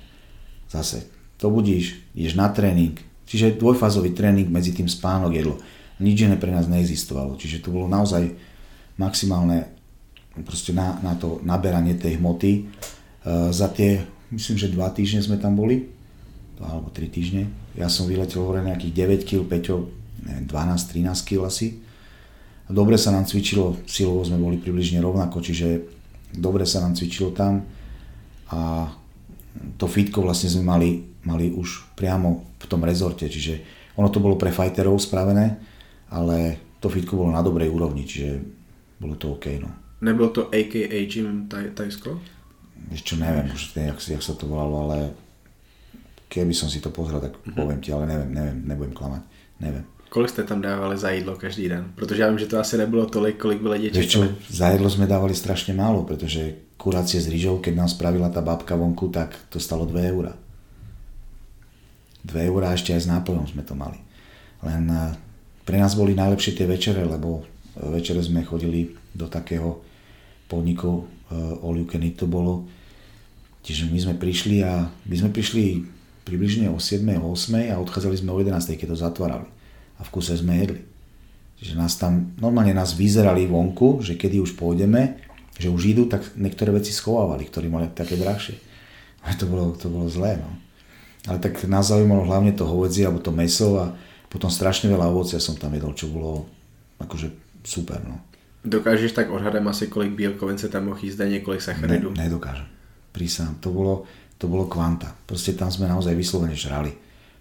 Zase, 0.69 1.09
to 1.41 1.49
budíš, 1.49 1.97
ideš 2.13 2.37
na 2.37 2.51
tréning, 2.53 2.99
čiže 3.25 3.57
dvojfázový 3.57 4.13
tréning 4.13 4.51
medzi 4.51 4.77
tým 4.77 4.91
spánok, 4.91 5.33
jedlo. 5.33 5.57
Nič 5.99 6.29
iné 6.29 6.37
pre 6.37 6.53
nás 6.53 6.69
neexistovalo, 6.69 7.41
čiže 7.41 7.65
to 7.65 7.73
bolo 7.73 7.89
naozaj 7.89 8.29
maximálne 9.01 9.71
proste 10.43 10.75
na, 10.75 10.99
na 11.03 11.15
to 11.19 11.43
naberanie 11.43 11.99
tej 11.99 12.19
hmoty. 12.21 12.53
E, 12.53 12.61
za 13.51 13.71
tie, 13.73 14.05
myslím, 14.31 14.57
že 14.59 14.71
dva 14.71 14.91
týždne 14.93 15.25
sme 15.25 15.41
tam 15.41 15.59
boli, 15.59 15.91
alebo 16.59 16.91
tri 16.91 17.07
týždne. 17.07 17.51
Ja 17.79 17.87
som 17.87 18.11
vyletel 18.11 18.43
hore 18.43 18.63
nejakých 18.63 19.25
9 19.25 19.27
kg, 19.27 19.41
Peťo 19.47 19.77
12-13 20.27 21.07
kg 21.27 21.47
asi. 21.47 21.79
Dobre 22.69 23.01
sa 23.01 23.11
nám 23.11 23.25
cvičilo, 23.25 23.81
silovo 23.89 24.21
sme 24.25 24.37
boli 24.37 24.61
približne 24.61 25.01
rovnako, 25.01 25.41
čiže 25.41 25.89
dobre 26.37 26.69
sa 26.69 26.85
nám 26.85 26.93
cvičilo 26.93 27.33
tam 27.33 27.65
a 28.53 28.93
to 29.81 29.87
fitko 29.89 30.21
vlastne 30.21 30.53
sme 30.53 30.65
mali, 30.69 30.91
mali 31.25 31.49
už 31.49 31.97
priamo 31.97 32.45
v 32.61 32.67
tom 32.69 32.85
rezorte, 32.85 33.25
čiže 33.27 33.65
ono 33.97 34.13
to 34.13 34.21
bolo 34.21 34.37
pre 34.37 34.53
fighterov 34.53 35.01
spravené, 35.01 35.59
ale 36.13 36.61
to 36.79 36.93
fitko 36.93 37.19
bolo 37.19 37.33
na 37.33 37.43
dobrej 37.43 37.73
úrovni, 37.73 38.05
čiže 38.05 38.39
bolo 39.01 39.17
to 39.19 39.35
OK. 39.35 39.59
No. 39.59 39.71
Nebylo 40.05 40.29
to 40.31 40.43
AKA 40.53 40.99
Gym 41.11 41.51
taj, 41.51 41.75
Tajsko? 41.75 42.21
Čo, 42.95 43.19
neviem 43.19 43.51
už, 43.51 43.75
jak, 43.75 43.99
jak 43.99 44.23
sa 44.23 44.39
to 44.39 44.47
volalo, 44.47 44.87
ale 44.87 44.99
keby 46.31 46.55
som 46.55 46.71
si 46.71 46.79
to 46.79 46.95
pozrel, 46.95 47.19
tak 47.19 47.35
mm-hmm. 47.35 47.57
poviem 47.59 47.81
ti, 47.83 47.91
ale 47.91 48.07
neviem, 48.07 48.31
neviem, 48.31 48.59
nebudem 48.63 48.95
klamať, 48.95 49.23
neviem. 49.59 49.85
Kolik 50.09 50.31
jste 50.31 50.45
tam 50.45 50.63
dávali 50.63 50.99
za 50.99 51.11
jídlo 51.11 51.37
každý 51.37 51.69
den? 51.69 51.93
Protože 51.95 52.23
já 52.23 52.29
vím, 52.29 52.39
že 52.39 52.47
to 52.47 52.59
asi 52.59 52.77
nebylo 52.77 53.07
tolik, 53.07 53.37
kolik 53.37 53.61
by 53.61 53.69
lidi 53.69 53.91
Vieš 53.91 54.07
čo, 54.07 54.25
za 54.49 54.69
jedlo 54.73 54.89
sme 54.89 55.05
dávali 55.05 55.37
strašne 55.37 55.77
málo, 55.77 56.09
pretože 56.09 56.73
kurácie 56.81 57.21
s 57.21 57.29
rýžou, 57.29 57.61
keď 57.61 57.75
nám 57.77 57.89
spravila 57.93 58.33
tá 58.33 58.41
babka 58.41 58.73
vonku, 58.73 59.13
tak 59.13 59.37
to 59.53 59.61
stalo 59.61 59.85
2 59.85 59.93
eurá. 60.09 60.33
2 62.25 62.49
eurá 62.49 62.73
ešte 62.73 62.97
aj 62.97 63.05
s 63.05 63.11
nápojom 63.13 63.53
sme 63.53 63.61
to 63.69 63.77
mali. 63.77 64.01
Len 64.65 64.89
eh, 64.89 65.13
pre 65.69 65.77
nás 65.77 65.93
boli 65.93 66.17
najlepšie 66.17 66.57
tie 66.57 66.65
večere, 66.65 67.05
lebo 67.05 67.45
večere 67.77 68.25
sme 68.25 68.43
chodili 68.43 68.97
do 69.15 69.29
takého 69.29 69.79
podnikov 70.49 71.07
uh, 71.31 71.61
all 71.63 71.77
you 71.77 71.87
can 71.87 72.03
eat 72.03 72.17
to 72.17 72.27
bolo. 72.27 72.65
Čiže 73.63 73.93
my 73.93 73.99
sme 74.01 74.15
prišli 74.17 74.65
a 74.65 74.89
my 74.89 75.15
sme 75.15 75.31
prišli 75.31 75.85
približne 76.25 76.73
o 76.73 76.81
7. 76.81 77.05
o 77.21 77.37
8. 77.37 77.69
a 77.69 77.77
odchádzali 77.79 78.17
sme 78.17 78.33
o 78.33 78.41
11. 78.41 78.81
keď 78.81 78.97
to 78.97 78.97
zatvárali. 78.97 79.49
A 79.99 80.07
v 80.07 80.13
kuse 80.15 80.39
sme 80.39 80.63
jedli. 80.63 80.83
Čiže 81.59 81.75
nás 81.75 81.99
tam, 81.99 82.39
normálne 82.39 82.71
nás 82.71 82.95
vyzerali 82.95 83.51
vonku, 83.51 83.99
že 83.99 84.15
kedy 84.15 84.39
už 84.39 84.55
pôjdeme, 84.55 85.19
že 85.59 85.75
už 85.75 85.91
idú, 85.91 86.07
tak 86.07 86.23
niektoré 86.39 86.71
veci 86.71 86.95
schovávali, 86.95 87.51
ktorí 87.51 87.67
mali 87.67 87.91
také 87.91 88.15
drahšie. 88.15 88.55
A 89.27 89.35
to 89.35 89.51
bolo, 89.51 89.75
to 89.75 89.91
bolo 89.91 90.07
zlé, 90.07 90.39
no. 90.39 90.51
Ale 91.27 91.43
tak 91.43 91.59
nás 91.67 91.91
zaujímalo 91.91 92.23
hlavne 92.25 92.55
to 92.55 92.63
hovedzie 92.63 93.05
alebo 93.05 93.19
to 93.19 93.35
meso 93.35 93.75
a 93.75 93.91
potom 94.31 94.47
strašne 94.47 94.87
veľa 94.87 95.11
ovocia 95.11 95.43
som 95.43 95.59
tam 95.59 95.75
jedol, 95.75 95.99
čo 95.99 96.07
bolo 96.07 96.47
akože 97.03 97.35
super, 97.67 97.99
no. 98.07 98.23
Dokážeš 98.63 99.13
tak 99.19 99.31
odhadem 99.31 99.67
asi, 99.69 99.91
kolik 99.91 100.15
bílkovin 100.15 100.59
se 100.59 100.69
tam 100.69 100.87
mohl 100.87 100.99
jíst 101.03 101.17
denně, 101.17 101.41
kolik 101.41 101.63
sacharidů? 101.63 102.11
Ne, 102.11 102.25
nedokážem. 102.25 102.67
Prísám. 103.13 103.55
To 103.61 103.71
bolo, 103.71 104.03
to 104.39 104.47
bolo 104.47 104.71
kvanta. 104.71 105.15
Proste 105.27 105.53
tam 105.59 105.73
sme 105.73 105.89
naozaj 105.89 106.15
vyslovene 106.15 106.55
žrali. 106.55 106.95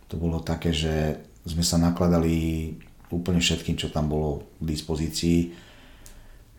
To 0.07 0.17
bolo 0.17 0.39
také, 0.39 0.73
že 0.73 1.21
sme 1.47 1.63
sa 1.63 1.79
nakladali 1.79 2.75
úplne 3.07 3.39
všetkým, 3.39 3.79
čo 3.79 3.87
tam 3.87 4.11
bolo 4.11 4.51
k 4.59 4.63
dispozícii. 4.67 5.39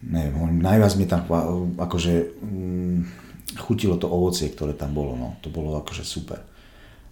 Neviem, 0.08 0.64
najviac 0.64 0.92
mi 0.96 1.04
tam 1.04 1.28
akože 1.76 2.40
mm, 2.40 2.98
chutilo 3.60 4.00
to 4.00 4.08
ovocie, 4.08 4.48
ktoré 4.48 4.72
tam 4.72 4.96
bolo. 4.96 5.12
No. 5.14 5.36
To 5.44 5.52
bolo 5.52 5.76
akože 5.76 6.04
super. 6.06 6.40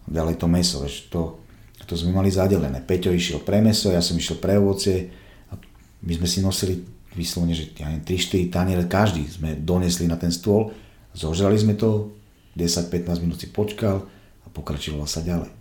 Ďalej 0.08 0.40
to 0.40 0.46
meso, 0.46 0.76
vieš, 0.80 1.10
to, 1.10 1.42
to 1.84 1.94
sme 1.98 2.14
mali 2.14 2.30
zadelené. 2.30 2.80
Peťo 2.80 3.10
išiel 3.10 3.42
pre 3.42 3.58
meso, 3.60 3.90
ja 3.90 4.00
som 4.00 4.16
išiel 4.16 4.38
pre 4.38 4.56
ovocie. 4.56 5.10
A 5.50 5.58
my 6.06 6.12
sme 6.14 6.28
si 6.30 6.38
nosili 6.40 6.80
vyslovene, 7.16 7.56
že 7.56 7.72
ja 7.80 7.88
3-4 7.90 8.52
taniere 8.52 8.84
každý 8.84 9.24
sme 9.24 9.56
donesli 9.56 10.04
na 10.04 10.20
ten 10.20 10.28
stôl, 10.28 10.70
zožrali 11.16 11.56
sme 11.56 11.74
to, 11.74 12.12
10-15 12.56 13.24
minút 13.24 13.40
si 13.40 13.48
počkal 13.48 14.04
a 14.44 14.46
pokračovalo 14.52 15.08
sa 15.08 15.24
ďalej. 15.24 15.55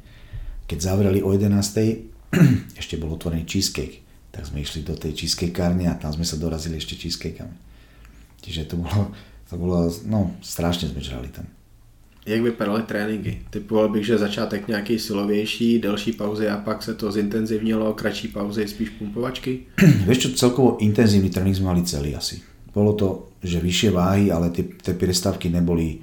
Keď 0.65 0.77
zavreli 0.81 1.21
o 1.21 1.29
11. 1.29 1.53
ešte 2.81 2.97
bol 2.97 3.13
otvorený 3.13 3.45
cheesecake, 3.45 4.01
tak 4.33 4.49
sme 4.49 4.65
išli 4.65 4.81
do 4.81 4.97
tej 4.97 5.13
cheesecake 5.13 5.55
a 5.61 5.95
tam 5.95 6.11
sme 6.11 6.25
sa 6.25 6.35
dorazili 6.41 6.81
ešte 6.81 6.97
cheesecakami. 6.97 7.55
Čiže 8.41 8.69
to 8.69 8.75
bolo, 8.81 9.13
to 9.49 9.55
bolo, 9.57 9.89
no 10.05 10.33
strašne 10.41 10.89
sme 10.89 11.01
žrali 11.01 11.29
tam. 11.29 11.45
Jak 12.25 12.41
vypadaly 12.41 12.83
tréninky? 12.83 13.45
Typoval 13.49 13.89
bych, 13.89 14.05
že 14.05 14.17
začátek 14.17 14.67
nějaký 14.67 14.99
silovější, 14.99 15.79
delší 15.79 16.11
pauzy 16.11 16.49
a 16.49 16.57
pak 16.57 16.83
se 16.83 16.93
to 16.93 17.11
zintenzivnilo, 17.11 17.93
kratší 17.93 18.27
pauzy, 18.27 18.67
spíš 18.67 18.89
pumpovačky? 18.89 19.59
Vieš 20.09 20.17
čo, 20.17 20.29
celkovo 20.33 20.81
intenzívny 20.81 21.29
tréning 21.29 21.53
sme 21.53 21.69
mali 21.69 21.85
celý 21.85 22.17
asi. 22.17 22.41
Bolo 22.73 22.97
to, 22.97 23.29
že 23.45 23.61
vyššie 23.61 23.89
váhy, 23.93 24.33
ale 24.33 24.49
tie, 24.49 24.65
tie 24.65 24.97
prestávky 24.97 25.53
neboli 25.53 26.01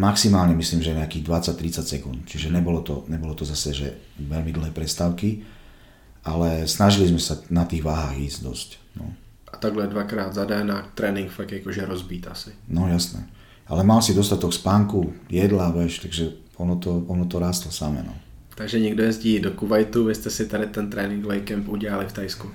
maximálne 0.00 0.56
myslím, 0.56 0.80
že 0.80 0.96
nejakých 0.96 1.24
20-30 1.54 1.84
sekúnd. 1.84 2.18
Čiže 2.24 2.48
nebolo 2.48 2.80
to, 2.80 3.04
nebolo 3.08 3.36
to 3.36 3.44
zase, 3.44 3.76
že 3.76 3.88
veľmi 4.16 4.52
dlhé 4.56 4.70
prestávky, 4.72 5.44
ale 6.24 6.64
snažili 6.68 7.08
sme 7.08 7.20
sa 7.20 7.40
na 7.52 7.68
tých 7.68 7.84
váhách 7.84 8.16
ísť 8.16 8.38
dosť. 8.40 8.68
No. 8.96 9.12
A 9.52 9.56
takhle 9.56 9.86
dvakrát 9.86 10.32
za 10.32 10.44
den 10.44 10.70
a 10.70 10.88
trénink 10.94 11.30
fakt 11.30 11.52
jakože 11.52 11.84
rozbít 11.84 12.26
asi. 12.28 12.50
No 12.68 12.88
jasné 12.88 13.28
ale 13.70 13.86
mal 13.86 14.02
si 14.02 14.14
dostatok 14.14 14.50
spánku, 14.50 15.14
jedla, 15.30 15.70
vieš, 15.70 16.02
takže 16.02 16.24
ono 16.58 16.76
to, 16.76 17.06
ono 17.06 17.24
to 17.30 17.38
rástlo 17.38 17.70
samé. 17.70 18.02
No. 18.02 18.14
Takže 18.54 18.80
někdo 18.80 19.02
jezdí 19.02 19.40
do 19.40 19.50
Kuwaitu, 19.50 20.04
vy 20.04 20.14
jste 20.14 20.30
si 20.30 20.46
tady 20.46 20.66
ten 20.66 20.90
tréninkový 20.90 21.40
kemp 21.40 21.68
udělali 21.68 22.06
v 22.06 22.12
Tajsku. 22.12 22.50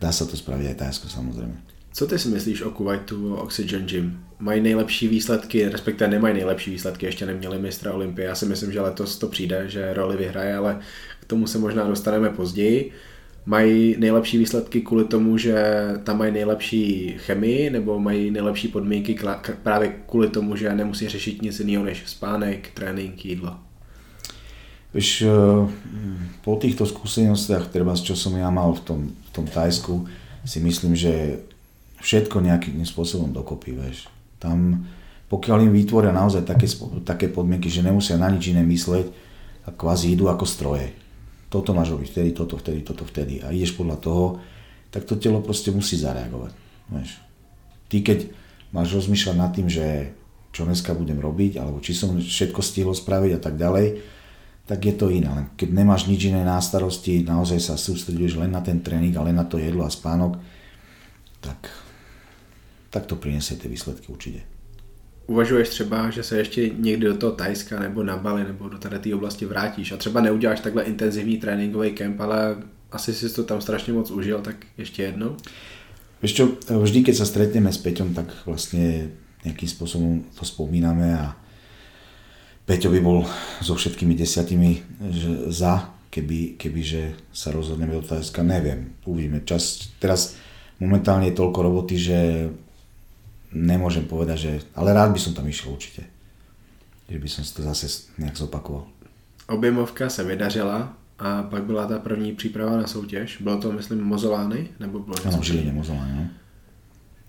Dá 0.00 0.12
se 0.12 0.26
to 0.26 0.34
spraviť 0.34 0.66
aj 0.66 0.74
Tajsko 0.74 1.06
samozrejme. 1.08 1.54
Co 1.92 2.06
ty 2.06 2.18
si 2.18 2.28
myslíš 2.28 2.62
o 2.62 2.70
Kuwaitu, 2.70 3.34
o 3.34 3.42
Oxygen 3.42 3.86
Gym? 3.86 4.18
Mají 4.42 4.58
nejlepší 4.60 5.08
výsledky, 5.08 5.68
respektive 5.68 6.10
nemají 6.10 6.34
nejlepší 6.34 6.70
výsledky, 6.70 7.06
ještě 7.06 7.26
neměli 7.26 7.58
mistra 7.58 7.94
Olympie. 7.94 8.28
Já 8.28 8.34
si 8.34 8.46
myslím, 8.46 8.72
že 8.72 8.80
letos 8.80 9.18
to 9.18 9.30
přijde, 9.30 9.70
že 9.70 9.94
roli 9.94 10.16
vyhraje, 10.16 10.56
ale 10.56 10.80
k 11.20 11.24
tomu 11.24 11.46
se 11.46 11.58
možná 11.58 11.86
dostaneme 11.86 12.30
později 12.30 12.92
mají 13.46 13.96
nejlepší 13.98 14.38
výsledky 14.38 14.80
kvůli 14.80 15.04
tomu, 15.04 15.38
že 15.38 15.64
tam 16.04 16.18
mají 16.18 16.32
nejlepší 16.32 17.14
chemii, 17.18 17.70
nebo 17.70 17.98
mají 17.98 18.30
nejlepší 18.30 18.68
podmínky 18.68 19.18
právě 19.62 19.94
kvůli 20.06 20.28
tomu, 20.28 20.56
že 20.56 20.74
nemusí 20.74 21.08
řešit 21.08 21.42
nic 21.42 21.60
jiného 21.60 21.84
než 21.84 22.02
spánek, 22.06 22.70
trénink, 22.74 23.24
jídlo. 23.24 23.56
Víš, 24.94 25.22
eh, 25.22 25.68
po 26.44 26.56
týchto 26.60 26.84
skúsenostiach, 26.84 27.72
treba, 27.72 27.96
čo 27.96 28.12
som 28.12 28.36
ja 28.36 28.52
mal 28.52 28.76
v 28.76 28.80
tom, 28.84 29.00
v 29.08 29.30
tom 29.32 29.48
Tajsku, 29.48 30.04
si 30.44 30.60
myslím, 30.60 30.92
že 30.92 31.40
všetko 32.04 32.44
nejakým 32.44 32.84
spôsobom 32.84 33.32
dokopy, 33.32 33.72
vieš. 33.72 34.11
Tam 34.42 34.82
pokiaľ 35.32 35.64
im 35.64 35.72
vytvoria 35.72 36.12
naozaj 36.12 36.44
také, 36.44 36.68
také 37.08 37.32
podmienky, 37.32 37.72
že 37.72 37.80
nemusia 37.80 38.20
na 38.20 38.28
nič 38.28 38.52
iné 38.52 38.60
mysleť 38.60 39.08
a 39.64 39.72
kvázi 39.72 40.12
idú 40.12 40.28
ako 40.28 40.44
stroje. 40.44 40.92
Toto 41.48 41.72
máš 41.72 41.96
robiť 41.96 42.08
vtedy, 42.12 42.30
toto 42.36 42.60
vtedy, 42.60 42.84
toto 42.84 43.08
vtedy 43.08 43.40
a 43.40 43.48
ideš 43.48 43.72
podľa 43.72 43.96
toho, 43.96 44.24
tak 44.92 45.08
to 45.08 45.16
telo 45.16 45.40
proste 45.40 45.72
musí 45.72 45.96
zareagovať. 45.96 46.52
Vieš. 46.92 47.10
Ty 47.88 47.96
keď 48.04 48.18
máš 48.76 48.92
rozmýšľať 48.92 49.36
nad 49.40 49.50
tým, 49.56 49.72
že 49.72 50.12
čo 50.52 50.68
dneska 50.68 50.92
budem 50.92 51.16
robiť, 51.16 51.56
alebo 51.56 51.80
či 51.80 51.96
som 51.96 52.12
všetko 52.20 52.60
stihol 52.60 52.92
spraviť 52.92 53.32
a 53.32 53.40
tak 53.40 53.56
ďalej, 53.56 54.04
tak 54.68 54.84
je 54.84 54.92
to 54.92 55.08
iné. 55.08 55.48
Keď 55.56 55.68
nemáš 55.72 56.12
nič 56.12 56.28
iné 56.28 56.44
na 56.44 56.60
starosti, 56.60 57.24
naozaj 57.24 57.56
sa 57.56 57.80
sústreduješ 57.80 58.36
len 58.36 58.52
na 58.52 58.60
ten 58.60 58.84
tréning 58.84 59.16
a 59.16 59.24
len 59.24 59.40
na 59.40 59.48
to 59.48 59.56
jedlo 59.56 59.88
a 59.88 59.90
spánok, 59.90 60.36
tak, 61.40 61.72
tak 62.92 63.08
to 63.08 63.16
prinesie 63.16 63.56
tie 63.56 63.72
výsledky 63.72 64.12
určite. 64.12 64.44
Uvažuješ 65.26 65.68
třeba, 65.68 66.10
že 66.10 66.22
se 66.22 66.38
ještě 66.38 66.68
někdy 66.68 67.06
do 67.06 67.16
toho 67.16 67.32
Tajska 67.32 67.80
nebo 67.80 68.02
na 68.02 68.16
Bali 68.16 68.44
nebo 68.44 68.68
do 68.68 68.78
tady 68.78 68.98
té 68.98 69.14
oblasti 69.14 69.46
vrátíš 69.46 69.92
a 69.92 69.96
třeba 69.96 70.20
neuděláš 70.20 70.60
takhle 70.60 70.82
intenzivní 70.82 71.38
tréninkový 71.38 71.90
kemp, 71.90 72.20
ale 72.20 72.56
asi 72.92 73.14
si 73.14 73.30
to 73.30 73.44
tam 73.44 73.60
strašně 73.60 73.92
moc 73.92 74.10
užil, 74.10 74.40
tak 74.40 74.56
ještě 74.78 75.02
jednou? 75.02 75.36
Vieš 76.22 76.38
čo, 76.38 76.44
vždy 76.70 77.02
keď 77.02 77.14
sa 77.18 77.26
stretneme 77.26 77.66
s 77.74 77.82
Peťom, 77.82 78.14
tak 78.14 78.30
vlastne 78.46 79.10
nejakým 79.42 79.66
spôsobom 79.66 80.22
to 80.30 80.46
spomíname 80.46 81.18
a 81.18 81.34
Peťo 82.62 82.94
by 82.94 83.02
bol 83.02 83.26
so 83.58 83.74
všetkými 83.74 84.14
desiatimi 84.14 84.86
za, 85.50 85.90
keby, 86.14 86.54
keby 86.54 86.78
že 86.78 87.02
sa 87.34 87.50
rozhodneme 87.50 87.98
do 87.98 88.06
Tajska, 88.06 88.46
neviem, 88.46 88.94
uvidíme. 89.02 89.42
Čas, 89.42 89.90
teraz 89.98 90.38
momentálne 90.78 91.26
je 91.26 91.38
toľko 91.42 91.58
roboty, 91.58 91.98
že 91.98 92.18
nemôžem 93.52 94.04
povedať, 94.04 94.38
že... 94.38 94.52
Ale 94.74 94.92
rád 94.92 95.12
by 95.12 95.20
som 95.20 95.36
tam 95.36 95.48
išiel 95.48 95.72
určite. 95.72 96.02
Že 97.08 97.18
by 97.20 97.28
som 97.28 97.42
si 97.44 97.52
to 97.52 97.62
zase 97.62 98.12
nejak 98.18 98.36
zopakoval. 98.36 98.88
Objemovka 99.48 100.08
se 100.08 100.24
vydařila 100.24 100.96
a 101.18 101.42
pak 101.42 101.62
byla 101.64 101.86
ta 101.86 101.98
první 101.98 102.32
příprava 102.32 102.76
na 102.76 102.86
soutěž. 102.86 103.38
Bylo 103.40 103.60
to, 103.60 103.72
myslím, 103.72 104.04
Mozolány? 104.04 104.68
Nebo 104.80 104.98
bylo? 104.98 105.16
Ano, 105.24 105.42
Žiline 105.42 105.72
Mozolány, 105.72 106.12
no. 106.16 106.26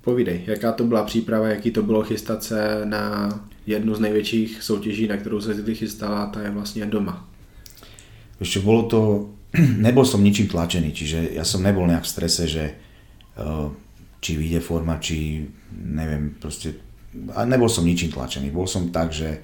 Povídej, 0.02 0.44
jaká 0.48 0.72
to 0.72 0.84
byla 0.84 1.04
příprava, 1.04 1.48
jaký 1.48 1.72
to 1.72 1.84
bylo 1.84 2.04
chystat 2.04 2.44
se 2.44 2.82
na 2.86 3.30
jednu 3.66 3.96
z 3.96 4.00
největších 4.00 4.64
soutěží, 4.64 5.08
na 5.08 5.18
kterou 5.18 5.42
se 5.42 5.64
ty 5.64 5.76
chystala, 5.76 6.26
ta 6.26 6.42
je 6.42 6.50
vlastně 6.50 6.86
doma. 6.86 7.28
Ešte 8.42 8.60
bolo 8.60 8.84
to, 8.92 9.02
nebol 9.86 10.04
som 10.04 10.20
ničím 10.20 10.52
tlačený, 10.52 10.92
čiže 10.92 11.38
ja 11.38 11.46
som 11.48 11.64
nebol 11.64 11.88
nejak 11.88 12.04
v 12.04 12.12
strese, 12.12 12.44
že 12.50 12.64
uh, 13.40 13.72
či 14.24 14.40
vyjde 14.40 14.64
forma, 14.64 15.04
či 15.04 15.44
neviem, 15.76 16.40
proste, 16.40 16.80
a 17.36 17.44
nebol 17.44 17.68
som 17.68 17.84
ničím 17.84 18.16
tlačený. 18.16 18.56
Bol 18.56 18.64
som 18.64 18.88
tak, 18.88 19.12
že 19.12 19.44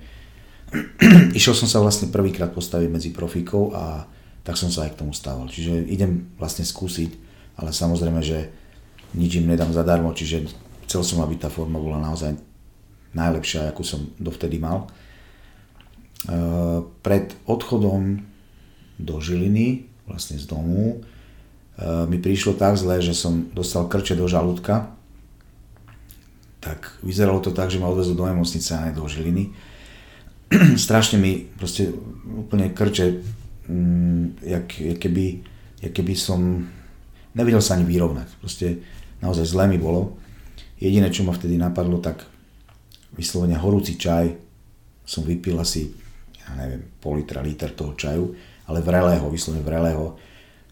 išiel 1.38 1.52
som 1.52 1.68
sa 1.68 1.84
vlastne 1.84 2.08
prvýkrát 2.08 2.56
postaviť 2.56 2.88
medzi 2.88 3.10
profíkov 3.12 3.76
a 3.76 4.08
tak 4.48 4.56
som 4.56 4.72
sa 4.72 4.88
aj 4.88 4.96
k 4.96 5.00
tomu 5.04 5.12
stával. 5.12 5.52
Čiže 5.52 5.84
idem 5.92 6.32
vlastne 6.40 6.64
skúsiť, 6.64 7.12
ale 7.60 7.76
samozrejme, 7.76 8.24
že 8.24 8.48
nič 9.20 9.44
im 9.44 9.52
nedám 9.52 9.76
zadarmo, 9.76 10.16
čiže 10.16 10.48
chcel 10.88 11.04
som, 11.04 11.20
aby 11.22 11.36
tá 11.36 11.52
forma 11.52 11.82
bola 11.82 12.00
naozaj 12.00 12.40
najlepšia, 13.12 13.70
akú 13.70 13.84
som 13.84 14.10
dovtedy 14.22 14.62
mal. 14.62 14.86
E, 14.86 14.88
pred 17.02 17.34
odchodom 17.50 18.22
do 19.02 19.16
Žiliny, 19.18 19.90
vlastne 20.06 20.38
z 20.38 20.46
domu, 20.46 21.02
mi 21.80 22.20
prišlo 22.20 22.60
tak 22.60 22.76
zle, 22.76 23.00
že 23.00 23.16
som 23.16 23.48
dostal 23.56 23.88
krče 23.88 24.20
do 24.20 24.28
žalúdka, 24.28 24.92
tak 26.60 26.92
vyzeralo 27.00 27.40
to 27.40 27.56
tak, 27.56 27.72
že 27.72 27.80
ma 27.80 27.88
odvezú 27.88 28.20
do 28.20 28.28
nemocnice 28.28 28.76
a 28.76 28.84
ne 28.84 28.92
do 28.92 29.08
Žiliny. 29.08 29.56
Strašne 30.76 31.16
mi 31.16 31.48
proste 31.56 31.88
úplne 32.28 32.76
krče, 32.76 33.24
mm, 33.72 34.44
jak, 34.44 34.68
jak, 34.76 34.98
keby, 35.00 35.26
jak 35.80 35.94
keby 35.96 36.14
som 36.20 36.68
nevedel 37.32 37.64
sa 37.64 37.80
ani 37.80 37.88
vyrovnať. 37.88 38.28
Proste 38.44 38.84
naozaj 39.24 39.48
zle 39.48 39.72
mi 39.72 39.80
bolo. 39.80 40.20
Jediné, 40.84 41.08
čo 41.12 41.24
ma 41.24 41.32
vtedy 41.32 41.56
napadlo, 41.56 42.04
tak 42.04 42.28
vyslovene 43.16 43.56
horúci 43.56 43.96
čaj 43.96 44.36
som 45.08 45.24
vypil 45.24 45.56
asi, 45.58 45.90
ja 46.44 46.60
neviem, 46.60 46.86
pol 47.00 47.24
litra, 47.24 47.40
liter 47.40 47.72
toho 47.72 47.96
čaju, 47.96 48.36
ale 48.68 48.84
vrelého, 48.84 49.26
vyslovene 49.32 49.64
vrelého. 49.64 50.29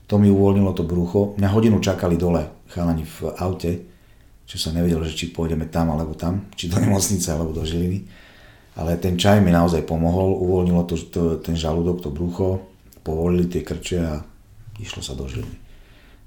To 0.07 0.15
mi 0.15 0.31
uvoľnilo 0.31 0.71
to 0.71 0.87
brucho. 0.87 1.35
Mňa 1.35 1.49
hodinu 1.51 1.83
čakali 1.83 2.15
dole 2.15 2.65
chalani 2.71 3.03
v 3.03 3.31
aute, 3.43 3.71
čo 4.47 4.55
sa 4.55 4.71
nevedel, 4.71 5.03
že 5.03 5.15
či 5.15 5.25
pôjdeme 5.35 5.67
tam 5.67 5.91
alebo 5.91 6.15
tam, 6.15 6.47
či 6.55 6.71
do 6.71 6.79
nemocnice 6.79 7.27
alebo 7.35 7.51
do 7.51 7.67
Žiliny. 7.67 8.07
Ale 8.79 8.95
ten 9.01 9.19
čaj 9.19 9.43
mi 9.43 9.51
naozaj 9.51 9.83
pomohol, 9.83 10.37
uvoľnilo 10.37 10.83
to, 10.87 10.95
to, 11.11 11.21
ten 11.43 11.59
žalúdok, 11.59 11.99
to 11.99 12.09
brucho, 12.13 12.63
povolili 13.03 13.49
tie 13.51 13.65
krče 13.65 13.97
a 13.99 14.23
išlo 14.79 15.03
sa 15.03 15.17
do 15.17 15.27
Žiliny. 15.27 15.57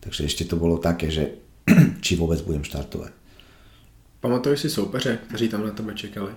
Takže 0.05 0.28
ešte 0.28 0.44
to 0.44 0.61
bolo 0.61 0.77
také, 0.77 1.09
že 1.09 1.40
či 2.05 2.20
vôbec 2.20 2.44
budem 2.44 2.66
štartovať. 2.66 3.12
Pamatuješ 4.20 4.61
si 4.61 4.70
soupeře, 4.70 5.19
kteří 5.28 5.48
tam 5.48 5.65
na 5.65 5.73
tebe 5.73 5.94
čekali? 5.94 6.32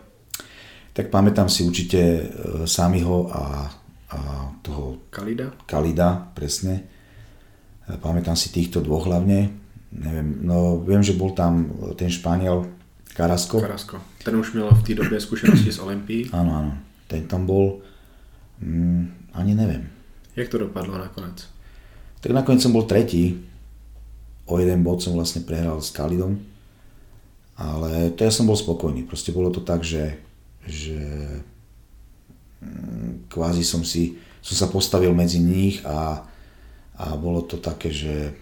Tak 0.93 1.09
pamätám 1.09 1.49
si 1.49 1.65
určite 1.65 1.99
e, 1.99 2.23
Samiho 2.69 3.27
a, 3.33 3.65
a 4.13 4.19
toho 4.61 5.09
Kalida. 5.09 5.51
Kalida, 5.65 6.31
presne. 6.37 6.92
Pamätám 7.83 8.39
si 8.39 8.47
týchto 8.49 8.79
dvoch 8.79 9.03
hlavne. 9.07 9.51
Neviem, 9.93 10.41
no 10.41 10.79
viem, 10.81 11.03
že 11.03 11.13
bol 11.13 11.35
tam 11.35 11.69
ten 11.99 12.07
Španiel 12.07 12.65
Karasko. 13.13 13.61
Karasko. 13.61 14.01
Ten 14.23 14.35
už 14.35 14.53
měl 14.53 14.69
v 14.71 14.83
té 14.83 14.93
době 14.95 15.19
zkušenosti 15.19 15.71
s 15.71 15.79
Olympií. 15.79 16.29
Áno, 16.31 16.51
áno. 16.63 16.73
Ten 17.07 17.27
tam 17.27 17.45
bol, 17.45 17.83
mm, 18.63 19.35
ani 19.37 19.53
neviem. 19.53 19.85
Jak 20.33 20.49
to 20.49 20.57
dopadlo 20.57 20.97
nakonec? 20.97 21.45
Tak 22.23 22.31
nakoniec 22.31 22.63
som 22.63 22.73
bol 22.73 22.87
tretí, 22.89 23.43
o 24.47 24.57
jeden 24.57 24.81
bod 24.81 25.03
som 25.03 25.13
vlastne 25.13 25.43
prehral 25.43 25.77
s 25.83 25.91
Kalidom, 25.91 26.39
ale 27.53 28.09
to 28.15 28.23
ja 28.25 28.31
som 28.33 28.47
bol 28.47 28.57
spokojný. 28.57 29.05
Proste 29.05 29.29
bolo 29.29 29.53
to 29.53 29.61
tak, 29.61 29.85
že, 29.85 30.17
že 30.65 30.97
mm, 32.63 33.29
kvázi 33.29 33.61
som 33.61 33.85
si, 33.85 34.17
som 34.41 34.55
sa 34.57 34.67
postavil 34.71 35.13
medzi 35.13 35.37
nich 35.37 35.85
a, 35.85 36.25
a 36.99 37.17
bolo 37.17 37.41
to 37.45 37.57
také, 37.57 37.89
že 37.89 38.33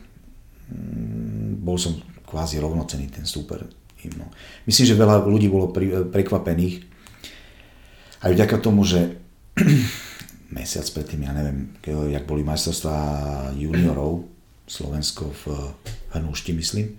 mm, 0.71 1.63
bol 1.63 1.79
som 1.79 1.95
kvázi 2.27 2.59
rovnocený 2.59 3.11
ten 3.11 3.27
super. 3.27 3.63
No. 4.17 4.33
Myslím, 4.65 4.85
že 4.89 4.97
veľa 4.97 5.21
ľudí 5.29 5.45
bolo 5.45 5.69
prekvapených 6.09 6.89
aj 8.21 8.31
vďaka 8.33 8.57
tomu, 8.57 8.81
že 8.81 9.21
mesiac 10.57 10.85
predtým, 10.89 11.25
ja 11.25 11.33
neviem, 11.33 11.73
jak 11.85 12.25
boli 12.25 12.41
majstrovstvá 12.41 12.97
juniorov, 13.57 14.25
Slovensko 14.71 15.35
v 15.43 15.43
Hrnúšti, 16.15 16.55
myslím, 16.55 16.95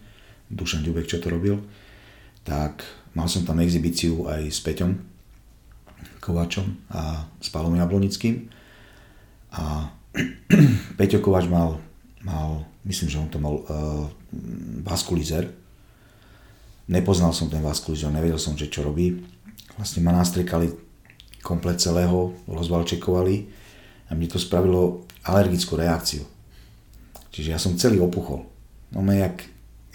Dušan 0.53 0.85
Ďubek, 0.85 1.09
čo 1.09 1.25
to 1.25 1.33
robil, 1.33 1.65
tak 2.45 2.85
mal 3.17 3.31
som 3.33 3.49
tam 3.49 3.65
exibíciu 3.65 4.29
aj 4.29 4.43
s 4.53 4.61
Peťom 4.61 4.93
Kovačom 6.21 6.93
a 6.93 7.25
s 7.41 7.49
Pálom 7.49 7.75
Jablonickým 7.75 8.53
a 9.57 9.89
Peťo 10.99 11.19
Kovač 11.25 11.49
mal, 11.49 11.81
mal, 12.25 12.69
myslím, 12.85 13.09
že 13.09 13.21
on 13.21 13.31
to 13.33 13.39
mal 13.41 13.55
uh, 13.65 14.07
vaskulizer. 14.85 15.49
Nepoznal 16.89 17.33
som 17.33 17.49
ten 17.49 17.65
vaskulizer, 17.65 18.13
nevedel 18.13 18.37
som, 18.37 18.59
že 18.59 18.69
čo 18.69 18.85
robí. 18.85 19.25
Vlastne 19.81 20.05
ma 20.05 20.13
nastrekali 20.13 20.69
komplet 21.41 21.81
celého, 21.81 22.37
rozvalčekovali 22.47 23.49
a 24.09 24.15
mne 24.15 24.29
to 24.29 24.39
spravilo 24.39 25.09
alergickú 25.25 25.75
reakciu. 25.81 26.23
Čiže 27.33 27.49
ja 27.57 27.59
som 27.59 27.81
celý 27.81 27.99
opuchol. 27.99 28.45
No 28.93 29.01
jak, 29.09 29.41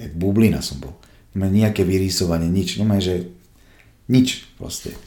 jak 0.02 0.14
bublina 0.18 0.66
som 0.66 0.82
bol. 0.82 0.98
No 1.38 1.46
nejaké 1.46 1.86
vyrýsovanie, 1.86 2.50
nič. 2.50 2.82
No 2.82 2.90
že 2.98 3.30
nič 4.10 4.50
proste. 4.58 4.98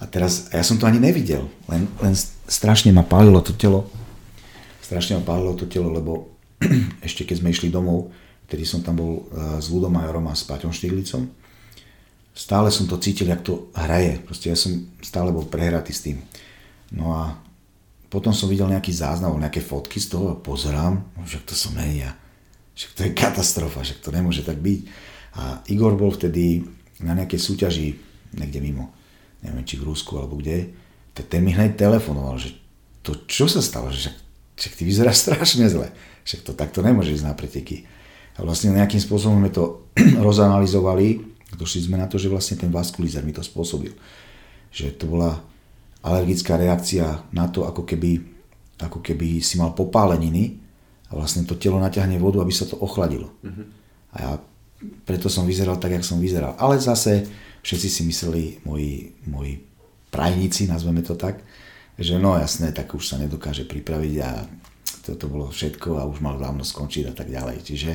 A 0.00 0.08
teraz, 0.08 0.48
ja 0.48 0.64
som 0.64 0.80
to 0.80 0.88
ani 0.88 0.98
nevidel, 0.98 1.46
len, 1.68 1.86
len 2.00 2.16
strašne 2.48 2.90
ma 2.90 3.04
pálilo 3.04 3.38
to 3.44 3.52
telo. 3.52 3.86
Strašne 4.92 5.24
ma 5.24 5.24
pálilo 5.24 5.56
to 5.56 5.64
telo, 5.64 5.88
lebo 5.88 6.36
ešte 7.06 7.24
keď 7.24 7.40
sme 7.40 7.48
išli 7.48 7.72
domov, 7.72 8.12
ktorý 8.44 8.68
som 8.68 8.84
tam 8.84 9.00
bol 9.00 9.24
eh, 9.32 9.56
s 9.56 9.72
Ludom 9.72 9.96
Majorom 9.96 10.28
a 10.28 10.36
s 10.36 10.44
Paťom 10.44 10.68
Štiglicom, 10.68 11.32
stále 12.36 12.68
som 12.68 12.84
to 12.84 13.00
cítil, 13.00 13.32
jak 13.32 13.40
to 13.40 13.72
hraje. 13.72 14.20
Proste 14.20 14.52
ja 14.52 14.56
som 14.56 14.84
stále 15.00 15.32
bol 15.32 15.48
prehratý 15.48 15.96
s 15.96 16.04
tým. 16.04 16.20
No 16.92 17.16
a 17.16 17.40
potom 18.12 18.36
som 18.36 18.52
videl 18.52 18.68
nejaký 18.68 18.92
záznam, 18.92 19.40
nejaké 19.40 19.64
fotky 19.64 19.96
z 19.96 20.12
toho 20.12 20.36
a 20.36 20.36
pozerám, 20.36 21.00
no, 21.00 21.24
že 21.24 21.40
to 21.40 21.56
som 21.56 21.72
nie 21.72 22.04
ja. 22.04 22.12
Však 22.76 22.92
to 22.92 23.00
je 23.08 23.16
katastrofa, 23.16 23.80
že 23.80 23.96
to 23.96 24.12
nemôže 24.12 24.44
tak 24.44 24.60
byť. 24.60 24.80
A 25.40 25.64
Igor 25.72 25.96
bol 25.96 26.12
vtedy 26.12 26.68
na 27.00 27.16
nejakej 27.16 27.40
súťaži 27.40 27.96
niekde 28.36 28.60
mimo, 28.60 28.92
neviem 29.40 29.64
či 29.64 29.80
v 29.80 29.88
Rusku 29.88 30.20
alebo 30.20 30.36
kde, 30.36 30.68
ten 31.16 31.40
mi 31.40 31.56
hneď 31.56 31.80
telefonoval, 31.80 32.36
že 32.36 32.52
to 33.00 33.16
čo 33.24 33.48
sa 33.48 33.64
stalo, 33.64 33.88
že 33.88 34.08
však, 34.08 34.16
však 34.62 34.78
ty 34.78 34.82
vyzeráš 34.86 35.18
strašne 35.26 35.66
zle, 35.66 35.90
však 36.22 36.46
to 36.46 36.54
takto 36.54 36.86
nemôže 36.86 37.10
ísť 37.10 37.26
na 37.26 37.34
preteky. 37.34 37.90
A 38.38 38.46
vlastne 38.46 38.72
nejakým 38.72 39.02
spôsobom 39.02 39.42
sme 39.42 39.50
to 39.50 39.90
rozanalizovali 40.26 41.32
Došli 41.52 41.84
sme 41.84 42.00
na 42.00 42.08
to, 42.08 42.16
že 42.16 42.32
vlastne 42.32 42.56
ten 42.56 42.72
vaskulizer 42.72 43.20
mi 43.20 43.36
to 43.36 43.44
spôsobil. 43.44 43.92
Že 44.72 44.96
to 44.96 45.04
bola 45.04 45.36
alergická 46.00 46.56
reakcia 46.56 47.28
na 47.30 47.46
to, 47.52 47.68
ako 47.68 47.84
keby, 47.84 48.24
ako 48.80 49.04
keby 49.04 49.44
si 49.44 49.60
mal 49.60 49.76
popáleniny 49.76 50.58
a 51.12 51.20
vlastne 51.20 51.44
to 51.44 51.60
telo 51.60 51.76
naťahne 51.76 52.16
vodu, 52.16 52.40
aby 52.40 52.50
sa 52.50 52.64
to 52.64 52.80
ochladilo. 52.80 53.36
Uh-huh. 53.44 53.68
A 54.12 54.18
ja 54.18 54.32
preto 55.04 55.28
som 55.30 55.46
vyzeral 55.46 55.76
tak, 55.78 55.94
jak 55.94 56.08
som 56.08 56.18
vyzeral. 56.18 56.56
Ale 56.56 56.80
zase 56.80 57.28
všetci 57.62 57.88
si 57.92 58.02
mysleli, 58.08 58.42
moji, 58.66 59.14
moji 59.28 59.62
prajníci, 60.10 60.66
nazveme 60.66 61.04
to 61.04 61.14
tak, 61.14 61.38
že 62.02 62.18
no 62.18 62.34
jasné, 62.36 62.74
tak 62.74 62.92
už 62.92 63.06
sa 63.06 63.16
nedokáže 63.16 63.64
pripraviť 63.64 64.14
a 64.20 64.30
toto 65.02 65.26
bolo 65.26 65.50
všetko 65.50 65.98
a 65.98 66.06
už 66.06 66.22
mal 66.22 66.38
dávno 66.38 66.62
skončiť 66.62 67.10
a 67.10 67.14
tak 67.14 67.30
ďalej. 67.30 67.58
Čiže 67.62 67.92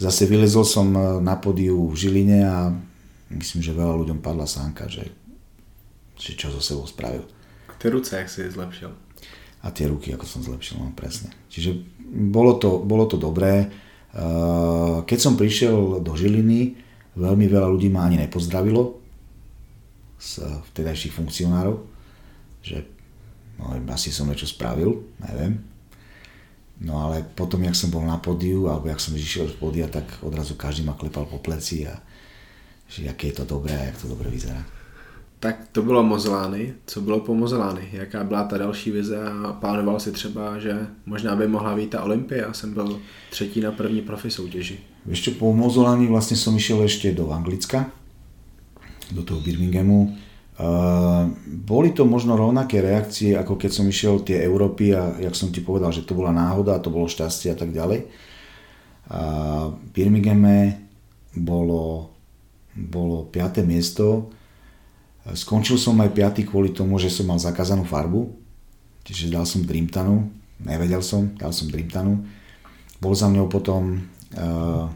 zase 0.00 0.24
vylezol 0.24 0.64
som 0.64 0.86
na 1.20 1.36
podiu 1.36 1.84
v 1.88 1.96
Žiline 1.96 2.40
a 2.44 2.72
myslím, 3.32 3.60
že 3.60 3.76
veľa 3.76 3.94
ľuďom 4.04 4.24
padla 4.24 4.48
sánka, 4.48 4.88
že, 4.88 5.08
že 6.16 6.32
čo 6.32 6.48
so 6.52 6.64
sebou 6.64 6.88
spravil. 6.88 7.28
A 7.68 7.76
tie 7.76 7.92
ruce, 7.92 8.16
jak 8.16 8.28
si 8.30 8.46
zlepšil? 8.48 8.92
A 9.64 9.66
tie 9.72 9.88
ruky, 9.88 10.12
ako 10.12 10.28
som 10.28 10.40
zlepšil, 10.44 10.80
no 10.80 10.92
presne. 10.92 11.32
Čiže 11.48 11.76
bolo 12.04 12.60
to, 12.60 12.80
bolo 12.84 13.08
to 13.08 13.16
dobré. 13.16 13.72
Keď 15.04 15.18
som 15.18 15.40
prišiel 15.40 16.04
do 16.04 16.12
Žiliny, 16.14 16.76
veľmi 17.16 17.46
veľa 17.48 17.68
ľudí 17.72 17.88
ma 17.88 18.06
ani 18.06 18.20
nepozdravilo 18.20 19.00
z 20.20 20.40
vtedajších 20.72 21.16
funkcionárov, 21.16 21.80
že 22.64 22.93
no, 23.58 23.74
asi 23.92 24.10
som 24.10 24.26
niečo 24.26 24.46
spravil, 24.46 25.04
neviem. 25.20 25.62
No 26.82 27.06
ale 27.06 27.22
potom, 27.22 27.62
jak 27.62 27.78
som 27.78 27.90
bol 27.90 28.02
na 28.02 28.18
podiu, 28.18 28.66
alebo 28.66 28.90
jak 28.90 28.98
som 28.98 29.14
išiel 29.14 29.46
z 29.46 29.56
podia, 29.56 29.86
tak 29.86 30.04
odrazu 30.26 30.58
každý 30.58 30.82
ma 30.82 30.98
klepal 30.98 31.24
po 31.24 31.38
pleci 31.38 31.86
a 31.86 31.94
že 32.90 33.06
aké 33.08 33.30
je 33.30 33.40
to 33.40 33.44
dobré 33.46 33.72
a 33.74 33.84
jak 33.88 33.98
to 34.02 34.10
dobre 34.10 34.30
vyzerá. 34.30 34.60
Tak 35.40 35.68
to 35.72 35.82
bylo 35.82 36.02
Mozelány. 36.02 36.74
Co 36.86 37.00
bylo 37.00 37.20
po 37.20 37.34
Mozelány? 37.34 37.88
Jaká 37.92 38.24
byla 38.24 38.44
ta 38.44 38.58
další 38.58 38.90
vize 38.90 39.18
a 39.22 39.52
plánoval 39.52 40.00
si 40.00 40.12
třeba, 40.12 40.58
že 40.58 40.86
možná 41.06 41.36
by 41.36 41.48
mohla 41.48 41.76
být 41.76 41.90
ta 41.90 42.02
Olympia? 42.02 42.52
Jsem 42.52 42.74
byl 42.74 43.00
třetí 43.30 43.60
na 43.60 43.72
první 43.72 44.00
profi 44.00 44.30
soutěži. 44.30 44.78
Ešte 45.04 45.36
po 45.36 45.52
Mozelány 45.52 46.08
vlastne 46.08 46.32
som 46.32 46.56
išiel 46.56 46.80
ešte 46.88 47.12
do 47.12 47.28
Anglicka, 47.28 47.92
do 49.12 49.20
toho 49.20 49.44
Birminghamu. 49.44 50.16
Uh, 50.54 51.34
boli 51.46 51.90
to 51.90 52.06
možno 52.06 52.38
rovnaké 52.38 52.78
reakcie, 52.78 53.34
ako 53.34 53.58
keď 53.58 53.70
som 53.74 53.90
išiel 53.90 54.22
tie 54.22 54.38
Európy 54.38 54.94
a 54.94 55.18
jak 55.18 55.34
som 55.34 55.50
ti 55.50 55.58
povedal, 55.58 55.90
že 55.90 56.06
to 56.06 56.14
bola 56.14 56.30
náhoda 56.30 56.78
a 56.78 56.82
to 56.82 56.94
bolo 56.94 57.10
šťastie 57.10 57.50
a 57.50 57.58
tak 57.58 57.74
ďalej. 57.74 58.06
A 59.10 59.20
v 59.74 59.86
Birminghame 59.90 60.86
bolo, 61.34 62.14
bolo 62.78 63.26
5. 63.34 63.66
miesto, 63.66 64.30
Skončil 65.32 65.80
som 65.80 65.96
aj 66.04 66.12
5. 66.12 66.44
kvôli 66.44 66.68
tomu, 66.76 67.00
že 67.00 67.08
som 67.08 67.24
mal 67.24 67.40
zakázanú 67.40 67.88
farbu, 67.88 68.28
čiže 69.08 69.32
dal 69.32 69.48
som 69.48 69.64
Dreamtanu, 69.64 70.28
nevedel 70.60 71.00
som, 71.00 71.32
dal 71.40 71.48
som 71.48 71.72
Dreamtanu. 71.72 72.28
Bol 73.00 73.16
za 73.16 73.32
mňou 73.32 73.48
potom 73.48 74.04
uh, 74.36 74.92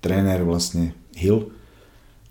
tréner 0.00 0.40
vlastne 0.40 0.96
Hill, 1.12 1.52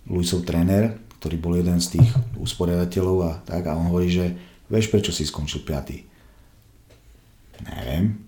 Luisov 0.10 0.50
tréner, 0.50 0.98
ktorý 1.26 1.42
bol 1.42 1.58
jeden 1.58 1.82
z 1.82 1.98
tých 1.98 2.14
usporiadateľov 2.38 3.18
a 3.26 3.32
tak 3.42 3.66
a 3.66 3.74
on 3.74 3.90
hovorí, 3.90 4.14
že 4.14 4.38
vieš 4.70 4.94
prečo 4.94 5.10
si 5.10 5.26
skončil 5.26 5.66
5. 5.66 7.66
Neviem, 7.66 8.22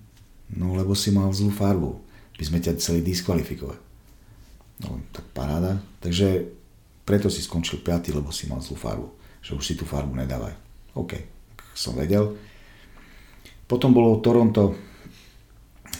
no 0.58 0.74
lebo 0.74 0.98
si 0.98 1.14
mal 1.14 1.30
zlú 1.30 1.54
farbu, 1.54 1.94
by 2.42 2.42
sme 2.42 2.58
ťa 2.58 2.74
chceli 2.82 3.06
diskvalifikovať. 3.06 3.78
No 4.82 5.06
tak 5.14 5.30
paráda, 5.30 5.78
takže 6.02 6.50
preto 7.06 7.30
si 7.30 7.46
skončil 7.46 7.86
5, 7.86 8.18
lebo 8.18 8.34
si 8.34 8.50
mal 8.50 8.66
zlú 8.66 8.74
farbu. 8.74 9.14
Že 9.46 9.62
už 9.62 9.64
si 9.64 9.78
tú 9.78 9.86
farbu 9.86 10.18
nedávaj. 10.18 10.58
OK, 10.98 11.22
som 11.78 11.94
vedel. 11.94 12.34
Potom 13.70 13.94
bolo 13.94 14.18
Toronto. 14.26 14.74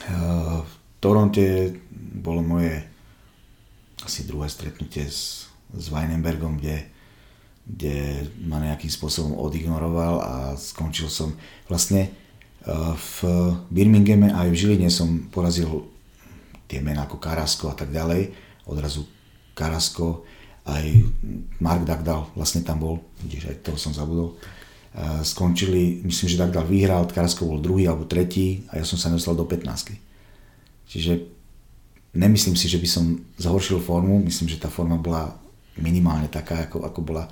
Uh, 0.10 0.66
v 0.66 0.74
Toronte 0.98 1.78
bolo 2.26 2.42
moje 2.42 2.74
asi 4.02 4.26
druhé 4.26 4.50
stretnutie 4.50 5.06
s, 5.06 5.47
s 5.76 5.92
Weinenbergom, 5.92 6.62
kde, 6.62 6.88
kde 7.68 8.28
ma 8.48 8.64
nejakým 8.64 8.92
spôsobom 8.92 9.36
odignoroval 9.36 10.16
a 10.24 10.34
skončil 10.56 11.12
som 11.12 11.36
vlastne 11.68 12.08
uh, 12.08 12.96
v 12.96 13.18
Birminghame 13.72 14.32
aj 14.32 14.48
v 14.52 14.60
Žiline 14.60 14.90
som 14.92 15.28
porazil 15.32 15.88
tie 16.68 16.84
mená 16.84 17.08
ako 17.08 17.18
Karasko 17.20 17.72
a 17.72 17.76
tak 17.76 17.92
ďalej. 17.96 18.32
Odrazu 18.68 19.08
Karasko 19.56 20.28
aj 20.68 20.84
Mark 21.64 21.88
Dagdal 21.88 22.28
vlastne 22.36 22.60
tam 22.62 22.84
bol, 22.84 23.00
vidíš, 23.24 23.56
aj 23.56 23.58
toho 23.64 23.80
som 23.80 23.96
zabudol. 23.96 24.36
Skončili, 25.24 26.04
myslím, 26.04 26.28
že 26.28 26.42
Dagdal 26.42 26.68
vyhral, 26.68 27.08
Karasko 27.08 27.48
bol 27.48 27.64
druhý 27.64 27.88
alebo 27.88 28.04
tretí 28.04 28.68
a 28.68 28.82
ja 28.82 28.84
som 28.84 29.00
sa 29.00 29.08
nedostal 29.08 29.40
do 29.40 29.48
15. 29.48 29.96
Čiže 30.92 31.24
nemyslím 32.12 32.60
si, 32.60 32.68
že 32.68 32.82
by 32.84 32.88
som 32.90 33.24
zhoršil 33.40 33.80
formu, 33.80 34.20
myslím, 34.28 34.52
že 34.52 34.60
tá 34.60 34.68
forma 34.68 35.00
bola 35.00 35.40
minimálne 35.78 36.28
taká, 36.28 36.68
ako, 36.68 36.84
ako 36.86 37.00
bola 37.02 37.26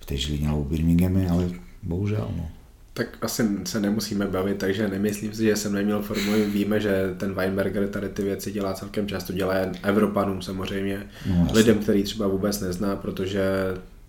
v 0.00 0.04
tej 0.06 0.16
Žiline 0.26 0.48
alebo 0.48 0.64
Birminghame, 0.64 1.28
ale 1.28 1.54
bohužiaľ, 1.82 2.28
no. 2.34 2.46
Tak 2.94 3.22
asi 3.22 3.48
se 3.64 3.80
nemusíme 3.80 4.26
bavit, 4.26 4.58
takže 4.58 4.88
nemyslím 4.88 5.32
si, 5.32 5.44
že 5.44 5.56
jsem 5.56 5.72
neměl 5.72 6.02
formu. 6.02 6.32
Víme, 6.52 6.80
že 6.80 7.14
ten 7.16 7.34
Weinberger 7.34 7.88
tady 7.88 8.08
ty 8.08 8.22
věci 8.22 8.52
dělá 8.52 8.74
celkem 8.74 9.08
často, 9.08 9.32
dělá 9.32 9.54
Evropanům 9.82 10.42
samozřejmě, 10.42 11.06
no, 11.26 11.48
lidem, 11.52 11.78
který 11.78 12.02
třeba 12.02 12.28
vůbec 12.28 12.60
nezná, 12.60 12.96
protože 12.96 13.42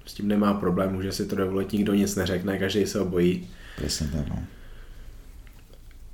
s 0.05 0.13
tím 0.13 0.27
nemá 0.27 0.53
problém, 0.53 0.93
může 0.93 1.11
si 1.11 1.25
to 1.25 1.35
dovolit, 1.35 1.71
nikdo 1.71 1.93
nic 1.93 2.15
neřekne, 2.15 2.57
každý 2.57 2.85
se 2.85 2.99
obojí. 2.99 3.47
Presne 3.77 4.07
tak, 4.07 4.29
no. 4.29 4.43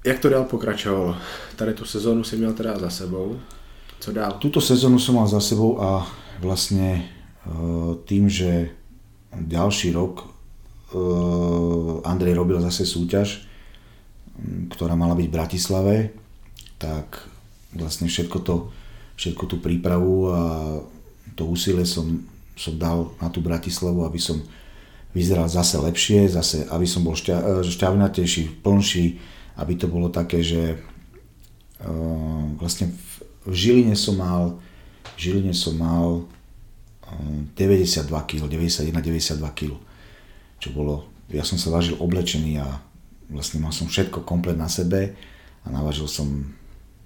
Jak 0.05 0.19
to 0.19 0.29
dál 0.29 0.43
pokračovalo? 0.43 1.17
Tady 1.55 1.73
tu 1.73 1.85
sezónu 1.85 2.23
si 2.23 2.37
měl 2.37 2.53
teda 2.53 2.79
za 2.79 2.89
sebou. 2.89 3.39
Co 3.99 4.11
dál? 4.11 4.31
Tuto 4.39 4.61
sezónu 4.61 4.99
som 4.99 5.15
mal 5.15 5.27
za 5.27 5.39
sebou 5.39 5.81
a 5.81 6.07
eh, 6.37 7.01
tým, 8.03 8.27
že 8.27 8.75
ďalší 9.31 9.95
rok 9.95 10.37
Eh, 10.87 12.07
Andrej 12.07 12.39
robil 12.39 12.63
zase 12.63 12.87
súťaž, 12.87 13.43
mm, 14.39 14.71
ktorá 14.71 14.95
mala 14.95 15.19
byť 15.19 15.27
v 15.27 15.35
Bratislave, 15.35 15.95
tak 16.79 17.27
vlastne 17.75 18.07
všetko 18.07 18.37
to, 18.39 18.71
všetko 19.19 19.43
tú 19.51 19.55
prípravu 19.59 20.31
a 20.31 20.41
to 21.35 21.43
úsilie 21.43 21.83
som, 21.83 22.23
som 22.55 22.79
dal 22.79 23.11
na 23.19 23.27
tú 23.27 23.43
Bratislavu, 23.43 24.07
aby 24.07 24.15
som 24.15 24.39
vyzeral 25.11 25.51
zase 25.51 25.75
lepšie, 25.75 26.31
zase 26.31 26.63
aby 26.71 26.87
som 26.87 27.03
bol 27.03 27.19
šťa, 27.19 27.35
eh, 27.35 27.67
šťavnatejší, 27.67 28.63
plnší, 28.63 29.05
aby 29.59 29.73
to 29.75 29.91
bolo 29.91 30.07
také, 30.07 30.39
že 30.39 30.77
vlastne 32.57 32.89
v, 32.89 33.13
v 33.45 33.53
Žiline 33.53 33.93
som 33.93 34.17
mal 34.17 34.57
v 35.13 35.17
Žiline 35.29 35.53
som 35.53 35.77
mal 35.77 36.25
92 37.55 38.07
kg, 38.27 38.47
91-92 38.47 39.39
kg 39.55 39.71
čo 40.57 40.73
bolo, 40.73 41.05
ja 41.29 41.45
som 41.45 41.61
sa 41.61 41.69
vážil 41.69 41.97
oblečený 42.01 42.57
a 42.57 42.81
vlastne 43.29 43.61
mal 43.61 43.69
som 43.69 43.85
všetko 43.85 44.25
komplet 44.25 44.57
na 44.57 44.65
sebe 44.65 45.13
a 45.61 45.67
navážil 45.69 46.09
som, 46.09 46.25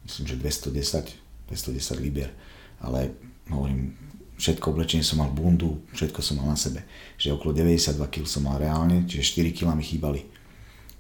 myslím, 0.07 0.25
že 0.27 0.35
210, 0.71 1.51
210 1.51 1.99
libier, 1.99 2.31
ale 2.79 3.11
hovorím, 3.51 3.91
všetko 4.39 4.71
oblečenie 4.71 5.03
som 5.03 5.19
mal 5.19 5.29
bundu, 5.29 5.83
všetko 5.93 6.19
som 6.23 6.39
mal 6.41 6.49
na 6.49 6.57
sebe. 6.57 6.87
Že 7.19 7.37
okolo 7.37 7.53
92 7.53 8.01
kg 8.09 8.25
som 8.25 8.47
mal 8.47 8.57
reálne, 8.57 9.05
čiže 9.05 9.37
4 9.37 9.53
kg 9.53 9.75
mi 9.75 9.85
chýbali 9.85 10.21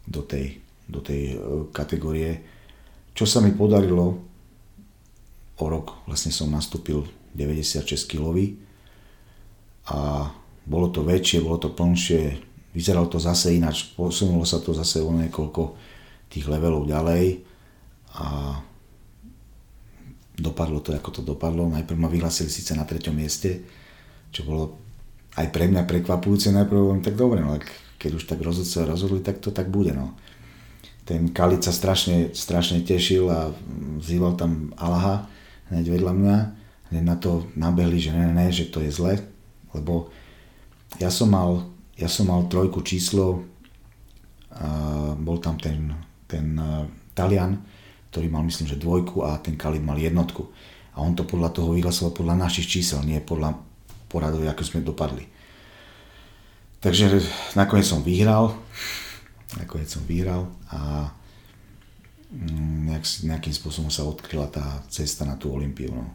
do 0.05 0.21
tej, 0.21 0.61
do 0.85 1.01
tej 1.01 1.33
e, 1.33 1.35
kategórie. 1.73 2.43
Čo 3.17 3.25
sa 3.25 3.41
mi 3.41 3.55
podarilo, 3.55 4.21
o 5.57 5.65
rok 5.65 6.05
vlastne 6.05 6.33
som 6.33 6.53
nastúpil 6.53 7.05
96 7.33 8.09
kg 8.09 8.33
a 9.91 10.31
bolo 10.63 10.87
to 10.87 11.03
väčšie, 11.03 11.43
bolo 11.43 11.59
to 11.59 11.75
plnšie, 11.75 12.39
vyzeralo 12.71 13.11
to 13.11 13.19
zase 13.19 13.51
ináč, 13.51 13.91
posunulo 13.91 14.47
sa 14.47 14.63
to 14.63 14.71
zase 14.71 15.03
o 15.03 15.11
niekoľko 15.11 15.75
tých 16.31 16.47
levelov 16.47 16.87
ďalej 16.87 17.43
a 18.15 18.55
dopadlo 20.39 20.79
to, 20.79 20.95
ako 20.95 21.09
to 21.11 21.21
dopadlo. 21.21 21.67
Najprv 21.67 21.99
ma 21.99 22.07
vyhlasili 22.07 22.47
síce 22.47 22.71
na 22.71 22.87
treťom 22.87 23.11
mieste, 23.11 23.67
čo 24.31 24.47
bolo 24.47 24.79
aj 25.35 25.51
pre 25.51 25.67
mňa 25.67 25.83
prekvapujúce. 25.83 26.55
Najprv 26.55 26.79
hovorím, 26.79 27.03
tak 27.03 27.19
dobre, 27.19 27.43
no, 27.43 27.59
keď 27.99 28.11
už 28.15 28.23
tak 28.31 28.39
rozhodca 28.39 28.87
rozhodli, 28.87 29.19
tak 29.19 29.43
to 29.43 29.51
tak 29.51 29.67
bude. 29.67 29.91
No. 29.91 30.15
Ten 31.03 31.35
Kalic 31.35 31.67
sa 31.67 31.75
strašne, 31.75 32.31
strašne 32.31 32.79
tešil 32.79 33.27
a 33.27 33.51
vzýval 33.99 34.39
tam 34.39 34.71
Alaha 34.79 35.27
hneď 35.67 35.85
vedľa 35.99 36.13
mňa. 36.15 36.37
Hneď 36.91 37.03
na 37.03 37.15
to 37.15 37.47
nabehli, 37.55 37.99
že 37.99 38.11
ne, 38.11 38.31
ne, 38.31 38.47
že 38.51 38.67
to 38.67 38.83
je 38.83 38.91
zle, 38.91 39.15
lebo 39.75 40.11
ja 40.99 41.07
som 41.07 41.31
mal, 41.31 41.71
ja 41.95 42.11
som 42.11 42.27
mal 42.27 42.47
trojku 42.51 42.83
číslo, 42.83 43.47
a 44.51 45.15
bol 45.15 45.39
tam 45.39 45.55
ten, 45.55 45.95
ten 46.27 46.59
uh, 46.59 46.83
Talian, 47.15 47.55
ktorý 48.11 48.27
mal 48.27 48.43
myslím, 48.43 48.67
že 48.67 48.81
dvojku 48.81 49.23
a 49.23 49.39
ten 49.39 49.55
Kalid 49.55 49.79
mal 49.79 49.95
jednotku. 49.95 50.51
A 50.91 50.99
on 50.99 51.15
to 51.15 51.23
podľa 51.23 51.55
toho 51.55 51.71
vyhlasoval 51.71 52.11
podľa 52.11 52.35
našich 52.35 52.67
čísel, 52.67 52.99
nie 53.07 53.23
podľa, 53.23 53.55
poradový, 54.11 54.51
ako 54.51 54.63
sme 54.67 54.83
dopadli. 54.83 55.23
Takže 56.83 57.23
nakoniec 57.55 57.87
som 57.87 58.03
vyhral, 58.03 58.51
nakoniec 59.55 59.87
som 59.87 60.03
vyhral 60.03 60.51
a 60.67 61.07
nejak, 62.31 63.03
nejakým 63.27 63.51
spôsobom 63.51 63.91
sa 63.91 64.07
odkryla 64.07 64.47
tá 64.47 64.63
cesta 64.87 65.27
na 65.27 65.35
tú 65.35 65.51
Olympiu. 65.51 65.91
No. 65.91 66.07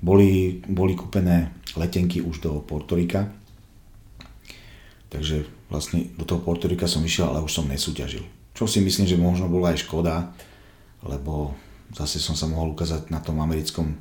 Boli, 0.00 0.60
boli 0.64 0.96
kúpené 0.96 1.52
letenky 1.76 2.24
už 2.24 2.40
do 2.40 2.52
Portorika, 2.64 3.28
takže 5.12 5.44
vlastne 5.68 6.08
do 6.16 6.24
toho 6.24 6.40
Portorika 6.40 6.88
som 6.88 7.04
išiel, 7.04 7.28
ale 7.28 7.44
už 7.44 7.52
som 7.52 7.68
nesúťažil. 7.68 8.24
Čo 8.56 8.64
si 8.64 8.80
myslím, 8.80 9.06
že 9.06 9.20
možno 9.20 9.52
bola 9.52 9.76
aj 9.76 9.84
škoda, 9.84 10.32
lebo 11.04 11.54
zase 11.92 12.16
som 12.20 12.36
sa 12.36 12.48
mohol 12.48 12.72
ukázať 12.72 13.12
na 13.12 13.20
tom 13.20 13.40
americkom, 13.40 13.92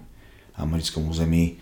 americkom 0.56 1.08
území. 1.12 1.60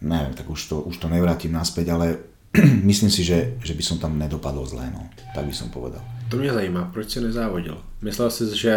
Neviem, 0.00 0.34
tak 0.34 0.48
už 0.50 0.60
to, 0.70 0.76
už 0.82 0.96
to 0.98 1.06
nevrátim 1.06 1.52
naspäť, 1.52 1.94
ale 1.94 2.29
myslím 2.90 3.10
si, 3.10 3.24
že, 3.24 3.58
že 3.64 3.74
by 3.74 3.82
som 3.82 3.98
tam 3.98 4.18
nedopadol 4.18 4.66
zle, 4.66 4.90
no. 4.90 5.06
tak 5.34 5.44
by 5.46 5.54
som 5.54 5.70
povedal. 5.70 6.02
To 6.30 6.36
mě 6.36 6.52
zajímá, 6.52 6.90
proč 6.92 7.10
si 7.10 7.20
nezávodil? 7.20 7.78
Myslel 8.02 8.30
jsi, 8.30 8.56
že 8.56 8.74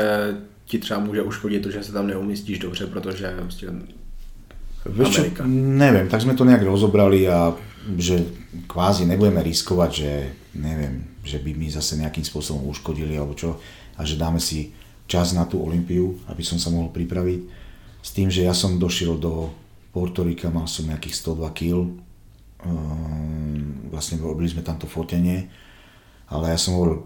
ti 0.65 0.79
třeba 0.79 0.99
může 0.99 1.21
uškodit 1.21 1.63
to, 1.63 1.71
že 1.71 1.83
se 1.83 1.91
tam 1.91 2.07
neumístíš 2.07 2.59
dobře, 2.59 2.87
protože 2.87 3.33
prostě 3.37 3.69
Vieš 4.83 5.09
čo, 5.15 5.23
neviem, 5.47 6.11
tak 6.11 6.19
sme 6.19 6.35
to 6.35 6.43
nejak 6.43 6.67
rozobrali 6.67 7.23
a 7.23 7.55
že 7.95 8.19
kvázi 8.67 9.07
nebudeme 9.07 9.39
riskovať, 9.39 9.91
že 9.95 10.11
neviem, 10.59 11.07
že 11.23 11.39
by 11.39 11.55
mi 11.55 11.71
zase 11.71 11.95
nejakým 11.95 12.27
spôsobom 12.27 12.67
uškodili 12.67 13.15
alebo 13.15 13.31
čo 13.31 13.63
a 13.95 14.03
že 14.03 14.19
dáme 14.19 14.43
si 14.43 14.75
čas 15.07 15.31
na 15.31 15.47
tú 15.47 15.63
Olympiu, 15.63 16.19
aby 16.27 16.43
som 16.43 16.59
sa 16.59 16.67
mohol 16.67 16.91
pripraviť. 16.91 17.41
S 18.03 18.11
tým, 18.11 18.27
že 18.27 18.43
ja 18.43 18.51
som 18.51 18.75
došiel 18.75 19.15
do 19.15 19.55
Portorika, 19.95 20.51
mal 20.51 20.67
som 20.67 20.83
nejakých 20.83 21.31
102 21.31 21.47
kg, 21.55 21.75
vlastne 23.93 24.17
robili 24.19 24.49
sme 24.49 24.65
tam 24.65 24.79
to 24.79 24.89
fotenie, 24.89 25.51
ale 26.31 26.55
ja 26.55 26.57
som 26.57 26.79
hovoril 26.79 26.97
uh, 26.97 27.05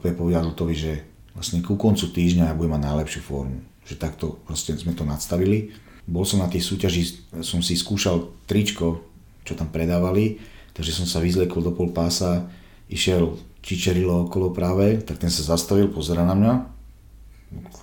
Pepovi 0.00 0.32
Adultovi, 0.32 0.74
že 0.74 0.92
vlastne 1.36 1.60
ku 1.60 1.76
koncu 1.76 2.08
týždňa 2.08 2.50
ja 2.50 2.56
budem 2.56 2.78
mať 2.78 2.82
najlepšiu 2.86 3.20
formu. 3.20 3.60
Že 3.84 3.94
takto 4.00 4.26
vlastne 4.48 4.78
sme 4.80 4.96
to 4.96 5.04
nadstavili. 5.04 5.74
Bol 6.08 6.24
som 6.24 6.40
na 6.40 6.48
tej 6.48 6.64
súťaži, 6.64 7.34
som 7.44 7.60
si 7.60 7.76
skúšal 7.76 8.32
tričko, 8.48 9.04
čo 9.44 9.52
tam 9.52 9.68
predávali, 9.68 10.40
takže 10.72 10.96
som 10.96 11.04
sa 11.04 11.20
vyzliekol 11.20 11.60
do 11.60 11.72
pol 11.76 11.92
pása, 11.92 12.48
išiel 12.88 13.36
Čičerilo 13.64 14.28
okolo 14.28 14.52
práve, 14.52 15.00
tak 15.00 15.16
ten 15.16 15.32
sa 15.32 15.56
zastavil, 15.56 15.88
pozera 15.88 16.20
na 16.20 16.36
mňa, 16.36 16.52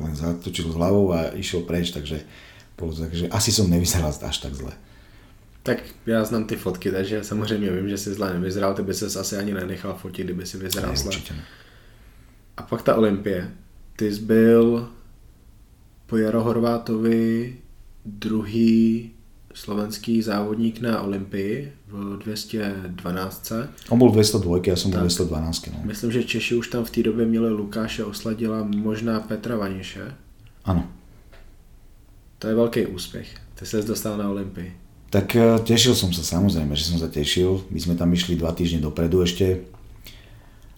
len 0.05 0.13
zatočil 0.13 0.69
hlavou 0.69 1.09
a 1.09 1.33
išiel 1.33 1.65
preč, 1.65 1.89
takže, 1.89 2.21
takže 2.77 3.25
asi 3.33 3.49
som 3.49 3.65
nevyzeral 3.65 4.13
až 4.13 4.37
tak 4.37 4.53
zle. 4.53 4.77
Tak 5.63 5.83
já 6.05 6.25
znám 6.25 6.45
ty 6.45 6.55
fotky, 6.55 6.91
takže 6.91 7.23
samozřejmě 7.23 7.71
vím, 7.71 7.89
že 7.89 7.97
jsi 7.97 8.13
zle 8.13 8.33
nevyzeral, 8.33 8.73
ty 8.73 8.81
by 8.81 8.93
ses 8.93 9.15
asi 9.15 9.37
ani 9.37 9.53
nenechal 9.53 9.93
fotit, 9.93 10.25
kdyby 10.25 10.45
si 10.45 10.57
vyzeral 10.57 10.95
zle. 10.95 11.11
A 12.57 12.63
pak 12.63 12.81
ta 12.81 12.95
Olympie. 12.95 13.51
Ty 13.95 14.13
jsi 14.13 14.21
byl 14.21 14.89
po 16.05 16.17
Jaro 16.17 16.43
Horvátovi 16.43 17.55
druhý 18.05 19.11
slovenský 19.53 20.21
závodník 20.21 20.81
na 20.81 21.01
Olympii 21.01 21.73
v 21.87 22.17
212. 22.17 23.51
On 23.89 23.97
byl 23.97 24.09
202, 24.09 24.57
já 24.67 24.75
jsem 24.75 24.91
byl 24.91 24.99
212. 24.99 25.67
No. 25.67 25.79
Myslím, 25.83 26.11
že 26.11 26.23
Češi 26.23 26.55
už 26.55 26.67
tam 26.67 26.83
v 26.83 26.89
té 26.89 27.03
době 27.03 27.25
měli 27.25 27.49
Lukáše 27.49 28.03
Osladila, 28.03 28.63
možná 28.63 29.19
Petra 29.19 29.57
Vaniše. 29.57 30.15
Ano. 30.65 30.91
To 32.39 32.47
je 32.47 32.55
velký 32.55 32.85
úspěch. 32.85 33.35
Ty 33.55 33.65
se 33.65 33.81
dostal 33.81 34.17
na 34.17 34.29
Olympii. 34.29 34.77
Tak 35.11 35.35
e, 35.35 35.59
tešil 35.67 35.91
som 35.91 36.15
sa, 36.15 36.23
samozrejme, 36.23 36.71
že 36.71 36.87
som 36.87 36.95
sa 36.95 37.11
tešil. 37.11 37.67
My 37.67 37.79
sme 37.83 37.99
tam 37.99 38.07
išli 38.15 38.39
dva 38.39 38.55
týždne 38.55 38.79
dopredu 38.79 39.19
ešte. 39.19 39.67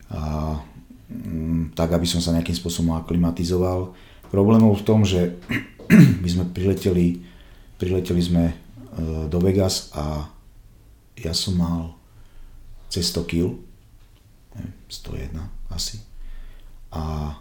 A, 0.09 0.57
mm, 1.05 1.77
tak, 1.77 1.93
aby 1.93 2.09
som 2.09 2.17
sa 2.17 2.33
nejakým 2.33 2.57
spôsobom 2.57 2.97
aklimatizoval. 2.97 3.93
Problém 4.33 4.65
bol 4.65 4.73
v 4.73 4.87
tom, 4.89 5.05
že 5.05 5.37
my 6.25 6.27
sme 6.27 6.49
prileteli, 6.49 7.21
prileteli 7.77 8.21
sme 8.25 8.43
e, 8.49 8.55
do 9.29 9.37
Vegas 9.37 9.93
a 9.93 10.25
ja 11.13 11.33
som 11.37 11.53
mal 11.53 11.93
cez 12.89 13.13
100 13.13 13.29
kg, 13.29 13.53
101 14.89 15.29
asi. 15.69 16.01
A 16.89 17.33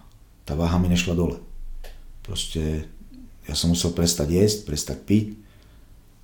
tá 0.45 0.53
váha 0.53 0.77
mi 0.77 0.93
nešla 0.93 1.17
dole. 1.17 1.41
Proste 2.21 2.85
ja 3.49 3.57
som 3.57 3.73
musel 3.73 3.97
prestať 3.97 4.29
jesť, 4.37 4.69
prestať 4.69 4.99
piť, 5.09 5.42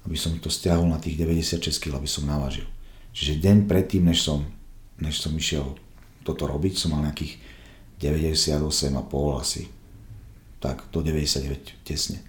aby 0.09 0.16
som 0.16 0.32
to 0.40 0.48
stiahol 0.48 0.89
na 0.89 0.97
tých 0.97 1.20
96 1.20 1.68
kg, 1.85 2.01
aby 2.01 2.09
som 2.09 2.24
navážil. 2.24 2.64
Čiže 3.12 3.44
deň 3.44 3.68
predtým, 3.68 4.09
než 4.09 4.24
som, 4.24 4.40
než 4.97 5.20
som 5.20 5.36
išiel 5.36 5.76
toto 6.24 6.48
robiť, 6.48 6.80
som 6.80 6.97
mal 6.97 7.05
nejakých 7.05 7.36
98,5 8.01 9.05
asi. 9.36 9.68
Tak, 10.64 10.89
do 10.89 11.05
99 11.05 11.85
tesne. 11.85 12.24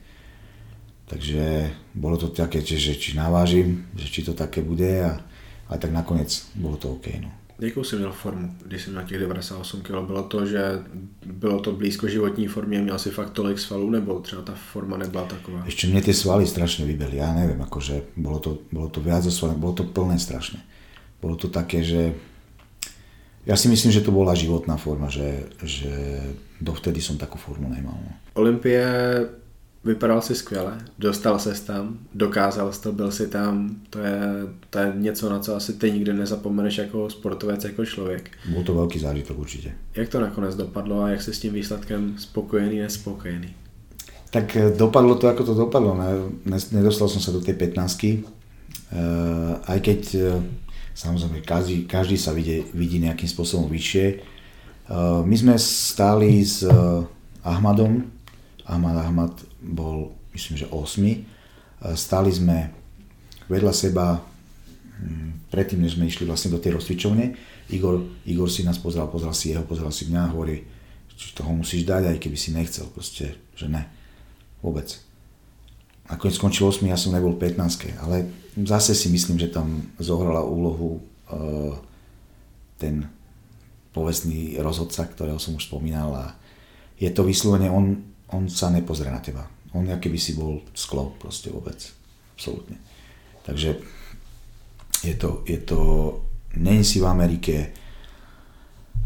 Takže 1.07 1.71
bolo 1.95 2.19
to 2.19 2.27
také, 2.35 2.59
že 2.59 2.99
či 2.99 3.15
navážim, 3.15 3.87
že 3.95 4.11
či 4.11 4.27
to 4.27 4.35
také 4.35 4.59
bude 4.59 5.07
a, 5.07 5.23
a 5.71 5.73
tak 5.79 5.95
nakoniec 5.95 6.51
bolo 6.59 6.75
to 6.75 6.99
OK. 6.99 7.15
No. 7.23 7.31
Jakou 7.59 7.83
jsi 7.83 7.95
měl 7.95 8.11
formu, 8.11 8.55
když 8.65 8.83
jsi 8.83 8.89
měl 8.89 9.03
těch 9.03 9.19
98 9.19 9.81
kg? 9.81 9.91
Bylo 10.07 10.23
to, 10.23 10.45
že 10.45 10.79
bylo 11.25 11.59
to 11.59 11.71
blízko 11.71 12.07
životní 12.07 12.47
formě, 12.47 12.81
měl 12.81 12.99
si 12.99 13.09
fakt 13.09 13.29
tolik 13.29 13.59
svalů, 13.59 13.89
nebo 13.89 14.19
třeba 14.19 14.41
ta 14.41 14.53
forma 14.71 14.97
nebyla 14.97 15.23
taková? 15.23 15.67
Ešte 15.67 15.91
mne 15.91 15.99
tie 15.99 16.15
svaly 16.15 16.47
strašne 16.47 16.87
vybeli, 16.87 17.19
ja 17.19 17.35
neviem, 17.35 17.59
akože 17.59 18.15
bolo 18.15 18.39
to, 18.39 18.63
bolo 18.71 18.87
to 18.87 19.03
viac 19.03 19.27
zo 19.27 19.33
svaly, 19.35 19.59
bolo 19.59 19.75
to 19.75 19.83
plné 19.83 20.15
strašne. 20.15 20.63
Bolo 21.19 21.35
to 21.35 21.51
také, 21.51 21.83
že 21.83 22.15
ja 23.43 23.55
si 23.59 23.67
myslím, 23.67 23.91
že 23.91 24.05
to 24.07 24.15
bola 24.15 24.31
životná 24.39 24.79
forma, 24.79 25.11
že, 25.11 25.51
že 25.59 25.91
dovtedy 26.63 27.03
som 27.03 27.19
takú 27.19 27.35
formu 27.35 27.67
nemal. 27.67 27.95
No. 27.95 28.11
Olympie 28.39 28.79
vypadal 29.83 30.21
si 30.21 30.35
skvěle, 30.35 30.77
dostal 30.99 31.39
se 31.39 31.65
tam, 31.65 31.97
dokázal 32.13 32.73
jsi 32.73 32.81
to, 32.81 32.91
byl 32.91 33.11
si 33.11 33.27
tam, 33.27 33.75
to 33.89 33.99
je, 33.99 34.21
to 34.69 34.79
je 34.79 34.93
něco, 34.95 35.29
na 35.29 35.39
co 35.39 35.55
asi 35.55 35.73
ty 35.73 35.91
nikdy 35.91 36.13
nezapomeneš 36.13 36.77
jako 36.77 37.09
sportovec, 37.09 37.63
jako 37.63 37.85
člověk. 37.85 38.31
Byl 38.49 38.63
to 38.63 38.73
velký 38.73 38.99
zážitok 38.99 39.39
určitě. 39.39 39.71
Jak 39.95 40.09
to 40.09 40.19
nakonec 40.19 40.55
dopadlo 40.55 41.01
a 41.01 41.09
jak 41.09 41.21
jsi 41.21 41.33
s 41.33 41.39
tím 41.39 41.53
výsledkem 41.53 42.15
spokojený, 42.17 42.79
nespokojený? 42.79 43.55
Tak 44.29 44.55
eh, 44.55 44.69
dopadlo 44.77 45.15
to, 45.15 45.27
ako 45.27 45.43
to 45.43 45.53
dopadlo. 45.53 45.97
Nedostal 46.71 47.09
som 47.09 47.21
sa 47.21 47.33
do 47.33 47.41
tej 47.41 47.57
15 47.57 47.73
uh, 47.73 48.21
eh, 48.93 49.73
aj 49.73 49.79
keď 49.81 50.01
uh, 50.21 50.37
samozrejme 50.93 51.41
každý, 51.41 51.89
každý 51.89 52.17
sa 52.17 52.29
vidí, 52.29 52.61
vidí 52.77 53.01
nejakým 53.01 53.29
spôsobom 53.29 53.71
vyššie. 53.71 54.37
My 55.25 55.35
sme 55.37 55.53
stáli 55.61 56.41
s 56.41 56.65
Ahmadom, 57.45 58.09
Ahmad 58.65 58.97
Ahmad 59.05 59.33
bol, 59.61 60.15
myslím, 60.35 60.55
že 60.59 60.67
8. 60.71 61.95
Stali 61.95 62.31
sme 62.31 62.71
vedľa 63.47 63.73
seba 63.73 64.19
hm, 64.19 65.51
predtým, 65.51 65.79
než 65.83 65.95
sme 65.95 66.07
išli 66.07 66.27
vlastne 66.27 66.53
do 66.53 66.59
tej 66.59 66.79
rozcvičovne. 66.79 67.35
Igor, 67.69 68.01
Igor 68.25 68.49
si 68.49 68.65
nás 68.65 68.81
pozrel, 68.81 69.05
pozrel 69.07 69.33
si 69.35 69.53
jeho, 69.53 69.63
pozrel 69.63 69.91
si 69.93 70.09
mňa 70.09 70.21
a 70.25 70.31
hovorí, 70.33 70.65
že 71.19 71.35
toho 71.35 71.51
musíš 71.51 71.83
dať, 71.83 72.15
aj 72.15 72.17
keby 72.17 72.37
si 72.39 72.49
nechcel, 72.55 72.87
proste, 72.89 73.35
že 73.53 73.67
ne. 73.67 73.85
Vôbec. 74.63 74.87
Nakoniec 76.09 76.35
skončil 76.35 76.65
8, 76.65 76.89
ja 76.89 76.97
som 76.97 77.13
nebol 77.13 77.37
15, 77.37 78.01
ale 78.01 78.25
zase 78.65 78.97
si 78.97 79.13
myslím, 79.13 79.37
že 79.37 79.53
tam 79.53 79.93
zohrala 80.01 80.41
úlohu 80.41 80.99
uh, 81.29 81.77
ten 82.81 83.05
povestný 83.93 84.57
rozhodca, 84.57 85.05
ktorého 85.05 85.37
som 85.37 85.53
už 85.53 85.69
spomínal 85.69 86.09
a 86.15 86.25
je 86.97 87.07
to 87.13 87.23
vyslovene, 87.23 87.69
on 87.69 88.08
on 88.33 88.49
sa 88.49 88.69
nepozrie 88.69 89.09
na 89.09 89.21
teba. 89.21 89.45
On 89.73 89.85
keby 89.85 90.17
si 90.17 90.33
bol 90.33 90.65
sklo 90.73 91.13
proste 91.21 91.53
vôbec. 91.53 91.77
Absolutne. 92.33 92.77
Takže 93.45 93.81
je 95.05 95.15
to, 95.15 95.45
je 95.45 95.59
to, 95.61 95.79
není 96.57 96.83
si 96.83 96.99
v 96.99 97.09
Amerike, 97.09 97.71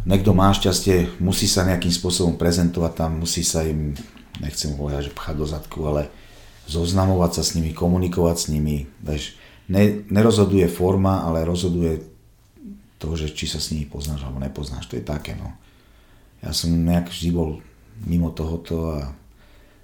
niekto 0.08 0.32
má 0.32 0.52
šťastie, 0.52 1.20
musí 1.20 1.48
sa 1.48 1.68
nejakým 1.68 1.92
spôsobom 1.92 2.36
prezentovať 2.40 2.92
tam, 2.96 3.12
musí 3.20 3.44
sa 3.44 3.64
im, 3.64 3.96
nechcem 4.40 4.76
povedať, 4.76 5.12
že 5.12 5.16
pchať 5.16 5.36
do 5.38 5.46
zadku, 5.48 5.80
ale 5.88 6.10
zoznamovať 6.68 7.32
sa 7.40 7.44
s 7.44 7.54
nimi, 7.60 7.76
komunikovať 7.76 8.36
s 8.40 8.46
nimi. 8.48 8.88
Veš, 9.04 9.36
ne, 9.68 10.08
nerozhoduje 10.08 10.68
forma, 10.72 11.24
ale 11.28 11.44
rozhoduje 11.44 12.04
to, 13.00 13.20
že 13.20 13.36
či 13.36 13.52
sa 13.52 13.60
s 13.60 13.76
nimi 13.76 13.84
poznáš 13.84 14.24
alebo 14.24 14.40
nepoznáš. 14.40 14.88
To 14.88 14.96
je 14.96 15.04
také, 15.04 15.36
no. 15.36 15.52
Ja 16.40 16.56
som 16.56 16.72
nejak 16.72 17.12
vždy 17.12 17.30
bol 17.36 17.60
mimo 18.06 18.30
tohoto 18.30 18.92
a 18.92 19.16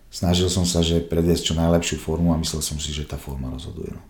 snažil 0.09 0.49
som 0.49 0.65
sa, 0.65 0.81
že 0.81 0.99
predviesť 0.99 1.53
čo 1.53 1.53
najlepšiu 1.53 1.97
formu 2.01 2.33
a 2.33 2.41
myslel 2.41 2.61
som 2.61 2.77
si, 2.81 2.93
že 2.93 3.05
tá 3.05 3.17
forma 3.17 3.49
rozhoduje. 3.49 3.93
No. 3.93 4.01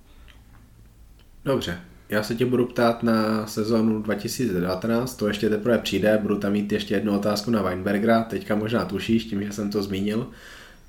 Dobře, 1.46 1.78
já 2.10 2.24
se 2.24 2.36
tě 2.36 2.46
budu 2.46 2.66
ptát 2.66 3.04
na 3.04 3.48
sezónu 3.48 4.02
2019, 4.02 5.16
to 5.16 5.28
ještě 5.28 5.50
teprve 5.50 5.78
přijde, 5.78 6.20
budu 6.22 6.38
tam 6.38 6.52
mít 6.52 6.72
ještě 6.72 6.94
jednu 6.94 7.16
otázku 7.16 7.52
na 7.52 7.62
Weinbergera, 7.62 8.24
teďka 8.24 8.56
možná 8.56 8.86
tušíš, 8.86 9.26
tím, 9.26 9.44
že 9.44 9.52
jsem 9.52 9.72
to 9.72 9.84
zmínil, 9.84 10.28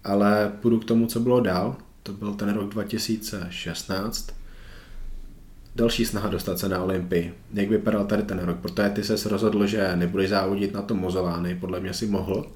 ale 0.05 0.53
půjdu 0.61 0.81
k 0.81 0.85
tomu, 0.85 1.07
co 1.07 1.21
bylo 1.21 1.41
dál, 1.41 1.77
to 2.03 2.13
byl 2.13 2.35
ten 2.35 2.49
rok 2.49 2.71
2016. 2.71 4.31
další 5.77 6.05
snaha 6.05 6.29
dostat 6.29 6.59
se 6.59 6.69
na 6.69 6.83
Olympii. 6.83 7.35
Jak 7.55 7.69
vypadal 7.69 8.05
tady 8.05 8.23
ten 8.23 8.39
rok? 8.39 8.57
Protože 8.59 8.89
ty 8.89 9.05
se 9.05 9.29
rozhodl, 9.29 9.67
že 9.67 9.97
nebudeš 9.97 10.31
závodit 10.31 10.75
na 10.75 10.83
tom 10.83 10.99
Mozolány, 10.99 11.55
podle 11.55 11.81
mě 11.81 11.95
si 11.95 12.07
mohl, 12.07 12.47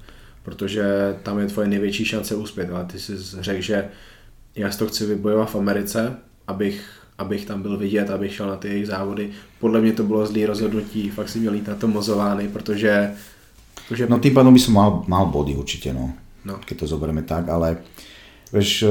protože 0.45 1.15
tam 1.23 1.39
je 1.39 1.45
tvoje 1.45 1.67
největší 1.67 2.05
šance 2.05 2.35
uspět, 2.35 2.69
ale 2.69 2.85
ty 2.85 2.99
jsi 2.99 3.13
řekl, 3.39 3.61
že 3.61 3.87
já 4.55 4.71
si 4.71 4.79
to 4.79 4.87
chci 4.87 5.05
vybojovat 5.05 5.49
v 5.49 5.55
Americe, 5.55 6.17
abych, 6.47 7.01
abych 7.17 7.45
tam 7.45 7.61
byl 7.61 7.77
vidět, 7.77 8.09
abych 8.09 8.33
šel 8.35 8.47
na 8.47 8.55
ty 8.55 8.67
jejich 8.67 8.87
závody. 8.87 9.29
Podle 9.59 9.81
mě 9.81 9.91
to 9.93 10.03
bylo 10.03 10.25
zlý 10.25 10.45
rozhodnutí, 10.45 11.09
fakt 11.09 11.29
si 11.29 11.39
měl 11.39 11.53
jít 11.53 11.67
na 11.67 11.75
to 11.75 11.87
Mozolány, 11.87 12.47
protože... 12.47 13.11
protože... 13.87 14.07
No 14.07 14.19
tým 14.19 14.33
pádom 14.33 14.53
by 14.53 14.59
som 14.59 14.73
mal, 14.73 15.03
mal 15.07 15.25
body 15.25 15.55
určite, 15.55 15.93
no. 15.93 16.13
no. 16.45 16.61
Keď 16.65 16.79
to 16.79 16.87
zoberieme 16.87 17.21
tak, 17.21 17.49
ale 17.49 17.77
vieš, 18.53 18.85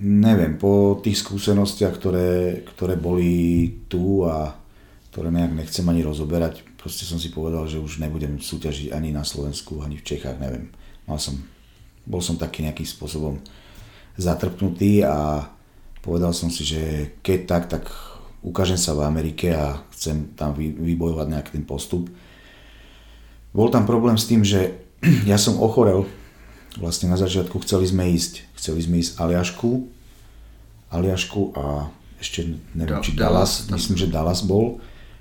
neviem, 0.00 0.56
po 0.56 1.00
tých 1.04 1.20
skúsenostiach, 1.20 1.92
ktoré, 1.96 2.62
ktoré 2.64 2.96
boli 2.96 3.68
tu 3.88 4.24
a 4.24 4.56
ktoré 5.12 5.28
nejak 5.28 5.52
nechcem 5.52 5.84
ani 5.88 6.00
rozoberať, 6.00 6.64
proste 6.80 7.04
som 7.04 7.20
si 7.20 7.28
povedal, 7.28 7.68
že 7.68 7.76
už 7.76 8.00
nebudem 8.00 8.40
súťažiť 8.40 8.96
ani 8.96 9.12
na 9.12 9.20
Slovensku, 9.20 9.84
ani 9.84 10.00
v 10.00 10.06
Čechách, 10.08 10.40
neviem. 10.40 10.72
Mal 11.04 11.20
som, 11.20 11.36
bol 12.08 12.24
som 12.24 12.40
taký 12.40 12.64
nejakým 12.64 12.88
spôsobom 12.88 13.36
zatrpnutý 14.16 15.04
a 15.04 15.44
povedal 16.00 16.32
som 16.32 16.48
si, 16.48 16.64
že 16.64 17.14
keď 17.20 17.38
tak, 17.44 17.64
tak 17.68 17.84
ukážem 18.40 18.80
sa 18.80 18.96
v 18.96 19.04
Amerike 19.04 19.52
a 19.52 19.84
chcem 19.92 20.32
tam 20.32 20.56
vybojovať 20.56 21.26
nejaký 21.28 21.50
ten 21.60 21.64
postup. 21.68 22.08
Bol 23.52 23.68
tam 23.68 23.84
problém 23.84 24.16
s 24.16 24.24
tým, 24.24 24.40
že 24.40 24.80
ja 25.30 25.36
som 25.36 25.60
ochorel 25.60 26.08
vlastne 26.80 27.10
na 27.12 27.18
začiatku 27.18 27.60
chceli 27.66 27.84
sme 27.90 28.08
ísť, 28.14 28.46
chceli 28.56 28.80
sme 28.80 29.02
ísť 29.02 29.18
Aliašku, 29.18 29.90
Aliašku 30.90 31.40
a 31.58 31.90
ešte 32.20 32.46
neviem, 32.76 33.00
či 33.00 33.16
Dallas, 33.16 33.66
Dallas 33.66 33.72
myslím, 33.72 33.96
že 33.96 34.12
Dallas 34.12 34.40
bol. 34.44 34.78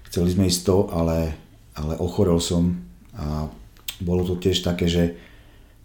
Chceli 0.10 0.36
sme 0.36 0.44
ísť 0.50 0.62
to, 0.66 0.78
ale, 0.92 1.38
ale 1.80 1.96
ochorel 1.98 2.44
som 2.44 2.76
a 3.16 3.48
bolo 4.00 4.24
to 4.24 4.40
tiež 4.40 4.64
také, 4.64 4.88
že 4.88 5.16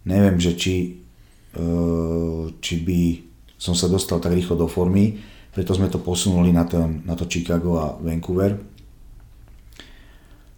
neviem, 0.07 0.39
že 0.39 0.55
či, 0.55 1.03
e, 1.55 1.67
či 2.59 2.75
by 2.83 3.01
som 3.55 3.75
sa 3.75 3.87
dostal 3.87 4.19
tak 4.19 4.35
rýchlo 4.35 4.55
do 4.55 4.67
formy, 4.67 5.19
preto 5.55 5.71
sme 5.71 5.87
to 5.87 6.03
posunuli 6.03 6.51
na, 6.51 6.67
ten, 6.67 7.03
na 7.07 7.15
to 7.15 7.27
Chicago 7.27 7.79
a 7.79 7.95
Vancouver. 7.99 8.59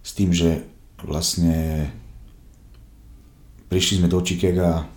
S 0.02 0.10
tým, 0.10 0.34
že 0.34 0.66
vlastne 1.06 1.86
prišli 3.70 4.02
sme 4.02 4.10
do 4.10 4.18
Chicaga 4.18 4.90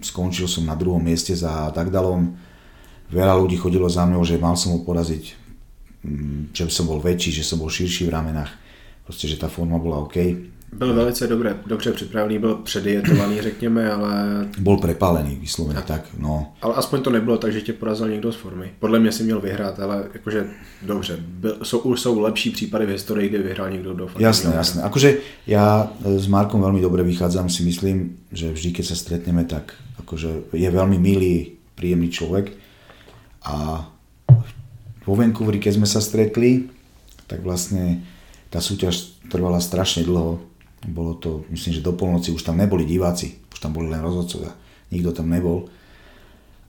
skončil 0.00 0.48
som 0.48 0.64
na 0.64 0.76
druhom 0.76 1.00
mieste 1.00 1.36
za 1.36 1.70
Dagdalom. 1.72 2.36
Veľa 3.10 3.34
ľudí 3.36 3.58
chodilo 3.58 3.88
za 3.90 4.06
mňou, 4.06 4.22
že 4.22 4.40
mal 4.40 4.54
som 4.54 4.76
ho 4.76 4.80
poraziť, 4.86 5.39
že 6.52 6.64
som 6.72 6.88
bol 6.88 7.00
väčší, 7.00 7.40
že 7.40 7.44
som 7.44 7.60
bol 7.60 7.68
širší 7.68 8.08
v 8.08 8.14
ramenách. 8.14 8.52
Proste, 9.04 9.28
že 9.28 9.40
tá 9.40 9.50
forma 9.50 9.76
bola 9.76 10.06
OK. 10.06 10.16
Byl 10.72 10.94
velice 10.94 11.26
dobře, 11.26 11.56
dobře 11.66 11.92
připravený, 11.92 12.38
byl 12.38 12.54
předjetovaný, 12.54 13.42
řekněme, 13.42 13.92
ale... 13.92 14.12
Bol 14.58 14.78
prepálený, 14.78 15.36
vysloveně 15.40 15.80
tak, 15.82 16.06
no. 16.18 16.52
Ale 16.62 16.74
aspoň 16.74 17.02
to 17.02 17.10
nebylo 17.10 17.38
tak, 17.38 17.52
že 17.52 17.60
tě 17.60 17.72
porazil 17.72 18.08
někdo 18.08 18.32
z 18.32 18.36
formy. 18.36 18.70
Podle 18.78 18.98
mě 18.98 19.12
si 19.12 19.22
měl 19.22 19.40
vyhrát, 19.40 19.80
ale 19.80 20.04
jakože 20.14 20.46
dobře, 20.82 21.16
byl, 21.20 21.58
jsou, 21.62 21.78
už 21.78 22.00
jsou 22.00 22.20
lepší 22.20 22.50
případy 22.50 22.86
v 22.86 22.88
historii, 22.88 23.28
kdy 23.28 23.38
vyhrál 23.38 23.70
někdo 23.70 23.94
do 23.94 24.06
formy. 24.06 24.24
Jasné, 24.24 24.54
jasné. 24.54 24.82
Akože 24.82 25.18
ja 25.50 25.90
s 26.06 26.26
Markom 26.30 26.62
veľmi 26.62 26.78
dobre 26.78 27.02
vychádzam, 27.02 27.50
si 27.50 27.66
myslím, 27.66 28.22
že 28.30 28.54
vždy, 28.54 28.70
keď 28.70 28.84
sa 28.86 28.94
stretneme, 28.94 29.50
tak 29.50 29.74
akože 29.98 30.54
je 30.54 30.70
veľmi 30.70 31.02
milý, 31.02 31.58
príjemný 31.74 32.14
človek. 32.14 32.54
A 33.42 33.90
vo 35.10 35.18
Vancouveri, 35.18 35.58
keď 35.58 35.82
sme 35.82 35.88
sa 35.90 35.98
stretli, 35.98 36.70
tak 37.26 37.42
vlastne 37.42 38.06
tá 38.46 38.62
súťaž 38.62 39.18
trvala 39.26 39.58
strašne 39.58 40.06
dlho 40.06 40.38
bolo 40.86 41.18
to, 41.18 41.44
myslím, 41.50 41.76
že 41.76 41.84
do 41.84 41.92
polnoci 41.92 42.30
už 42.30 42.46
tam 42.46 42.56
neboli 42.56 42.86
diváci, 42.86 43.42
už 43.50 43.58
tam 43.58 43.74
boli 43.74 43.90
len 43.90 44.00
rozhodcovia, 44.00 44.54
nikto 44.88 45.10
tam 45.12 45.28
nebol. 45.28 45.68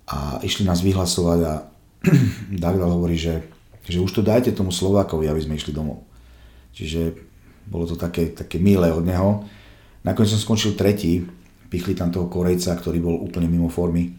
A 0.10 0.42
išli 0.44 0.68
nás 0.68 0.82
vyhlasovať 0.82 1.40
a 1.46 1.54
Dagdal 2.66 2.92
hovorí, 2.98 3.16
že, 3.16 3.46
že 3.86 4.02
už 4.02 4.10
to 4.10 4.22
dajte 4.26 4.58
tomu 4.58 4.74
Slovákovi, 4.74 5.30
aby 5.30 5.40
sme 5.46 5.56
išli 5.56 5.72
domov. 5.72 6.04
Čiže 6.74 7.14
bolo 7.70 7.88
to 7.88 7.96
také, 7.96 8.34
také 8.34 8.58
milé 8.58 8.90
od 8.90 9.06
neho. 9.06 9.46
Nakoniec 10.02 10.34
som 10.34 10.42
skončil 10.42 10.74
tretí, 10.74 11.24
pichli 11.72 11.94
tam 11.94 12.10
toho 12.10 12.28
Korejca, 12.28 12.74
ktorý 12.76 13.00
bol 13.00 13.16
úplne 13.22 13.48
mimo 13.48 13.70
formy, 13.72 14.12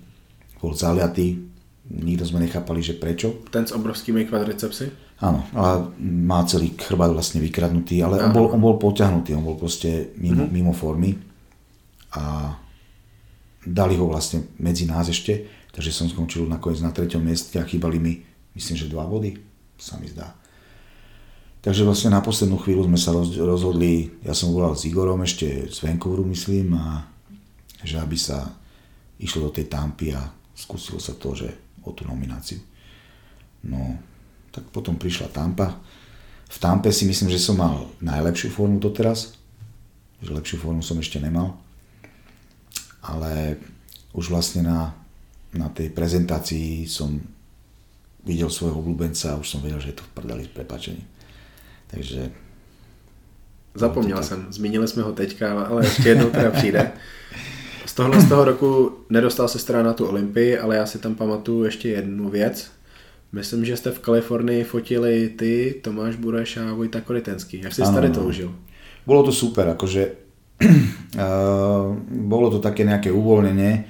bol 0.62 0.72
zaliatý, 0.72 1.51
nikto 1.90 2.22
sme 2.22 2.46
nechápali, 2.46 2.78
že 2.78 2.94
prečo. 2.94 3.42
Ten 3.50 3.66
s 3.66 3.74
obrovskými 3.74 4.26
kvadricepsy? 4.30 5.18
Áno, 5.22 5.46
a 5.54 5.86
má 6.02 6.42
celý 6.46 6.74
chrbát 6.74 7.14
vlastne 7.14 7.38
vykradnutý, 7.38 8.02
ale 8.02 8.18
on 8.22 8.34
bol, 8.34 8.50
on 8.50 8.58
bol 8.58 8.74
poťahnutý, 8.78 9.34
on 9.38 9.46
bol 9.46 9.54
proste 9.54 10.14
mimo, 10.18 10.46
mm-hmm. 10.46 10.54
mimo 10.54 10.72
formy 10.74 11.14
a 12.18 12.54
dali 13.62 13.94
ho 13.94 14.10
vlastne 14.10 14.50
medzi 14.58 14.86
nás 14.90 15.06
ešte, 15.06 15.46
takže 15.70 15.94
som 15.94 16.10
skončil 16.10 16.50
nakoniec 16.50 16.82
na 16.82 16.90
treťom 16.90 17.22
mieste 17.22 17.62
a 17.62 17.66
chýbali 17.66 18.02
mi, 18.02 18.18
myslím, 18.58 18.74
že 18.74 18.90
dva 18.90 19.06
body, 19.06 19.38
sa 19.78 19.94
mi 20.02 20.10
zdá. 20.10 20.34
Takže 21.62 21.86
vlastne 21.86 22.10
na 22.10 22.18
poslednú 22.18 22.58
chvíľu 22.58 22.90
sme 22.90 22.98
sa 22.98 23.14
rozhodli, 23.14 24.10
ja 24.26 24.34
som 24.34 24.50
volal 24.50 24.74
s 24.74 24.82
Igorom 24.82 25.22
ešte 25.22 25.70
z 25.70 25.78
Vancouveru, 25.86 26.26
myslím, 26.26 26.74
a 26.74 27.06
že 27.86 28.02
aby 28.02 28.18
sa 28.18 28.50
išlo 29.22 29.46
do 29.46 29.54
tej 29.54 29.70
tampy 29.70 30.10
a 30.10 30.26
skúsilo 30.58 30.98
sa 30.98 31.14
to, 31.14 31.38
že 31.38 31.54
o 31.82 31.90
tú 31.92 32.06
nomináciu. 32.06 32.58
No, 33.62 33.98
tak 34.50 34.66
potom 34.70 34.98
prišla 34.98 35.30
Tampa. 35.30 35.78
V 36.50 36.58
Tampe 36.58 36.92
si 36.92 37.08
myslím, 37.08 37.30
že 37.30 37.40
som 37.40 37.56
mal 37.56 37.88
najlepšiu 38.02 38.52
formu 38.52 38.76
doteraz, 38.76 39.38
že 40.20 40.30
lepšiu 40.34 40.60
formu 40.60 40.84
som 40.84 40.98
ešte 41.00 41.16
nemal. 41.22 41.56
Ale 43.02 43.58
už 44.12 44.30
vlastne 44.30 44.62
na, 44.62 44.94
na 45.56 45.72
tej 45.72 45.90
prezentácii 45.90 46.86
som 46.86 47.18
videl 48.22 48.46
svojho 48.50 48.78
obľúbenca 48.78 49.34
a 49.34 49.40
už 49.40 49.48
som 49.48 49.64
vedel, 49.64 49.82
že 49.82 49.90
je 49.90 49.98
to 49.98 50.06
v 50.06 50.14
prdeli 50.14 50.44
s 50.44 50.50
prepačením. 50.54 51.06
Takže... 51.90 52.30
Zapomněl 53.74 54.18
to 54.18 54.24
jsem, 54.24 54.46
zmínili 54.50 54.88
jsme 54.88 55.02
ho 55.02 55.12
teďka, 55.12 55.64
ale 55.64 55.86
ještě 55.86 56.08
jednou 56.08 56.30
teda 56.30 56.50
přijde. 56.50 56.92
Z 57.92 57.94
tohle 57.94 58.20
z 58.20 58.28
toho 58.28 58.44
roku 58.44 58.92
nedostal 59.10 59.48
se 59.48 59.66
teda 59.66 59.82
na 59.82 59.92
tu 59.92 60.06
Olympii, 60.06 60.58
ale 60.58 60.76
já 60.76 60.86
si 60.86 60.98
tam 60.98 61.14
pamatuju 61.14 61.64
ještě 61.64 61.88
jednu 61.88 62.28
věc, 62.30 62.70
Myslím, 63.32 63.64
že 63.64 63.76
jste 63.76 63.90
v 63.90 63.98
Kalifornii 63.98 64.64
fotili 64.64 65.28
ty, 65.28 65.80
Tomáš 65.82 66.16
Bureš 66.16 66.56
a 66.56 66.74
Vojta 66.74 67.00
Koritenský. 67.00 67.60
Jak 67.64 67.74
si 67.74 67.82
tady 67.82 68.10
to 68.10 68.20
užil? 68.20 68.54
Bolo 69.06 69.22
to 69.22 69.32
super, 69.32 69.68
akože 69.68 70.08
uh, 70.64 71.96
bolo 72.08 72.50
to 72.50 72.58
také 72.64 72.84
nejaké 72.84 73.12
uvoľnenie, 73.12 73.84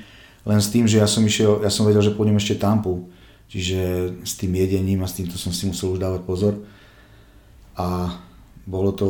len 0.47 0.59
s 0.59 0.71
tým, 0.71 0.89
že 0.89 0.99
ja 0.99 1.07
som 1.07 1.23
išiel, 1.27 1.63
ja 1.63 1.71
som 1.71 1.87
vedel, 1.87 2.03
že 2.03 2.15
pôjdem 2.15 2.39
ešte 2.39 2.59
tampu, 2.59 3.07
čiže 3.47 3.79
s 4.27 4.35
tým 4.35 4.55
jedením 4.55 5.03
a 5.03 5.11
s 5.11 5.15
týmto 5.15 5.39
som 5.39 5.55
si 5.55 5.67
musel 5.67 5.95
už 5.95 6.03
dávať 6.03 6.23
pozor. 6.27 6.55
A 7.79 8.19
bolo 8.67 8.91
to, 8.95 9.09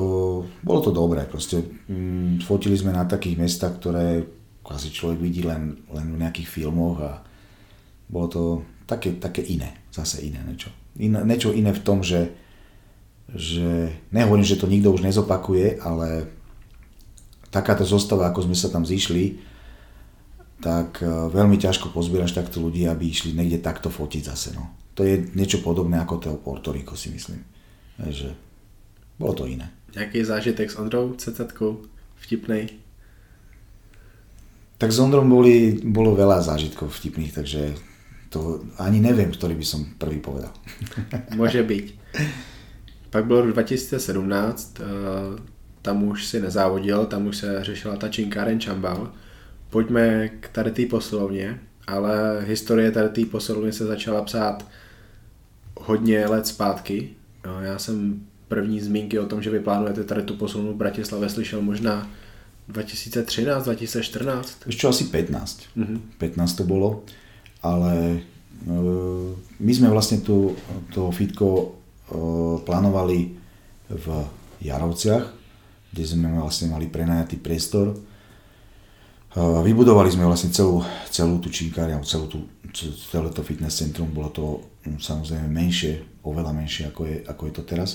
bolo 0.60 0.80
to 0.84 0.92
dobré, 0.92 1.24
proste 1.24 1.64
mm, 1.88 2.44
fotili 2.44 2.76
sme 2.76 2.92
na 2.92 3.08
takých 3.08 3.40
miestach, 3.40 3.76
ktoré 3.80 4.24
asi 4.70 4.94
človek 4.94 5.18
vidí 5.18 5.42
len, 5.42 5.82
len 5.90 6.06
v 6.14 6.20
nejakých 6.22 6.48
filmoch 6.48 7.02
a 7.02 7.12
bolo 8.06 8.26
to 8.30 8.42
také, 8.86 9.18
také 9.18 9.42
iné, 9.42 9.82
zase 9.90 10.22
iné 10.22 10.38
niečo. 10.46 10.70
Iné, 11.00 11.24
niečo 11.26 11.50
iné 11.50 11.74
v 11.74 11.82
tom, 11.82 12.04
že, 12.04 12.30
že 13.32 13.90
nehovorím, 14.14 14.46
že 14.46 14.60
to 14.60 14.70
nikto 14.70 14.92
už 14.94 15.02
nezopakuje, 15.02 15.80
ale 15.82 16.30
takáto 17.48 17.82
zostava, 17.82 18.30
ako 18.30 18.46
sme 18.46 18.56
sa 18.56 18.68
tam 18.70 18.84
zišli, 18.84 19.40
tak 20.62 21.02
e, 21.02 21.08
veľmi 21.08 21.58
ťažko 21.58 21.90
pozbieraš 21.90 22.38
takto 22.38 22.62
ľudí, 22.62 22.86
aby 22.86 23.10
išli 23.10 23.34
niekde 23.34 23.58
takto 23.58 23.90
fotiť 23.90 24.22
zase. 24.30 24.54
No. 24.54 24.70
To 24.94 25.02
je 25.02 25.32
niečo 25.34 25.64
podobné 25.64 25.98
ako 25.98 26.14
to 26.20 26.30
Porto 26.38 26.70
Rico, 26.70 26.94
si 26.94 27.10
myslím. 27.10 27.42
Takže 27.98 28.28
bolo 29.18 29.32
to 29.34 29.44
iné. 29.48 29.68
Jaký 29.92 30.24
zážitek 30.24 30.70
s 30.70 30.78
Ondrou 30.80 31.12
Cecetkou? 31.16 31.84
Vtipnej? 32.22 32.81
Tak 34.82 34.90
s 34.90 34.98
Ondrom 34.98 35.30
boli, 35.30 35.78
bolo 35.78 36.18
veľa 36.18 36.42
zážitkov 36.42 36.90
vtipných, 36.90 37.30
takže 37.30 37.78
to 38.34 38.66
ani 38.82 38.98
neviem, 38.98 39.30
ktorý 39.30 39.54
by 39.54 39.62
som 39.62 39.86
prvý 39.94 40.18
povedal. 40.18 40.50
Môže 41.38 41.62
byť. 41.62 41.86
Pak 43.14 43.22
bylo 43.22 43.46
rok 43.46 43.54
2017, 43.54 43.94
eh, 43.94 45.38
tam 45.86 45.96
už 46.02 46.26
si 46.26 46.42
nezávodil, 46.42 47.06
tam 47.06 47.30
už 47.30 47.36
se 47.36 47.64
řešila 47.64 47.94
ta 47.96 48.10
činkáren 48.10 48.58
Čambal. 48.58 49.14
Pojďme 49.70 50.28
k 50.28 50.48
tady 50.48 50.70
té 50.70 50.86
posilovně, 50.90 51.60
ale 51.86 52.42
historie 52.42 52.90
tady 52.90 53.08
té 53.08 53.30
posilovny 53.30 53.72
se 53.72 53.86
začala 53.86 54.22
psát 54.22 54.66
hodně 55.78 56.26
let 56.26 56.46
zpátky. 56.46 57.08
No, 57.46 57.62
já 57.62 57.78
jsem 57.78 58.26
první 58.48 58.80
zmínky 58.80 59.18
o 59.18 59.26
tom, 59.26 59.42
že 59.42 59.50
vy 59.50 59.60
plánujete 59.60 60.04
tady 60.04 60.22
tu 60.22 60.34
posilovnu 60.34 60.72
v 60.72 60.76
Bratislavě 60.76 61.28
slyšel 61.28 61.62
možná 61.62 62.10
2013, 62.70 63.66
2014? 63.66 64.70
Ešte 64.70 64.84
asi 64.86 65.04
15. 65.10 65.74
Mm-hmm. 65.74 65.98
15 66.20 66.58
to 66.58 66.64
bolo 66.68 67.02
ale 67.62 68.22
my 69.58 69.72
sme 69.72 69.88
vlastne 69.90 70.22
tu, 70.22 70.54
to 70.90 71.10
fitko 71.14 71.78
plánovali 72.62 73.34
v 73.90 74.06
Jarovciach, 74.62 75.24
kde 75.90 76.04
sme 76.04 76.30
vlastne 76.38 76.70
mali 76.70 76.86
prenajatý 76.90 77.38
priestor. 77.42 77.94
Vybudovali 79.34 80.12
sme 80.12 80.28
vlastne 80.28 80.52
celú, 80.52 80.84
celú 81.08 81.40
tú 81.40 81.48
činkárňu, 81.48 82.04
celú 82.04 82.28
tú, 82.28 82.38
celé 83.08 83.32
to 83.32 83.40
fitness 83.40 83.80
centrum, 83.80 84.12
bolo 84.12 84.28
to 84.28 84.44
hm, 84.84 85.00
samozrejme 85.00 85.48
menšie, 85.48 86.20
oveľa 86.20 86.52
menšie 86.52 86.92
ako 86.92 87.02
je, 87.08 87.16
ako 87.24 87.42
je 87.48 87.52
to 87.56 87.62
teraz. 87.64 87.90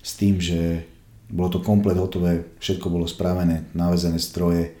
S 0.00 0.16
tým, 0.16 0.40
že 0.40 0.88
bolo 1.28 1.48
to 1.52 1.60
komplet 1.60 2.00
hotové, 2.00 2.56
všetko 2.56 2.88
bolo 2.88 3.04
spravené, 3.04 3.68
navezené 3.76 4.16
stroje, 4.16 4.74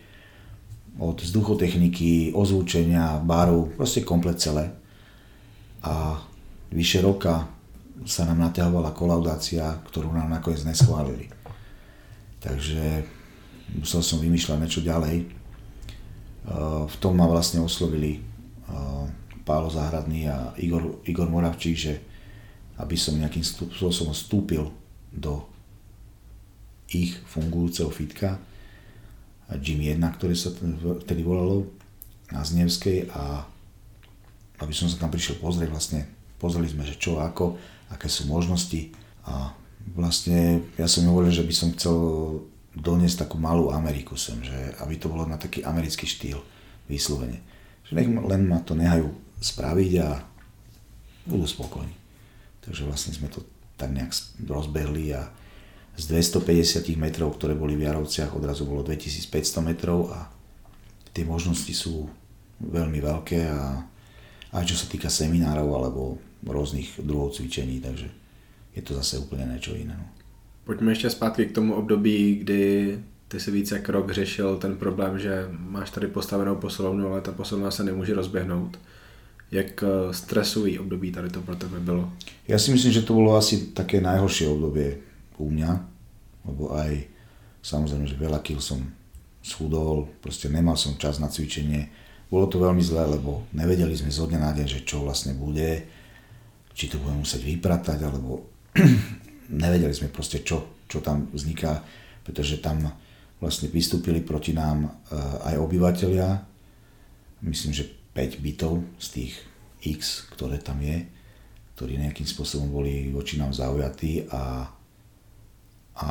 od 0.98 1.14
vzduchotechniky, 1.22 2.34
ozvučenia, 2.34 3.22
baru, 3.22 3.70
proste 3.78 4.02
komplet 4.02 4.42
celé. 4.42 4.74
A 5.86 6.18
vyše 6.74 6.98
roka 6.98 7.46
sa 8.02 8.26
nám 8.26 8.50
naťahovala 8.50 8.90
kolaudácia, 8.90 9.78
ktorú 9.86 10.10
nám 10.10 10.26
nakoniec 10.26 10.66
neschválili. 10.66 11.30
Takže 12.42 13.06
musel 13.78 14.02
som 14.02 14.18
vymýšľať 14.18 14.58
niečo 14.58 14.82
ďalej. 14.82 15.30
V 16.88 16.96
tom 16.98 17.14
ma 17.14 17.30
vlastne 17.30 17.62
oslovili 17.62 18.18
Pálo 19.46 19.70
Záhradný 19.70 20.26
a 20.26 20.50
Igor, 20.58 20.98
Igor 21.06 21.30
Moravčík, 21.30 21.76
že 21.78 21.94
aby 22.78 22.98
som 22.98 23.18
nejakým 23.18 23.42
spôsobom 23.46 24.14
vstúpil 24.14 24.66
do 25.14 25.46
ich 26.88 27.20
fungujúceho 27.28 27.92
fitka 27.92 28.40
Gym 29.48 29.80
1, 29.80 30.00
ktoré 30.16 30.36
sa 30.36 30.52
vtedy 31.04 31.24
volalo 31.24 31.68
na 32.28 32.44
Znevskej 32.44 33.08
a 33.12 33.48
aby 34.60 34.72
som 34.76 34.90
sa 34.90 35.00
tam 35.00 35.08
prišiel 35.08 35.40
pozrieť 35.40 35.70
vlastne, 35.72 36.00
pozreli 36.36 36.68
sme, 36.68 36.84
že 36.84 37.00
čo, 37.00 37.16
ako, 37.22 37.56
aké 37.88 38.10
sú 38.10 38.28
možnosti 38.28 38.92
a 39.24 39.56
vlastne 39.96 40.60
ja 40.76 40.84
som 40.84 41.08
hovoril, 41.08 41.32
že 41.32 41.46
by 41.46 41.54
som 41.54 41.72
chcel 41.72 41.96
doniesť 42.76 43.24
takú 43.24 43.40
malú 43.40 43.72
Ameriku 43.72 44.14
sem, 44.20 44.36
že 44.44 44.76
aby 44.84 45.00
to 45.00 45.08
bolo 45.08 45.24
na 45.24 45.40
taký 45.40 45.64
americký 45.64 46.04
štýl 46.04 46.38
vyslovene. 46.84 47.40
Že 47.88 47.92
nech 47.96 48.08
len 48.12 48.42
ma 48.44 48.60
to 48.60 48.76
nehajú 48.76 49.08
spraviť 49.40 49.92
a 50.04 50.20
budú 51.24 51.46
spokojní. 51.48 51.94
Takže 52.60 52.84
vlastne 52.84 53.16
sme 53.16 53.32
to 53.32 53.40
tak 53.80 53.94
nejak 53.94 54.12
rozbehli 54.44 55.16
a 55.16 55.30
z 55.98 56.04
250 56.06 56.94
metrov, 56.94 57.34
ktoré 57.34 57.58
boli 57.58 57.74
v 57.74 57.90
Jarovciach, 57.90 58.30
odrazu 58.38 58.62
bolo 58.62 58.86
2500 58.86 59.66
metrov 59.66 60.14
a 60.14 60.30
tie 61.10 61.26
možnosti 61.26 61.74
sú 61.74 62.06
veľmi 62.62 63.02
veľké 63.02 63.50
a 63.50 63.82
aj 64.54 64.64
čo 64.64 64.76
sa 64.78 64.86
týka 64.86 65.10
seminárov 65.10 65.68
alebo 65.74 66.22
rôznych 66.46 67.02
druhov 67.02 67.34
cvičení, 67.34 67.82
takže 67.82 68.06
je 68.78 68.82
to 68.86 68.94
zase 68.94 69.18
úplne 69.18 69.50
niečo 69.50 69.74
iné. 69.74 69.98
No. 69.98 70.06
Pojďme 70.64 70.92
ještě 70.92 71.10
zpátky 71.10 71.46
k 71.46 71.52
tomu 71.52 71.74
období, 71.74 72.34
kdy 72.34 72.98
ty 73.28 73.40
si 73.40 73.50
více 73.50 73.74
jak 73.76 73.88
rok 73.88 74.12
řešil 74.12 74.56
ten 74.56 74.76
problém, 74.76 75.18
že 75.18 75.48
máš 75.50 75.90
tady 75.90 76.06
postavenou 76.06 76.54
posilovnu, 76.54 77.08
ale 77.08 77.20
ta 77.20 77.32
posilovna 77.32 77.70
se 77.70 77.84
nemůže 77.84 78.14
rozběhnout. 78.14 78.78
Jak 79.50 79.82
eh, 79.82 80.14
stresový 80.14 80.78
období 80.78 81.12
tady 81.12 81.30
to 81.30 81.42
pro 81.42 81.56
tebe 81.56 81.80
bylo? 81.80 82.12
Ja 82.48 82.58
si 82.58 82.70
myslím, 82.70 82.92
že 82.92 83.02
to 83.02 83.16
bolo 83.16 83.36
asi 83.36 83.72
také 83.72 84.00
najhoršie 84.00 84.48
obdobie 84.48 85.07
u 85.38 85.48
mňa, 85.48 85.70
lebo 86.46 86.74
aj 86.74 87.06
samozrejme, 87.62 88.06
že 88.06 88.16
veľa 88.18 88.40
kil 88.42 88.58
som 88.62 88.82
schudol, 89.42 90.10
proste 90.20 90.50
nemal 90.50 90.74
som 90.74 90.98
čas 90.98 91.22
na 91.22 91.30
cvičenie. 91.30 91.88
Bolo 92.28 92.50
to 92.50 92.60
veľmi 92.60 92.84
zlé, 92.84 93.08
lebo 93.08 93.48
nevedeli 93.56 93.96
sme 93.96 94.12
zo 94.12 94.28
dňa 94.28 94.40
na 94.40 94.52
deň, 94.52 94.66
že 94.68 94.80
čo 94.84 95.00
vlastne 95.00 95.32
bude, 95.32 95.88
či 96.76 96.92
to 96.92 97.00
budeme 97.00 97.24
musieť 97.24 97.42
vypratať, 97.42 97.98
alebo 98.04 98.44
nevedeli 99.64 99.94
sme 99.96 100.12
proste, 100.12 100.44
čo, 100.44 100.84
čo 100.84 101.00
tam 101.00 101.32
vzniká, 101.32 101.80
pretože 102.22 102.60
tam 102.60 102.84
vlastne 103.40 103.70
vystúpili 103.72 104.20
proti 104.20 104.52
nám 104.52 104.86
eh, 104.86 105.54
aj 105.54 105.54
obyvateľia, 105.56 106.28
myslím, 107.46 107.72
že 107.72 107.88
5 108.12 108.44
bytov 108.44 108.82
z 108.98 109.06
tých 109.14 109.32
X, 109.78 110.26
ktoré 110.34 110.58
tam 110.58 110.82
je, 110.82 111.06
ktorí 111.78 112.02
nejakým 112.02 112.26
spôsobom 112.26 112.66
boli 112.74 113.14
voči 113.14 113.38
nám 113.38 113.54
zaujatí 113.54 114.26
a 114.26 114.66
a 115.98 116.08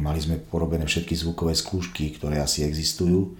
mali 0.00 0.18
sme 0.18 0.40
porobené 0.40 0.88
všetky 0.88 1.14
zvukové 1.14 1.54
skúšky, 1.54 2.16
ktoré 2.16 2.40
asi 2.40 2.64
existujú. 2.66 3.36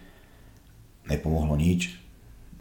Nepomohlo 1.08 1.56
nič. 1.56 1.98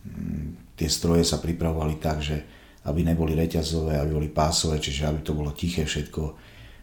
Mm, 0.08 0.58
tie 0.80 0.90
stroje 0.90 1.28
sa 1.28 1.38
pripravovali 1.38 2.00
tak, 2.00 2.24
že 2.24 2.42
aby 2.88 3.04
neboli 3.04 3.36
reťazové, 3.36 4.00
aby 4.00 4.12
boli 4.16 4.30
pásové, 4.32 4.80
čiže 4.80 5.06
aby 5.06 5.22
to 5.22 5.36
bolo 5.36 5.52
tiché 5.54 5.86
všetko. 5.86 6.34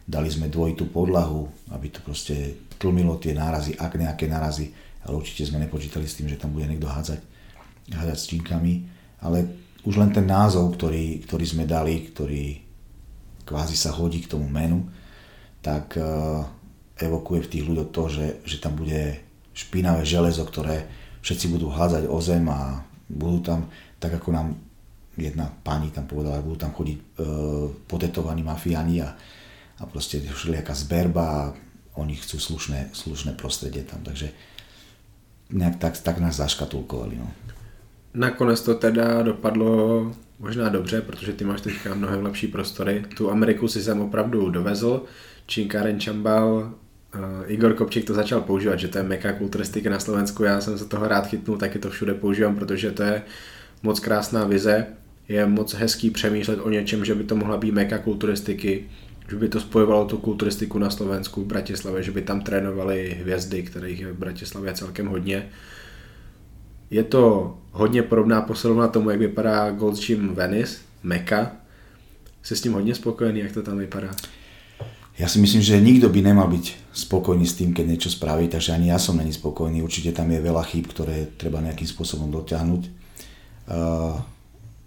Dali 0.07 0.31
sme 0.31 0.53
dvojitú 0.53 0.87
podlahu, 0.93 1.51
aby 1.75 1.91
to 1.91 1.99
proste 2.05 2.69
tlmilo 2.79 3.19
tie 3.19 3.35
nárazy, 3.35 3.75
ak 3.75 3.99
nejaké 3.99 4.31
nárazy, 4.31 4.71
ale 5.03 5.19
určite 5.19 5.51
sme 5.51 5.59
nepočítali 5.59 6.07
s 6.07 6.15
tým, 6.21 6.31
že 6.31 6.39
tam 6.39 6.55
bude 6.55 6.69
niekto 6.69 6.87
hádzať, 6.87 7.19
hádzať 7.91 8.19
s 8.21 8.29
činkami. 8.31 8.87
Ale 9.25 9.51
už 9.83 9.99
len 9.99 10.15
ten 10.15 10.29
názov, 10.29 10.79
ktorý, 10.79 11.27
ktorý 11.27 11.45
sme 11.49 11.65
dali, 11.67 12.07
ktorý 12.07 12.63
kvázi 13.43 13.75
sa 13.75 13.91
hodí 13.97 14.23
k 14.23 14.31
tomu 14.31 14.47
menu, 14.47 14.87
tak 15.67 15.99
eh, 15.99 16.07
evokuje 17.03 17.43
v 17.43 17.51
tých 17.51 17.67
ľuďoch 17.67 17.91
to, 17.91 18.03
že, 18.07 18.27
že 18.47 18.57
tam 18.63 18.79
bude 18.79 19.19
špinavé 19.51 20.07
železo, 20.07 20.47
ktoré 20.47 20.87
všetci 21.27 21.51
budú 21.51 21.75
hádzať 21.75 22.07
o 22.07 22.19
zem 22.23 22.47
a 22.47 22.87
budú 23.11 23.43
tam, 23.43 23.67
tak 23.99 24.15
ako 24.15 24.31
nám 24.31 24.55
jedna 25.19 25.51
pani 25.65 25.91
tam 25.91 26.07
povedala, 26.07 26.45
budú 26.45 26.61
tam 26.61 26.77
chodiť 26.77 26.99
e, 27.01 27.03
potetovaní 27.89 28.45
mafiáni 28.45 29.01
a, 29.01 29.17
a 29.81 29.83
proste 29.89 30.21
všelijaká 30.21 30.77
zberba 30.77 31.25
a 31.25 31.41
oni 31.97 32.21
chcú 32.21 32.37
slušné, 32.37 32.93
slušné 32.93 33.33
prostredie 33.33 33.83
tam, 33.83 34.05
takže 34.05 34.29
nejak 35.57 35.81
tak, 35.81 35.97
tak 35.97 36.21
nás 36.21 36.37
zaškatulkovali. 36.37 37.17
No. 37.17 37.29
Nakonec 38.15 38.61
to 38.61 38.75
teda 38.77 39.23
dopadlo 39.23 40.13
možná 40.39 40.69
dobře, 40.69 41.01
protože 41.01 41.33
ty 41.33 41.45
máš 41.45 41.61
teďka 41.61 41.95
mnohem 41.95 42.25
lepší 42.25 42.49
prostory. 42.49 43.05
Tu 43.17 43.31
Ameriku 43.31 43.69
si 43.69 43.83
sem 43.83 44.01
opravdu 44.01 44.51
dovezl, 44.51 45.05
Činkáren 45.47 46.01
Čambal, 46.01 46.75
uh, 47.15 47.21
Igor 47.47 47.75
Kopčík 47.75 48.05
to 48.05 48.15
začal 48.15 48.41
používat, 48.41 48.79
že 48.79 48.89
to 48.89 48.99
je 48.99 49.05
meka 49.05 49.33
kulturistiky 49.33 49.89
na 49.89 49.99
Slovensku, 49.99 50.43
já 50.45 50.61
jsem 50.61 50.79
se 50.79 50.85
toho 50.85 51.09
rád 51.09 51.27
chytnul, 51.27 51.59
taky 51.59 51.79
to 51.79 51.91
všude 51.91 52.15
používám, 52.15 52.57
protože 52.57 52.91
to 52.91 53.03
je 53.03 53.23
moc 53.83 54.01
krásná 54.01 54.45
vize, 54.45 54.87
je 55.29 55.47
moc 55.47 55.75
hezký 55.75 56.11
přemýšlet 56.11 56.57
o 56.57 56.71
něčem, 56.71 57.05
že 57.05 57.15
by 57.15 57.25
to 57.25 57.37
mohla 57.37 57.57
být 57.57 57.73
meka 57.73 57.99
kulturistiky, 57.99 58.85
že 59.29 59.37
by 59.37 59.49
to 59.49 59.61
spojovalo 59.61 60.05
tu 60.05 60.19
kulturistiku 60.19 60.79
na 60.79 60.91
Slovensku, 60.91 61.43
v 61.43 61.47
Bratislavě, 61.47 62.03
že 62.03 62.13
by 62.13 62.23
tam 62.23 62.41
trénovali 62.41 63.17
hvězdy, 63.21 63.63
kterých 63.63 64.01
je 64.01 64.13
v 64.13 64.19
Bratislavě 64.19 64.75
celkem 64.75 65.07
hodně. 65.07 65.49
Je 66.91 67.05
to 67.05 67.55
hodně 67.73 68.03
podobná 68.03 68.43
posilovna 68.43 68.89
tomu, 68.89 69.11
jak 69.11 69.19
vypadá 69.19 69.71
Gold 69.71 70.07
Gym 70.07 70.35
Venice, 70.35 70.79
Meka. 71.03 71.53
Jsi 72.43 72.57
s 72.57 72.61
tím 72.61 72.73
hodně 72.73 72.95
spokojený, 72.95 73.41
jak 73.41 73.53
to 73.53 73.63
tam 73.63 73.79
vypadá? 73.79 74.11
Ja 75.17 75.33
si 75.33 75.41
myslím, 75.41 75.65
že 75.65 75.81
nikto 75.81 76.13
by 76.13 76.21
nemal 76.21 76.45
byť 76.53 76.93
spokojný 76.93 77.49
s 77.49 77.57
tým, 77.57 77.73
keď 77.73 77.85
niečo 77.89 78.11
spraví, 78.13 78.53
takže 78.53 78.77
ani 78.77 78.93
ja 78.93 79.01
som 79.01 79.17
není 79.17 79.33
spokojný. 79.33 79.81
Určite 79.81 80.13
tam 80.13 80.29
je 80.29 80.45
veľa 80.45 80.61
chýb, 80.69 80.93
ktoré 80.93 81.33
treba 81.41 81.65
nejakým 81.65 81.89
spôsobom 81.89 82.29
dotiahnuť. 82.29 82.83
Uh, 83.67 84.21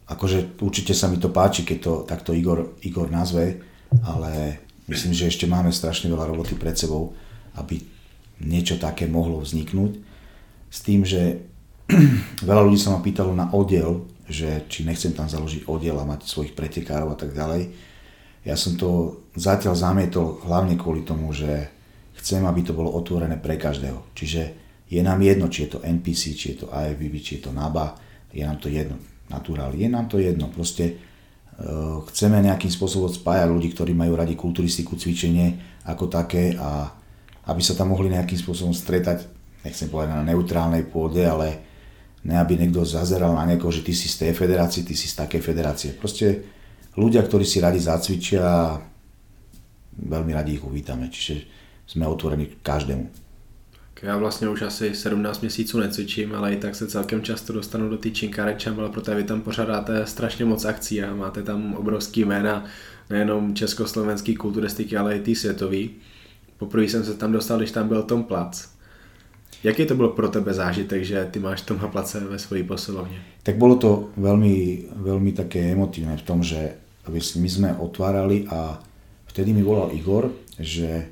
akože 0.06 0.62
určite 0.62 0.94
sa 0.94 1.10
mi 1.10 1.18
to 1.18 1.34
páči, 1.34 1.66
keď 1.66 1.78
to 1.82 1.94
takto 2.06 2.38
Igor, 2.38 2.78
Igor 2.86 3.10
nazve, 3.10 3.58
ale 4.06 4.62
myslím, 4.86 5.18
že 5.18 5.34
ešte 5.34 5.50
máme 5.50 5.74
strašne 5.74 6.14
veľa 6.14 6.30
roboty 6.30 6.54
pred 6.54 6.78
sebou, 6.78 7.18
aby 7.58 7.82
niečo 8.46 8.78
také 8.78 9.10
mohlo 9.10 9.42
vzniknúť. 9.42 9.98
S 10.70 10.86
tým, 10.86 11.10
že 11.10 11.42
veľa 12.50 12.70
ľudí 12.70 12.78
sa 12.78 12.94
ma 12.94 13.02
pýtalo 13.02 13.34
na 13.34 13.50
oddiel, 13.50 14.06
že 14.30 14.62
či 14.70 14.86
nechcem 14.86 15.10
tam 15.10 15.26
založiť 15.26 15.66
oddiel 15.66 15.98
a 15.98 16.06
mať 16.06 16.30
svojich 16.30 16.54
pretekárov 16.54 17.18
a 17.18 17.18
tak 17.18 17.34
ďalej 17.34 17.89
ja 18.48 18.56
som 18.56 18.80
to 18.80 19.22
zatiaľ 19.36 19.76
zamietol 19.76 20.40
hlavne 20.48 20.80
kvôli 20.80 21.04
tomu, 21.04 21.32
že 21.36 21.68
chcem, 22.20 22.44
aby 22.44 22.64
to 22.64 22.76
bolo 22.76 22.92
otvorené 22.92 23.36
pre 23.40 23.60
každého. 23.60 24.12
Čiže 24.16 24.42
je 24.90 25.02
nám 25.04 25.22
jedno, 25.22 25.48
či 25.48 25.68
je 25.68 25.78
to 25.78 25.84
NPC, 25.84 26.36
či 26.36 26.46
je 26.56 26.66
to 26.66 26.68
IFBB, 26.72 27.22
či 27.22 27.40
je 27.40 27.42
to 27.48 27.52
NABA, 27.54 27.96
je 28.34 28.44
nám 28.44 28.58
to 28.58 28.68
jedno. 28.72 28.98
Naturál, 29.30 29.78
je 29.78 29.86
nám 29.86 30.10
to 30.10 30.18
jedno. 30.18 30.50
Proste 30.50 30.98
uh, 30.98 32.02
chceme 32.10 32.42
nejakým 32.42 32.74
spôsobom 32.74 33.12
spájať 33.14 33.48
ľudí, 33.48 33.70
ktorí 33.72 33.94
majú 33.94 34.18
radi 34.18 34.34
kulturistiku, 34.34 34.98
cvičenie 34.98 35.82
ako 35.86 36.10
také 36.10 36.58
a 36.58 36.90
aby 37.50 37.62
sa 37.62 37.78
tam 37.78 37.94
mohli 37.94 38.10
nejakým 38.10 38.38
spôsobom 38.38 38.74
stretať, 38.74 39.30
nechcem 39.62 39.90
povedať 39.90 40.18
na 40.18 40.26
neutrálnej 40.26 40.86
pôde, 40.90 41.22
ale 41.22 41.66
ne 42.26 42.36
aby 42.36 42.60
niekto 42.60 42.84
zazeral 42.84 43.38
na 43.38 43.46
niekoho, 43.46 43.72
že 43.72 43.86
ty 43.86 43.94
si 43.94 44.10
z 44.10 44.28
tej 44.28 44.32
federácie, 44.36 44.86
ty 44.86 44.94
si 44.98 45.08
z 45.08 45.18
takej 45.18 45.42
federácie. 45.42 45.90
Proste 45.96 46.59
ľudia, 47.00 47.24
ktorí 47.24 47.48
si 47.48 47.64
radi 47.64 47.80
zacvičia, 47.80 48.76
veľmi 49.96 50.32
radi 50.36 50.60
ich 50.60 50.64
uvítame. 50.64 51.08
Čiže 51.08 51.48
sme 51.90 52.06
otvorení 52.06 52.62
každému. 52.62 53.10
Já 54.02 54.18
vlastně 54.18 54.50
už 54.50 54.62
asi 54.62 54.96
17 54.96 55.42
měsíců 55.42 55.80
necvičím, 55.80 56.36
ale 56.36 56.54
i 56.54 56.58
tak 56.58 56.76
se 56.76 56.88
celkem 56.88 57.22
často 57.22 57.54
dostanu 57.54 57.90
do 57.90 57.98
té 57.98 58.10
Činkare 58.10 58.56
Čambal, 58.56 58.90
protože 58.90 59.16
vy 59.16 59.24
tam 59.24 59.42
pořádáte 59.42 60.06
strašně 60.06 60.46
moc 60.46 60.66
akcí 60.66 61.04
a 61.04 61.16
máte 61.16 61.44
tam 61.44 61.74
obrovský 61.74 62.26
jména, 62.26 62.66
nejenom 63.10 63.56
československý 63.56 64.36
kulturistiky, 64.36 64.98
ale 64.98 65.18
i 65.18 65.20
ty 65.20 65.36
světový. 65.36 65.90
Poprvé 66.58 66.84
jsem 66.84 67.06
se 67.06 67.14
tam 67.14 67.32
dostal, 67.32 67.58
když 67.58 67.72
tam 67.72 67.88
byl 67.88 68.04
Tom 68.04 68.24
Plac. 68.24 68.68
Jaký 69.64 69.86
to 69.86 69.96
byl 69.96 70.08
pro 70.08 70.30
tebe 70.30 70.54
zážitek, 70.54 71.04
že 71.04 71.28
ty 71.32 71.40
máš 71.40 71.62
Toma 71.62 71.88
Place 71.88 72.20
ve 72.20 72.40
svojej 72.40 72.64
posilovne? 72.64 73.20
Tak 73.44 73.60
bolo 73.60 73.76
to 73.76 74.16
veľmi, 74.16 74.88
veľmi 74.96 75.36
také 75.36 75.76
emotívne 75.76 76.16
v 76.16 76.24
tom, 76.24 76.40
že 76.40 76.80
my 77.12 77.50
sme 77.50 77.70
otvárali 77.76 78.46
a 78.48 78.78
vtedy 79.30 79.52
mi 79.52 79.66
volal 79.66 79.92
Igor, 79.94 80.30
že 80.58 81.10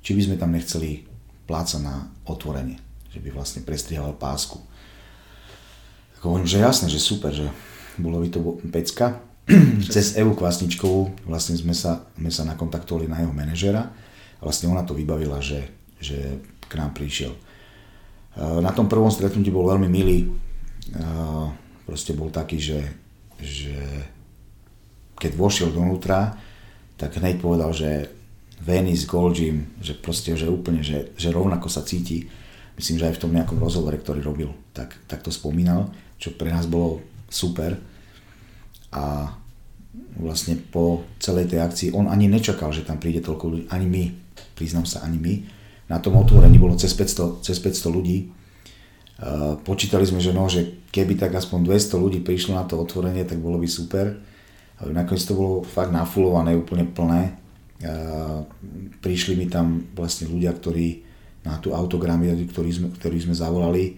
či 0.00 0.16
by 0.16 0.20
sme 0.24 0.36
tam 0.40 0.56
nechceli 0.56 1.04
pláca 1.44 1.76
na 1.82 2.08
otvorenie, 2.24 2.80
že 3.12 3.20
by 3.20 3.28
vlastne 3.34 3.60
prestrihal 3.62 4.16
pásku. 4.16 4.56
Tak 6.16 6.22
hovorím, 6.24 6.48
že 6.48 6.64
jasné, 6.64 6.86
že 6.88 7.00
super, 7.00 7.32
že 7.32 7.48
bolo 8.00 8.20
by 8.20 8.28
to 8.32 8.40
pecka. 8.72 9.20
Cez 9.94 10.14
Evu 10.14 10.36
Kvasničkovú 10.36 11.26
vlastne 11.26 11.58
sme 11.58 11.74
sa, 11.74 12.06
sme 12.14 12.30
sa 12.30 12.46
nakontaktovali 12.46 13.10
na 13.10 13.24
jeho 13.24 13.34
manažera 13.34 13.88
a 14.38 14.42
vlastne 14.44 14.70
ona 14.70 14.86
to 14.86 14.94
vybavila, 14.94 15.42
že, 15.42 15.68
že 15.98 16.38
k 16.64 16.72
nám 16.78 16.94
prišiel. 16.94 17.34
Eh, 17.34 18.60
na 18.62 18.70
tom 18.70 18.86
prvom 18.86 19.10
stretnutí 19.10 19.50
bol 19.50 19.66
veľmi 19.66 19.88
milý. 19.90 20.30
Eh, 20.94 21.46
proste 21.82 22.14
bol 22.14 22.30
taký, 22.30 22.62
že, 22.62 22.80
že 23.42 23.74
keď 25.20 25.36
vošiel 25.36 25.70
donútra, 25.70 26.34
tak 26.96 27.20
hneď 27.20 27.38
povedal, 27.38 27.70
že 27.76 28.08
Venice 28.60 29.04
Gold 29.04 29.36
Gym, 29.36 29.68
že 29.80 29.96
proste, 29.96 30.36
že 30.36 30.48
úplne, 30.48 30.80
že, 30.80 31.12
že 31.16 31.32
rovnako 31.32 31.68
sa 31.68 31.84
cíti. 31.84 32.28
Myslím, 32.76 33.00
že 33.00 33.08
aj 33.12 33.16
v 33.16 33.22
tom 33.28 33.32
nejakom 33.36 33.60
rozhovore, 33.60 33.96
ktorý 33.96 34.24
robil, 34.24 34.50
tak, 34.72 34.96
tak 35.04 35.20
to 35.20 35.32
spomínal, 35.32 35.92
čo 36.16 36.32
pre 36.32 36.48
nás 36.48 36.64
bolo 36.64 37.04
super. 37.28 37.76
A 38.92 39.32
vlastne 40.16 40.56
po 40.56 41.04
celej 41.20 41.52
tej 41.52 41.60
akcii, 41.60 41.88
on 41.92 42.08
ani 42.08 42.28
nečakal, 42.28 42.72
že 42.72 42.84
tam 42.84 43.00
príde 43.00 43.24
toľko 43.24 43.44
ľudí, 43.48 43.64
ani 43.72 43.86
my, 43.88 44.04
priznám 44.56 44.84
sa, 44.88 45.04
ani 45.04 45.20
my 45.20 45.34
na 45.90 45.98
tom 45.98 46.14
otvorení 46.16 46.56
bolo 46.56 46.78
cez 46.78 46.94
500, 46.94 47.42
cez 47.42 47.58
500 47.58 47.90
ľudí. 47.90 48.30
Počítali 49.66 50.06
sme, 50.06 50.22
že, 50.22 50.32
no, 50.32 50.46
že 50.46 50.86
keby 50.94 51.18
tak 51.18 51.34
aspoň 51.34 51.66
200 51.66 51.98
ľudí 51.98 52.18
prišlo 52.22 52.56
na 52.56 52.64
to 52.64 52.78
otvorenie, 52.78 53.26
tak 53.26 53.42
bolo 53.42 53.58
by 53.58 53.66
super. 53.66 54.22
Nakoniec 54.80 55.24
to 55.28 55.36
bolo 55.36 55.54
fakt 55.60 55.92
nafulované, 55.92 56.56
úplne 56.56 56.88
plné. 56.88 57.36
Prišli 59.04 59.36
mi 59.36 59.46
tam 59.48 59.92
vlastne 59.92 60.28
ľudia, 60.28 60.56
ktorí 60.56 61.04
na 61.44 61.56
tú 61.60 61.72
autogramy, 61.72 62.32
ktorí 62.48 62.70
sme, 62.72 62.88
ktorí 62.92 63.16
sme 63.20 63.36
zavolali. 63.36 63.96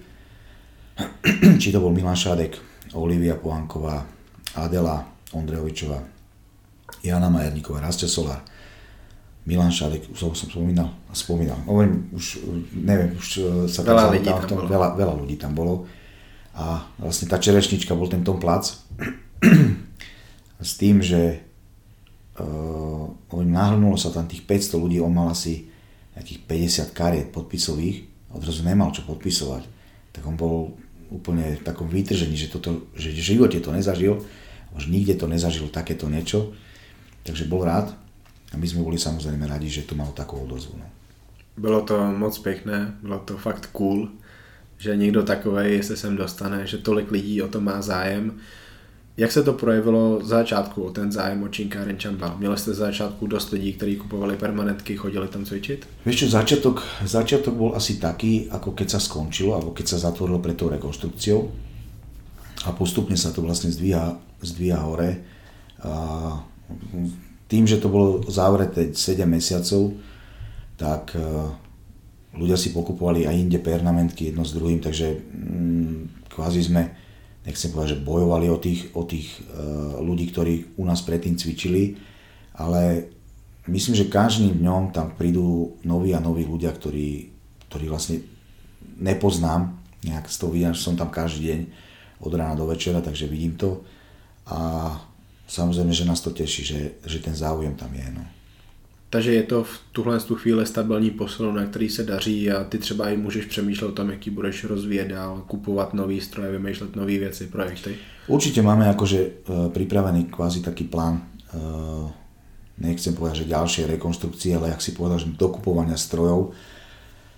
Či 1.62 1.70
to 1.70 1.82
bol 1.82 1.94
Milan 1.94 2.18
Šádek, 2.18 2.58
Olivia 2.94 3.38
Pohanková, 3.38 4.02
Adela 4.58 5.02
Ondrejovičová, 5.32 5.98
Jana 7.02 7.32
Majerníková, 7.32 7.80
Rastio 7.80 8.06
Solár, 8.06 8.44
Milan 9.42 9.74
Šalek, 9.74 10.06
už 10.14 10.18
som 10.18 10.34
spomínal, 10.34 10.94
spomínal. 11.10 11.58
Hovorím, 11.66 12.14
už 12.14 12.46
neviem, 12.78 13.10
už 13.18 13.26
e, 13.42 13.46
sa 13.66 13.82
veľa 13.82 14.14
ľudí 14.14 14.22
tam, 14.22 14.38
tom, 14.46 14.58
veľa, 14.70 14.94
veľa 14.94 15.14
ľudí 15.18 15.34
tam 15.34 15.50
bolo. 15.50 15.82
A 16.54 16.86
vlastne 17.00 17.26
tá 17.26 17.42
čerešnička 17.42 17.90
bol 17.98 18.06
ten 18.06 18.22
Tom 18.22 18.38
Plac. 18.38 18.70
s 20.62 20.78
tým, 20.78 21.02
že 21.02 21.42
uh, 22.38 23.42
náhrnulo 23.42 23.98
sa 23.98 24.14
tam 24.14 24.30
tých 24.30 24.46
500 24.46 24.78
ľudí, 24.78 24.98
on 25.02 25.12
mal 25.12 25.34
asi 25.34 25.68
nejakých 26.14 26.40
50 26.88 26.96
kariet 26.96 27.28
podpisových 27.34 28.12
odrazu 28.32 28.64
nemal 28.64 28.90
čo 28.90 29.04
podpisovať. 29.04 29.62
Tak 30.12 30.22
on 30.24 30.36
bol 30.36 30.76
úplne 31.12 31.60
v 31.60 31.62
takom 31.64 31.88
vytržení, 31.88 32.36
že, 32.36 32.48
toto, 32.48 32.88
že 32.96 33.12
v 33.12 33.36
živote 33.36 33.60
to 33.60 33.72
nezažil, 33.72 34.24
už 34.72 34.88
nikde 34.88 35.20
to 35.20 35.28
nezažil 35.28 35.68
takéto 35.68 36.08
niečo. 36.08 36.56
Takže 37.28 37.44
bol 37.46 37.68
rád, 37.68 37.92
a 38.52 38.56
my 38.56 38.66
sme 38.68 38.84
boli 38.84 38.96
samozrejme 38.96 39.44
radi, 39.48 39.68
že 39.68 39.84
to 39.84 39.96
malo 39.96 40.12
takú 40.16 40.40
odozvu. 40.40 40.76
No. 40.80 40.88
Bylo 41.56 41.84
to 41.84 41.96
moc 42.12 42.38
pěkné, 42.38 42.96
bylo 43.02 43.18
to 43.18 43.36
fakt 43.36 43.66
cool, 43.72 44.08
že 44.78 44.96
někdo 44.96 45.22
takovej 45.22 45.82
se 45.82 45.96
sem 45.96 46.16
dostane, 46.16 46.66
že 46.66 46.78
tolik 46.78 47.10
lidí 47.10 47.42
o 47.42 47.48
to 47.48 47.60
má 47.60 47.82
zájem. 47.82 48.40
Jak 49.16 49.32
se 49.32 49.42
to 49.42 49.52
projevilo 49.52 50.24
z 50.24 50.28
začátku 50.28 50.90
ten 50.90 51.12
zájem 51.12 51.42
o 51.42 51.48
Činkáren 51.48 51.98
Čambal? 51.98 52.36
Měli 52.38 52.58
jste 52.58 52.74
z 52.74 52.76
začátku 52.76 53.26
dost 53.26 53.50
lidí, 53.50 53.72
kteří 53.72 53.96
kupovali 53.96 54.36
permanentky, 54.36 54.96
chodili 54.96 55.28
tam 55.28 55.44
cvičiť? 55.44 56.08
Vieš 56.08 56.16
čo, 56.16 56.26
začiatok, 56.32 56.80
začiatok 57.04 57.52
bol 57.52 57.76
asi 57.76 58.00
taký, 58.00 58.48
ako 58.48 58.72
keď 58.72 58.96
sa 58.96 59.00
skončilo, 59.04 59.52
alebo 59.52 59.76
keď 59.76 59.86
sa 59.86 60.08
zatvorilo 60.08 60.40
pre 60.40 60.56
tou 60.56 60.72
rekonstrukciou 60.72 61.52
a 62.64 62.72
postupne 62.72 63.16
sa 63.20 63.36
to 63.36 63.44
vlastne 63.44 63.68
zdvíha, 63.68 64.16
zdvíha 64.40 64.80
hore. 64.80 65.20
A 65.84 65.92
tým, 67.52 67.68
že 67.68 67.84
to 67.84 67.92
bolo 67.92 68.24
zavreté 68.32 68.96
7 68.96 69.28
mesiacov, 69.28 69.92
tak 70.80 71.12
e, 71.12 71.20
ľudia 72.32 72.56
si 72.56 72.72
pokupovali 72.72 73.28
aj 73.28 73.36
inde 73.36 73.60
pernamentky 73.60 74.32
jedno 74.32 74.40
s 74.40 74.56
druhým, 74.56 74.80
takže 74.80 75.20
mm, 75.20 76.32
kvázi 76.32 76.64
sme, 76.64 77.01
nechcem 77.46 77.70
povedať, 77.74 77.98
že 77.98 78.04
bojovali 78.06 78.46
o 78.50 78.58
tých, 78.58 78.94
o 78.94 79.02
tých 79.02 79.42
e, 79.42 79.58
ľudí, 79.98 80.30
ktorí 80.30 80.78
u 80.78 80.84
nás 80.86 81.02
predtým 81.02 81.34
cvičili, 81.34 81.98
ale 82.54 83.10
myslím, 83.66 83.94
že 83.98 84.12
každým 84.12 84.62
dňom 84.62 84.94
tam 84.94 85.14
prídu 85.18 85.78
noví 85.82 86.14
a 86.14 86.22
noví 86.22 86.46
ľudia, 86.46 86.70
ktorí, 86.70 87.30
ktorí 87.66 87.84
vlastne 87.90 88.22
nepoznám, 88.98 89.74
nejak 90.02 90.26
z 90.30 90.36
toho 90.38 90.50
vidím, 90.50 90.74
že 90.74 90.82
som 90.82 90.98
tam 90.98 91.10
každý 91.10 91.50
deň 91.50 91.60
od 92.22 92.32
rána 92.34 92.54
do 92.54 92.66
večera, 92.66 93.02
takže 93.02 93.26
vidím 93.26 93.58
to. 93.58 93.82
A 94.46 94.90
samozrejme, 95.46 95.94
že 95.94 96.06
nás 96.06 96.22
to 96.22 96.34
teší, 96.34 96.62
že, 96.62 96.80
že 97.06 97.18
ten 97.22 97.34
záujem 97.34 97.74
tam 97.74 97.90
je. 97.94 98.06
No. 98.14 98.24
Takže 99.12 99.34
je 99.34 99.44
to 99.44 99.64
v 99.64 99.74
tuhle 99.92 100.16
tu 100.20 100.34
chvíli 100.34 100.64
stabilní 100.64 101.10
posun, 101.12 101.52
na 101.52 101.68
který 101.68 101.88
se 101.88 102.02
daří 102.04 102.50
a 102.50 102.64
ty 102.64 102.78
třeba 102.78 103.12
i 103.12 103.16
můžeš 103.16 103.44
přemýšlet 103.44 103.88
o 103.88 103.92
tom, 103.92 104.10
jaký 104.10 104.30
budeš 104.30 104.64
rozvíjet 104.64 105.08
dál, 105.08 105.44
kupovat 105.46 105.94
nový 105.94 106.20
stroje, 106.20 106.52
vymýšlet 106.52 106.96
nové 106.96 107.20
věci, 107.20 107.46
projekty. 107.46 107.96
Určite 108.26 108.62
máme 108.62 108.88
akože 108.88 109.18
uh, 109.20 109.68
pripravený 109.68 110.32
kvázi 110.32 110.64
taký 110.64 110.88
plán, 110.88 111.20
uh, 111.52 112.08
nechcem 112.78 113.12
povedať, 113.12 113.44
že 113.44 113.52
ďalšie 113.52 113.82
rekonstrukcie, 113.98 114.56
ale 114.56 114.72
ak 114.72 114.80
si 114.80 114.96
povedal, 114.96 115.18
že 115.18 115.34
dokupovania 115.36 115.98
strojov, 115.98 116.56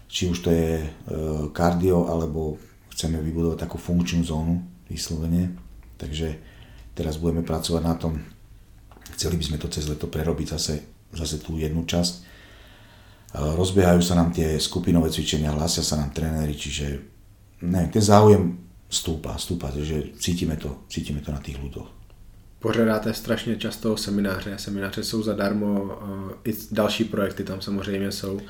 či 0.06 0.30
už 0.30 0.38
to 0.44 0.50
je 0.54 0.78
uh, 0.78 1.50
kardio, 1.50 2.06
alebo 2.06 2.60
chceme 2.94 3.18
vybudovať 3.18 3.66
takú 3.66 3.82
funkčnú 3.82 4.22
zónu 4.22 4.62
vyslovene. 4.86 5.58
Takže 5.98 6.54
Teraz 6.94 7.18
budeme 7.18 7.42
pracovať 7.42 7.82
na 7.82 7.94
tom, 7.98 8.22
chceli 9.18 9.34
by 9.34 9.44
sme 9.44 9.58
to 9.58 9.66
cez 9.66 9.90
leto 9.90 10.06
prerobiť 10.06 10.46
zase, 10.54 10.93
zase 11.14 11.38
tú 11.38 11.58
jednu 11.58 11.86
časť. 11.86 12.14
Rozbiehajú 13.34 13.98
sa 13.98 14.14
nám 14.14 14.30
tie 14.30 14.58
skupinové 14.62 15.10
cvičenia, 15.10 15.54
hlasia 15.54 15.82
sa 15.82 15.98
nám 15.98 16.14
tréneri, 16.14 16.54
čiže 16.54 16.86
ne, 17.66 17.90
ten 17.90 18.02
záujem 18.02 18.62
stúpa, 18.86 19.34
stúpa, 19.34 19.74
že 19.74 20.14
cítime 20.22 20.54
to, 20.54 20.86
cítime 20.86 21.18
to 21.18 21.34
na 21.34 21.42
tých 21.42 21.58
ľuďoch. 21.58 21.90
Pořádáte 22.60 23.14
strašně 23.14 23.56
často 23.56 23.96
semináře, 23.96 24.54
semináře 24.56 25.04
jsou 25.04 25.22
zadarmo, 25.22 25.98
i 26.44 26.52
další 26.72 27.04
projekty 27.04 27.44
tam 27.44 27.60
samozřejmě 27.60 28.12
jsou. 28.12 28.40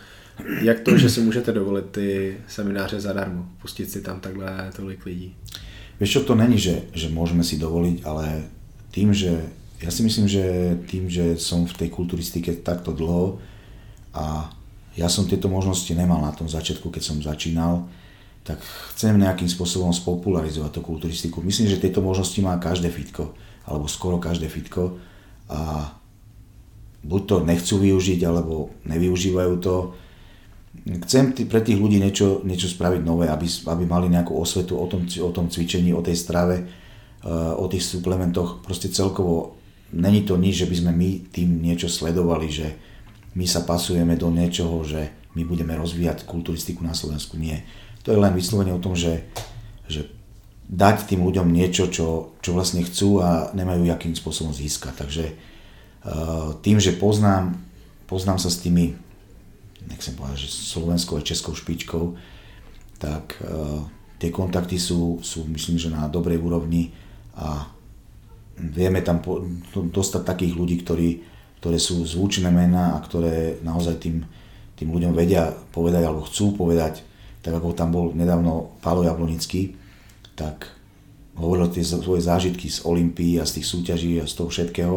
Jak 0.62 0.80
to, 0.80 0.98
že 0.98 1.10
si 1.10 1.20
můžete 1.20 1.52
dovolit 1.52 1.84
ty 1.90 2.36
semináře 2.48 3.00
zadarmo, 3.00 3.48
pustit 3.62 3.90
si 3.90 4.02
tam 4.02 4.20
takhle 4.20 4.70
tolik 4.76 5.06
lidí? 5.06 5.36
Vieš 6.00 6.10
čo, 6.10 6.20
to 6.26 6.34
není, 6.34 6.58
že, 6.58 6.90
že 6.90 7.06
môžeme 7.06 7.46
si 7.46 7.54
dovoliť, 7.54 8.02
ale 8.02 8.50
tým, 8.90 9.14
že 9.14 9.46
ja 9.84 9.92
si 9.92 10.00
myslím, 10.00 10.24
že 10.24 10.44
tým, 10.88 11.12
že 11.12 11.36
som 11.36 11.68
v 11.68 11.76
tej 11.76 11.88
kulturistike 11.92 12.56
takto 12.64 12.96
dlho 12.96 13.36
a 14.16 14.48
ja 14.96 15.12
som 15.12 15.28
tieto 15.28 15.52
možnosti 15.52 15.92
nemal 15.92 16.24
na 16.24 16.32
tom 16.32 16.48
začiatku, 16.48 16.88
keď 16.88 17.02
som 17.04 17.20
začínal, 17.20 17.84
tak 18.48 18.64
chcem 18.96 19.20
nejakým 19.20 19.48
spôsobom 19.48 19.92
spopularizovať 19.92 20.70
tú 20.72 20.80
kulturistiku. 20.80 21.44
Myslím, 21.44 21.68
že 21.68 21.80
tieto 21.80 22.00
možnosti 22.00 22.36
má 22.40 22.56
každé 22.56 22.88
fitko, 22.88 23.36
alebo 23.68 23.84
skoro 23.84 24.16
každé 24.16 24.48
fitko 24.48 24.96
a 25.52 25.92
buď 27.04 27.20
to 27.28 27.36
nechcú 27.44 27.74
využiť, 27.76 28.20
alebo 28.24 28.72
nevyužívajú 28.88 29.54
to 29.60 29.74
chcem 31.04 31.36
pre 31.48 31.60
tých 31.60 31.76
ľudí 31.76 32.00
niečo, 32.00 32.40
niečo 32.44 32.68
spraviť 32.72 33.02
nové, 33.04 33.28
aby, 33.28 33.46
aby 33.46 33.84
mali 33.84 34.08
nejakú 34.08 34.32
osvetu 34.32 34.80
o 34.80 34.86
tom, 34.88 35.04
o 35.04 35.30
tom 35.32 35.46
cvičení, 35.48 35.92
o 35.92 36.04
tej 36.04 36.16
strave, 36.16 36.64
eh, 36.64 37.28
o 37.52 37.64
tých 37.68 37.84
suplementoch. 37.84 38.64
Proste 38.64 38.88
celkovo 38.88 39.63
není 39.94 40.26
to 40.26 40.34
nič, 40.34 40.66
že 40.66 40.70
by 40.70 40.76
sme 40.76 40.92
my 40.92 41.08
tým 41.30 41.62
niečo 41.62 41.86
sledovali, 41.86 42.50
že 42.50 42.74
my 43.38 43.46
sa 43.46 43.62
pasujeme 43.62 44.18
do 44.18 44.30
niečoho, 44.30 44.82
že 44.82 45.14
my 45.38 45.42
budeme 45.46 45.74
rozvíjať 45.78 46.26
kulturistiku 46.26 46.82
na 46.82 46.94
Slovensku. 46.94 47.38
Nie. 47.38 47.62
To 48.02 48.14
je 48.14 48.18
len 48.18 48.34
vyslovene 48.34 48.74
o 48.74 48.82
tom, 48.82 48.94
že, 48.94 49.26
že 49.86 50.06
dať 50.70 51.10
tým 51.10 51.22
ľuďom 51.22 51.50
niečo, 51.50 51.90
čo, 51.90 52.38
čo 52.42 52.50
vlastne 52.54 52.82
chcú 52.86 53.22
a 53.22 53.50
nemajú 53.54 53.90
akým 53.90 54.14
spôsobom 54.14 54.54
získať. 54.54 54.94
Takže 54.94 55.24
uh, 55.30 56.54
tým, 56.62 56.78
že 56.78 56.94
poznám, 56.94 57.58
poznám 58.06 58.38
sa 58.38 58.50
s 58.50 58.62
tými 58.62 58.94
nechcem 59.84 60.16
povedať, 60.16 60.48
že 60.48 60.48
slovenskou 60.48 61.20
a 61.20 61.26
českou 61.26 61.52
špičkou, 61.52 62.16
tak 62.96 63.36
uh, 63.44 63.84
tie 64.16 64.32
kontakty 64.32 64.80
sú, 64.80 65.20
sú 65.20 65.44
myslím, 65.50 65.76
že 65.76 65.92
na 65.92 66.08
dobrej 66.08 66.40
úrovni 66.40 66.94
a 67.36 67.68
vieme 68.58 69.02
tam 69.02 69.20
po, 69.20 69.42
to, 69.74 69.86
dostať 69.86 70.22
takých 70.22 70.54
ľudí, 70.54 70.76
ktorí, 70.82 71.08
ktoré 71.58 71.78
sú 71.78 72.02
zvučné 72.06 72.50
mená 72.50 72.94
a 72.94 73.02
ktoré 73.02 73.58
naozaj 73.62 73.98
tým, 73.98 74.24
tým 74.74 74.88
ľuďom 74.90 75.12
vedia 75.14 75.50
povedať 75.72 76.02
alebo 76.06 76.26
chcú 76.26 76.54
povedať, 76.54 77.02
tak 77.44 77.52
ako 77.54 77.76
tam 77.76 77.92
bol 77.92 78.16
nedávno 78.16 78.80
Pálo 78.80 79.04
Jablonický, 79.04 79.76
tak 80.34 80.70
hovoril 81.36 81.70
tie 81.70 81.82
svoje 81.82 82.22
zážitky 82.22 82.70
z 82.70 82.86
Olympii 82.86 83.42
a 83.42 83.44
z 83.44 83.60
tých 83.60 83.66
súťaží 83.66 84.12
a 84.22 84.26
z 84.26 84.34
toho 84.38 84.48
všetkého 84.48 84.96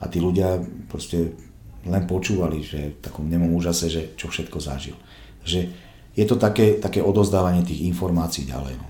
a 0.00 0.04
tí 0.08 0.20
ľudia 0.20 0.60
proste 0.88 1.36
len 1.84 2.04
počúvali, 2.04 2.60
že 2.60 2.96
v 2.96 3.00
takom 3.00 3.24
nemom 3.24 3.56
úžase, 3.56 3.88
že 3.88 4.02
čo 4.16 4.28
všetko 4.28 4.60
zažil. 4.60 4.96
Že 5.44 5.72
je 6.12 6.24
to 6.28 6.36
také, 6.36 6.76
také 6.76 7.00
odozdávanie 7.00 7.64
tých 7.64 7.88
informácií 7.88 8.44
ďalej. 8.44 8.76
No. 8.76 8.89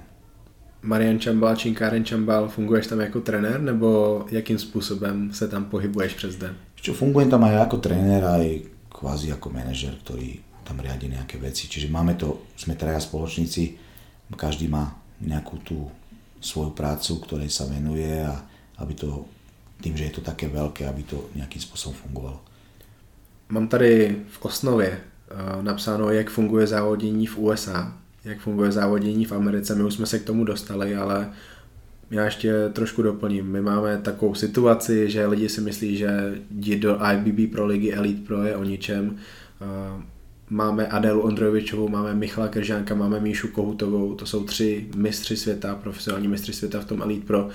Marian 0.83 1.19
Čambal, 1.19 1.57
Činkáren 1.57 2.05
Čambal, 2.05 2.49
funguješ 2.49 2.87
tam 2.87 3.01
jako 3.01 3.21
trenér, 3.21 3.61
nebo 3.61 4.25
jakým 4.31 4.59
způsobem 4.59 5.33
se 5.33 5.49
tam 5.49 5.65
pohybuješ 5.65 6.15
přes 6.15 6.37
den? 6.37 6.57
Čo, 6.81 6.97
fungujem 6.97 7.31
tam 7.31 7.45
aj 7.45 7.69
ako 7.69 7.77
trenér, 7.77 8.25
aj 8.25 8.65
kvázi 8.89 9.29
ako 9.37 9.53
manažer, 9.53 9.93
ktorý 10.01 10.41
tam 10.65 10.81
riadi 10.81 11.13
nejaké 11.13 11.37
veci. 11.37 11.69
Čiže 11.69 11.93
máme 11.93 12.17
to, 12.17 12.49
sme 12.57 12.73
traja 12.73 13.01
spoločníci, 13.05 13.77
každý 14.33 14.65
má 14.73 14.97
nejakú 15.21 15.61
tú 15.61 15.93
svoju 16.41 16.73
prácu, 16.73 17.21
ktorej 17.21 17.53
sa 17.53 17.69
venuje 17.69 18.25
a 18.25 18.41
aby 18.81 18.97
to, 18.97 19.29
tým, 19.85 19.93
že 19.93 20.09
je 20.09 20.15
to 20.17 20.23
také 20.25 20.49
veľké, 20.49 20.89
aby 20.89 21.05
to 21.05 21.29
nejakým 21.37 21.61
spôsobom 21.61 21.97
fungovalo. 22.01 22.41
Mám 23.49 23.69
tady 23.69 24.17
v 24.31 24.45
osnově 24.45 25.01
uh, 25.01 25.63
napsáno, 25.63 26.11
jak 26.11 26.31
funguje 26.31 26.67
závodění 26.67 27.27
v 27.27 27.39
USA, 27.39 27.93
jak 28.25 28.39
funguje 28.39 28.73
závodění 28.73 29.25
v 29.25 29.33
Americe. 29.33 29.75
My 29.75 29.85
už 29.85 29.95
jsme 29.95 30.07
se 30.07 30.19
k 30.19 30.25
tomu 30.25 30.45
dostali, 30.45 30.97
ale 30.97 31.31
já 32.11 32.25
ještě 32.25 32.53
trošku 32.73 33.03
doplním. 33.03 33.47
My 33.47 33.61
máme 33.61 33.99
takovou 33.99 34.35
situaci, 34.35 35.11
že 35.11 35.27
lidi 35.27 35.49
si 35.49 35.61
myslí, 35.61 35.97
že 35.97 36.35
jít 36.61 36.79
do 36.79 36.99
IBB 37.13 37.53
Pro 37.53 37.67
ligy 37.67 37.93
Elite 37.93 38.27
Pro 38.27 38.43
je 38.43 38.57
o 38.57 38.65
ničem. 38.65 39.17
Máme 40.51 40.87
Adelu 40.87 41.21
Ondrojovičovou, 41.21 41.89
máme 41.89 42.15
Michala 42.15 42.49
Kržánka, 42.49 42.95
máme 42.95 43.21
Míšu 43.21 43.49
Kohutovou, 43.49 44.15
to 44.15 44.27
jsou 44.27 44.45
tři 44.45 44.87
mistři 44.97 45.37
světa, 45.37 45.75
profesionální 45.75 46.29
mistři 46.29 46.53
světa 46.53 46.81
v 46.81 46.85
tom 46.85 47.03
Elite 47.03 47.27
Pro 47.27 47.49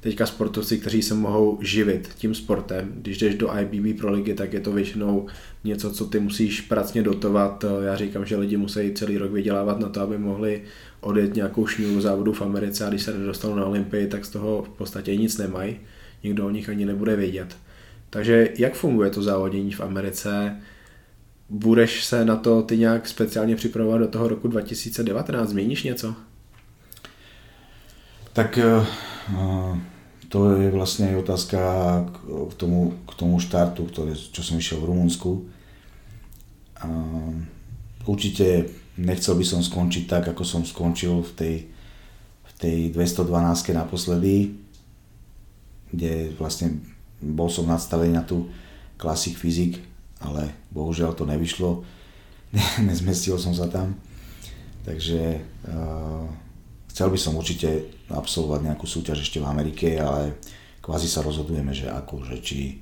teďka 0.00 0.26
sportovci, 0.26 0.78
kteří 0.78 1.02
se 1.02 1.14
mohou 1.14 1.58
živit 1.62 2.08
tím 2.16 2.34
sportem. 2.34 2.92
Když 2.94 3.18
jdeš 3.18 3.34
do 3.34 3.50
IBB 3.58 3.98
pro 4.00 4.12
ligy, 4.12 4.34
tak 4.34 4.52
je 4.52 4.60
to 4.60 4.72
většinou 4.72 5.26
něco, 5.64 5.90
co 5.90 6.06
ty 6.06 6.20
musíš 6.20 6.60
pracně 6.60 7.02
dotovat. 7.02 7.64
Já 7.84 7.96
říkám, 7.96 8.26
že 8.26 8.36
lidi 8.36 8.56
musí 8.56 8.94
celý 8.94 9.18
rok 9.18 9.32
vydělávat 9.32 9.80
na 9.80 9.88
to, 9.88 10.00
aby 10.00 10.18
mohli 10.18 10.62
odjet 11.00 11.34
nějakou 11.34 11.66
šňůru 11.66 12.00
závodu 12.00 12.32
v 12.32 12.42
Americe 12.42 12.86
a 12.86 12.88
když 12.88 13.02
se 13.02 13.18
nedostanou 13.18 13.54
na 13.54 13.64
Olympii, 13.64 14.06
tak 14.06 14.24
z 14.24 14.30
toho 14.30 14.62
v 14.62 14.68
podstatě 14.68 15.16
nic 15.16 15.38
nemají. 15.38 15.76
Nikdo 16.24 16.46
o 16.46 16.50
nich 16.50 16.68
ani 16.68 16.84
nebude 16.84 17.16
vědět. 17.16 17.56
Takže 18.10 18.48
jak 18.58 18.74
funguje 18.74 19.10
to 19.10 19.22
závodění 19.22 19.72
v 19.72 19.80
Americe? 19.80 20.56
Budeš 21.48 22.04
se 22.04 22.24
na 22.24 22.36
to 22.36 22.62
ty 22.62 22.78
nějak 22.78 23.08
speciálně 23.08 23.56
připravovat 23.56 23.98
do 23.98 24.08
toho 24.08 24.28
roku 24.28 24.48
2019? 24.48 25.48
Změníš 25.48 25.82
něco? 25.82 26.14
Tak 28.32 28.58
uh, 28.78 29.78
to 30.30 30.54
je 30.54 30.70
vlastne 30.70 31.10
aj 31.10 31.26
otázka 31.26 31.60
k 32.22 32.52
tomu, 32.54 32.94
k 33.02 33.12
tomu 33.18 33.42
štartu, 33.42 33.82
ktoré, 33.90 34.14
čo 34.14 34.46
som 34.46 34.62
išiel 34.62 34.78
v 34.78 34.88
Rumunsku. 34.94 35.30
Určite 38.06 38.70
nechcel 38.94 39.34
by 39.34 39.44
som 39.44 39.58
skončiť 39.58 40.06
tak, 40.06 40.30
ako 40.30 40.46
som 40.46 40.62
skončil 40.62 41.26
v 41.26 41.32
tej, 41.34 41.54
v 42.46 42.52
tej 42.62 42.78
212 42.94 43.74
naposledy, 43.74 44.54
kde 45.90 46.30
vlastne 46.38 46.78
bol 47.18 47.50
som 47.50 47.66
nadstavený 47.66 48.14
na 48.14 48.22
tú 48.22 48.46
klasik 49.02 49.34
fyzik, 49.34 49.82
ale 50.22 50.54
bohužiaľ 50.70 51.18
to 51.18 51.26
nevyšlo, 51.26 51.82
nezmestil 52.88 53.34
som 53.34 53.50
sa 53.50 53.66
tam. 53.66 53.98
Takže 54.86 55.42
uh, 55.68 56.24
chcel 57.00 57.16
by 57.16 57.16
som 57.16 57.40
určite 57.40 57.96
absolvovať 58.12 58.60
nejakú 58.60 58.84
súťaž 58.84 59.24
ešte 59.24 59.40
v 59.40 59.48
Amerike, 59.48 59.96
ale 59.96 60.36
kvázi 60.84 61.08
sa 61.08 61.24
rozhodujeme, 61.24 61.72
že 61.72 61.88
ako, 61.88 62.28
že 62.28 62.44
či, 62.44 62.76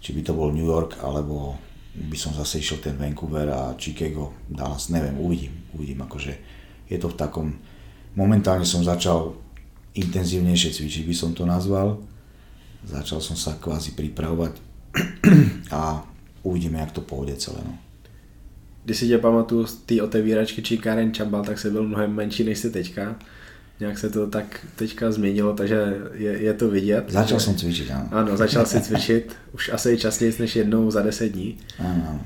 či 0.00 0.16
by 0.16 0.24
to 0.24 0.32
bol 0.32 0.48
New 0.48 0.64
York, 0.64 1.04
alebo 1.04 1.52
by 1.92 2.16
som 2.16 2.32
zase 2.32 2.64
išiel 2.64 2.80
ten 2.80 2.96
Vancouver 2.96 3.44
a 3.52 3.76
Chicago, 3.76 4.32
Dallas, 4.48 4.88
neviem, 4.88 5.20
uvidím, 5.20 5.52
uvidím, 5.76 6.00
akože 6.00 6.32
je 6.88 6.96
to 6.96 7.12
v 7.12 7.18
takom, 7.20 7.60
momentálne 8.16 8.64
som 8.64 8.80
začal 8.80 9.36
intenzívnejšie 9.92 10.72
cvičiť, 10.72 11.04
by 11.04 11.12
som 11.12 11.36
to 11.36 11.44
nazval, 11.44 12.00
začal 12.88 13.20
som 13.20 13.36
sa 13.36 13.60
kvázi 13.60 13.92
pripravovať 13.92 14.56
a 15.76 16.08
uvidíme, 16.40 16.80
jak 16.80 16.96
to 16.96 17.04
pôjde 17.04 17.36
celé. 17.36 17.60
No. 17.68 17.76
Když 18.84 18.96
si 18.96 19.08
tě 19.08 19.18
pamatuju 19.18 19.66
z 19.66 19.74
té 19.74 20.02
otevíračky 20.02 20.78
Káren 20.78 21.12
Čambal, 21.12 21.44
tak 21.44 21.58
se 21.58 21.70
byl 21.70 21.84
mnohem 21.84 22.14
menší 22.14 22.44
než 22.44 22.58
si 22.58 22.70
teďka 22.70 23.16
nějak 23.80 23.98
se 23.98 24.10
to 24.10 24.26
tak 24.26 24.66
teďka 24.76 25.12
změnilo, 25.12 25.54
takže 25.54 25.96
je, 26.14 26.42
je 26.42 26.54
to 26.54 26.68
vidět. 26.68 27.04
Začal 27.08 27.38
že... 27.38 27.44
jsem 27.44 27.54
cvičit, 27.54 27.90
ano. 27.90 28.08
Ano, 28.10 28.36
začal 28.36 28.66
si 28.66 28.80
cvičit, 28.80 29.36
už 29.52 29.70
asi 29.72 29.98
častěji 29.98 30.34
než 30.38 30.56
jednou 30.56 30.90
za 30.90 31.02
10 31.02 31.28
dní. 31.28 31.58
Ano. 31.78 32.20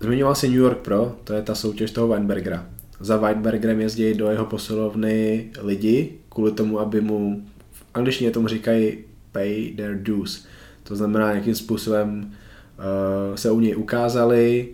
Zmiňoval 0.00 0.34
si 0.34 0.48
New 0.48 0.58
York 0.58 0.78
Pro, 0.78 1.16
to 1.24 1.32
je 1.32 1.42
ta 1.42 1.54
soutěž 1.54 1.90
toho 1.90 2.08
Weinbergera. 2.08 2.66
Za 3.00 3.16
Weinbergerem 3.16 3.80
jezdí 3.80 4.14
do 4.14 4.30
jeho 4.30 4.44
posilovny 4.44 5.50
lidi, 5.60 6.12
kvůli 6.28 6.52
tomu, 6.52 6.80
aby 6.80 7.00
mu, 7.00 7.42
v 7.72 7.84
angličtině 7.94 8.30
tomu 8.30 8.48
říkají 8.48 8.98
pay 9.32 9.72
their 9.76 10.02
dues. 10.02 10.44
To 10.82 10.96
znamená, 10.96 11.32
jakým 11.32 11.54
způsobem 11.54 12.30
uh, 12.30 13.36
se 13.36 13.50
u 13.50 13.60
něj 13.60 13.76
ukázali, 13.76 14.68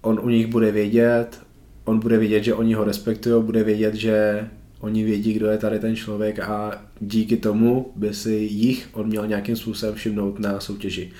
on 0.00 0.20
u 0.22 0.28
nich 0.28 0.46
bude 0.46 0.72
vědět, 0.72 1.38
on 1.84 1.98
bude 1.98 2.18
vědět, 2.18 2.44
že 2.44 2.54
oni 2.54 2.74
ho 2.74 2.84
respektují, 2.84 3.44
bude 3.44 3.64
vědět, 3.64 3.94
že 3.94 4.48
oni 4.80 5.04
vědí, 5.04 5.32
kdo 5.32 5.46
je 5.46 5.58
tady 5.58 5.78
ten 5.78 5.96
člověk 5.96 6.38
a 6.38 6.82
díky 7.00 7.36
tomu 7.36 7.92
by 7.96 8.14
si 8.14 8.32
jich 8.32 8.88
on 8.92 9.06
měl 9.06 9.26
nějakým 9.26 9.56
způsobem 9.56 9.94
všimnout 9.94 10.38
na 10.38 10.60
soutěži. 10.60 11.12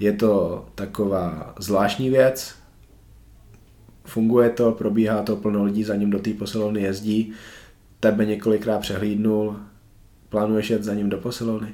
Je 0.00 0.12
to 0.12 0.64
taková 0.74 1.54
zvláštní 1.58 2.10
věc, 2.10 2.54
funguje 4.04 4.50
to, 4.50 4.72
probíhá 4.72 5.22
to, 5.22 5.36
plno 5.36 5.64
lidí 5.64 5.84
za 5.84 5.96
ním 5.96 6.10
do 6.10 6.18
té 6.18 6.30
posilovny 6.30 6.82
jezdí, 6.82 7.32
tebe 8.00 8.26
několikrát 8.26 8.78
přehlídnul, 8.78 9.56
plánuješ 10.28 10.70
jet 10.70 10.84
za 10.84 10.94
ním 10.94 11.08
do 11.08 11.18
posilovny? 11.18 11.68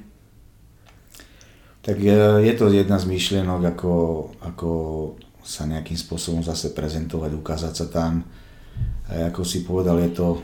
Tak 1.81 1.99
je 2.39 2.53
to 2.57 2.73
jedna 2.73 2.97
z 2.97 3.05
myšlienok, 3.05 3.77
ako, 3.77 3.93
ako 4.41 4.71
sa 5.45 5.69
nejakým 5.69 5.93
spôsobom 5.93 6.41
zase 6.41 6.73
prezentovať, 6.73 7.37
ukázať 7.37 7.73
sa 7.77 7.85
tam. 7.85 8.25
A 9.05 9.29
ako 9.29 9.45
si 9.45 9.61
povedal, 9.61 10.01
je 10.01 10.17
to 10.17 10.41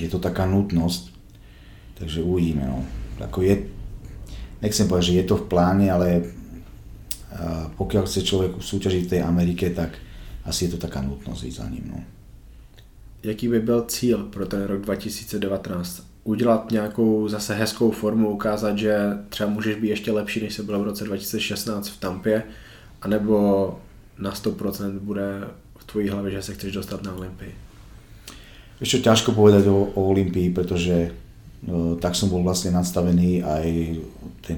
je 0.00 0.08
to 0.08 0.18
taká 0.18 0.46
nutnosť, 0.46 1.12
takže 1.98 2.22
uvidíme. 2.22 2.64
No. 2.64 2.84
Ako 3.20 3.44
je, 3.44 3.68
nechcem 4.64 4.88
povedať, 4.88 5.06
že 5.06 5.18
je 5.20 5.26
to 5.28 5.36
v 5.36 5.48
pláne, 5.48 5.86
ale 5.92 6.24
pokiaľ 7.76 8.04
chce 8.04 8.26
človek 8.26 8.52
súťažiť 8.58 9.02
v 9.06 9.10
tej 9.16 9.20
Amerike, 9.22 9.70
tak 9.70 9.96
asi 10.44 10.64
je 10.66 10.76
to 10.76 10.78
taká 10.82 11.02
nutnosť 11.04 11.44
ísť 11.44 11.58
za 11.60 11.66
ním. 11.68 11.84
No. 11.92 11.98
Jaký 13.22 13.48
by 13.48 13.60
byl 13.60 13.84
cíl 13.84 14.18
pro 14.24 14.46
ten 14.46 14.64
rok 14.64 14.80
2019? 14.80 16.02
Udělat 16.24 16.70
nějakou 16.70 17.28
zase 17.28 17.54
hezkou 17.54 17.90
formu, 17.90 18.30
ukázat, 18.30 18.78
že 18.78 18.96
třeba 19.28 19.50
můžeš 19.50 19.76
být 19.76 19.88
ještě 19.88 20.12
lepší, 20.12 20.40
než 20.40 20.54
se 20.54 20.62
bylo 20.62 20.80
v 20.80 20.84
roce 20.84 21.04
2016 21.04 21.88
v 21.88 22.00
Tampě, 22.00 22.42
anebo 23.02 23.78
na 24.18 24.32
100% 24.32 24.98
bude 24.98 25.44
v 25.78 25.84
tvojí 25.84 26.08
hlavě, 26.08 26.32
že 26.32 26.42
se 26.42 26.54
chceš 26.54 26.72
dostat 26.72 27.02
na 27.02 27.14
Olympii? 27.14 27.54
Ešte 28.80 29.04
ťažko 29.04 29.36
povedať 29.36 29.68
o, 29.68 29.92
o 29.92 30.00
Olympii, 30.08 30.56
pretože 30.56 31.12
no, 31.68 32.00
tak 32.00 32.16
som 32.16 32.32
bol 32.32 32.40
vlastne 32.40 32.72
nadstavený 32.72 33.44
aj 33.44 33.66
ten 34.40 34.56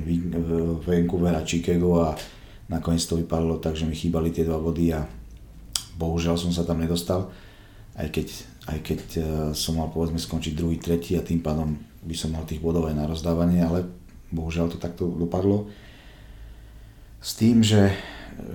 Vancouver 0.87 1.35
a 1.35 1.43
Chicago 1.43 2.07
a 2.07 2.15
nakoniec 2.71 3.03
to 3.03 3.19
vypadalo 3.19 3.59
tak, 3.59 3.75
že 3.75 3.85
mi 3.85 3.99
chýbali 3.99 4.31
tie 4.31 4.47
dva 4.47 4.63
body 4.63 4.95
a 4.95 5.03
bohužiaľ 5.99 6.39
som 6.39 6.55
sa 6.55 6.63
tam 6.63 6.79
nedostal, 6.79 7.35
aj 7.99 8.09
keď, 8.09 8.27
aj 8.71 8.79
keď 8.81 9.01
e, 9.19 9.23
som 9.53 9.77
mal 9.77 9.91
povedzme 9.91 10.17
skončiť 10.17 10.57
druhý, 10.57 10.79
tretí 10.79 11.19
a 11.19 11.27
tým 11.27 11.43
pádom 11.45 11.77
by 12.07 12.15
som 12.17 12.33
mal 12.33 12.47
tých 12.49 12.63
bodov 12.63 12.89
aj 12.89 12.97
na 12.97 13.05
rozdávanie, 13.11 13.61
ale 13.61 13.85
bohužiaľ 14.33 14.73
to 14.73 14.79
takto 14.81 15.11
dopadlo. 15.11 15.69
S 17.23 17.39
tým, 17.39 17.61
že 17.63 17.93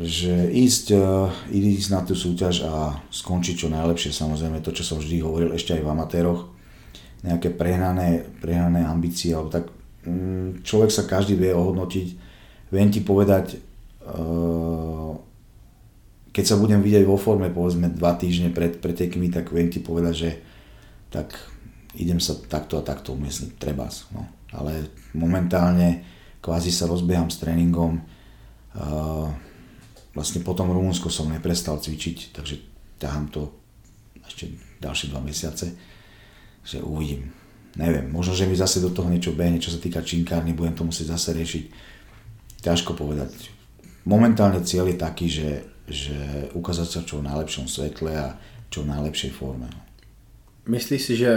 že 0.01 0.49
ísť, 0.51 0.85
uh, 0.93 1.29
ísť 1.49 1.89
na 1.93 2.01
tú 2.05 2.13
súťaž 2.13 2.67
a 2.67 3.01
skončiť 3.09 3.55
čo 3.55 3.67
najlepšie, 3.73 4.13
samozrejme 4.13 4.61
to, 4.61 4.73
čo 4.73 4.83
som 4.85 4.97
vždy 5.01 5.21
hovoril 5.21 5.53
ešte 5.53 5.73
aj 5.77 5.81
v 5.81 5.91
amatéroch, 5.91 6.41
nejaké 7.25 7.49
prehnané, 7.53 8.25
prehnané 8.41 8.85
ambície, 8.85 9.33
alebo 9.33 9.49
tak 9.49 9.69
um, 10.05 10.61
človek 10.61 10.91
sa 10.93 11.09
každý 11.09 11.37
vie 11.37 11.53
ohodnotiť. 11.53 12.07
Viem 12.69 12.89
ti 12.93 13.01
povedať, 13.01 13.57
uh, 14.05 15.17
keď 16.29 16.45
sa 16.45 16.61
budem 16.61 16.85
vidieť 16.85 17.01
vo 17.09 17.17
forme 17.17 17.49
povedzme 17.49 17.89
dva 17.89 18.13
týždne 18.13 18.53
pred 18.53 18.77
pretekmi, 18.77 19.33
tak 19.33 19.49
viem 19.49 19.73
ti 19.73 19.81
povedať, 19.81 20.13
že 20.13 20.29
tak 21.09 21.33
idem 21.97 22.21
sa 22.21 22.37
takto 22.37 22.77
a 22.77 22.85
takto 22.85 23.17
umiestniť, 23.17 23.57
treba. 23.57 23.89
No. 24.13 24.29
Ale 24.53 24.93
momentálne 25.17 26.05
kvázi 26.39 26.69
sa 26.69 26.85
rozbieham 26.85 27.33
s 27.33 27.41
tréningom. 27.41 28.05
Vlastne 30.17 30.41
potom 30.41 30.73
Rumunsko 30.73 31.13
som 31.13 31.29
neprestal 31.29 31.77
cvičiť, 31.77 32.33
takže 32.33 32.55
ťahám 32.97 33.29
to 33.29 33.53
ešte 34.25 34.49
ďalšie 34.81 35.13
dva 35.13 35.21
mesiace, 35.21 35.77
že 36.65 36.81
uvidím. 36.81 37.29
Neviem, 37.77 38.09
možno, 38.09 38.33
že 38.33 38.49
mi 38.49 38.57
zase 38.57 38.81
do 38.81 38.89
toho 38.89 39.13
niečo 39.13 39.37
behne, 39.37 39.61
čo 39.61 39.69
sa 39.69 39.77
týka 39.77 40.01
činkárny, 40.01 40.57
budem 40.57 40.73
to 40.73 40.89
musieť 40.89 41.13
zase 41.13 41.37
riešiť. 41.37 41.65
Ťažko 42.65 42.97
povedať. 42.97 43.53
Momentálne 44.09 44.65
cieľ 44.65 44.89
je 44.89 44.97
taký, 44.97 45.29
že, 45.29 45.49
že 45.85 46.49
ukázať 46.57 46.87
sa 46.89 46.99
čo 47.05 47.21
v 47.21 47.29
najlepšom 47.29 47.69
svetle 47.69 48.09
a 48.17 48.41
čo 48.73 48.81
v 48.81 48.89
najlepšej 48.89 49.31
forme. 49.37 49.69
Myslíš 50.65 51.01
si, 51.01 51.13
že 51.13 51.31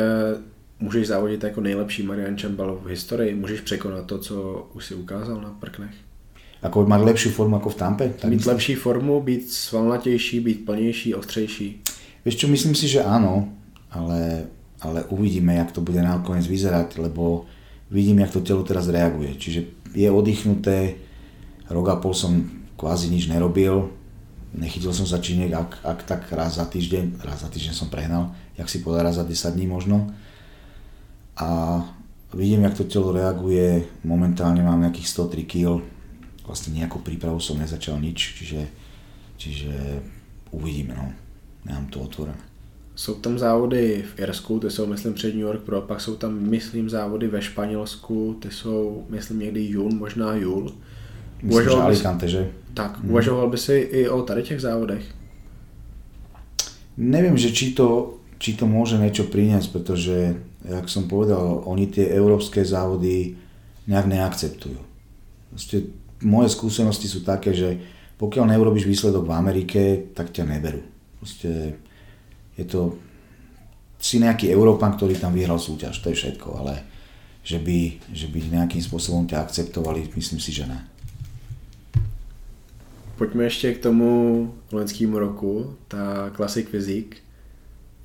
můžeš 0.81 1.07
závodit 1.07 1.45
jako 1.45 1.61
nejlepší 1.61 2.03
Marian 2.03 2.39
Čembal 2.39 2.81
v 2.81 2.97
historii? 2.97 3.35
Můžeš 3.35 3.61
překonat 3.61 4.07
to, 4.07 4.19
co 4.19 4.35
už 4.73 4.85
si 4.85 4.95
ukázal 4.95 5.41
na 5.41 5.51
prknech? 5.61 6.10
Ako 6.61 6.85
mať 6.85 7.01
lepšiu 7.01 7.31
formu 7.33 7.57
ako 7.57 7.73
v 7.73 7.77
Tampe? 7.81 8.07
Tak 8.13 8.29
myslím? 8.31 8.53
lepší 8.53 8.75
formu, 8.75 9.21
být 9.21 9.53
svalnatější, 9.53 10.41
být 10.41 10.59
plnější, 10.65 11.15
ostřejší? 11.15 11.69
Vieš 12.25 12.37
čo, 12.37 12.47
myslím 12.53 12.77
si, 12.77 12.85
že 12.85 13.01
áno, 13.01 13.49
ale, 13.89 14.53
ale 14.85 15.09
uvidíme, 15.09 15.57
jak 15.57 15.73
to 15.73 15.81
bude 15.81 16.05
nakoniec 16.05 16.45
vyzerať, 16.45 17.01
lebo 17.01 17.49
vidím, 17.89 18.21
jak 18.21 18.31
to 18.31 18.45
telo 18.45 18.61
teraz 18.61 18.93
reaguje. 18.93 19.41
Čiže 19.41 19.61
je 19.97 20.09
oddychnuté, 20.11 21.01
rok 21.73 21.89
a 21.89 21.97
pol 21.97 22.13
som 22.13 22.45
kvázi 22.77 23.09
nič 23.09 23.25
nerobil, 23.33 23.89
nechytil 24.53 24.93
som 24.93 25.09
sa 25.09 25.17
činiek, 25.17 25.49
ak, 25.55 25.81
ak 25.81 25.99
tak 26.05 26.23
raz 26.37 26.61
za 26.61 26.69
týždeň, 26.69 27.25
raz 27.25 27.41
za 27.41 27.49
týždeň 27.49 27.75
som 27.75 27.89
prehnal, 27.89 28.37
jak 28.59 28.69
si 28.69 28.85
povedal, 28.85 29.09
raz 29.09 29.17
za 29.17 29.25
10 29.25 29.57
dní 29.57 29.67
možno. 29.67 30.13
A 31.41 31.81
vidím, 32.35 32.69
jak 32.69 32.77
to 32.77 32.85
telo 32.85 33.17
reaguje, 33.17 33.89
momentálne 34.05 34.61
mám 34.61 34.85
nejakých 34.85 35.09
103 35.09 35.49
kg, 35.49 35.81
vlastne 36.51 36.75
nejakú 36.75 36.99
prípravu 36.99 37.39
som 37.39 37.63
nezačal 37.63 38.03
nič, 38.03 38.35
čiže, 38.35 38.67
čiže 39.39 40.03
uvidíme, 40.51 40.99
no. 40.99 41.15
Nemám 41.63 41.87
to 41.93 42.01
otvorené. 42.01 42.41
Jsou 42.97 43.15
tam 43.15 43.39
závody 43.39 44.03
v 44.03 44.19
Irsku, 44.19 44.61
ty 44.61 44.71
jsou 44.71 44.87
myslím 44.87 45.15
před 45.15 45.35
New 45.35 45.47
York 45.47 45.63
Pro, 45.63 45.81
pak 45.81 46.01
jsou 46.01 46.17
tam 46.17 46.41
myslím 46.51 46.91
závody 46.91 47.29
ve 47.29 47.43
Španělsku, 47.43 48.37
ty 48.43 48.51
jsou 48.51 49.07
myslím 49.09 49.39
někdy 49.39 49.65
jún, 49.65 49.99
možná 49.99 50.35
júl. 50.35 50.75
Myslím, 51.43 51.65
že 51.65 51.71
Alicante, 51.71 52.29
že? 52.29 52.51
Tak, 52.75 53.01
hmm. 53.01 53.11
uvažoval 53.11 53.51
by 53.51 53.59
si 53.59 53.75
i 53.75 54.09
o 54.09 54.23
tady 54.23 54.43
těch 54.43 54.61
závodech? 54.61 55.05
Neviem, 57.01 57.39
že 57.39 57.49
či 57.57 57.73
to, 57.73 58.21
či 58.37 58.53
to 58.61 58.69
môže 58.69 59.01
niečo 59.01 59.25
priniesť, 59.25 59.73
pretože, 59.73 60.37
jak 60.69 60.85
som 60.85 61.09
povedal, 61.09 61.65
oni 61.65 61.89
tie 61.89 62.13
európske 62.13 62.61
závody 62.61 63.41
nejak 63.89 64.05
neakceptujú. 64.05 64.77
Proste 65.49 65.89
moje 66.23 66.53
skúsenosti 66.53 67.09
sú 67.09 67.21
také, 67.25 67.53
že 67.53 67.81
pokiaľ 68.21 68.53
neurobiš 68.53 68.85
výsledok 68.85 69.25
v 69.25 69.37
Amerike, 69.37 69.81
tak 70.13 70.33
ťa 70.33 70.45
neberú. 70.45 70.85
Proste 71.21 71.81
je 72.57 72.65
to 72.69 72.97
si 74.01 74.17
nejaký 74.17 74.49
Európan, 74.49 74.97
ktorý 74.97 75.21
tam 75.21 75.37
vyhral 75.37 75.61
súťaž, 75.61 76.01
to 76.01 76.09
je 76.09 76.17
všetko, 76.17 76.49
ale 76.57 76.75
že 77.45 77.61
by, 77.61 78.01
že 78.13 78.29
by 78.33 78.39
nejakým 78.49 78.81
spôsobom 78.81 79.29
ťa 79.29 79.45
akceptovali, 79.45 80.13
myslím 80.17 80.41
si, 80.41 80.53
že 80.53 80.65
ne. 80.69 80.81
Pojďme 83.17 83.45
ještě 83.45 83.75
k 83.75 83.79
tomu 83.79 84.55
loňskému 84.73 85.19
roku, 85.19 85.77
ta 85.89 86.31
Classic 86.37 86.69
Physique. 86.69 87.17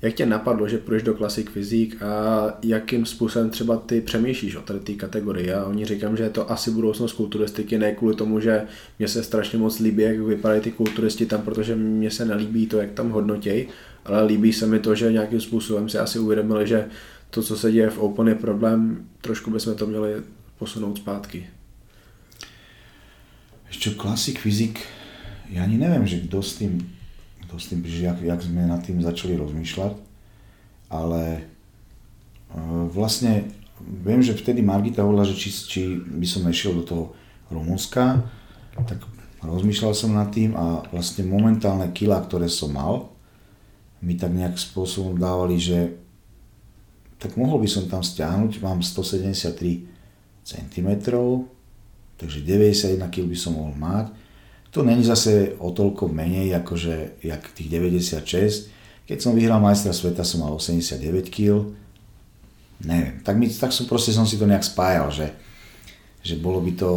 Jak 0.02 0.14
tě 0.14 0.26
napadlo, 0.26 0.68
že 0.68 0.78
půjdeš 0.78 1.02
do 1.02 1.14
Classic 1.14 1.46
Physique 1.50 2.02
a 2.02 2.46
jakým 2.62 3.06
způsobem 3.06 3.50
třeba 3.50 3.76
ty 3.76 4.00
přemýšlíš 4.00 4.56
o 4.56 4.60
tady 4.60 4.80
té 4.80 4.92
kategorii? 4.92 5.46
Já 5.46 5.64
oni 5.64 5.84
říkám, 5.84 6.16
že 6.16 6.22
je 6.22 6.30
to 6.30 6.50
asi 6.50 6.70
budoucnost 6.70 7.12
kulturistiky, 7.12 7.78
ne 7.78 7.94
kvůli 7.94 8.14
tomu, 8.14 8.40
že 8.40 8.62
mě 8.98 9.08
se 9.08 9.22
strašně 9.22 9.58
moc 9.58 9.78
líbí, 9.78 10.02
jak 10.02 10.20
vypadají 10.20 10.60
ty 10.60 10.70
kulturisti 10.70 11.26
tam, 11.26 11.42
protože 11.42 11.76
mně 11.76 12.10
se 12.10 12.24
nelíbí 12.24 12.66
to, 12.66 12.78
jak 12.78 12.90
tam 12.90 13.10
hodnotějí, 13.10 13.68
ale 14.04 14.24
líbí 14.24 14.52
se 14.52 14.66
mi 14.66 14.78
to, 14.78 14.94
že 14.94 15.12
nějakým 15.12 15.40
způsobem 15.40 15.88
si 15.88 15.98
asi 15.98 16.18
uvědomili, 16.18 16.66
že 16.66 16.84
to, 17.30 17.42
co 17.42 17.56
se 17.56 17.72
děje 17.72 17.90
v 17.90 17.98
Open 17.98 18.28
je 18.28 18.34
problém, 18.34 19.06
trošku 19.20 19.50
bychom 19.50 19.74
to 19.74 19.86
měli 19.86 20.14
posunout 20.58 20.96
zpátky. 20.96 21.46
Ešte 23.70 23.98
Classic 23.98 24.38
Physique 24.38 24.80
ja 25.50 25.62
ani 25.62 25.78
neviem, 25.78 26.06
že 26.06 26.26
kto 26.26 26.42
s 26.42 26.58
tým, 26.58 26.82
kto 27.46 27.54
s 27.56 27.70
tým 27.70 27.80
že 27.86 28.06
jak, 28.06 28.18
jak 28.20 28.40
sme 28.42 28.66
nad 28.66 28.82
tým 28.82 28.98
začali 29.00 29.38
rozmýšľať, 29.38 29.94
ale 30.90 31.22
e, 31.36 31.40
vlastne 32.90 33.46
viem, 33.80 34.20
že 34.20 34.36
vtedy 34.36 34.60
Margita 34.60 35.06
hovorila, 35.06 35.26
že 35.28 35.38
či, 35.38 35.48
či 35.50 35.80
by 36.00 36.26
som 36.26 36.42
nešiel 36.44 36.82
do 36.82 36.84
toho 36.84 37.04
Rumunska, 37.48 38.26
tak 38.74 39.00
rozmýšľal 39.40 39.92
som 39.94 40.16
nad 40.16 40.28
tým 40.34 40.58
a 40.58 40.82
vlastne 40.90 41.22
momentálne 41.24 41.88
kila, 41.94 42.18
ktoré 42.24 42.50
som 42.50 42.74
mal, 42.74 43.14
mi 44.02 44.18
tak 44.18 44.34
nejak 44.34 44.58
spôsobom 44.58 45.16
dávali, 45.16 45.56
že 45.56 45.96
tak 47.16 47.38
mohol 47.40 47.64
by 47.64 47.68
som 47.70 47.88
tam 47.88 48.04
stiahnuť, 48.04 48.60
mám 48.60 48.84
173 48.84 49.88
cm, 50.44 50.88
takže 52.20 52.38
91 52.44 53.00
kg 53.08 53.24
by 53.24 53.38
som 53.38 53.56
mohol 53.56 53.72
mať, 53.72 54.12
to 54.76 54.84
není 54.84 55.00
zase 55.00 55.56
o 55.56 55.72
toľko 55.72 56.12
menej, 56.12 56.52
akože 56.60 57.24
jak 57.24 57.48
tých 57.56 57.72
96. 57.72 59.08
Keď 59.08 59.18
som 59.24 59.32
vyhral 59.32 59.56
majstra 59.56 59.96
sveta, 59.96 60.20
som 60.20 60.44
mal 60.44 60.52
89 60.52 61.32
kg. 61.32 61.72
Neviem, 62.84 63.24
tak, 63.24 63.40
mi, 63.40 63.48
tak 63.48 63.72
som 63.72 63.88
proste 63.88 64.12
som 64.12 64.28
si 64.28 64.36
to 64.36 64.44
nejak 64.44 64.60
spájal, 64.60 65.08
že, 65.08 65.32
že 66.20 66.36
bolo 66.36 66.60
by 66.60 66.76
to 66.76 66.90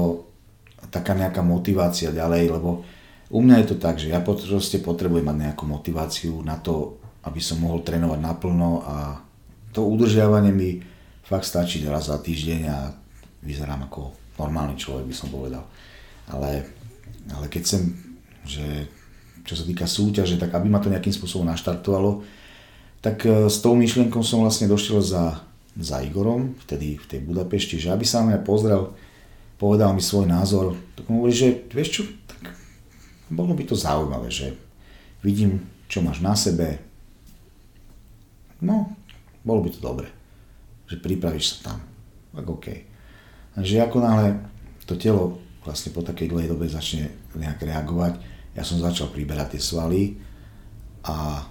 taká 0.91 1.15
nejaká 1.15 1.39
motivácia 1.39 2.11
ďalej, 2.11 2.51
lebo 2.51 2.83
u 3.31 3.39
mňa 3.39 3.63
je 3.63 3.67
to 3.71 3.77
tak, 3.79 3.95
že 3.95 4.11
ja 4.11 4.19
proste 4.19 4.83
potrebujem 4.83 5.23
mať 5.23 5.37
nejakú 5.39 5.63
motiváciu 5.63 6.43
na 6.43 6.59
to, 6.59 6.99
aby 7.23 7.39
som 7.39 7.63
mohol 7.63 7.79
trénovať 7.79 8.19
naplno 8.19 8.83
a 8.83 9.23
to 9.71 9.87
udržiavanie 9.87 10.51
mi 10.51 10.83
fakt 11.23 11.47
stačí 11.47 11.79
raz 11.87 12.11
za 12.11 12.19
týždeň 12.19 12.61
a 12.67 12.91
vyzerám 13.39 13.87
ako 13.87 14.35
normálny 14.35 14.75
človek, 14.75 15.07
by 15.07 15.15
som 15.15 15.31
povedal. 15.31 15.63
Ale 16.27 16.78
ale 17.33 17.45
keď 17.47 17.63
sem, 17.65 17.83
že 18.45 18.89
čo 19.45 19.57
sa 19.57 19.65
týka 19.65 19.89
súťaže, 19.89 20.37
tak 20.37 20.53
aby 20.53 20.69
ma 20.69 20.77
to 20.77 20.93
nejakým 20.93 21.13
spôsobom 21.13 21.49
naštartovalo, 21.49 22.21
tak 23.01 23.25
e, 23.25 23.49
s 23.49 23.63
tou 23.63 23.73
myšlienkou 23.73 24.21
som 24.21 24.45
vlastne 24.45 24.69
došiel 24.69 25.01
za, 25.01 25.41
za 25.73 26.03
Igorom, 26.05 26.53
vtedy 26.67 26.99
v 26.99 27.05
tej 27.09 27.19
Budapešti, 27.25 27.81
že 27.81 27.89
aby 27.89 28.05
sa 28.05 28.21
mňa 28.21 28.45
pozrel, 28.45 28.93
povedal 29.57 29.95
mi 29.95 30.03
svoj 30.03 30.29
názor, 30.29 30.77
tak 30.93 31.07
mu 31.09 31.23
hovorí, 31.23 31.33
že 31.33 31.65
vieš 31.71 31.89
čo, 31.89 32.01
tak 32.29 32.53
bolo 33.31 33.57
by 33.57 33.63
to 33.65 33.73
zaujímavé, 33.73 34.29
že 34.29 34.53
vidím, 35.25 35.65
čo 35.89 36.05
máš 36.05 36.21
na 36.21 36.37
sebe, 36.37 36.77
no, 38.61 38.93
bolo 39.41 39.65
by 39.65 39.69
to 39.73 39.79
dobre, 39.81 40.07
že 40.85 41.01
pripravíš 41.01 41.57
sa 41.57 41.73
tam, 41.73 41.79
tak 42.35 42.45
OK. 42.45 42.67
Takže 43.57 43.81
ako 43.81 43.97
náhle 43.97 44.27
to 44.85 44.93
telo 44.93 45.41
vlastne 45.63 45.91
po 45.91 46.01
takej 46.01 46.31
dlhej 46.31 46.49
dobe 46.51 46.65
začne 46.67 47.11
nejak 47.35 47.59
reagovať. 47.63 48.19
Ja 48.55 48.63
som 48.63 48.79
začal 48.79 49.11
priberať 49.11 49.55
tie 49.55 49.61
svaly 49.61 50.17
a 51.05 51.45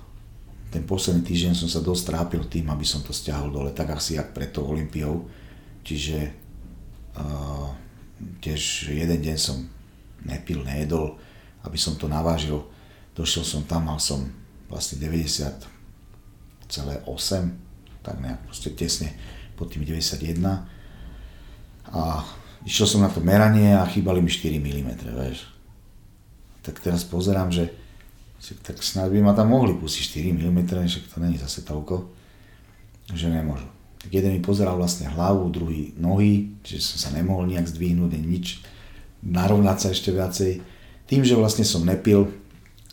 ten 0.68 0.84
posledný 0.84 1.24
týždeň 1.24 1.54
som 1.56 1.68
sa 1.68 1.80
dosť 1.80 2.12
trápil 2.12 2.44
tým, 2.44 2.68
aby 2.68 2.84
som 2.84 3.00
to 3.00 3.16
stiahol 3.16 3.48
dole, 3.48 3.72
tak 3.72 3.88
asi 3.96 4.20
jak 4.20 4.36
pred 4.36 4.52
tou 4.52 4.68
Olympiou. 4.68 5.24
Čiže 5.80 6.28
uh, 7.16 7.72
tiež 8.44 8.92
jeden 8.92 9.20
deň 9.24 9.36
som 9.40 9.64
nepil, 10.28 10.60
nejedol, 10.60 11.16
aby 11.64 11.78
som 11.80 11.96
to 11.96 12.04
navážil. 12.04 12.68
Došiel 13.16 13.44
som 13.48 13.64
tam, 13.64 13.88
mal 13.88 13.96
som 13.96 14.28
vlastne 14.68 15.00
90,8, 15.00 16.68
tak 18.04 18.16
nejak 18.20 18.40
proste 18.44 18.70
tesne 18.76 19.16
pod 19.56 19.72
tým 19.72 19.88
91. 19.88 20.44
A 21.88 22.20
išiel 22.66 22.86
som 22.86 23.00
na 23.04 23.10
to 23.12 23.22
meranie 23.22 23.74
a 23.76 23.86
chýbali 23.86 24.18
mi 24.18 24.30
4 24.30 24.58
mm, 24.58 24.90
vieš. 25.14 25.46
Tak 26.64 26.82
teraz 26.82 27.06
pozerám, 27.06 27.52
že 27.54 27.70
tak 28.62 28.78
snad 28.82 29.10
by 29.10 29.18
ma 29.22 29.34
tam 29.34 29.50
mohli 29.50 29.74
pustiť 29.74 30.22
4 30.22 30.38
mm, 30.38 30.58
však 30.66 31.04
to 31.10 31.16
není 31.18 31.38
zase 31.38 31.66
toľko, 31.66 32.06
že 33.14 33.30
nemôžu. 33.30 33.66
Tak 33.98 34.14
jeden 34.14 34.38
mi 34.38 34.40
pozeral 34.42 34.78
vlastne 34.78 35.10
hlavu, 35.10 35.50
druhý 35.50 35.90
nohy, 35.98 36.54
čiže 36.62 36.94
som 36.94 36.98
sa 36.98 37.10
nemohol 37.18 37.50
nejak 37.50 37.66
zdvihnúť, 37.66 38.14
nič, 38.14 38.62
narovnať 39.26 39.76
sa 39.78 39.88
ešte 39.90 40.14
viacej. 40.14 40.52
Tým, 41.10 41.26
že 41.26 41.34
vlastne 41.34 41.66
som 41.66 41.82
nepil 41.82 42.30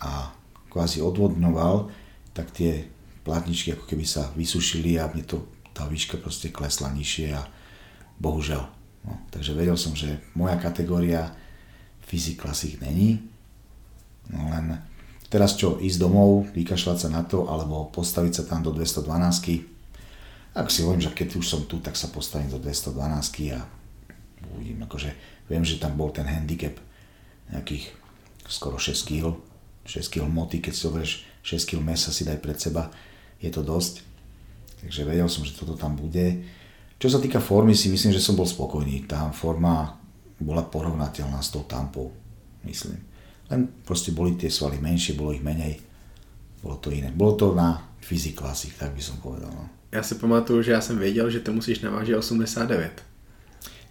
a 0.01 0.33
kvázi 0.73 1.05
odvodňoval, 1.05 1.93
tak 2.33 2.49
tie 2.51 2.89
platničky 3.21 3.77
ako 3.77 3.85
keby 3.85 4.03
sa 4.03 4.33
vysušili 4.33 4.97
a 4.97 5.07
mne 5.07 5.23
to, 5.23 5.45
tá 5.77 5.85
výška 5.85 6.17
proste 6.17 6.49
klesla 6.49 6.89
nižšie 6.91 7.37
a 7.37 7.45
bohužiaľ 8.17 8.74
No, 9.05 9.21
takže 9.29 9.53
vedel 9.53 9.77
som, 9.77 9.93
že 9.93 10.17
moja 10.33 10.57
kategória 10.57 11.29
Physic 12.05 12.41
Classic 12.41 12.75
není. 12.81 13.21
No 14.33 14.49
len 14.49 14.81
teraz 15.29 15.53
čo, 15.53 15.77
ísť 15.77 16.01
domov, 16.01 16.49
vykašľať 16.57 16.97
sa 16.97 17.09
na 17.13 17.21
to, 17.21 17.45
alebo 17.45 17.93
postaviť 17.93 18.41
sa 18.41 18.43
tam 18.49 18.65
do 18.65 18.73
212 18.73 19.75
ak 20.55 20.71
si 20.71 20.87
hovorím, 20.87 21.03
že 21.03 21.11
keď 21.11 21.35
už 21.35 21.45
som 21.45 21.61
tu, 21.67 21.83
tak 21.83 21.99
sa 21.99 22.07
postavím 22.07 22.47
do 22.47 22.55
212 22.63 22.95
a 23.51 23.59
uvidím, 24.55 24.87
akože 24.87 25.11
viem, 25.51 25.67
že 25.67 25.83
tam 25.83 25.99
bol 25.99 26.15
ten 26.15 26.23
handicap 26.23 26.79
nejakých 27.51 27.91
skoro 28.47 28.79
6 28.79 29.03
kg, 29.03 29.35
6 29.83 30.07
kg 30.15 30.31
moty, 30.31 30.63
keď 30.63 30.73
si 30.73 30.87
hovoríš 30.87 31.13
6 31.43 31.75
kg 31.75 31.83
mesa 31.83 32.15
si 32.15 32.23
daj 32.23 32.39
pred 32.39 32.55
seba, 32.55 32.87
je 33.43 33.51
to 33.51 33.67
dosť. 33.67 33.99
Takže 34.79 35.03
vedel 35.03 35.27
som, 35.27 35.43
že 35.43 35.59
toto 35.59 35.75
tam 35.75 35.99
bude. 35.99 36.47
Čo 36.95 37.07
sa 37.11 37.19
týka 37.19 37.39
formy, 37.39 37.75
si 37.75 37.91
myslím, 37.91 38.13
že 38.13 38.23
som 38.23 38.35
bol 38.35 38.47
spokojný. 38.47 39.03
Tá 39.03 39.27
forma 39.31 39.99
bola 40.39 40.63
porovnateľná 40.63 41.39
s 41.39 41.51
tou 41.51 41.63
tampou, 41.63 42.11
myslím. 42.63 42.99
Len 43.47 43.67
proste 43.83 44.11
boli 44.11 44.35
tie 44.35 44.49
svaly 44.49 44.79
menšie, 44.79 45.13
bolo 45.13 45.31
ich 45.31 45.43
menej, 45.43 45.79
bolo 46.63 46.79
to 46.79 46.89
iné. 46.89 47.11
Bolo 47.11 47.35
to 47.35 47.45
na 47.53 47.77
Physic 48.01 48.35
Classic, 48.35 48.71
tak 48.73 48.95
by 48.95 49.01
som 49.03 49.17
povedal. 49.17 49.51
No. 49.53 49.69
Já 49.91 50.03
si 50.03 50.15
pamatuju, 50.15 50.61
že 50.61 50.71
já 50.71 50.81
jsem 50.81 50.97
věděl, 50.99 51.29
že 51.29 51.39
to 51.39 51.53
musíš 51.53 51.79
navážit 51.79 52.15
89. 52.15 53.03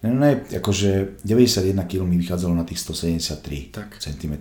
Ne, 0.03 0.13
ne, 0.13 0.41
akože 0.57 1.07
91 1.25 1.83
kg 1.83 2.01
mi 2.05 2.17
vychádzalo 2.17 2.55
na 2.55 2.63
tých 2.63 2.79
173 2.79 3.69
Tak. 3.71 3.97
cm. 3.99 4.33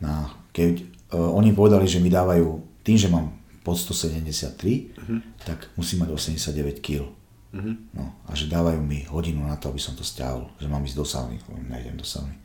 No, 0.00 0.30
keď 0.52 0.82
uh, 1.14 1.32
oni 1.32 1.52
povedali, 1.56 1.88
že 1.88 2.00
mi 2.00 2.10
dávajú, 2.10 2.62
tým, 2.82 2.98
že 2.98 3.08
mám 3.08 3.32
pod 3.62 3.78
173, 3.80 4.86
Mhm. 5.08 5.22
tak 5.46 5.66
musím 5.76 5.98
mať 6.04 6.10
89 6.10 6.80
kg. 6.80 7.08
Mhm. 7.48 7.96
No, 7.96 8.12
a 8.28 8.36
že 8.36 8.50
dávajú 8.52 8.80
mi 8.84 9.08
hodinu 9.08 9.40
na 9.48 9.56
to, 9.56 9.72
aby 9.72 9.80
som 9.80 9.96
to 9.96 10.04
stiahol, 10.04 10.52
že 10.60 10.68
mám 10.68 10.84
ísť 10.84 10.96
do 11.00 11.06
sauny, 11.08 11.40
Hovorím, 11.48 11.72
nejdem 11.72 11.96
do 11.96 12.04
sauny. 12.04 12.36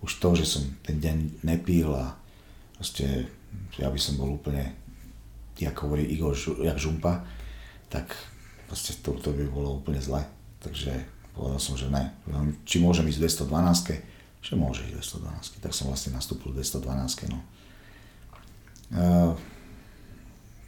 Už 0.00 0.16
to, 0.16 0.32
že 0.32 0.48
som 0.48 0.64
ten 0.80 0.96
deň 0.96 1.44
nepil 1.44 1.92
a 1.92 2.16
proste 2.76 3.28
ja 3.76 3.88
by 3.92 4.00
som 4.00 4.16
bol 4.16 4.32
úplne, 4.36 4.72
jak 5.60 5.76
hovorí 5.76 6.08
Igor, 6.08 6.36
jak 6.36 6.76
žumpa, 6.80 7.24
tak 7.88 8.16
proste 8.68 8.96
to, 9.00 9.16
to 9.20 9.32
by 9.32 9.44
bolo 9.48 9.80
úplne 9.80 10.00
zle. 10.00 10.24
Takže 10.60 10.92
povedal 11.36 11.60
som, 11.60 11.76
že 11.76 11.92
ne. 11.92 12.12
Či 12.64 12.80
môžem 12.80 13.08
ísť 13.08 13.44
212, 13.44 14.00
že 14.40 14.54
môže 14.56 14.84
ísť 14.88 15.20
212, 15.20 15.64
tak 15.64 15.72
som 15.76 15.88
vlastne 15.88 16.16
nastúpil 16.16 16.52
212. 16.56 17.32
No. 17.32 17.40
Uh, 18.92 19.32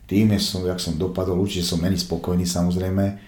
tým, 0.09 0.32
som, 0.40 0.65
jak 0.65 0.81
som 0.81 0.97
dopadol, 0.97 1.36
určite 1.40 1.69
som 1.69 1.81
menej 1.81 2.01
spokojný 2.01 2.48
samozrejme. 2.48 3.27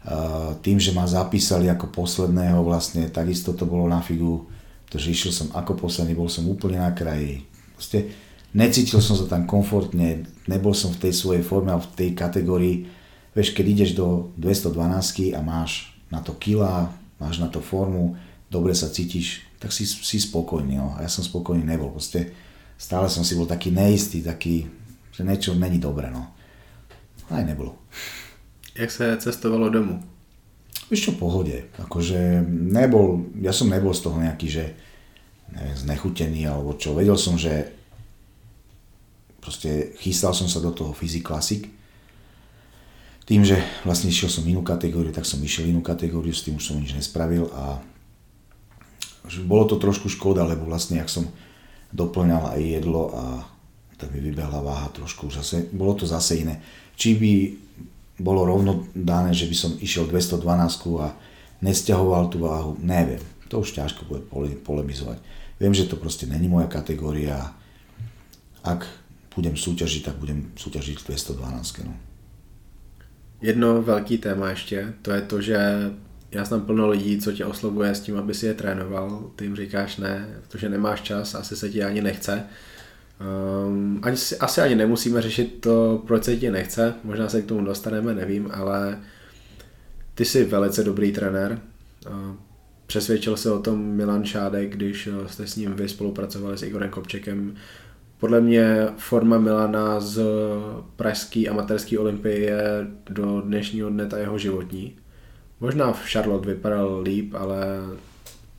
Uh, 0.00 0.56
tým, 0.64 0.80
že 0.80 0.96
ma 0.96 1.04
zapísali 1.04 1.68
ako 1.68 1.92
posledného, 1.92 2.64
vlastne 2.64 3.12
takisto 3.12 3.52
to 3.52 3.68
bolo 3.68 3.84
na 3.84 4.00
figu, 4.00 4.48
pretože 4.88 5.12
išiel 5.12 5.32
som 5.32 5.48
ako 5.52 5.76
posledný, 5.76 6.16
bol 6.16 6.32
som 6.32 6.48
úplne 6.48 6.80
na 6.80 6.88
kraji. 6.96 7.44
Proste 7.76 8.08
necítil 8.56 9.04
som 9.04 9.12
sa 9.12 9.28
tam 9.28 9.44
komfortne, 9.44 10.24
nebol 10.48 10.72
som 10.72 10.88
v 10.90 11.04
tej 11.04 11.12
svojej 11.12 11.44
forme 11.44 11.76
a 11.76 11.78
v 11.78 11.88
tej 11.92 12.10
kategórii. 12.16 12.88
Vieš, 13.36 13.52
keď 13.52 13.66
ideš 13.70 13.90
do 13.92 14.32
212 14.40 15.36
a 15.36 15.40
máš 15.44 15.92
na 16.10 16.24
to 16.24 16.34
kila, 16.34 16.90
máš 17.20 17.38
na 17.38 17.46
to 17.46 17.62
formu, 17.62 18.16
dobre 18.50 18.74
sa 18.74 18.90
cítiš, 18.90 19.46
tak 19.62 19.70
si, 19.70 19.86
si 19.86 20.18
spokojný. 20.18 20.80
No. 20.80 20.98
A 20.98 21.06
ja 21.06 21.10
som 21.12 21.22
spokojný 21.22 21.62
nebol. 21.62 21.94
Proste 21.94 22.34
stále 22.74 23.06
som 23.06 23.22
si 23.22 23.38
bol 23.38 23.46
taký 23.46 23.70
neistý, 23.70 24.24
taký, 24.24 24.66
že 25.14 25.22
niečo 25.22 25.54
není 25.54 25.78
dobre. 25.78 26.10
No. 26.10 26.26
Aj 27.30 27.46
nebolo. 27.46 27.78
Jak 28.74 28.90
se 28.90 29.16
cestovalo? 29.16 29.70
Víš 30.90 31.06
čo, 31.06 31.12
v 31.14 31.22
pohode. 31.22 31.56
Akože 31.78 32.42
nebol, 32.50 33.30
ja 33.38 33.54
som 33.54 33.70
nebol 33.70 33.94
z 33.94 34.02
toho 34.02 34.18
nejaký, 34.18 34.46
že 34.50 34.64
neviem, 35.54 35.76
znechutený 35.78 36.50
alebo 36.50 36.74
čo. 36.74 36.94
Vedel 36.98 37.14
som, 37.14 37.38
že 37.38 37.70
proste 39.38 39.94
chystal 40.02 40.34
som 40.34 40.50
sa 40.50 40.58
do 40.58 40.74
toho 40.74 40.90
Physic 40.90 41.22
Classic. 41.22 41.62
Tým, 43.22 43.46
že 43.46 43.62
vlastne 43.86 44.10
išiel 44.10 44.26
som 44.26 44.42
inú 44.42 44.66
kategóriu, 44.66 45.14
tak 45.14 45.22
som 45.22 45.38
išiel 45.38 45.70
inú 45.70 45.78
kategóriu, 45.78 46.34
s 46.34 46.42
tým 46.42 46.58
už 46.58 46.66
som 46.66 46.82
nič 46.82 46.98
nespravil 46.98 47.46
a 47.54 47.78
bolo 49.46 49.70
to 49.70 49.78
trošku 49.78 50.10
škoda, 50.10 50.42
lebo 50.42 50.66
vlastne 50.66 50.98
ak 50.98 51.06
som 51.06 51.30
doplňal 51.94 52.58
aj 52.58 52.60
jedlo 52.62 53.14
a 53.14 53.46
tak 53.94 54.10
mi 54.10 54.18
vybehla 54.18 54.58
váha 54.64 54.90
trošku 54.90 55.30
zase, 55.30 55.70
bolo 55.70 55.94
to 55.94 56.10
zase 56.10 56.42
iné. 56.42 56.58
Či 56.98 57.10
by 57.14 57.32
bolo 58.20 58.44
rovno 58.44 58.86
dané, 58.92 59.32
že 59.32 59.48
by 59.48 59.56
som 59.56 59.72
išiel 59.80 60.04
212 60.06 60.44
a 61.00 61.16
nesťahoval 61.64 62.28
tú 62.28 62.44
váhu, 62.44 62.76
neviem. 62.80 63.20
To 63.48 63.64
už 63.64 63.72
ťažko 63.74 64.06
bude 64.06 64.22
pole- 64.28 64.60
polemizovať. 64.60 65.18
Viem, 65.60 65.74
že 65.74 65.88
to 65.88 65.96
proste 65.96 66.28
není 66.28 66.48
moja 66.48 66.68
kategória. 66.68 67.52
Ak 68.62 68.86
budem 69.34 69.56
súťažiť, 69.56 70.12
tak 70.12 70.16
budem 70.20 70.52
súťažiť 70.56 70.96
v 71.00 71.06
212. 71.16 71.84
No. 71.88 71.94
Jedno 73.40 73.82
velký 73.82 74.18
téma 74.18 74.50
ještě, 74.50 74.92
to 75.02 75.10
je 75.10 75.22
to, 75.22 75.40
že 75.40 75.56
já 76.32 76.44
znám 76.44 76.62
plno 76.62 76.88
lidí, 76.88 77.18
co 77.18 77.32
tě 77.32 77.44
oslovuje 77.44 77.94
s 77.94 78.00
tím, 78.00 78.16
aby 78.16 78.34
si 78.34 78.46
je 78.46 78.54
trénoval. 78.54 79.30
Ty 79.36 79.44
jim 79.44 79.56
říkáš 79.56 79.96
ne, 79.96 80.28
protože 80.48 80.68
nemáš 80.68 81.00
čas, 81.00 81.34
asi 81.34 81.56
se 81.56 81.70
ti 81.70 81.84
ani 81.84 82.02
nechce. 82.02 82.46
Um, 83.20 84.00
ani, 84.02 84.16
si- 84.16 84.36
asi 84.36 84.60
ani 84.60 84.74
nemusíme 84.74 85.22
řešit 85.22 85.60
to, 85.60 86.02
proč 86.06 86.24
se 86.24 86.36
ti 86.36 86.50
nechce, 86.50 86.94
možná 87.04 87.28
se 87.28 87.42
k 87.42 87.46
tomu 87.46 87.64
dostaneme, 87.64 88.14
nevím, 88.14 88.50
ale 88.54 89.00
ty 90.14 90.24
jsi 90.24 90.44
velice 90.44 90.84
dobrý 90.84 91.12
trenér. 91.12 91.60
Uh, 92.10 92.34
Přesvědčil 92.86 93.36
se 93.36 93.52
o 93.52 93.58
tom 93.58 93.80
Milan 93.80 94.24
Šádek, 94.24 94.76
když 94.76 95.06
uh, 95.06 95.26
jste 95.26 95.46
s 95.46 95.56
ním 95.56 95.74
vy 95.74 95.88
spolupracovali 95.88 96.58
s 96.58 96.62
Igorem 96.62 96.90
Kopčekem. 96.90 97.54
Podle 98.18 98.40
mě 98.40 98.88
forma 98.96 99.38
Milana 99.38 100.00
z 100.00 100.22
pražské 100.96 101.48
amatérské 101.48 101.98
olympie 101.98 102.38
je 102.38 102.86
do 103.10 103.40
dnešního 103.40 103.90
dne 103.90 104.06
ta 104.06 104.18
jeho 104.18 104.38
životní. 104.38 104.96
Možná 105.60 105.92
v 105.92 106.08
Charlotte 106.12 106.48
vypadal 106.48 107.00
líp, 107.00 107.34
ale 107.34 107.80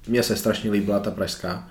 mně 0.08 0.24
se 0.24 0.36
strašně 0.36 0.72
líbila 0.72 1.00
ta 1.00 1.12
pražská. 1.12 1.70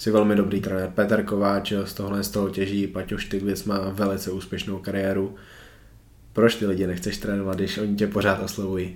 Jsi 0.00 0.10
velmi 0.10 0.36
dobrý 0.36 0.60
trenér. 0.60 0.92
Petr 0.94 1.24
Kováč 1.24 1.72
z 1.84 1.94
tohle 1.94 2.24
z 2.24 2.30
toho 2.30 2.50
těží, 2.50 2.86
Paťo 2.86 3.18
Štyglic 3.18 3.64
má 3.64 3.78
velice 3.78 4.30
úspěšnou 4.30 4.78
kariéru. 4.78 5.34
Proč 6.32 6.54
ty 6.54 6.66
lidi 6.66 6.86
nechceš 6.86 7.16
trénovat, 7.16 7.58
když 7.58 7.78
oni 7.78 7.96
tě 7.96 8.06
pořád 8.06 8.42
oslovují? 8.42 8.94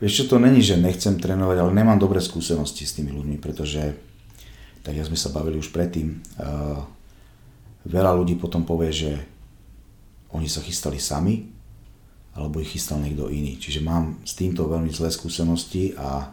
Vieš 0.00 0.16
čo, 0.16 0.24
to 0.24 0.38
není, 0.38 0.62
že 0.64 0.80
nechcem 0.80 1.20
trénovať, 1.20 1.58
ale 1.58 1.76
nemám 1.76 1.98
dobré 2.00 2.16
skúsenosti 2.20 2.88
s 2.88 2.96
tými 2.96 3.12
ľuďmi, 3.12 3.36
pretože, 3.44 3.92
tak 4.82 4.96
jak 4.96 5.06
sme 5.06 5.20
sa 5.20 5.28
bavili 5.28 5.60
už 5.60 5.68
predtým, 5.68 6.24
uh, 6.40 6.80
veľa 7.84 8.16
ľudí 8.16 8.40
potom 8.40 8.64
povie, 8.64 8.88
že 8.88 9.12
oni 10.32 10.48
sa 10.48 10.64
chystali 10.64 10.96
sami, 10.96 11.44
alebo 12.32 12.56
ich 12.64 12.72
chystal 12.72 13.04
niekto 13.04 13.28
iný. 13.28 13.60
Čiže 13.60 13.84
mám 13.84 14.24
s 14.24 14.32
týmto 14.32 14.64
veľmi 14.64 14.88
zlé 14.88 15.12
skúsenosti 15.12 15.92
a 15.94 16.32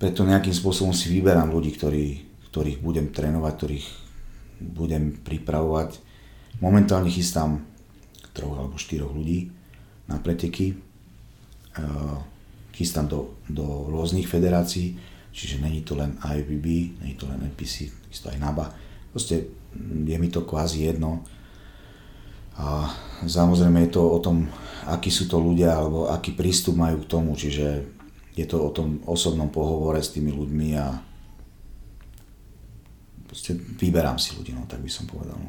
preto 0.00 0.24
nejakým 0.24 0.56
spôsobom 0.56 0.96
si 0.96 1.12
vyberám 1.12 1.52
ľudí, 1.52 1.76
ktorí, 1.76 2.31
ktorých 2.52 2.84
budem 2.84 3.08
trénovať, 3.08 3.52
ktorých 3.56 3.88
budem 4.60 5.16
pripravovať. 5.24 5.96
Momentálne 6.60 7.08
chystám 7.08 7.64
troch 8.36 8.52
alebo 8.60 8.76
štyroch 8.76 9.10
ľudí 9.10 9.48
na 10.04 10.20
preteky. 10.20 10.76
Uh, 11.72 12.20
chystám 12.76 13.08
do, 13.08 13.40
do 13.48 13.88
rôznych 13.88 14.28
federácií, 14.28 15.00
čiže 15.32 15.64
není 15.64 15.80
to 15.80 15.96
len 15.96 16.20
IFBB, 16.20 17.00
není 17.00 17.16
to 17.16 17.24
len 17.24 17.40
NPC, 17.52 17.88
takisto 18.04 18.28
aj 18.28 18.36
NABA. 18.36 18.66
Proste 19.12 19.48
je 20.04 20.16
mi 20.20 20.28
to 20.28 20.44
kvázi 20.44 20.88
jedno. 20.92 21.24
A 22.60 22.92
samozrejme 23.24 23.88
je 23.88 23.96
to 23.96 24.04
o 24.04 24.20
tom, 24.20 24.44
akí 24.84 25.08
sú 25.08 25.24
to 25.24 25.40
ľudia, 25.40 25.72
alebo 25.72 26.12
aký 26.12 26.36
prístup 26.36 26.76
majú 26.76 27.00
k 27.00 27.08
tomu, 27.08 27.32
čiže 27.32 27.88
je 28.36 28.44
to 28.44 28.60
o 28.60 28.68
tom 28.72 29.00
osobnom 29.08 29.48
pohovore 29.48 30.00
s 30.00 30.12
tými 30.12 30.32
ľuďmi 30.32 30.68
a 30.76 31.11
proste 33.32 33.56
vyberám 33.56 34.20
si 34.20 34.36
ľudí, 34.36 34.52
no, 34.52 34.68
tak 34.68 34.84
by 34.84 34.90
som 34.92 35.08
povedal. 35.08 35.40
No. 35.40 35.48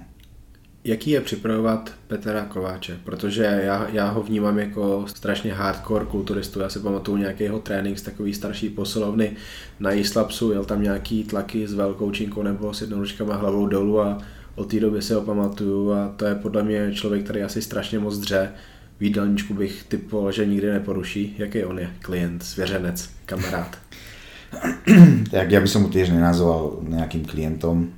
Jaký 0.84 1.12
je 1.12 1.22
připravovat 1.22 1.92
Petra 2.08 2.46
Kováče? 2.46 3.00
Protože 3.04 3.44
já, 3.44 3.90
já 3.90 4.10
ho 4.10 4.24
vnímám 4.24 4.60
jako 4.60 5.06
strašně 5.08 5.54
hardcore 5.54 6.06
kulturistu. 6.06 6.60
Já 6.60 6.70
si 6.70 6.80
pamatuju 6.80 7.18
nějaký 7.18 7.44
jeho 7.44 7.60
trénink 7.60 8.00
z 8.00 8.02
takový 8.02 8.34
starší 8.34 8.70
posilovny 8.70 9.36
na 9.80 9.92
Islapsu, 9.92 10.52
jel 10.52 10.66
tam 10.66 10.84
nějaký 10.84 11.24
tlaky 11.24 11.68
s 11.68 11.74
velkou 11.74 12.12
činkou 12.12 12.44
nebo 12.44 12.74
s 12.74 12.82
jednoručkama 12.82 13.36
hlavou 13.36 13.68
dolů 13.68 14.02
a 14.02 14.18
od 14.56 14.72
té 14.72 14.80
doby 14.80 15.02
si 15.02 15.14
ho 15.14 15.22
pamatuju 15.22 15.92
a 15.92 16.14
to 16.18 16.26
je 16.26 16.36
podle 16.36 16.64
mě 16.64 16.94
člověk, 16.94 17.24
který 17.24 17.42
asi 17.42 17.62
strašně 17.62 18.00
moc 18.00 18.18
dře. 18.18 18.52
V 19.00 19.04
jídelníčku 19.04 19.54
bych 19.54 19.84
typoval, 19.84 20.32
že 20.32 20.46
nikdy 20.46 20.72
neporuší. 20.72 21.36
Jaký 21.38 21.64
on 21.64 21.80
je? 21.80 21.94
Klient, 22.02 22.44
svěřenec, 22.44 23.10
kamarád? 23.26 23.78
tak 25.34 25.48
ja 25.50 25.60
by 25.60 25.70
som 25.70 25.86
ho 25.86 25.90
tiež 25.90 26.14
nenazval 26.14 26.84
nejakým 26.86 27.26
klientom. 27.26 27.92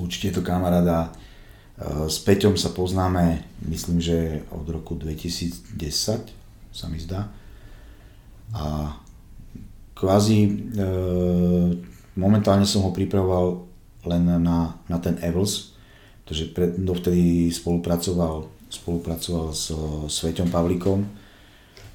Určite 0.00 0.32
je 0.32 0.36
to 0.40 0.46
kamaráda. 0.46 1.12
S 2.08 2.20
Peťom 2.20 2.60
sa 2.60 2.76
poznáme, 2.76 3.40
myslím, 3.64 4.04
že 4.04 4.44
od 4.52 4.68
roku 4.68 5.00
2010, 5.00 5.80
sa 6.70 6.86
mi 6.92 7.00
zdá. 7.00 7.32
A 8.52 8.94
kvázi 9.96 10.38
e, 10.44 10.48
momentálne 12.20 12.68
som 12.68 12.84
ho 12.84 12.92
pripravoval 12.92 13.64
len 14.04 14.22
na, 14.28 14.76
na 14.88 14.98
ten 15.00 15.16
Evels, 15.24 15.72
pretože 16.24 16.52
dovtedy 16.78 17.48
spolupracoval, 17.48 18.48
spolupracoval 18.68 19.50
s 19.56 19.72
Sveťom 20.08 20.52
Pavlíkom, 20.52 21.19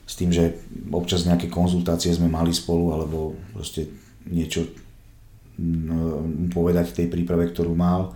s 0.06 0.14
tým, 0.14 0.30
že 0.30 0.62
občas 0.94 1.26
nejaké 1.26 1.50
konzultácie 1.50 2.14
sme 2.14 2.30
mali 2.30 2.54
spolu, 2.54 2.94
alebo 2.94 3.34
proste 3.58 3.90
niečo 4.30 4.70
mm, 5.58 6.54
povedať 6.54 6.94
v 6.94 6.98
tej 7.02 7.08
príprave, 7.10 7.50
ktorú 7.50 7.74
mal. 7.74 8.14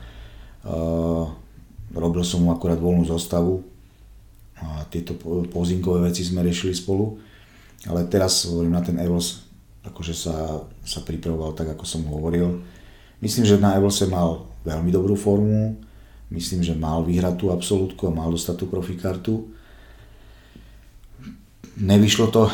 Robil 1.90 2.22
som 2.22 2.46
mu 2.46 2.54
akurát 2.54 2.78
voľnú 2.78 3.10
zostavu 3.10 3.66
a 4.62 4.86
tieto 4.92 5.18
pozínkové 5.50 6.14
veci 6.14 6.22
sme 6.22 6.46
riešili 6.46 6.78
spolu. 6.78 7.18
Ale 7.88 8.06
teraz 8.12 8.44
hovorím 8.46 8.76
na 8.76 8.84
ten 8.84 9.00
Evels, 9.00 9.48
akože 9.88 10.14
sa, 10.14 10.62
sa 10.84 11.00
pripravoval 11.00 11.56
tak, 11.56 11.74
ako 11.74 11.86
som 11.88 12.04
hovoril. 12.12 12.60
Myslím, 13.24 13.48
že 13.48 13.56
na 13.56 13.80
Evelse 13.80 14.04
mal 14.06 14.46
veľmi 14.68 14.92
dobrú 14.92 15.16
formu, 15.16 15.80
myslím, 16.30 16.60
že 16.60 16.76
mal 16.76 17.08
vyhrať 17.08 17.40
tú 17.40 17.56
absolútku 17.56 18.04
a 18.08 18.16
mal 18.16 18.30
dostať 18.30 18.56
tú 18.60 18.66
profikartu. 18.68 19.34
Nevyšlo 21.80 22.28
to 22.28 22.52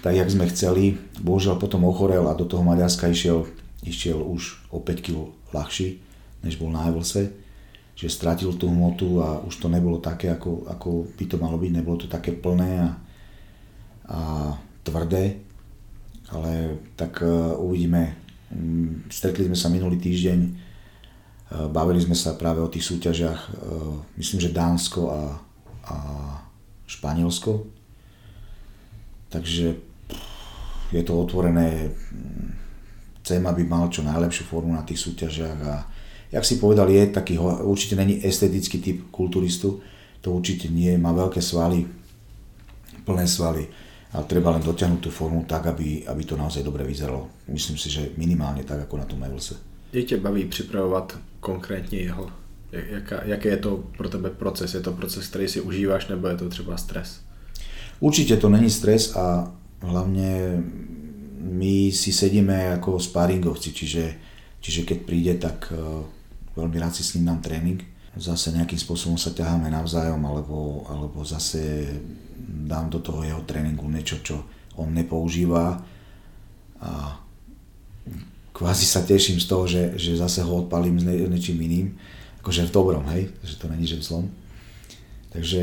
tak, 0.00 0.16
jak 0.16 0.28
sme 0.28 0.48
chceli. 0.48 0.96
Bohužiaľ 1.20 1.60
potom 1.60 1.84
ochorel 1.84 2.24
a 2.28 2.36
do 2.36 2.48
toho 2.48 2.64
Maďarska 2.64 3.12
išiel, 3.12 3.48
išiel 3.84 4.20
už 4.20 4.72
o 4.72 4.80
5 4.80 5.04
kg 5.04 5.32
ľahší, 5.52 6.00
než 6.40 6.56
bol 6.56 6.72
na 6.72 6.88
Evelse. 6.88 7.32
Že 7.94 8.08
stratil 8.10 8.50
tú 8.58 8.66
hmotu 8.72 9.22
a 9.22 9.38
už 9.44 9.54
to 9.62 9.68
nebolo 9.70 10.02
také, 10.02 10.32
ako, 10.32 10.66
ako 10.66 11.06
by 11.14 11.24
to 11.30 11.36
malo 11.38 11.60
byť. 11.60 11.70
Nebolo 11.70 11.96
to 12.00 12.08
také 12.10 12.34
plné 12.34 12.82
a, 12.82 12.90
a 14.10 14.20
tvrdé. 14.82 15.38
Ale 16.34 16.80
tak 16.98 17.22
uh, 17.22 17.54
uvidíme. 17.60 18.18
Um, 18.50 19.06
stretli 19.12 19.46
sme 19.46 19.54
sa 19.54 19.70
minulý 19.70 20.00
týždeň 20.00 20.64
Bavili 21.54 22.02
sme 22.02 22.18
sa 22.18 22.34
práve 22.34 22.58
o 22.58 22.72
tých 22.72 22.82
súťažiach, 22.82 23.40
e, 23.46 23.48
myslím, 24.18 24.40
že 24.42 24.54
Dánsko 24.56 25.02
a, 25.06 25.22
a 25.86 25.96
Španielsko. 26.88 27.68
Takže 29.34 29.74
je 30.94 31.02
to 31.02 31.18
otvorené. 31.18 31.90
Chcem, 33.26 33.42
aby 33.42 33.66
mal 33.66 33.90
čo 33.90 34.06
najlepšiu 34.06 34.46
formu 34.46 34.78
na 34.78 34.86
tých 34.86 35.02
súťažiach 35.02 35.58
a 35.66 35.74
jak 36.30 36.44
si 36.44 36.62
povedal, 36.62 36.86
je 36.86 37.02
taký, 37.10 37.40
určite 37.40 37.96
není 37.96 38.22
estetický 38.22 38.78
typ 38.78 38.98
kulturistu, 39.10 39.82
to 40.20 40.30
určite 40.30 40.70
nie, 40.70 40.94
má 40.98 41.10
veľké 41.10 41.42
svaly, 41.42 41.88
plné 43.02 43.26
svaly 43.26 43.66
a 44.12 44.22
treba 44.22 44.54
len 44.54 44.62
dotiahnuť 44.62 45.00
tú 45.00 45.10
formu 45.10 45.42
tak, 45.48 45.66
aby, 45.66 46.06
aby 46.06 46.22
to 46.22 46.36
naozaj 46.36 46.62
dobre 46.62 46.84
vyzeralo. 46.84 47.26
Myslím 47.50 47.80
si, 47.80 47.90
že 47.90 48.14
minimálne 48.14 48.62
tak, 48.62 48.86
ako 48.86 48.94
na 49.02 49.06
tom 49.08 49.24
Evelse. 49.24 49.56
Jak 49.92 50.04
tě 50.04 50.16
baví 50.16 50.44
připravovat 50.44 51.18
konkrétně 51.40 51.98
jeho? 51.98 52.30
Jaká, 52.72 53.24
jaký 53.24 53.48
je 53.48 53.56
to 53.56 53.84
pro 53.96 54.08
tebe 54.08 54.30
proces? 54.30 54.74
Je 54.74 54.80
to 54.80 54.92
proces, 54.92 55.28
který 55.28 55.48
si 55.48 55.60
užíváš, 55.60 56.08
nebo 56.08 56.28
je 56.28 56.36
to 56.36 56.48
třeba 56.48 56.76
stres? 56.76 57.20
Určite 58.04 58.36
to 58.36 58.52
není 58.52 58.68
stres 58.68 59.16
a 59.16 59.48
hlavne 59.80 60.60
my 61.40 61.88
si 61.88 62.12
sedíme 62.12 62.76
ako 62.76 63.00
sparingovci, 63.00 63.72
čiže, 63.72 64.04
čiže 64.60 64.84
keď 64.84 64.98
príde, 65.08 65.32
tak 65.40 65.72
uh, 65.72 66.04
veľmi 66.52 66.76
rád 66.76 66.92
si 66.92 67.00
s 67.00 67.16
ním 67.16 67.32
dám 67.32 67.40
tréning. 67.40 67.80
Zase 68.20 68.52
nejakým 68.52 68.76
spôsobom 68.76 69.16
sa 69.16 69.32
ťaháme 69.32 69.72
navzájom, 69.72 70.20
alebo, 70.20 70.84
alebo 70.92 71.24
zase 71.24 71.88
dám 72.68 72.92
do 72.92 73.00
toho 73.00 73.24
jeho 73.24 73.40
tréningu 73.48 73.88
niečo, 73.88 74.20
čo 74.20 74.44
on 74.76 74.92
nepoužíva 74.92 75.80
a 76.84 77.16
kvázi 78.54 78.86
sa 78.86 79.02
teším 79.02 79.40
z 79.40 79.46
toho, 79.48 79.64
že, 79.66 79.96
že 79.96 80.14
zase 80.14 80.44
ho 80.44 80.62
odpalím 80.62 81.00
s 81.00 81.08
niečím 81.08 81.58
iným, 81.58 81.96
akože 82.44 82.68
v 82.68 82.74
dobrom, 82.74 83.04
hej, 83.16 83.32
že 83.42 83.56
to 83.56 83.66
není, 83.66 83.88
že 83.88 83.98
v 83.98 84.06
zlom. 84.06 84.26
Takže 85.34 85.62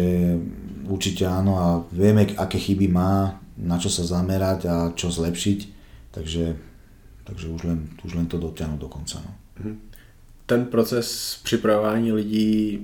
určite 0.88 1.28
áno 1.28 1.54
a 1.58 1.66
vieme, 1.92 2.30
aké 2.38 2.58
chyby 2.58 2.88
má, 2.88 3.42
na 3.58 3.78
čo 3.78 3.90
sa 3.90 4.08
zamerať 4.08 4.60
a 4.66 4.76
čo 4.96 5.12
zlepšiť, 5.12 5.60
takže, 6.12 6.56
takže 7.24 7.46
už, 7.48 7.62
len, 7.64 7.80
už 8.02 8.12
len 8.16 8.26
to 8.26 8.38
dotiahnuť 8.38 8.80
do 8.80 8.90
konca. 8.90 9.22
No. 9.22 9.32
Mhm. 9.62 9.76
Ten 10.46 10.66
proces 10.66 11.40
připravování 11.44 12.12
lidí, 12.12 12.80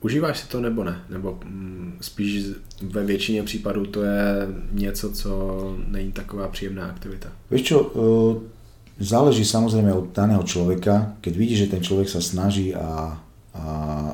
užíváš 0.00 0.38
si 0.38 0.48
to 0.48 0.60
nebo 0.60 0.84
ne? 0.84 1.04
Nebo 1.10 1.38
mm, 1.44 1.98
spíš 2.00 2.44
ve 2.82 3.04
většině 3.04 3.42
případů 3.42 3.86
to 3.86 4.02
je 4.02 4.48
něco, 4.72 5.12
co 5.12 5.30
není 5.88 6.12
taková 6.12 6.48
příjemná 6.48 6.86
aktivita? 6.86 7.28
Vieš 7.50 7.62
čo, 7.62 7.76
Záleží 8.94 9.42
samozrejme 9.42 9.90
od 9.90 10.14
daného 10.14 10.46
človeka. 10.46 11.18
Keď 11.18 11.34
vidí, 11.34 11.58
že 11.58 11.66
ten 11.66 11.82
človek 11.82 12.06
sa 12.06 12.22
snaží 12.22 12.70
a, 12.70 13.18
a 13.50 13.64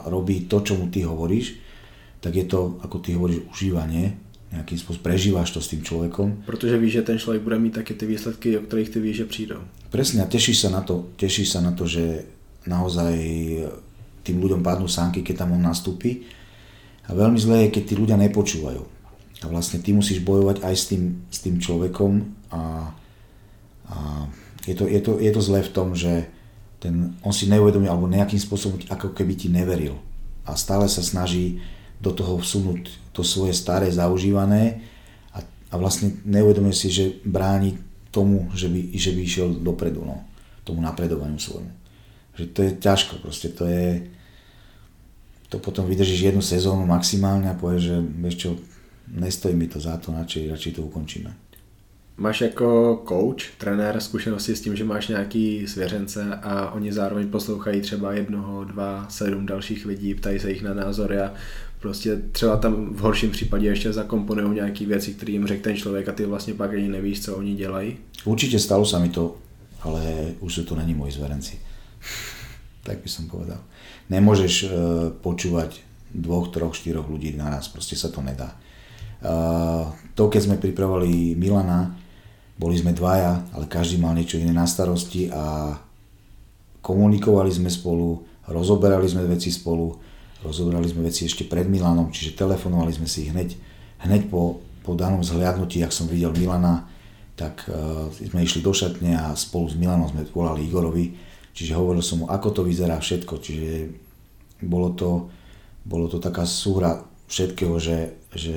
robí 0.08 0.48
to, 0.48 0.64
čo 0.64 0.80
mu 0.80 0.88
ty 0.88 1.04
hovoríš, 1.04 1.60
tak 2.20 2.36
je 2.36 2.44
to, 2.44 2.80
ako 2.84 2.96
ty 3.00 3.16
hovoríš, 3.16 3.48
užívanie. 3.48 4.16
Nejakým 4.50 4.78
spôsobom 4.82 5.06
prežíváš 5.06 5.54
to 5.54 5.60
s 5.62 5.70
tým 5.70 5.82
človekom. 5.82 6.42
Protože 6.42 6.78
víš, 6.78 6.92
že 6.92 7.02
ten 7.02 7.18
človek 7.18 7.42
bude 7.42 7.58
mít 7.58 7.74
také 7.74 7.94
ty 7.94 8.06
výsledky, 8.06 8.58
o 8.58 8.62
ktorých 8.62 8.90
ty 8.90 8.98
víš, 9.00 9.16
že 9.16 9.24
přijdou. 9.24 9.60
Presne 9.90 10.22
a 10.22 10.26
tešíš 10.26 10.66
sa 10.66 10.70
na 10.70 10.82
to, 10.82 11.06
tešíš 11.16 11.54
sa 11.54 11.60
na 11.62 11.70
to, 11.70 11.86
že 11.86 12.26
naozaj 12.66 13.14
tým 14.26 14.36
ľuďom 14.42 14.60
padnú 14.62 14.90
sánky, 14.90 15.22
keď 15.22 15.46
tam 15.46 15.54
on 15.54 15.62
nastúpi. 15.62 16.26
A 17.06 17.14
veľmi 17.14 17.38
zlé 17.38 17.56
je, 17.66 17.74
keď 17.78 17.82
tí 17.86 17.94
ľudia 17.94 18.18
nepočúvajú. 18.18 18.82
A 19.40 19.46
vlastne 19.48 19.80
ty 19.80 19.94
musíš 19.94 20.20
bojovať 20.20 20.66
aj 20.66 20.74
s 20.76 20.84
tým, 20.92 21.24
s 21.30 21.38
tým 21.40 21.56
človekom 21.56 22.28
a, 22.52 22.92
a 23.88 23.96
je 24.68 24.74
to, 24.76 24.84
je 24.84 25.00
to, 25.00 25.16
je 25.16 25.30
to 25.32 25.40
zlé 25.40 25.64
v 25.64 25.72
tom, 25.72 25.96
že 25.96 26.28
ten, 26.82 27.16
on 27.24 27.32
si 27.32 27.48
neuvedomí 27.48 27.88
alebo 27.88 28.10
nejakým 28.10 28.40
spôsobom 28.40 28.82
ako 28.92 29.16
keby 29.16 29.32
ti 29.36 29.48
neveril 29.48 29.96
a 30.44 30.56
stále 30.56 30.88
sa 30.88 31.00
snaží 31.00 31.60
do 32.00 32.10
toho 32.16 32.40
vsunúť 32.40 33.12
to 33.12 33.20
svoje 33.20 33.52
staré 33.52 33.92
zaužívané 33.92 34.80
a, 35.36 35.44
a 35.44 35.74
vlastne 35.76 36.16
neuvedomuje 36.24 36.72
si, 36.72 36.88
že 36.88 37.20
bráni 37.22 37.76
tomu, 38.10 38.50
že 38.56 38.66
by, 38.66 38.80
že 38.96 39.10
by 39.12 39.20
išiel 39.20 39.48
dopredu, 39.60 40.02
no, 40.02 40.24
tomu 40.64 40.80
napredovaniu 40.80 41.38
svojmu. 41.38 41.70
Že 42.34 42.44
to 42.50 42.60
je 42.62 42.70
ťažko, 42.80 43.14
proste 43.22 43.48
to 43.52 43.68
je, 43.68 44.08
to 45.52 45.58
potom 45.60 45.86
vydržíš 45.86 46.32
jednu 46.32 46.42
sezónu 46.42 46.86
maximálne 46.88 47.50
a 47.50 47.58
povieš, 47.58 47.82
že 47.82 47.96
vieš 48.00 48.36
čo, 48.36 48.50
nestojí 49.12 49.54
mi 49.54 49.68
to 49.68 49.78
za 49.78 50.00
to, 50.00 50.10
radšej, 50.14 50.50
radšej 50.50 50.72
to 50.72 50.82
ukončíme. 50.82 51.30
Máš 52.20 52.40
jako 52.40 53.02
coach, 53.08 53.56
trenér 53.58 54.00
zkušenosti 54.00 54.56
s 54.56 54.60
tím, 54.60 54.76
že 54.76 54.84
máš 54.84 55.08
nějaký 55.08 55.66
svěřence 55.66 56.38
a 56.42 56.70
oni 56.70 56.92
zároveň 56.92 57.28
poslouchají 57.28 57.80
třeba 57.80 58.12
jednoho, 58.12 58.64
dva, 58.64 59.06
sedm 59.08 59.46
dalších 59.46 59.86
lidí, 59.86 60.14
ptají 60.14 60.38
se 60.38 60.50
jich 60.50 60.62
na 60.62 60.74
názory 60.74 61.18
a 61.20 61.32
prostě 61.80 62.16
třeba 62.32 62.56
tam 62.56 62.94
v 62.94 63.00
horším 63.00 63.30
případě 63.30 63.68
ještě 63.68 63.92
zakomponují 63.92 64.54
nějaké 64.54 64.86
věci, 64.86 65.14
které 65.14 65.32
jim 65.32 65.46
řekne 65.46 65.62
ten 65.62 65.76
člověk 65.76 66.08
a 66.08 66.12
ty 66.12 66.26
vlastně 66.26 66.54
pak 66.54 66.74
ani 66.74 66.88
nevíš, 66.88 67.24
co 67.24 67.36
oni 67.36 67.54
dělají? 67.54 67.96
Určitě 68.24 68.58
stalo 68.58 68.84
sa 68.84 68.98
mi 68.98 69.08
to, 69.08 69.36
ale 69.82 70.34
už 70.40 70.60
to 70.68 70.76
není 70.76 70.94
moji 70.94 71.12
zverenci. 71.12 71.58
tak 72.82 73.04
by 73.04 73.08
som 73.08 73.28
povedal. 73.28 73.60
Nemôžeš 74.08 74.54
uh, 74.66 74.70
počúvať 75.20 75.84
dvoch, 76.10 76.50
troch, 76.50 76.74
štyroch 76.74 77.06
ľudí 77.06 77.36
naraz, 77.36 77.70
proste 77.70 77.94
sa 77.94 78.10
to 78.10 78.24
nedá. 78.24 78.56
Uh, 79.20 79.92
to, 80.16 80.32
keď 80.32 80.50
sme 80.50 80.56
pripravovali 80.58 81.36
Milana, 81.36 81.94
boli 82.56 82.76
sme 82.76 82.96
dvaja, 82.96 83.46
ale 83.54 83.70
každý 83.70 84.00
mal 84.00 84.16
niečo 84.16 84.40
iné 84.40 84.52
na 84.52 84.66
starosti 84.66 85.30
a 85.30 85.76
komunikovali 86.80 87.52
sme 87.52 87.70
spolu, 87.70 88.24
rozoberali 88.48 89.06
sme 89.06 89.28
veci 89.28 89.52
spolu, 89.52 89.96
rozoberali 90.44 90.88
sme 90.88 91.06
veci 91.06 91.28
ešte 91.28 91.44
pred 91.44 91.68
Milanom, 91.68 92.08
čiže 92.08 92.36
telefonovali 92.36 92.92
sme 92.96 93.08
si 93.08 93.28
hneď, 93.28 93.56
hneď 94.04 94.32
po, 94.32 94.64
po 94.84 94.96
danom 94.96 95.20
zhliadnutí, 95.20 95.84
ak 95.84 95.92
som 95.92 96.08
videl 96.08 96.32
Milana, 96.32 96.88
tak 97.36 97.64
uh, 97.68 98.08
sme 98.12 98.44
išli 98.44 98.60
do 98.60 98.72
šatne 98.72 99.16
a 99.16 99.32
spolu 99.36 99.68
s 99.68 99.76
Milanom 99.76 100.08
sme 100.08 100.28
volali 100.32 100.68
Igorovi, 100.68 101.12
čiže 101.52 101.76
hovoril 101.76 102.04
som 102.04 102.24
mu, 102.24 102.26
ako 102.28 102.48
to 102.52 102.62
vyzerá 102.64 103.00
všetko, 103.00 103.34
čiže 103.40 103.68
bolo 104.64 104.92
to, 104.92 105.32
bolo 105.84 106.08
to 106.08 106.20
taká 106.20 106.44
súhra 106.44 107.00
všetkého, 107.28 107.76
že, 107.80 108.20
že 108.36 108.56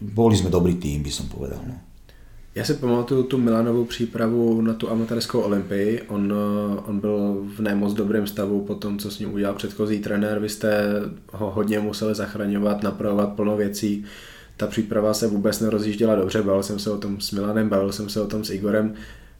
boli 0.00 0.34
sme 0.36 0.52
dobrý 0.52 0.76
tým, 0.76 1.00
by 1.00 1.12
som 1.12 1.30
povedal. 1.30 1.60
No. 1.64 1.93
Já 2.54 2.64
si 2.64 2.74
pamatuju 2.74 3.22
tu 3.22 3.38
Milanovou 3.38 3.84
přípravu 3.84 4.60
na 4.60 4.74
tu 4.74 4.90
amatérskou 4.90 5.40
olympii. 5.40 6.02
On, 6.02 6.32
eh, 6.32 6.80
on 6.86 7.00
byl 7.00 7.44
v 7.56 7.60
nemoc 7.60 7.94
dobrém 7.94 8.26
stavu 8.26 8.64
po 8.64 8.74
tom, 8.74 8.98
co 8.98 9.10
s 9.10 9.18
ním 9.18 9.34
udělal 9.34 9.54
předchozí 9.54 9.98
trenér. 9.98 10.38
Vy 10.38 10.48
jste 10.48 10.84
ho 11.32 11.50
hodně 11.50 11.80
museli 11.80 12.14
zachraňovat, 12.14 12.82
napravovat 12.82 13.32
plno 13.32 13.56
věcí. 13.56 14.04
Ta 14.56 14.66
příprava 14.66 15.14
se 15.14 15.26
vůbec 15.26 15.60
nerozjížděla 15.60 16.14
dobře, 16.14 16.42
bavil 16.42 16.62
jsem 16.62 16.78
se 16.78 16.90
o 16.90 16.98
tom 16.98 17.20
s 17.20 17.30
Milanem, 17.30 17.68
bavil 17.68 17.92
jsem 17.92 18.08
se 18.08 18.20
o 18.20 18.26
tom 18.26 18.44
s 18.44 18.50
Igorem. 18.50 18.94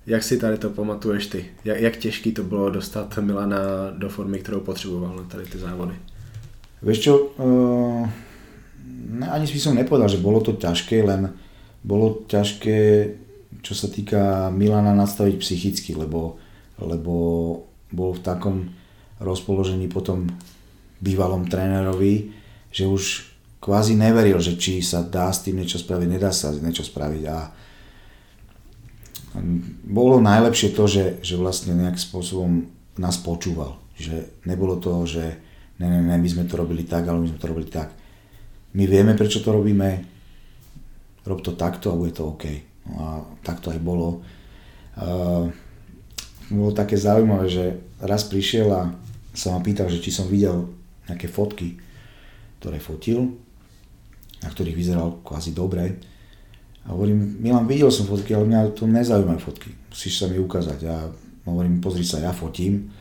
Jak 0.06 0.22
si 0.22 0.38
tady 0.38 0.58
to 0.58 0.70
pamatuješ 0.70 1.26
ty? 1.26 1.44
Jak, 1.64 1.80
jak 1.80 1.96
těžký 1.96 2.32
to 2.32 2.42
bylo 2.42 2.70
dostat 2.70 3.18
Milana 3.18 3.58
do 3.98 4.08
formy, 4.08 4.38
kterou 4.38 4.60
potřeboval 4.60 5.16
na 5.16 5.22
tady 5.22 5.44
ty 5.44 5.58
závody? 5.58 5.94
Vieš 6.84 7.00
čo, 7.00 7.32
uh, 7.40 8.04
ani 9.24 9.48
by 9.48 9.56
som 9.56 9.72
nepovedal, 9.72 10.04
že 10.04 10.20
bolo 10.20 10.44
to 10.44 10.52
ťažké, 10.52 11.00
len 11.00 11.32
bolo 11.84 12.24
ťažké, 12.26 12.78
čo 13.60 13.74
sa 13.76 13.92
týka 13.92 14.48
Milana, 14.48 14.96
nastaviť 14.96 15.36
psychicky, 15.38 15.92
lebo 15.92 16.40
lebo 16.82 17.14
bol 17.94 18.10
v 18.18 18.24
takom 18.24 18.56
rozpoložení 19.22 19.86
potom 19.86 20.26
bývalom 20.98 21.46
trénerovi, 21.46 22.34
že 22.74 22.90
už 22.90 23.30
kvázi 23.62 23.94
neveril, 23.94 24.42
že 24.42 24.58
či 24.58 24.82
sa 24.82 25.06
dá 25.06 25.30
s 25.30 25.46
tým 25.46 25.62
niečo 25.62 25.78
spraviť, 25.78 26.08
nedá 26.10 26.34
sa 26.34 26.50
niečo 26.50 26.82
spraviť 26.82 27.24
a 27.30 27.38
bolo 29.82 30.22
najlepšie 30.22 30.74
to, 30.74 30.84
že, 30.86 31.04
že 31.22 31.34
vlastne 31.34 31.74
nejakým 31.74 32.02
spôsobom 32.02 32.70
nás 32.98 33.18
počúval. 33.18 33.82
Že 33.98 34.46
nebolo 34.46 34.78
to, 34.78 35.02
že 35.06 35.38
ne, 35.82 35.86
ne, 35.90 36.00
ne, 36.02 36.16
my 36.18 36.28
sme 36.30 36.46
to 36.46 36.54
robili 36.54 36.86
tak, 36.86 37.06
ale 37.06 37.22
my 37.22 37.26
sme 37.30 37.42
to 37.42 37.50
robili 37.50 37.66
tak. 37.66 37.90
My 38.74 38.86
vieme, 38.86 39.14
prečo 39.18 39.42
to 39.42 39.54
robíme, 39.54 40.13
rob 41.24 41.40
to 41.40 41.56
takto 41.56 41.92
a 41.92 41.98
bude 41.98 42.12
to 42.12 42.28
OK. 42.28 42.44
No 42.88 42.94
a 43.00 43.10
tak 43.40 43.64
to 43.64 43.72
aj 43.72 43.80
bolo. 43.80 44.20
Uh, 44.94 45.48
bolo 46.52 46.70
také 46.76 46.94
zaujímavé, 47.00 47.48
že 47.48 47.64
raz 48.04 48.28
prišiel 48.28 48.68
a 48.68 48.92
sa 49.34 49.56
ma 49.56 49.60
pýtal, 49.64 49.88
že 49.90 49.98
či 49.98 50.12
som 50.12 50.28
videl 50.28 50.68
nejaké 51.08 51.26
fotky, 51.26 51.80
ktoré 52.60 52.78
fotil, 52.78 53.34
na 54.44 54.48
ktorých 54.52 54.76
vyzeral 54.76 55.24
kvázi 55.24 55.56
dobre. 55.56 55.98
A 56.84 56.92
hovorím, 56.92 57.40
Milan, 57.40 57.64
videl 57.64 57.88
som 57.88 58.04
fotky, 58.04 58.36
ale 58.36 58.44
mňa 58.44 58.76
to 58.76 58.84
nezaujímajú 58.84 59.40
fotky. 59.40 59.72
Musíš 59.88 60.20
sa 60.20 60.28
mi 60.28 60.36
ukázať. 60.36 60.80
A 60.84 61.08
hovorím, 61.48 61.80
pozri 61.80 62.04
sa, 62.04 62.20
ja 62.20 62.32
fotím 62.36 62.92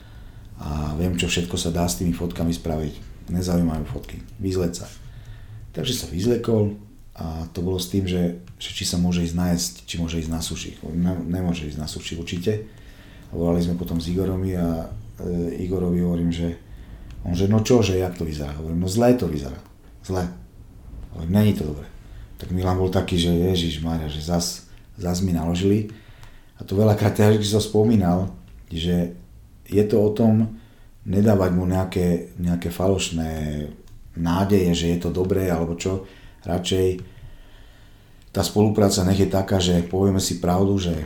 a 0.63 0.95
viem, 0.95 1.19
čo 1.19 1.27
všetko 1.27 1.59
sa 1.59 1.75
dá 1.75 1.83
s 1.83 1.99
tými 1.99 2.15
fotkami 2.15 2.55
spraviť. 2.55 3.27
Nezaujímajú 3.31 3.83
fotky. 3.91 4.23
Vyzleť 4.39 4.83
sa. 4.83 4.87
Takže 5.75 5.93
sa 5.95 6.07
vyzlekol 6.07 6.79
a 7.13 7.45
to 7.53 7.61
bolo 7.61 7.77
s 7.77 7.93
tým, 7.93 8.09
že, 8.09 8.41
že 8.57 8.69
či 8.73 8.89
sa 8.89 8.97
môže 8.97 9.21
ísť 9.21 9.37
nájsť, 9.37 9.73
či 9.85 9.95
môže 10.01 10.17
ísť 10.17 10.31
na 10.33 10.41
suši. 10.41 10.81
Ne, 10.97 11.13
nemôže 11.13 11.69
ísť 11.69 11.77
na 11.77 11.85
suši 11.85 12.17
určite. 12.17 12.65
A 13.29 13.37
volali 13.37 13.61
sme 13.61 13.77
potom 13.77 14.01
s 14.01 14.09
Igoromi 14.09 14.57
a 14.57 14.89
e, 15.21 15.61
Igorovi 15.61 16.01
hovorím, 16.01 16.33
že 16.33 16.57
on 17.21 17.37
že 17.37 17.45
no 17.45 17.61
čo, 17.61 17.85
že 17.85 18.01
jak 18.01 18.17
to 18.17 18.25
vyzerá? 18.25 18.57
Hovorím, 18.57 18.81
no 18.81 18.89
zle 18.89 19.13
to 19.13 19.29
vyzerá. 19.29 19.55
Zle. 20.01 20.25
Hovorím, 21.13 21.33
není 21.37 21.53
to 21.53 21.69
dobré 21.69 21.93
tak 22.43 22.51
Milan 22.51 22.75
bol 22.75 22.91
taký, 22.91 23.15
že 23.15 23.31
Ježiš 23.31 23.79
Maria, 23.79 24.11
že 24.11 24.19
zas, 24.19 24.67
zas 24.99 25.23
mi 25.23 25.31
naložili. 25.31 25.87
A 26.59 26.67
to 26.67 26.75
veľakrát 26.75 27.15
ja 27.15 27.31
som 27.39 27.63
spomínal, 27.63 28.35
že 28.67 29.15
je 29.63 29.83
to 29.87 30.03
o 30.03 30.11
tom 30.11 30.59
nedávať 31.07 31.51
mu 31.55 31.63
nejaké, 31.63 32.35
nejaké 32.35 32.67
falošné 32.67 33.31
nádeje, 34.19 34.75
že 34.75 34.87
je 34.91 34.99
to 34.99 35.15
dobré 35.15 35.47
alebo 35.47 35.79
čo. 35.79 36.03
Radšej 36.43 36.87
tá 38.33 38.41
spolupráca 38.41 39.05
nech 39.05 39.21
je 39.21 39.29
taká, 39.29 39.61
že 39.61 39.85
povieme 39.85 40.19
si 40.19 40.41
pravdu, 40.41 40.81
že, 40.81 41.05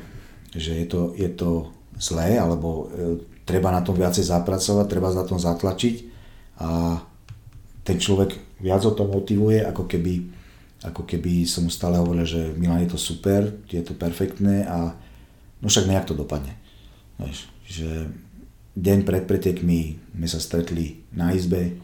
že 0.55 0.79
je, 0.83 0.87
to, 0.87 1.11
je 1.13 1.29
to 1.29 1.69
zlé 1.99 2.39
alebo 2.39 2.87
e, 2.87 3.19
treba 3.43 3.69
na 3.69 3.83
tom 3.83 3.99
viacej 3.99 4.23
zapracovať, 4.27 4.85
treba 4.87 5.11
za 5.11 5.27
tom 5.27 5.35
zatlačiť 5.35 5.95
a 6.63 6.99
ten 7.83 7.97
človek 7.99 8.59
viac 8.63 8.81
o 8.87 8.95
tom 8.95 9.11
motivuje, 9.11 9.61
ako 9.63 9.85
keby 9.85 10.37
ako 10.85 11.09
keby 11.09 11.41
som 11.49 11.65
mu 11.65 11.71
stále 11.73 11.97
hovoril, 11.97 12.23
že 12.27 12.53
Milan 12.53 12.85
je 12.85 12.93
to 12.93 12.99
super, 13.01 13.49
je 13.65 13.81
to 13.81 13.97
perfektné 13.97 14.61
a 14.69 14.93
no 15.57 15.65
však 15.65 15.89
nejak 15.89 16.05
to 16.05 16.13
dopadne. 16.13 16.53
Vieš, 17.17 17.49
že 17.65 17.89
deň 18.77 18.99
pred 19.01 19.25
pretekmi 19.25 19.97
sme 20.13 20.27
sa 20.29 20.37
stretli 20.37 21.01
na 21.09 21.33
izbe 21.33 21.81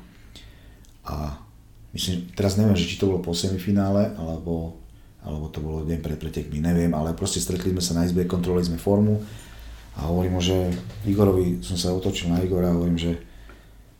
a 1.09 1.41
myslím, 1.93 2.29
teraz 2.33 2.59
neviem, 2.59 2.75
že 2.75 2.89
či 2.89 2.99
to 2.99 3.09
bolo 3.09 3.23
po 3.23 3.31
semifinále, 3.31 4.13
alebo, 4.17 4.81
alebo 5.21 5.47
to 5.49 5.63
bolo 5.63 5.87
deň 5.87 5.99
pred 6.01 6.17
pretekmi, 6.19 6.59
neviem, 6.59 6.91
ale 6.93 7.15
proste 7.15 7.39
stretli 7.39 7.71
sme 7.71 7.81
sa 7.81 7.97
na 7.97 8.03
izbe, 8.03 8.27
kontrolovali 8.27 8.67
sme 8.67 8.81
formu 8.81 9.21
a 9.93 10.09
hovorím 10.09 10.41
že 10.41 10.73
Igorovi, 11.05 11.61
som 11.61 11.77
sa 11.77 11.93
otočil 11.93 12.33
na 12.33 12.41
Igora 12.41 12.73
a 12.73 12.75
hovorím, 12.75 12.97
že, 12.97 13.13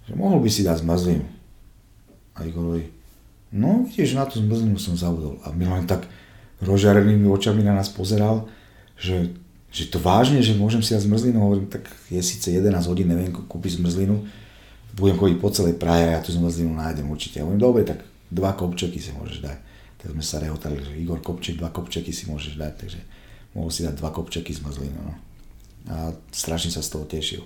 že 0.09 0.13
mohol 0.17 0.41
by 0.41 0.49
si 0.49 0.65
dať 0.65 0.81
zmazlinu. 0.81 1.25
A 2.33 2.49
Igorovi, 2.49 3.03
No 3.53 3.85
vidíš, 3.85 4.17
na 4.17 4.25
tú 4.25 4.41
zmrzlinu 4.41 4.81
som 4.81 4.97
zabudol. 4.97 5.37
A 5.45 5.53
Milan 5.53 5.85
tak 5.85 6.09
rozžarenými 6.65 7.29
očami 7.29 7.61
na 7.61 7.77
nás 7.77 7.85
pozeral, 7.85 8.49
že, 8.97 9.29
že 9.69 9.93
to 9.93 10.01
vážne, 10.01 10.41
že 10.41 10.57
môžem 10.57 10.81
si 10.81 10.97
dať 10.97 11.05
zmrzlinu. 11.05 11.37
Hovorím, 11.37 11.69
tak 11.69 11.85
je 12.09 12.17
síce 12.25 12.49
11 12.49 12.89
hodín, 12.89 13.13
neviem 13.13 13.29
kúpiť 13.29 13.77
zmrzlinu. 13.77 14.25
Budem 14.93 15.17
chodiť 15.17 15.37
po 15.41 15.49
celej 15.49 15.75
Prahe 15.81 16.05
a 16.05 16.13
ja 16.17 16.19
tú 16.21 16.29
zmrzlinu 16.29 16.77
nájdem 16.77 17.09
určite. 17.09 17.41
hovorím, 17.41 17.61
dobre, 17.61 17.81
tak 17.81 18.05
dva 18.29 18.53
kopčeky 18.53 19.01
si 19.01 19.09
môžeš 19.17 19.41
dať. 19.41 19.57
Tak 19.97 20.07
sme 20.13 20.21
sa 20.21 20.37
rehotali, 20.37 20.77
že 20.83 20.99
Igor 20.99 21.23
Kopček, 21.23 21.57
dva 21.57 21.71
kopčeky 21.71 22.11
si 22.11 22.27
môžeš 22.27 22.59
dať, 22.59 22.73
takže 22.75 22.99
mohol 23.55 23.71
si 23.71 23.87
dať 23.87 23.95
dva 23.97 24.11
kopčeky 24.11 24.53
zmrzlinu. 24.53 24.99
No. 24.99 25.13
A 25.89 26.11
strašne 26.29 26.69
sa 26.69 26.83
z 26.83 26.91
toho 26.91 27.05
tešil. 27.07 27.41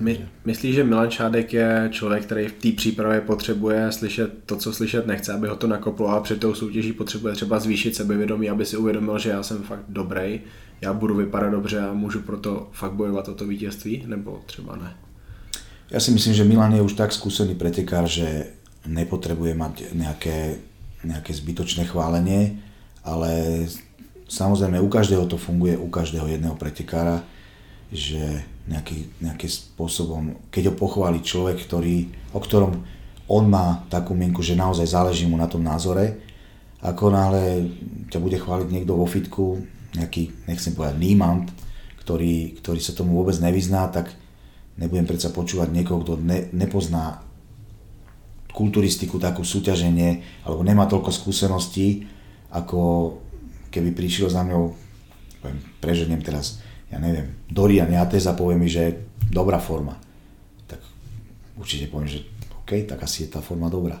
My, 0.00 0.16
myslíš, 0.44 0.74
že 0.74 0.84
Milan 0.84 1.10
Šádek 1.10 1.52
je 1.52 1.88
člověk, 1.92 2.24
který 2.24 2.48
v 2.48 2.52
té 2.52 2.72
přípravě 2.72 3.20
potřebuje 3.20 3.92
slyšet 3.92 4.30
to, 4.46 4.56
co 4.56 4.72
slyšet 4.72 5.06
nechce, 5.06 5.32
aby 5.32 5.48
ho 5.48 5.56
to 5.56 5.66
nakoplo 5.66 6.08
a 6.08 6.20
před 6.20 6.40
tou 6.40 6.54
soutěží 6.54 6.92
potřebuje 6.92 7.34
třeba 7.34 7.58
zvýšit 7.58 7.96
sebevědomí, 7.96 8.50
aby 8.50 8.66
si 8.66 8.76
uvědomil, 8.76 9.18
že 9.18 9.30
já 9.30 9.42
jsem 9.42 9.62
fakt 9.62 9.84
dobrý, 9.88 10.40
já 10.80 10.92
budu 10.92 11.14
vypadat 11.14 11.50
dobře 11.50 11.80
a 11.80 11.92
můžu 11.92 12.20
proto 12.20 12.68
fakt 12.72 12.92
bojovat 12.92 13.28
o 13.28 13.34
to 13.34 13.46
vítězství, 13.46 14.04
nebo 14.06 14.42
třeba 14.46 14.76
ne? 14.76 14.96
Ja 15.90 15.98
si 15.98 16.14
myslím, 16.14 16.34
že 16.38 16.46
Milan 16.46 16.70
je 16.78 16.86
už 16.86 16.94
tak 16.94 17.10
skúsený 17.10 17.58
pretekár, 17.58 18.06
že 18.06 18.54
nepotrebuje 18.86 19.58
mať 19.58 19.74
nejaké, 19.90 20.62
nejaké 21.02 21.34
zbytočné 21.34 21.90
chválenie, 21.90 22.62
ale 23.02 23.66
samozrejme 24.30 24.78
u 24.78 24.86
každého 24.86 25.26
to 25.26 25.34
funguje, 25.34 25.74
u 25.74 25.90
každého 25.90 26.30
jedného 26.30 26.54
pretekára, 26.54 27.26
že 27.90 28.22
nejaký, 28.70 29.18
nejakým 29.18 29.50
spôsobom, 29.50 30.38
keď 30.54 30.70
ho 30.70 30.74
pochváli 30.78 31.26
človek, 31.26 31.58
ktorý, 31.66 32.06
o 32.30 32.38
ktorom 32.38 32.86
on 33.26 33.50
má 33.50 33.82
takú 33.90 34.14
mienku, 34.14 34.46
že 34.46 34.54
naozaj 34.54 34.94
záleží 34.94 35.26
mu 35.26 35.34
na 35.34 35.50
tom 35.50 35.66
názore, 35.66 36.22
ako 36.86 37.10
náhle 37.10 37.66
ťa 38.14 38.18
bude 38.22 38.38
chváliť 38.38 38.68
niekto 38.70 38.94
vo 38.94 39.10
fitku, 39.10 39.58
nejaký, 39.98 40.46
nechcem 40.46 40.70
povedať, 40.70 41.02
nímant, 41.02 41.50
ktorý, 41.98 42.62
ktorý 42.62 42.78
sa 42.78 42.94
tomu 42.94 43.18
vôbec 43.18 43.34
nevyzná, 43.42 43.90
tak 43.90 44.14
nebudem 44.80 45.04
predsa 45.04 45.28
počúvať 45.28 45.68
niekoho, 45.70 46.00
kto 46.00 46.12
ne, 46.24 46.48
nepozná 46.56 47.20
kulturistiku, 48.50 49.20
takú 49.20 49.46
súťaženie, 49.46 50.42
alebo 50.48 50.64
nemá 50.66 50.88
toľko 50.88 51.12
skúseností, 51.12 52.08
ako 52.50 53.14
keby 53.70 53.94
prišiel 53.94 54.26
za 54.26 54.42
mňou, 54.42 54.74
poviem, 55.38 55.58
preženiem 55.78 56.20
teraz, 56.24 56.58
ja 56.90 56.98
neviem, 56.98 57.46
Dorian 57.46 57.92
Jates 57.92 58.26
a 58.26 58.34
povie 58.34 58.58
mi, 58.58 58.66
že 58.66 59.06
dobrá 59.30 59.62
forma. 59.62 59.94
Tak 60.66 60.82
určite 61.54 61.86
poviem, 61.86 62.10
že 62.10 62.26
OK, 62.64 62.82
tak 62.88 63.06
asi 63.06 63.28
je 63.28 63.38
tá 63.38 63.38
forma 63.38 63.70
dobrá. 63.70 63.94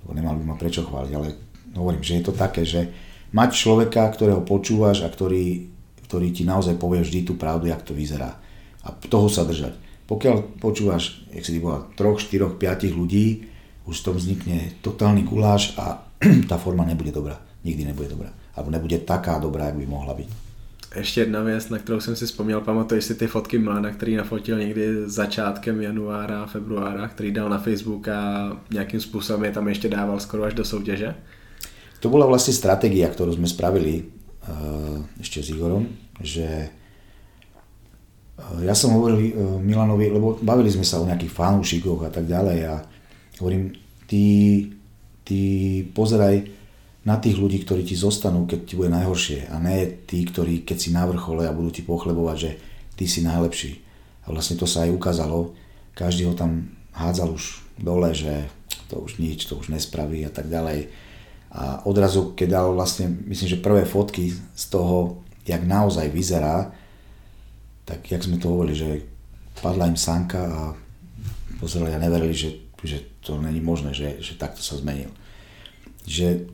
Lebo 0.00 0.16
nemal 0.16 0.40
by 0.40 0.44
ma 0.48 0.56
prečo 0.56 0.80
chváliť, 0.88 1.12
ale 1.12 1.28
hovorím, 1.76 2.00
že 2.00 2.16
je 2.16 2.24
to 2.24 2.32
také, 2.32 2.64
že 2.64 2.88
mať 3.36 3.50
človeka, 3.52 4.08
ktorého 4.08 4.40
počúvaš 4.40 5.04
a 5.04 5.12
ktorý, 5.12 5.68
ktorý 6.08 6.32
ti 6.32 6.48
naozaj 6.48 6.80
povie 6.80 7.04
vždy 7.04 7.28
tú 7.28 7.36
pravdu, 7.36 7.68
jak 7.68 7.84
to 7.84 7.92
vyzerá. 7.92 8.40
A 8.80 8.96
toho 8.96 9.28
sa 9.28 9.44
držať. 9.44 9.89
Pokiaľ 10.10 10.58
počúvaš, 10.58 11.22
jak 11.30 11.46
si 11.46 11.62
bola, 11.62 11.86
troch, 11.94 12.18
štyroch, 12.18 12.58
piatich 12.58 12.90
ľudí, 12.90 13.46
už 13.86 13.94
z 13.94 14.02
tom 14.02 14.18
vznikne 14.18 14.74
totálny 14.82 15.22
guláš 15.22 15.78
a 15.78 16.02
tá 16.50 16.58
forma 16.58 16.82
nebude 16.82 17.14
dobrá. 17.14 17.38
Nikdy 17.62 17.94
nebude 17.94 18.10
dobrá. 18.10 18.34
Alebo 18.58 18.74
nebude 18.74 18.98
taká 19.06 19.38
dobrá, 19.38 19.70
jak 19.70 19.78
by 19.78 19.86
mohla 19.86 20.14
byť. 20.14 20.28
Ještě 20.96 21.20
jedna 21.20 21.42
věc, 21.42 21.68
na 21.68 21.78
kterou 21.78 22.00
jsem 22.00 22.16
si 22.16 22.26
vzpomněl, 22.26 22.60
pamatuješ 22.60 23.04
si 23.04 23.14
ty 23.14 23.26
fotky 23.26 23.58
Mlana, 23.58 23.90
který 23.90 24.16
nafotil 24.16 24.58
někdy 24.58 24.88
začátkem 25.06 25.80
januára, 25.80 26.46
februára, 26.46 27.08
který 27.08 27.30
dal 27.32 27.48
na 27.48 27.58
Facebook 27.58 28.08
a 28.08 28.52
nějakým 28.70 29.00
způsobem 29.00 29.44
je 29.44 29.52
tam 29.52 29.68
ještě 29.68 29.88
dával 29.88 30.20
skoro 30.20 30.42
až 30.42 30.54
do 30.54 30.64
soutěže? 30.64 31.14
To 32.00 32.08
bola 32.08 32.24
vlastne 32.24 32.56
stratégia, 32.56 33.12
ktorú 33.12 33.36
sme 33.36 33.44
spravili 33.44 34.00
uh, 34.00 35.04
ešte 35.20 35.44
s 35.44 35.52
Igorom, 35.52 35.84
že 36.24 36.72
ja 38.64 38.74
som 38.74 38.96
hovoril 38.96 39.18
uh, 39.32 39.58
Milanovi, 39.60 40.10
lebo 40.10 40.40
bavili 40.40 40.72
sme 40.72 40.86
sa 40.86 41.00
o 41.00 41.08
nejakých 41.08 41.32
fanúšikoch 41.32 42.06
a 42.06 42.10
tak 42.10 42.26
ďalej 42.26 42.58
a 42.66 42.74
hovorím, 43.40 43.72
ty, 44.08 44.22
ty 45.24 45.40
pozeraj, 45.94 46.60
na 47.00 47.16
tých 47.16 47.40
ľudí, 47.40 47.64
ktorí 47.64 47.80
ti 47.80 47.96
zostanú, 47.96 48.44
keď 48.44 48.58
ti 48.68 48.74
bude 48.76 48.92
najhoršie 48.92 49.48
a 49.48 49.56
ne 49.56 49.88
tí, 50.04 50.20
ktorí 50.20 50.68
keď 50.68 50.76
si 50.76 50.90
na 50.92 51.08
vrchole 51.08 51.48
a 51.48 51.56
budú 51.56 51.72
ti 51.72 51.80
pochlebovať, 51.80 52.36
že 52.36 52.50
ty 52.92 53.08
si 53.08 53.24
najlepší. 53.24 53.80
A 54.28 54.36
vlastne 54.36 54.60
to 54.60 54.68
sa 54.68 54.84
aj 54.84 54.92
ukázalo. 54.92 55.56
Každý 55.96 56.28
ho 56.28 56.36
tam 56.36 56.76
hádzal 56.92 57.32
už 57.32 57.64
dole, 57.80 58.12
že 58.12 58.52
to 58.92 59.00
už 59.00 59.16
nič, 59.16 59.48
to 59.48 59.56
už 59.56 59.72
nespraví 59.72 60.20
a 60.28 60.32
tak 60.32 60.52
ďalej. 60.52 60.92
A 61.50 61.82
odrazu, 61.88 62.36
keď 62.36 62.48
dal 62.60 62.68
vlastne, 62.76 63.08
myslím, 63.26 63.48
že 63.48 63.64
prvé 63.64 63.88
fotky 63.88 64.36
z 64.36 64.64
toho, 64.68 65.24
jak 65.48 65.64
naozaj 65.64 66.12
vyzerá, 66.12 66.70
tak 67.90 68.06
jak 68.06 68.22
sme 68.22 68.38
to 68.38 68.54
hovorili, 68.54 68.78
že 68.78 69.02
padla 69.58 69.90
im 69.90 69.98
sanka 69.98 70.38
a 70.46 70.62
pozerali 71.58 71.90
a 71.90 71.98
neverili, 71.98 72.30
že, 72.30 72.70
že 72.86 73.18
to 73.18 73.42
není 73.42 73.58
možné, 73.58 73.90
že, 73.90 74.22
že 74.22 74.38
takto 74.38 74.62
sa 74.62 74.78
zmenil. 74.78 75.10
Že 76.06 76.46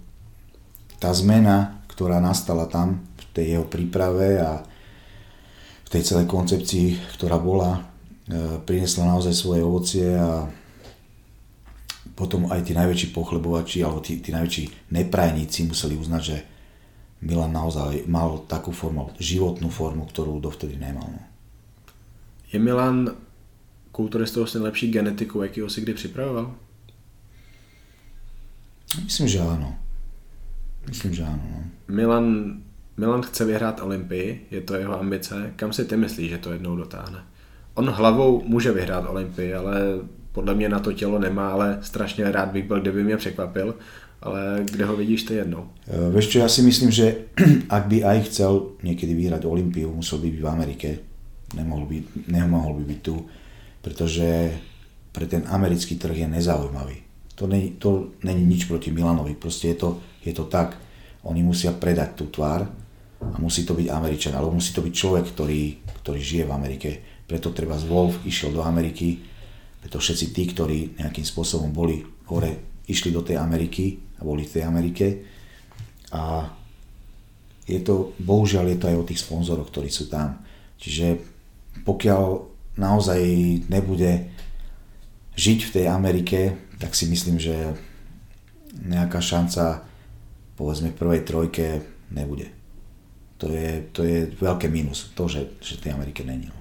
tá 0.96 1.12
zmena, 1.12 1.84
ktorá 1.92 2.24
nastala 2.24 2.64
tam 2.64 3.04
v 3.04 3.24
tej 3.36 3.46
jeho 3.60 3.66
príprave 3.68 4.40
a 4.40 4.64
v 5.84 5.88
tej 5.92 6.02
celej 6.08 6.26
koncepcii, 6.26 7.20
ktorá 7.20 7.36
bola, 7.36 7.84
e, 8.26 8.58
priniesla 8.64 9.04
naozaj 9.04 9.36
svoje 9.36 9.60
ovocie 9.60 10.08
a 10.16 10.48
potom 12.16 12.48
aj 12.48 12.64
tí 12.64 12.72
najväčší 12.72 13.12
pochlebovači 13.12 13.84
alebo 13.84 14.00
tí, 14.00 14.24
tí 14.24 14.32
najväčší 14.32 14.88
neprajníci 14.88 15.68
museli 15.68 16.00
uznať, 16.00 16.22
že 16.24 16.55
Milan 17.20 17.52
naozaj 17.52 18.05
mal 18.06 18.44
takú 18.44 18.76
formu, 18.76 19.09
životnú 19.16 19.72
formu, 19.72 20.05
ktorú 20.05 20.36
dovtedy 20.40 20.76
nemal. 20.76 21.09
No. 21.09 21.22
Je 22.52 22.59
Milan 22.60 23.16
kulturistou 23.93 24.47
s 24.47 24.55
nejlepší 24.55 24.90
genetikou, 24.90 25.43
jakýho 25.43 25.70
si 25.70 25.80
kdy 25.80 25.94
připravoval? 25.94 26.55
Myslím, 29.05 29.28
že 29.28 29.40
áno. 29.40 29.76
Myslím, 30.88 31.12
že 31.14 31.24
áno. 31.24 31.44
No. 31.51 31.60
Milan, 31.88 32.60
Milan 32.97 33.22
chce 33.22 33.44
vyhrát 33.44 33.80
Olympii, 33.80 34.47
je 34.51 34.60
to 34.60 34.74
jeho 34.74 35.01
ambice. 35.01 35.52
Kam 35.56 35.72
si 35.72 35.84
ty 35.84 35.97
myslíš, 35.97 36.30
že 36.30 36.38
to 36.38 36.52
jednou 36.52 36.76
dotáhne? 36.76 37.24
On 37.74 37.90
hlavou 37.90 38.43
může 38.47 38.72
vyhrát 38.72 39.05
Olympii, 39.09 39.55
ale 39.55 39.80
podle 40.32 40.55
mě 40.55 40.68
na 40.68 40.78
to 40.78 40.93
tělo 40.93 41.18
nemá, 41.18 41.51
ale 41.51 41.78
strašně 41.82 42.32
rád 42.32 42.48
bych 42.48 42.64
byl, 42.64 42.80
kdyby 42.80 43.05
mě 43.05 43.16
překvapil. 43.16 43.74
Ale 44.26 44.66
kde 44.66 44.84
ho 44.84 44.94
vidíš 44.98 45.22
ty 45.22 45.38
jednou? 45.38 45.70
Uh, 45.86 46.10
vieš 46.10 46.34
čo, 46.34 46.42
ja 46.42 46.50
si 46.50 46.66
myslím, 46.66 46.90
že 46.90 47.30
ak 47.76 47.86
by 47.86 48.02
aj 48.02 48.18
chcel 48.26 48.74
niekedy 48.82 49.14
vyhrať 49.14 49.46
Olympiu, 49.46 49.94
musel 49.94 50.18
by 50.18 50.34
byť 50.34 50.42
v 50.42 50.50
Amerike. 50.50 50.88
Nemohol 51.54 51.86
by, 51.86 51.98
nemohol 52.26 52.72
by 52.82 52.84
byť 52.90 53.00
tu, 53.06 53.22
pretože 53.78 54.26
pre 55.14 55.30
ten 55.30 55.46
americký 55.46 55.94
trh 55.94 56.26
je 56.26 56.28
nezaujímavý. 56.28 57.06
To 57.38 57.46
není, 57.46 57.78
to 57.78 58.18
není 58.26 58.42
nič 58.42 58.66
proti 58.66 58.90
Milanovi, 58.90 59.38
proste 59.38 59.70
je 59.70 59.76
to, 59.78 59.90
je 60.26 60.34
to 60.34 60.50
tak. 60.50 60.74
Oni 61.22 61.46
musia 61.46 61.70
predať 61.70 62.18
tú 62.18 62.26
tvár 62.26 62.66
a 63.22 63.36
musí 63.38 63.62
to 63.62 63.78
byť 63.78 63.86
Američan, 63.86 64.34
alebo 64.34 64.58
musí 64.58 64.74
to 64.74 64.82
byť 64.82 64.94
človek, 64.94 65.24
ktorý, 65.36 65.62
ktorý 66.02 66.20
žije 66.20 66.44
v 66.50 66.54
Amerike. 66.54 66.90
Preto 67.30 67.54
treba 67.54 67.78
z 67.78 67.86
Wolf 67.86 68.26
išiel 68.26 68.50
do 68.50 68.66
Ameriky, 68.66 69.22
preto 69.86 70.02
všetci 70.02 70.26
tí, 70.34 70.42
ktorí 70.50 70.78
nejakým 70.98 71.22
spôsobom 71.22 71.70
boli 71.70 72.02
hore, 72.26 72.82
išli 72.90 73.14
do 73.14 73.22
tej 73.22 73.38
Ameriky 73.38 74.05
a 74.16 74.20
boli 74.24 74.44
v 74.44 74.52
tej 74.52 74.62
Amerike. 74.64 75.06
A 76.12 76.48
je 77.66 77.82
to, 77.82 78.14
bohužiaľ 78.22 78.70
je 78.72 78.78
to 78.78 78.86
aj 78.88 78.97
o 78.97 79.09
tých 79.09 79.22
sponzoroch, 79.22 79.68
ktorí 79.68 79.90
sú 79.90 80.06
tam. 80.06 80.40
Čiže 80.78 81.18
pokiaľ 81.82 82.22
naozaj 82.78 83.20
nebude 83.66 84.30
žiť 85.36 85.59
v 85.68 85.74
tej 85.74 85.86
Amerike, 85.90 86.40
tak 86.80 86.93
si 86.94 87.09
myslím, 87.09 87.40
že 87.40 87.76
nejaká 88.76 89.20
šanca 89.20 89.84
povedzme 90.56 90.93
prvej 90.93 91.24
trojke 91.24 91.66
nebude. 92.12 92.52
To 93.36 93.52
je, 93.52 93.93
to 93.93 94.01
je 94.05 94.32
veľké 94.40 94.72
mínus, 94.72 95.12
to, 95.12 95.28
že, 95.28 95.60
že 95.60 95.76
tej 95.76 95.93
Amerike 95.93 96.24
není. 96.24 96.48
No. 96.48 96.56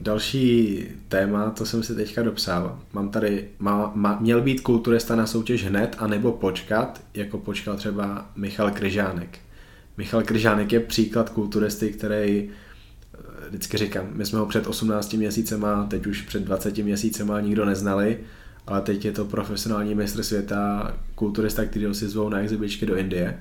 Další 0.00 0.84
téma, 1.08 1.50
to 1.50 1.66
jsem 1.66 1.82
si 1.82 1.94
teďka 1.94 2.22
dopsal. 2.22 2.78
Mám 2.92 3.08
tady, 3.08 3.48
má, 3.58 3.92
má, 3.94 4.18
měl 4.20 4.42
být 4.42 4.60
kulturista 4.60 5.16
na 5.16 5.26
soutěž 5.26 5.64
hned, 5.64 5.96
anebo 5.98 6.32
počkat, 6.32 7.00
jako 7.14 7.38
počkal 7.38 7.76
třeba 7.76 8.30
Michal 8.36 8.70
Kryžánek. 8.70 9.38
Michal 9.96 10.22
Kryžánek 10.22 10.72
je 10.72 10.80
příklad 10.80 11.30
kulturisty, 11.30 11.92
který 11.92 12.50
eh, 13.14 13.48
vždycky 13.48 13.76
říkám, 13.76 14.08
my 14.12 14.26
jsme 14.26 14.38
ho 14.38 14.46
před 14.46 14.66
18 14.66 15.12
měsícema, 15.12 15.86
teď 15.86 16.06
už 16.06 16.22
před 16.22 16.42
20 16.42 16.78
měsícema 16.78 17.40
nikdo 17.40 17.64
neznali, 17.64 18.18
ale 18.66 18.80
teď 18.80 19.04
je 19.04 19.12
to 19.12 19.24
profesionální 19.24 19.94
mistr 19.94 20.22
světa, 20.22 20.94
kulturista, 21.14 21.64
který 21.64 21.84
ho 21.84 21.94
si 21.94 22.08
zvou 22.08 22.28
na 22.28 22.40
exibičky 22.40 22.86
do 22.86 22.96
Indie. 22.96 23.38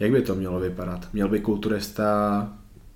Jak 0.00 0.10
by 0.10 0.22
to 0.22 0.34
mělo 0.34 0.60
vypadat? 0.60 1.08
Měl 1.12 1.28
by 1.28 1.40
kulturista 1.40 2.48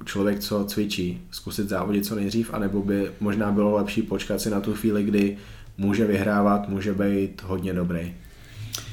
člověk, 0.04 0.40
co 0.40 0.64
cvičí, 0.64 1.20
zkusit 1.30 1.68
závodit 1.68 2.06
co 2.06 2.14
nejdřív, 2.14 2.54
anebo 2.54 2.82
by 2.82 3.10
možná 3.20 3.52
bylo 3.52 3.76
lepší 3.76 4.02
počkat 4.02 4.40
si 4.40 4.50
na 4.50 4.60
tu 4.60 4.74
chvíli, 4.74 5.04
kdy 5.04 5.36
může 5.78 6.04
vyhrávat, 6.04 6.68
může 6.68 6.94
být 6.94 7.42
hodně 7.42 7.72
dobrý. 7.72 8.14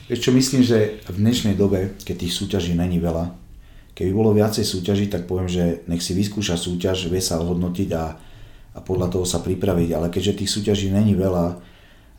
Vieš 0.10 0.26
čo, 0.26 0.31
myslím, 0.34 0.65
že 0.65 1.06
v 1.06 1.22
dnešnej 1.22 1.53
dobe, 1.53 1.94
keď 2.02 2.26
tých 2.26 2.34
súťaží 2.34 2.73
není 2.73 2.98
veľa, 2.98 3.30
keby 3.94 4.10
bolo 4.10 4.34
viacej 4.34 4.65
súťaží, 4.65 5.06
tak 5.06 5.30
poviem, 5.30 5.45
že 5.45 5.86
nech 5.86 6.02
si 6.02 6.18
vyskúša 6.18 6.57
súťaž, 6.57 7.14
vie 7.14 7.22
sa 7.22 7.38
ohodnotiť 7.38 7.90
a, 7.94 8.18
a 8.73 8.80
podľa 8.81 9.14
toho 9.14 9.26
sa 9.30 9.38
pripraviť, 9.38 9.90
ale 9.94 10.10
keďže 10.10 10.41
tých 10.41 10.49
súťaží 10.49 10.90
není 10.90 11.14
veľa 11.14 11.61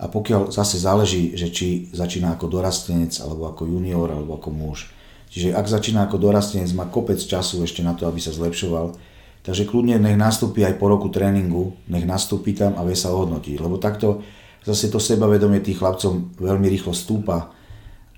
a 0.00 0.04
pokiaľ 0.06 0.54
zase 0.54 0.78
záleží, 0.78 1.34
že 1.34 1.50
či 1.50 1.90
začína 1.90 2.38
ako 2.38 2.46
dorastenec, 2.46 3.10
alebo 3.20 3.50
ako 3.50 3.66
junior, 3.66 4.06
alebo 4.06 4.38
ako 4.38 4.48
muž, 4.54 4.86
Čiže 5.31 5.55
ak 5.55 5.70
začína 5.70 6.11
ako 6.11 6.19
dorastenec, 6.19 6.66
má 6.74 6.90
kopec 6.90 7.23
času 7.23 7.62
ešte 7.62 7.86
na 7.86 7.94
to, 7.94 8.11
aby 8.11 8.19
sa 8.19 8.35
zlepšoval. 8.35 8.98
Takže 9.47 9.65
kľudne 9.65 9.97
nech 10.02 10.19
nastúpi 10.19 10.66
aj 10.66 10.77
po 10.77 10.90
roku 10.90 11.09
tréningu, 11.09 11.78
nech 11.86 12.05
nastúpi 12.05 12.52
tam 12.52 12.74
a 12.77 12.82
vie 12.82 12.98
sa 12.98 13.15
ohodnotiť. 13.15 13.57
Lebo 13.62 13.78
takto 13.78 14.20
zase 14.66 14.90
to 14.90 15.01
sebavedomie 15.01 15.62
tých 15.62 15.81
chlapcov 15.81 16.36
veľmi 16.36 16.66
rýchlo 16.69 16.93
stúpa 16.93 17.55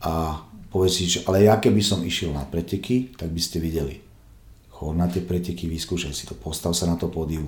a 0.02 0.42
povie 0.72 0.90
si, 0.90 1.04
že 1.06 1.22
ale 1.28 1.46
ja 1.46 1.60
keby 1.60 1.84
som 1.84 2.02
išiel 2.02 2.32
na 2.34 2.48
preteky, 2.48 3.14
tak 3.14 3.30
by 3.30 3.38
ste 3.38 3.60
videli. 3.62 4.00
Chod 4.72 4.98
na 4.98 5.06
tie 5.06 5.22
preteky, 5.22 5.68
vyskúšaj 5.68 6.16
si 6.16 6.24
to, 6.26 6.34
postav 6.34 6.74
sa 6.74 6.88
na 6.90 6.98
to 6.98 7.06
pódium, 7.12 7.46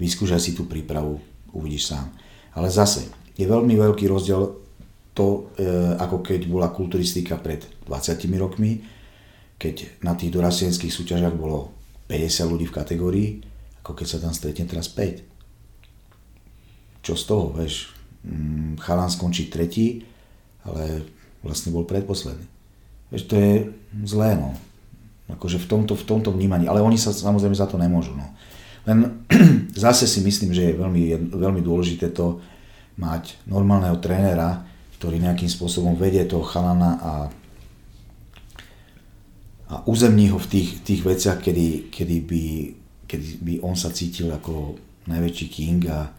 vyskúšaj 0.00 0.40
si 0.40 0.56
tú 0.56 0.64
prípravu, 0.64 1.20
uvidíš 1.52 1.92
sám. 1.92 2.08
Ale 2.56 2.72
zase, 2.72 3.10
je 3.36 3.44
veľmi 3.44 3.74
veľký 3.76 4.08
rozdiel 4.08 4.54
to, 5.12 5.52
e, 5.58 5.68
ako 6.00 6.24
keď 6.24 6.40
bola 6.48 6.72
kulturistika 6.72 7.36
pred 7.36 7.66
20 7.84 8.38
rokmi, 8.40 8.80
keď 9.60 10.00
na 10.00 10.16
tých 10.16 10.32
dorastenských 10.32 10.88
súťažiach 10.88 11.36
bolo 11.36 11.76
50 12.08 12.48
ľudí 12.48 12.66
v 12.72 12.76
kategórii, 12.80 13.28
ako 13.84 13.92
keď 13.92 14.06
sa 14.08 14.18
tam 14.24 14.32
stretne 14.32 14.64
teraz 14.64 14.88
5. 14.88 17.04
Čo 17.04 17.12
z 17.12 17.24
toho, 17.28 17.52
vieš? 17.52 17.92
Mm, 18.24 18.80
Chalan 18.80 19.12
skončí 19.12 19.52
tretí, 19.52 20.08
ale 20.64 21.04
vlastne 21.44 21.76
bol 21.76 21.84
predposledný. 21.84 22.48
Vieš, 23.12 23.28
to 23.28 23.36
je 23.36 23.68
zlé, 24.08 24.40
no. 24.40 24.56
Akože 25.28 25.60
v 25.60 25.68
tomto, 25.68 25.92
v 25.92 26.08
tomto 26.08 26.32
vnímaní, 26.32 26.64
ale 26.64 26.80
oni 26.80 26.96
sa 26.96 27.12
samozrejme 27.12 27.54
za 27.54 27.68
to 27.68 27.76
nemôžu, 27.76 28.16
no. 28.16 28.32
Len 28.88 29.28
zase 29.76 30.08
si 30.08 30.24
myslím, 30.24 30.56
že 30.56 30.72
je 30.72 30.80
veľmi, 30.80 31.36
veľmi 31.36 31.60
dôležité 31.60 32.08
to 32.16 32.40
mať 32.96 33.36
normálneho 33.44 34.00
trénera, 34.00 34.64
ktorý 34.96 35.20
nejakým 35.20 35.48
spôsobom 35.48 35.96
vedie 35.96 36.24
toho 36.24 36.44
chalana 36.44 37.00
a 37.00 37.12
a 39.70 39.86
uzemní 39.86 40.28
ho 40.28 40.38
v 40.38 40.46
tých, 40.46 40.80
tých 40.80 41.04
veciach, 41.04 41.38
kedy, 41.38 41.94
kedy, 41.94 42.20
by, 42.20 42.42
kedy 43.06 43.26
by 43.40 43.52
on 43.62 43.78
sa 43.78 43.94
cítil 43.94 44.34
ako 44.34 44.74
najväčší 45.06 45.46
king 45.46 45.86
a 45.86 46.10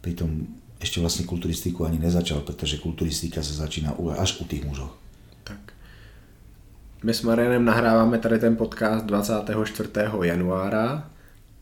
pritom 0.00 0.46
ešte 0.80 1.02
vlastne 1.02 1.28
kulturistiku 1.28 1.84
ani 1.84 1.98
nezačal, 1.98 2.40
pretože 2.40 2.80
kulturistika 2.80 3.42
sa 3.42 3.66
začína 3.66 3.98
až 4.16 4.40
u 4.40 4.48
tých 4.48 4.64
mužov. 4.64 4.94
Tak. 5.44 5.76
My 7.02 7.12
s 7.14 7.22
Marianem 7.22 7.64
nahráváme 7.64 8.18
tady 8.18 8.38
ten 8.38 8.56
podcast 8.56 9.04
24. 9.04 9.90
januára. 10.22 11.10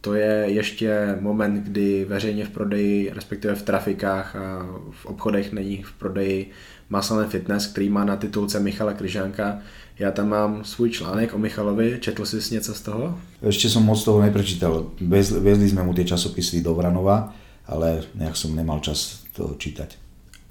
To 0.00 0.14
je 0.14 0.44
ještě 0.46 1.16
moment, 1.20 1.54
kdy 1.54 2.04
veřejně 2.04 2.44
v 2.44 2.50
prodeji, 2.50 3.10
respektive 3.14 3.54
v 3.54 3.62
trafikách 3.62 4.36
a 4.36 4.66
v 4.90 5.06
obchodech 5.06 5.52
není 5.52 5.82
v 5.82 5.92
prodeji 5.92 6.50
Muscle 6.90 7.26
Fitness, 7.26 7.66
který 7.66 7.88
má 7.88 8.04
na 8.04 8.16
titulce 8.16 8.60
Michala 8.60 8.92
Kryžánka. 8.92 9.58
Já 9.98 10.10
tam 10.10 10.28
mám 10.28 10.64
svůj 10.64 10.90
článek 10.90 11.34
o 11.34 11.38
Michalovi, 11.38 11.98
četl 12.00 12.26
jsi 12.26 12.54
něco 12.54 12.74
z 12.74 12.80
toho? 12.80 13.18
Ešte 13.42 13.66
som 13.66 13.82
moc 13.82 13.98
toho 14.04 14.22
neprečítal. 14.22 14.94
Vezli 15.42 15.66
sme 15.66 15.82
mu 15.82 15.90
tie 15.90 16.06
časopisy 16.06 16.62
do 16.62 16.74
Vranova, 16.74 17.34
ale 17.66 18.06
nejak 18.14 18.38
som 18.38 18.54
nemal 18.54 18.78
čas 18.78 19.26
to 19.34 19.58
čítať. 19.58 19.98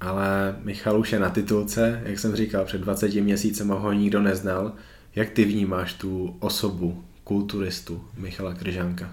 Ale 0.00 0.56
Michal 0.64 1.00
už 1.00 1.12
je 1.12 1.18
na 1.18 1.30
titulce, 1.30 2.00
jak 2.04 2.18
jsem 2.18 2.36
říkal, 2.36 2.64
před 2.64 2.80
20 2.80 3.14
měsícem 3.14 3.68
ho 3.68 3.92
nikdo 3.92 4.22
neznal. 4.22 4.72
Jak 5.16 5.30
ty 5.30 5.44
vnímáš 5.44 5.92
tu 5.92 6.36
osobu 6.40 7.02
kulturistu 7.24 8.00
Michala 8.16 8.54
Kryžánka? 8.54 9.08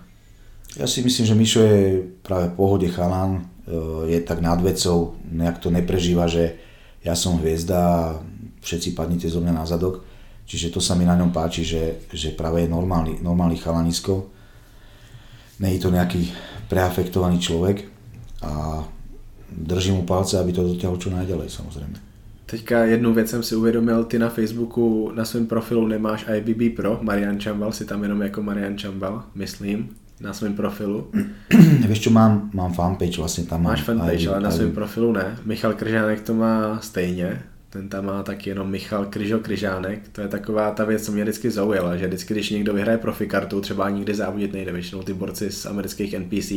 Ja 0.76 0.92
si 0.92 1.00
myslím, 1.00 1.26
že 1.26 1.36
Mišo 1.40 1.62
je 1.64 2.04
práve 2.20 2.52
v 2.52 2.58
pohode 2.60 2.88
chalán, 2.92 3.48
e, 3.64 4.12
je 4.12 4.20
tak 4.20 4.44
nad 4.44 4.60
vecou, 4.60 5.16
nejak 5.24 5.64
to 5.64 5.72
neprežíva, 5.72 6.28
že 6.28 6.60
ja 7.00 7.16
som 7.16 7.40
hviezda 7.40 7.80
a 7.80 8.04
všetci 8.60 8.92
padnite 8.92 9.32
zo 9.32 9.40
mňa 9.40 9.54
na 9.56 9.64
zadok. 9.64 10.04
Čiže 10.46 10.70
to 10.70 10.80
sa 10.82 10.94
mi 10.94 11.06
na 11.06 11.18
ňom 11.18 11.34
páči, 11.34 11.66
že, 11.66 12.06
že 12.14 12.38
práve 12.38 12.62
je 12.62 12.70
normálny, 12.70 13.22
normálny 13.22 13.58
chalanisko. 13.58 14.30
Je 15.58 15.82
to 15.82 15.90
nejaký 15.90 16.30
preafektovaný 16.70 17.42
človek 17.42 17.90
a 18.46 18.84
držím 19.50 19.96
mu 19.96 20.04
palce, 20.04 20.38
aby 20.38 20.54
to 20.54 20.62
dotiahol 20.62 21.02
čo 21.02 21.10
najďalej 21.10 21.50
samozrejme. 21.50 21.98
Teďka 22.46 22.86
jednu 22.86 23.14
věc 23.14 23.30
jsem 23.30 23.44
si 23.44 23.56
uvědomil, 23.56 24.04
ty 24.04 24.20
na 24.20 24.30
Facebooku 24.30 25.12
na 25.16 25.26
svém 25.26 25.48
profilu 25.48 25.88
nemáš 25.88 26.26
IBB 26.38 26.76
Pro, 26.76 27.00
Marian 27.02 27.40
Čambal, 27.40 27.72
si 27.72 27.86
tam 27.86 28.04
jenom 28.04 28.22
jako 28.22 28.44
Marian 28.44 28.78
Čambal, 28.78 29.24
myslím 29.36 29.90
na 30.22 30.34
svém 30.34 30.54
profilu. 30.54 31.08
Vieš 31.88 32.00
čo, 32.00 32.10
mám, 32.10 32.50
mám 32.54 32.72
fanpage, 32.74 33.20
vlastne 33.20 33.44
tam 33.46 33.68
Máš 33.68 33.84
fanpage, 33.84 34.32
ale 34.32 34.40
na 34.40 34.52
svém 34.52 34.72
profilu 34.72 35.12
ne. 35.12 35.36
Michal 35.46 35.74
Kržánek 35.74 36.22
to 36.22 36.34
má 36.34 36.80
stejně, 36.82 37.44
ten 37.76 37.90
tam 37.90 38.06
má 38.06 38.24
tak 38.24 38.48
jenom 38.48 38.72
Michal 38.72 39.06
Kryžo 39.06 39.40
Kryžánek. 39.40 40.08
To 40.12 40.22
je 40.22 40.28
taková 40.28 40.72
ta 40.72 40.86
věc, 40.86 41.06
co 41.06 41.12
mě 41.12 41.24
vždycky 41.24 41.52
zaujala, 41.52 41.98
že 41.98 42.08
vždycky, 42.08 42.34
když 42.34 42.50
někdo 42.50 42.74
vyhraje 42.74 42.98
profikartu, 42.98 43.62
třeba 43.62 43.90
nikdy 43.90 44.14
závodit 44.14 44.54
nejde, 44.54 44.72
většinou 44.72 45.04
ty 45.04 45.14
borci 45.14 45.52
z 45.52 45.66
amerických 45.66 46.20
NPC, 46.20 46.52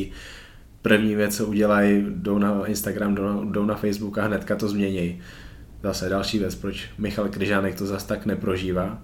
první 0.82 1.14
věc, 1.14 1.36
co 1.36 1.46
udělají, 1.46 2.06
jdou 2.08 2.38
na 2.38 2.66
Instagram, 2.66 3.14
jdou, 3.14 3.44
jdou 3.44 3.64
na 3.64 3.74
Facebook 3.74 4.18
a 4.18 4.26
hnedka 4.26 4.56
to 4.56 4.68
změnějí. 4.68 5.20
Zase 5.82 6.08
další 6.08 6.38
věc, 6.38 6.54
proč 6.54 6.88
Michal 6.98 7.28
Kryžánek 7.28 7.74
to 7.74 7.86
zase 7.86 8.06
tak 8.06 8.26
neprožívá. 8.26 9.02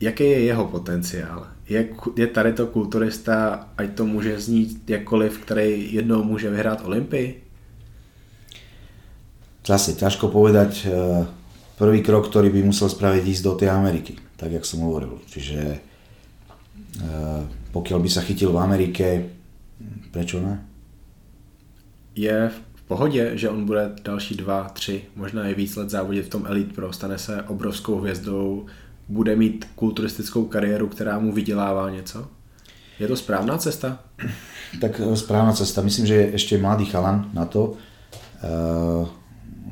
Jaký 0.00 0.24
je 0.24 0.40
jeho 0.40 0.64
potenciál? 0.64 1.46
Je, 1.68 1.88
je 2.16 2.26
tady 2.26 2.52
to 2.52 2.66
kulturista, 2.66 3.68
ať 3.78 3.94
to 3.94 4.06
může 4.06 4.40
znít 4.40 4.90
jakkoliv, 4.90 5.38
který 5.38 5.94
jednou 5.94 6.24
může 6.24 6.50
vyhrát 6.50 6.84
Olympii? 6.84 7.43
Zase 9.64 9.96
ťažko 9.96 10.28
povedať, 10.28 10.84
eh, 10.84 11.24
prvý 11.80 12.04
krok, 12.04 12.28
ktorý 12.28 12.52
by 12.52 12.68
musel 12.68 12.88
spraviť 12.92 13.24
ísť 13.24 13.42
do 13.44 13.52
tej 13.56 13.72
Ameriky, 13.72 14.20
tak 14.36 14.52
jak 14.52 14.64
som 14.68 14.84
hovoril. 14.84 15.18
Čiže 15.26 15.60
eh, 15.64 17.42
pokiaľ 17.72 17.98
by 17.98 18.10
sa 18.12 18.22
chytil 18.22 18.52
v 18.52 18.60
Amerike, 18.60 19.06
prečo 20.12 20.38
ne? 20.40 20.62
Je 22.14 22.50
v 22.74 22.82
pohodě, 22.86 23.32
že 23.34 23.50
on 23.50 23.64
bude 23.64 23.92
další 24.04 24.34
dva, 24.34 24.68
tři, 24.68 25.02
možná 25.16 25.48
i 25.48 25.54
víc 25.54 25.76
let 25.76 25.90
závodit 25.90 26.26
v 26.26 26.28
tom 26.28 26.46
Elite 26.46 26.74
Pro, 26.74 26.92
stane 26.92 27.18
se 27.18 27.42
obrovskou 27.42 27.98
hvězdou, 27.98 28.66
bude 29.08 29.36
mít 29.36 29.66
kulturistickou 29.74 30.44
kariéru, 30.44 30.88
která 30.88 31.18
mu 31.18 31.32
vydělává 31.32 31.90
něco? 31.90 32.28
Je 32.98 33.08
to 33.08 33.16
správná 33.16 33.58
cesta? 33.58 33.98
Tak 34.80 35.00
eh, 35.00 35.16
správna 35.16 35.52
cesta. 35.52 35.82
Myslím, 35.82 36.06
že 36.06 36.14
je 36.14 36.32
ešte 36.34 36.58
mladý 36.58 36.84
chalan 36.86 37.30
na 37.34 37.44
to, 37.44 37.74
eh, 38.42 39.06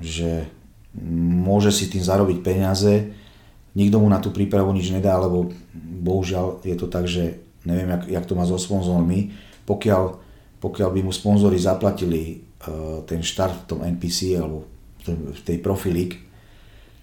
že 0.03 0.51
môže 1.43 1.73
si 1.73 1.89
tým 1.89 2.05
zarobiť 2.05 2.39
peniaze. 2.45 3.15
Nikto 3.73 3.97
mu 4.03 4.11
na 4.13 4.21
tú 4.21 4.29
prípravu 4.35 4.75
nič 4.77 4.93
nedá, 4.93 5.17
lebo 5.17 5.49
bohužiaľ 6.05 6.61
je 6.67 6.77
to 6.77 6.87
tak, 6.93 7.09
že 7.09 7.41
neviem, 7.65 7.89
jak, 7.89 8.21
jak 8.21 8.25
to 8.29 8.37
má 8.37 8.45
so 8.45 8.61
sponzormi. 8.61 9.33
Pokiaľ, 9.65 10.03
pokiaľ 10.61 10.89
by 10.93 11.01
mu 11.07 11.13
sponzory 11.15 11.57
zaplatili 11.57 12.37
uh, 12.37 13.01
ten 13.09 13.25
štart 13.25 13.65
v 13.65 13.69
tom 13.71 13.81
NPC 13.81 14.37
alebo 14.37 14.69
v 15.09 15.41
tej 15.43 15.59
Profilík, 15.59 16.21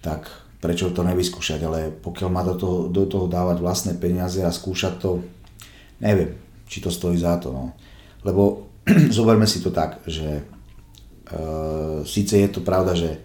tak 0.00 0.28
prečo 0.60 0.92
to 0.92 1.00
nevyskúšať, 1.04 1.60
ale 1.64 1.88
pokiaľ 1.88 2.28
má 2.28 2.44
do 2.44 2.54
toho, 2.56 2.78
do 2.88 3.04
toho 3.08 3.26
dávať 3.28 3.64
vlastné 3.64 3.92
peniaze 3.96 4.40
a 4.44 4.52
skúšať 4.52 5.00
to, 5.00 5.24
neviem, 6.04 6.36
či 6.68 6.84
to 6.84 6.92
stojí 6.92 7.16
za 7.16 7.40
to. 7.40 7.52
No. 7.52 7.72
Lebo 8.24 8.72
zoberme 9.16 9.48
si 9.48 9.64
to 9.64 9.72
tak, 9.72 10.04
že 10.04 10.44
síce 12.04 12.38
je 12.38 12.48
to 12.48 12.60
pravda, 12.60 12.94
že, 12.94 13.18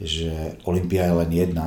že 0.00 0.58
Olympia 0.64 1.06
je 1.06 1.12
len 1.12 1.30
jedna, 1.32 1.66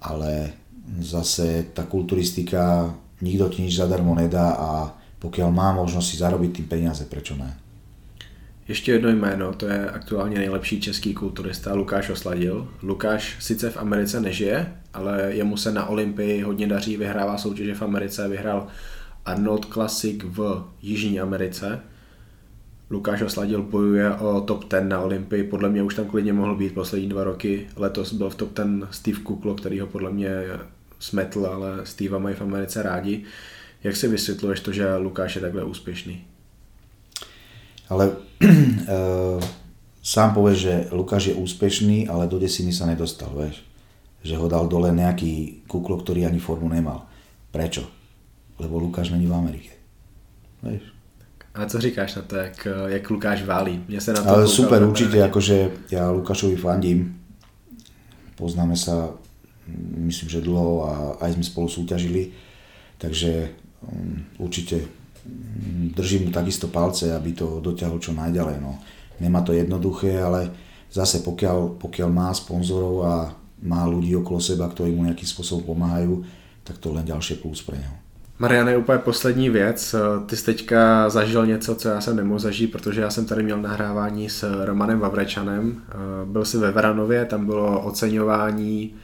ale 0.00 0.52
zase 1.00 1.70
tá 1.76 1.84
kulturistika 1.84 2.94
nikto 3.20 3.48
ti 3.48 3.62
nič 3.62 3.76
zadarmo 3.76 4.16
nedá 4.16 4.56
a 4.56 4.70
pokiaľ 5.20 5.48
má 5.52 5.76
možnosť 5.76 6.06
si 6.08 6.16
zarobiť 6.16 6.50
tým 6.52 6.66
peniaze, 6.66 7.04
prečo 7.04 7.36
ne? 7.36 7.56
Ještě 8.68 8.92
jedno 8.92 9.10
jméno, 9.10 9.54
to 9.54 9.66
je 9.66 9.90
aktuálně 9.90 10.38
nejlepší 10.38 10.80
český 10.80 11.14
kulturista 11.14 11.74
Lukáš 11.74 12.10
Osladil. 12.10 12.68
Lukáš 12.82 13.36
sice 13.40 13.70
v 13.70 13.76
Americe 13.76 14.20
nežije, 14.20 14.72
ale 14.94 15.28
jemu 15.28 15.56
se 15.56 15.72
na 15.72 15.86
Olympii 15.86 16.42
hodně 16.42 16.66
daří, 16.66 16.96
vyhrává 16.96 17.38
soutěže 17.38 17.74
v 17.74 17.82
Americe, 17.82 18.28
vyhrál 18.28 18.66
Arnold 19.24 19.64
Classic 19.64 20.22
v 20.24 20.64
Jižní 20.82 21.20
Americe. 21.20 21.80
Lukáš 22.90 23.22
Osladil 23.22 23.62
bojuje 23.62 24.14
o 24.14 24.40
top 24.40 24.64
10 24.70 24.84
na 24.84 25.00
Olympii, 25.00 25.44
podle 25.44 25.68
mě 25.68 25.82
už 25.82 25.94
tam 25.94 26.06
klidně 26.06 26.32
mohl 26.32 26.56
být 26.56 26.74
poslední 26.74 27.08
dva 27.08 27.24
roky. 27.24 27.66
Letos 27.76 28.12
byl 28.12 28.30
v 28.30 28.34
top 28.34 28.52
10 28.52 28.66
Steve 28.90 29.18
Kuklo, 29.18 29.54
který 29.54 29.80
ho 29.80 29.86
podle 29.86 30.10
mě 30.10 30.30
smetl, 30.98 31.46
ale 31.46 31.86
Steva 31.86 32.18
mají 32.18 32.34
v 32.36 32.40
Americe 32.40 32.82
rádi. 32.82 33.24
Jak 33.84 33.96
si 33.96 34.08
vysvětluješ 34.08 34.60
to, 34.60 34.72
že 34.72 34.96
Lukáš 34.96 35.34
je 35.34 35.40
takhle 35.40 35.64
úspěšný? 35.64 36.24
Ale 37.88 38.10
uh, 38.10 39.42
sám 40.02 40.34
povie, 40.34 40.56
že 40.56 40.86
Lukáš 40.92 41.24
je 41.24 41.34
úspešný, 41.34 42.08
ale 42.08 42.26
do 42.26 42.38
desiny 42.38 42.72
sa 42.72 42.86
nedostal, 42.86 43.30
vieš. 43.34 43.62
Že 44.20 44.36
ho 44.36 44.46
dal 44.52 44.68
dole 44.68 44.92
nejaký 44.92 45.64
kuklo, 45.64 45.96
ktorý 45.96 46.28
ani 46.28 46.42
formu 46.42 46.68
nemal. 46.68 47.08
Prečo? 47.54 47.88
Lebo 48.60 48.76
Lukáš 48.76 49.10
není 49.10 49.24
v 49.26 49.34
Amerike. 49.34 49.72
Vieš. 50.60 50.99
A 51.54 51.66
co 51.66 51.80
říkáš 51.80 52.14
na 52.14 52.22
to, 52.22 52.36
jak, 52.36 52.66
jak 52.86 53.10
Lukáš 53.10 53.42
válí? 53.42 53.82
Mne 53.88 53.98
sa 53.98 54.14
na 54.14 54.22
to 54.22 54.30
Ale 54.30 54.46
super, 54.46 54.78
určite, 54.86 55.18
akože 55.18 55.90
ja 55.90 56.06
Lukášovi 56.14 56.54
fandím. 56.54 57.18
Poznáme 58.38 58.78
sa, 58.78 59.10
myslím, 59.98 60.30
že 60.30 60.46
dlho 60.46 60.74
a 60.86 60.92
aj 61.26 61.34
sme 61.34 61.44
spolu 61.44 61.66
súťažili. 61.66 62.30
Takže 63.02 63.50
um, 63.82 64.24
určite 64.38 64.86
držím 65.90 66.24
mu 66.24 66.30
takisto 66.30 66.70
palce, 66.70 67.10
aby 67.10 67.34
to 67.34 67.58
dotiahol 67.58 67.98
čo 67.98 68.14
najďalej. 68.14 68.56
No. 68.62 68.78
Nemá 69.20 69.42
to 69.42 69.50
jednoduché, 69.52 70.22
ale 70.22 70.54
zase 70.88 71.20
pokiaľ, 71.20 71.82
pokiaľ 71.82 72.08
má 72.08 72.30
sponzorov 72.30 72.96
a 73.04 73.14
má 73.60 73.84
ľudí 73.84 74.16
okolo 74.16 74.40
seba, 74.40 74.64
ktorí 74.70 74.96
mu 74.96 75.04
nejakým 75.04 75.28
spôsobom 75.28 75.76
pomáhajú, 75.76 76.24
tak 76.64 76.80
to 76.80 76.94
len 76.94 77.04
ďalšie 77.04 77.42
plus 77.42 77.60
pre 77.60 77.76
neho. 77.76 77.99
Mariane, 78.40 78.76
úplně 78.76 78.98
poslední 78.98 79.50
věc. 79.50 79.94
Ty 80.26 80.36
jsi 80.36 80.44
teďka 80.44 81.08
zažil 81.08 81.46
něco, 81.46 81.74
co 81.74 81.88
já 81.88 82.00
jsem 82.00 82.16
nemohl 82.16 82.38
zažít, 82.38 82.72
protože 82.72 83.00
já 83.00 83.10
jsem 83.10 83.26
tady 83.26 83.42
měl 83.42 83.62
nahrávání 83.62 84.28
s 84.30 84.64
Romanem 84.64 84.98
Vavrečanem. 84.98 85.82
Byl 86.24 86.44
si 86.44 86.58
ve 86.58 86.70
Veranově, 86.70 87.24
tam 87.24 87.46
bylo 87.46 87.80
oceňování 87.80 88.94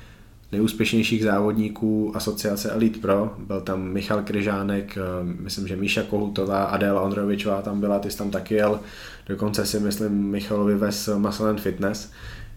nejúspěšnějších 0.53 1.25
závodníků 1.25 2.13
asociace 2.17 2.71
Elite 2.71 3.01
Pro. 3.01 3.35
Byl 3.39 3.61
tam 3.61 3.83
Michal 3.83 4.23
Kryžánek, 4.23 4.99
eh, 4.99 5.01
myslím, 5.41 5.69
že 5.69 5.77
Míša 5.77 6.03
Kohutová, 6.03 6.65
Adéla 6.65 7.01
Ondrovičová 7.01 7.63
tam 7.63 7.81
byla, 7.81 7.99
ty 7.99 8.11
jsi 8.11 8.19
tam 8.19 8.31
taky 8.31 8.55
jel. 8.55 8.81
Dokonce 9.29 9.67
si 9.67 9.81
myslím 9.81 10.13
Michalovi 10.13 10.75
ves 10.75 11.09
Muscle 11.17 11.57
Fitness. 11.57 12.11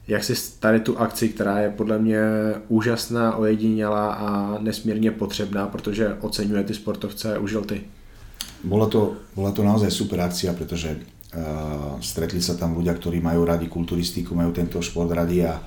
Jak 0.09 0.23
si 0.23 0.33
tady 0.59 0.79
tu 0.79 0.97
akci, 0.97 1.29
která 1.29 1.59
je 1.59 1.69
podle 1.69 1.99
mě 1.99 2.21
úžasná, 2.67 3.35
ojedinělá 3.35 4.13
a 4.13 4.57
nesmírně 4.61 5.11
potřebná, 5.11 5.67
protože 5.67 6.17
oceňuje 6.21 6.63
ty 6.63 6.73
sportovce, 6.73 7.37
užil 7.37 7.61
ty? 7.61 7.81
Bola 8.63 8.89
to, 8.89 9.15
bola 9.35 9.55
to 9.55 9.63
naozaj 9.63 9.87
super 9.87 10.19
akcia, 10.19 10.51
pretože 10.51 10.91
uh, 10.91 11.95
stretli 12.03 12.43
sa 12.43 12.59
tam 12.59 12.75
ľudia, 12.75 12.91
ktorí 12.91 13.23
majú 13.23 13.47
radi 13.47 13.71
kulturistiku, 13.71 14.35
majú 14.35 14.51
tento 14.51 14.83
šport 14.83 15.07
radi 15.15 15.47
a 15.47 15.63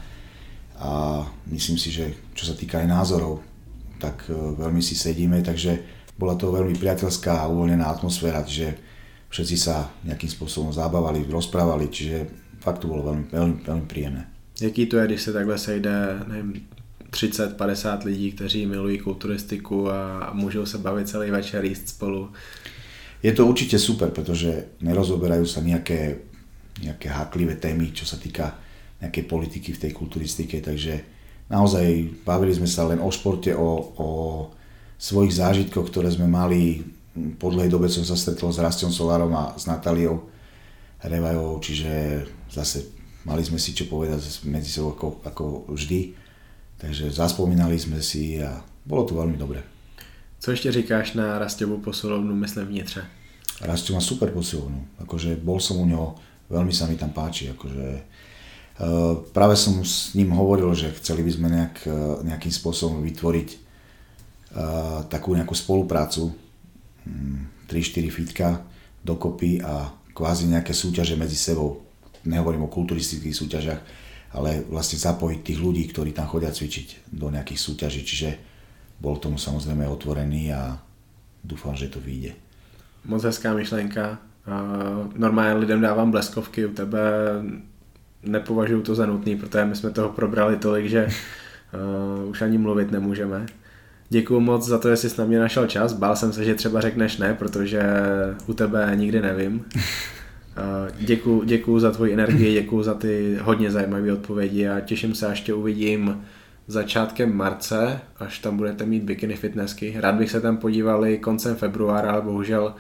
a 0.82 1.22
myslím 1.46 1.78
si, 1.78 1.94
že 1.94 2.10
čo 2.34 2.50
sa 2.50 2.58
týka 2.58 2.82
aj 2.82 2.90
názorov, 2.90 3.38
tak 4.02 4.26
e, 4.26 4.34
veľmi 4.34 4.82
si 4.82 4.98
sedíme, 4.98 5.38
takže 5.38 5.78
bola 6.18 6.34
to 6.34 6.50
veľmi 6.50 6.74
priateľská 6.74 7.38
a 7.38 7.48
uvoľnená 7.50 7.86
atmosféra, 7.86 8.42
že 8.42 8.74
všetci 9.30 9.56
sa 9.56 9.94
nejakým 10.02 10.26
spôsobom 10.26 10.74
zabávali, 10.74 11.22
rozprávali, 11.30 11.86
čiže 11.86 12.26
fakt 12.62 12.78
to 12.78 12.86
bolo 12.86 13.10
veľmi, 13.10 13.26
veľmi, 13.34 13.56
veľmi 13.66 13.86
príjemné. 13.90 14.22
Jaký 14.60 14.86
to 14.86 14.98
je, 14.98 15.06
když 15.06 15.22
se 15.22 15.32
takhle 15.32 15.58
sejde, 15.58 16.20
nevím, 16.26 16.66
30-50 17.10 18.04
lidí, 18.04 18.32
kteří 18.32 18.66
milují 18.66 18.98
kulturistiku 18.98 19.90
a 19.90 20.30
můžou 20.32 20.66
se 20.66 20.78
bavit 20.78 21.08
celý 21.08 21.30
večer, 21.30 21.64
jíst 21.64 21.88
spolu? 21.88 22.30
Je 23.22 23.32
to 23.32 23.46
určite 23.46 23.78
super, 23.78 24.10
pretože 24.10 24.74
nerozoberajú 24.82 25.46
sa 25.46 25.62
nejaké, 25.62 26.26
nejaké 26.82 27.06
háklivé 27.06 27.54
témy, 27.54 27.94
čo 27.94 28.02
sa 28.02 28.18
týka 28.18 28.58
nejakej 28.98 29.30
politiky 29.30 29.70
v 29.70 29.78
tej 29.78 29.92
kulturistike, 29.94 30.58
takže 30.58 31.06
naozaj 31.46 31.86
bavili 32.26 32.50
sme 32.50 32.66
sa 32.66 32.82
len 32.90 32.98
o 32.98 33.06
športe, 33.14 33.54
o, 33.54 33.94
o 33.94 34.08
svojich 34.98 35.38
zážitkoch, 35.38 35.86
ktoré 35.86 36.10
sme 36.10 36.26
mali. 36.26 36.82
Po 37.38 37.54
dlhej 37.54 37.70
dobe 37.70 37.86
som 37.86 38.02
sa 38.02 38.18
stretol 38.18 38.50
s 38.50 38.58
Rastom 38.58 38.90
Solarom 38.90 39.30
a 39.38 39.54
s 39.54 39.70
Natáliou 39.70 40.26
Revajovou, 40.98 41.62
čiže 41.62 42.26
zase 42.52 42.92
mali 43.24 43.40
sme 43.40 43.56
si 43.56 43.72
čo 43.72 43.88
povedať 43.88 44.20
medzi 44.44 44.68
sebou 44.68 44.92
ako, 44.92 45.24
ako 45.24 45.44
vždy. 45.72 46.14
Takže 46.76 47.14
zaspomínali 47.14 47.78
sme 47.78 48.02
si 48.02 48.38
a 48.42 48.60
bolo 48.84 49.08
to 49.08 49.16
veľmi 49.16 49.38
dobré. 49.38 49.62
Co 50.42 50.50
ešte 50.50 50.72
říkáš 50.72 51.14
na 51.14 51.38
Rastovú 51.38 51.78
posilovnu, 51.78 52.34
myslím 52.34 52.66
vnitře? 52.66 53.02
Rastio 53.62 53.94
má 53.94 54.02
super 54.02 54.34
posilovnu. 54.34 54.98
Akože 54.98 55.38
bol 55.38 55.62
som 55.62 55.78
u 55.78 55.86
neho, 55.86 56.18
veľmi 56.50 56.74
sa 56.74 56.90
mi 56.90 56.98
tam 56.98 57.14
páči. 57.14 57.46
Akože 57.54 58.02
Eh, 58.72 59.14
práve 59.36 59.54
som 59.54 59.84
s 59.84 60.16
ním 60.16 60.32
hovoril, 60.32 60.72
že 60.72 60.96
chceli 60.96 61.22
by 61.22 61.30
sme 61.30 61.48
nejak, 61.52 61.76
eh, 61.84 61.92
nejakým 62.24 62.50
spôsobom 62.50 63.04
vytvoriť 63.04 63.48
eh, 63.52 64.98
takú 65.06 65.36
nejakú 65.36 65.52
spoluprácu, 65.52 66.32
3-4 67.68 68.08
hm, 68.08 68.14
fitka 68.14 68.48
dokopy 69.04 69.60
a 69.60 69.92
kvázi 70.12 70.48
nejaké 70.48 70.72
súťaže 70.72 71.14
medzi 71.14 71.36
sebou. 71.36 71.84
Nehovorím 72.24 72.66
o 72.66 72.72
kulturistických 72.72 73.34
súťažiach, 73.34 73.80
ale 74.32 74.64
vlastne 74.70 74.98
zapojiť 74.98 75.40
tých 75.42 75.58
ľudí, 75.58 75.84
ktorí 75.90 76.14
tam 76.14 76.30
chodia 76.30 76.54
cvičiť 76.54 77.12
do 77.12 77.28
nejakých 77.28 77.60
súťaží. 77.60 78.00
Čiže 78.06 78.30
bol 79.02 79.18
tomu 79.18 79.38
samozrejme 79.38 79.88
otvorený 79.90 80.54
a 80.54 80.78
dúfam, 81.42 81.74
že 81.74 81.90
to 81.90 81.98
vyjde. 81.98 82.38
Moc 83.04 83.24
hezká 83.24 83.54
myšlenka. 83.54 84.18
Normálně 85.14 85.54
lidem 85.54 85.80
dávám 85.80 86.10
bleskovky, 86.10 86.66
u 86.66 86.72
tebe 86.72 87.00
nepovažuji 88.22 88.82
to 88.82 88.94
za 88.94 89.06
nutný, 89.06 89.36
protože 89.36 89.64
my 89.64 89.76
jsme 89.76 89.90
toho 89.90 90.08
probrali 90.08 90.56
tolik, 90.56 90.86
že 90.86 91.06
uh, 91.06 92.28
už 92.30 92.42
ani 92.42 92.58
mluvit 92.58 92.90
nemůžeme. 92.90 93.46
Děkuji 94.08 94.40
moc 94.40 94.66
za 94.66 94.78
to, 94.78 94.90
že 94.90 94.96
jsi 94.96 95.18
na 95.18 95.24
mě 95.24 95.38
našel 95.38 95.66
čas. 95.66 95.92
Bál 95.92 96.16
jsem 96.16 96.32
se, 96.32 96.44
že 96.44 96.54
třeba 96.54 96.80
řekneš 96.80 97.16
ne, 97.16 97.34
protože 97.34 97.82
u 98.46 98.54
tebe 98.54 98.92
nikdy 98.94 99.22
nevím. 99.22 99.64
Děkuji, 101.44 101.80
za 101.80 101.90
tvoji 101.90 102.12
energii, 102.12 102.52
děkuji 102.52 102.82
za 102.82 102.94
ty 102.94 103.38
hodně 103.42 103.70
zajímavé 103.70 104.12
odpovědi 104.12 104.68
a 104.68 104.80
těším 104.80 105.14
se, 105.14 105.26
až 105.26 105.40
tě 105.40 105.54
uvidím 105.54 106.24
začátkem 106.66 107.36
marce, 107.36 108.00
až 108.16 108.38
tam 108.38 108.56
budete 108.56 108.86
mít 108.86 109.02
bikini 109.02 109.36
fitnessky. 109.36 109.94
Rád 109.96 110.14
bych 110.14 110.30
se 110.30 110.40
tam 110.40 110.56
podívali 110.56 111.18
koncem 111.18 111.56
februára, 111.56 112.12
ale 112.12 112.22
bohužel 112.22 112.74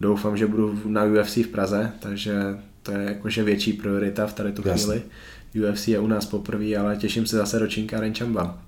doufám, 0.00 0.36
že 0.36 0.46
budu 0.46 0.80
na 0.86 1.04
UFC 1.04 1.36
v 1.36 1.46
Praze, 1.46 1.92
takže 2.00 2.58
to 2.82 2.92
je 2.92 3.04
jakože 3.04 3.42
větší 3.42 3.72
priorita 3.72 4.26
v 4.26 4.32
tady 4.32 4.52
tu 4.52 4.62
chvíli. 4.62 5.02
UFC 5.68 5.88
je 5.88 5.98
u 5.98 6.06
nás 6.06 6.26
poprvé, 6.26 6.76
ale 6.76 6.96
těším 6.96 7.26
se 7.26 7.36
zase 7.36 7.58
do 7.58 7.66
Činka 7.66 8.00
Renčamba. 8.00 8.58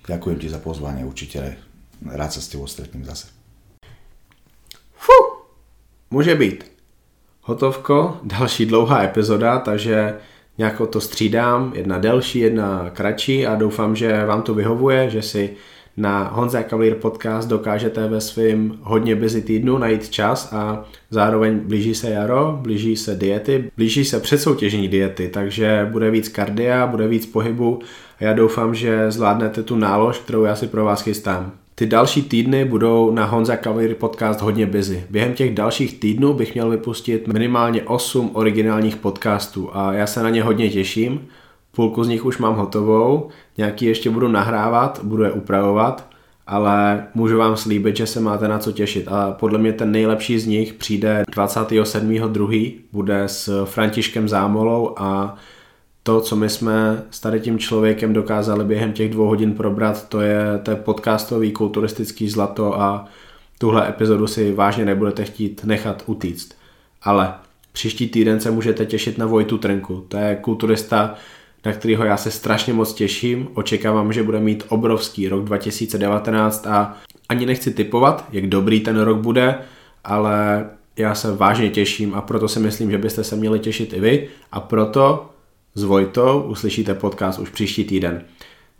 Ďakujem 0.00 0.38
ti 0.40 0.48
za 0.48 0.58
pozvanie, 0.58 1.04
určite 1.04 1.60
rád 2.02 2.32
sa 2.32 2.40
s 2.40 2.48
tebou 2.48 2.66
stretnem 2.66 3.04
zase. 3.04 3.28
Fú, 4.96 5.12
může 6.10 6.34
být. 6.34 6.69
Hotovko, 7.50 8.16
další 8.22 8.66
dlouhá 8.66 9.02
epizoda, 9.02 9.58
takže 9.58 10.14
nějak 10.58 10.82
to 10.90 11.00
střídám, 11.00 11.72
jedna 11.74 11.98
delší, 11.98 12.38
jedna 12.38 12.90
kratší 12.90 13.46
a 13.46 13.54
doufám, 13.54 13.96
že 13.96 14.24
vám 14.24 14.42
to 14.42 14.54
vyhovuje, 14.54 15.10
že 15.10 15.22
si 15.22 15.50
na 15.96 16.28
Honza 16.32 16.62
Cavalier 16.62 16.94
podcast 16.94 17.48
dokážete 17.48 18.08
ve 18.08 18.20
svým 18.20 18.78
hodně 18.82 19.16
busy 19.16 19.42
týdnu 19.42 19.78
najít 19.78 20.08
čas 20.08 20.52
a 20.52 20.84
zároveň 21.10 21.58
blíží 21.58 21.94
se 21.94 22.10
jaro, 22.10 22.58
blíží 22.62 22.96
se 22.96 23.14
diety, 23.14 23.70
blíží 23.76 24.04
se 24.04 24.20
předsoutěžní 24.20 24.88
diety, 24.88 25.28
takže 25.28 25.88
bude 25.92 26.10
víc 26.10 26.28
kardia, 26.28 26.86
bude 26.86 27.08
víc 27.08 27.26
pohybu 27.26 27.78
a 28.20 28.24
já 28.24 28.32
doufám, 28.32 28.74
že 28.74 29.10
zvládnete 29.10 29.62
tu 29.62 29.76
nálož, 29.76 30.18
kterou 30.18 30.44
já 30.44 30.56
si 30.56 30.66
pro 30.66 30.84
vás 30.84 31.02
chystám. 31.02 31.59
Ty 31.80 31.86
další 31.86 32.22
týdny 32.22 32.64
budou 32.64 33.10
na 33.10 33.24
Honza 33.24 33.56
Cavalier 33.56 33.94
podcast 33.94 34.40
hodně 34.40 34.66
busy. 34.66 35.04
Během 35.10 35.34
těch 35.34 35.54
dalších 35.54 36.00
týdnů 36.00 36.34
bych 36.34 36.54
měl 36.54 36.70
vypustit 36.70 37.28
minimálně 37.28 37.82
8 37.82 38.30
originálních 38.32 38.96
podcastů 38.96 39.76
a 39.76 39.92
já 39.92 40.06
se 40.06 40.22
na 40.22 40.30
ně 40.30 40.42
hodně 40.42 40.70
těším. 40.70 41.20
Půlku 41.72 42.04
z 42.04 42.08
nich 42.08 42.24
už 42.24 42.38
mám 42.38 42.54
hotovou, 42.54 43.28
nějaký 43.58 43.84
ještě 43.84 44.10
budu 44.10 44.28
nahrávat, 44.28 45.00
budu 45.02 45.22
je 45.22 45.32
upravovat, 45.32 46.06
ale 46.46 47.06
můžu 47.14 47.38
vám 47.38 47.56
slíbit, 47.56 47.96
že 47.96 48.06
se 48.06 48.20
máte 48.20 48.48
na 48.48 48.58
co 48.58 48.72
těšit 48.72 49.08
a 49.08 49.32
podle 49.32 49.58
mě 49.58 49.72
ten 49.72 49.92
nejlepší 49.92 50.38
z 50.38 50.46
nich 50.46 50.72
přijde 50.72 51.22
27.2. 51.36 52.74
bude 52.92 53.22
s 53.26 53.64
Františkem 53.64 54.28
Zámolou 54.28 54.94
a 54.96 55.36
to, 56.02 56.20
co 56.20 56.36
my 56.36 56.48
jsme 56.48 57.02
s 57.10 57.20
tady 57.20 57.40
tím 57.40 57.58
člověkem 57.58 58.12
dokázali 58.12 58.64
během 58.64 58.92
těch 58.92 59.10
dvou 59.10 59.26
hodin 59.26 59.54
probrat, 59.54 60.08
to 60.08 60.20
je, 60.20 60.60
to 60.62 60.70
je 60.70 60.76
podcastový 60.76 61.52
kulturistický 61.52 62.30
zlato 62.30 62.80
a 62.80 63.08
tuhle 63.58 63.88
epizodu 63.88 64.26
si 64.26 64.52
vážně 64.52 64.84
nebudete 64.84 65.24
chtít 65.24 65.64
nechat 65.64 66.02
utíct. 66.06 66.54
Ale 67.02 67.34
příští 67.72 68.08
týden 68.08 68.40
se 68.40 68.50
můžete 68.50 68.86
těšit 68.86 69.18
na 69.18 69.26
Vojtu 69.26 69.58
Trnku. 69.58 70.04
To 70.08 70.16
je 70.16 70.36
kulturista, 70.36 71.14
na 71.64 71.72
kterého 71.72 72.04
já 72.04 72.16
se 72.16 72.30
strašně 72.30 72.72
moc 72.72 72.94
těším. 72.94 73.48
Očekávám, 73.54 74.12
že 74.12 74.22
bude 74.22 74.40
mít 74.40 74.64
obrovský 74.68 75.28
rok 75.28 75.44
2019 75.44 76.66
a 76.66 76.96
ani 77.28 77.46
nechci 77.46 77.70
typovat, 77.70 78.24
jak 78.32 78.46
dobrý 78.46 78.80
ten 78.80 79.00
rok 79.00 79.18
bude, 79.18 79.58
ale 80.04 80.66
já 80.96 81.14
se 81.14 81.36
vážně 81.36 81.70
těším 81.70 82.14
a 82.14 82.20
proto 82.20 82.48
si 82.48 82.60
myslím, 82.60 82.90
že 82.90 82.98
byste 82.98 83.24
se 83.24 83.36
měli 83.36 83.58
těšit 83.58 83.92
i 83.92 84.00
vy 84.00 84.28
a 84.52 84.60
proto 84.60 85.29
s 85.74 85.82
Vojtou 85.82 86.42
uslyšíte 86.42 86.94
podcast 86.94 87.38
už 87.38 87.50
příští 87.50 87.84
týden. 87.84 88.22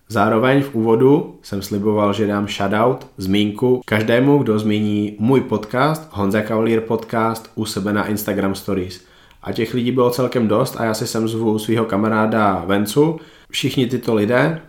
Zároveň 0.08 0.62
v 0.62 0.74
úvodu 0.74 1.38
jsem 1.42 1.62
sliboval, 1.62 2.12
že 2.12 2.26
dám 2.26 2.48
shoutout, 2.48 3.06
zmínku 3.16 3.80
každému, 3.84 4.38
kdo 4.38 4.58
zmíní 4.58 5.16
můj 5.18 5.40
podcast, 5.40 6.08
Honza 6.12 6.42
Cavalier 6.42 6.80
podcast, 6.80 7.50
u 7.54 7.64
sebe 7.64 7.92
na 7.92 8.06
Instagram 8.06 8.54
Stories. 8.54 9.04
A 9.42 9.52
těch 9.52 9.74
lidí 9.74 9.92
bylo 9.92 10.10
celkem 10.10 10.48
dost 10.48 10.76
a 10.78 10.84
já 10.84 10.94
si 10.94 11.06
sem 11.06 11.28
zvu 11.28 11.58
svého 11.58 11.84
kamaráda 11.84 12.64
Vencu. 12.66 13.20
Všichni 13.50 13.86
tyto 13.86 14.14
lidé, 14.14 14.60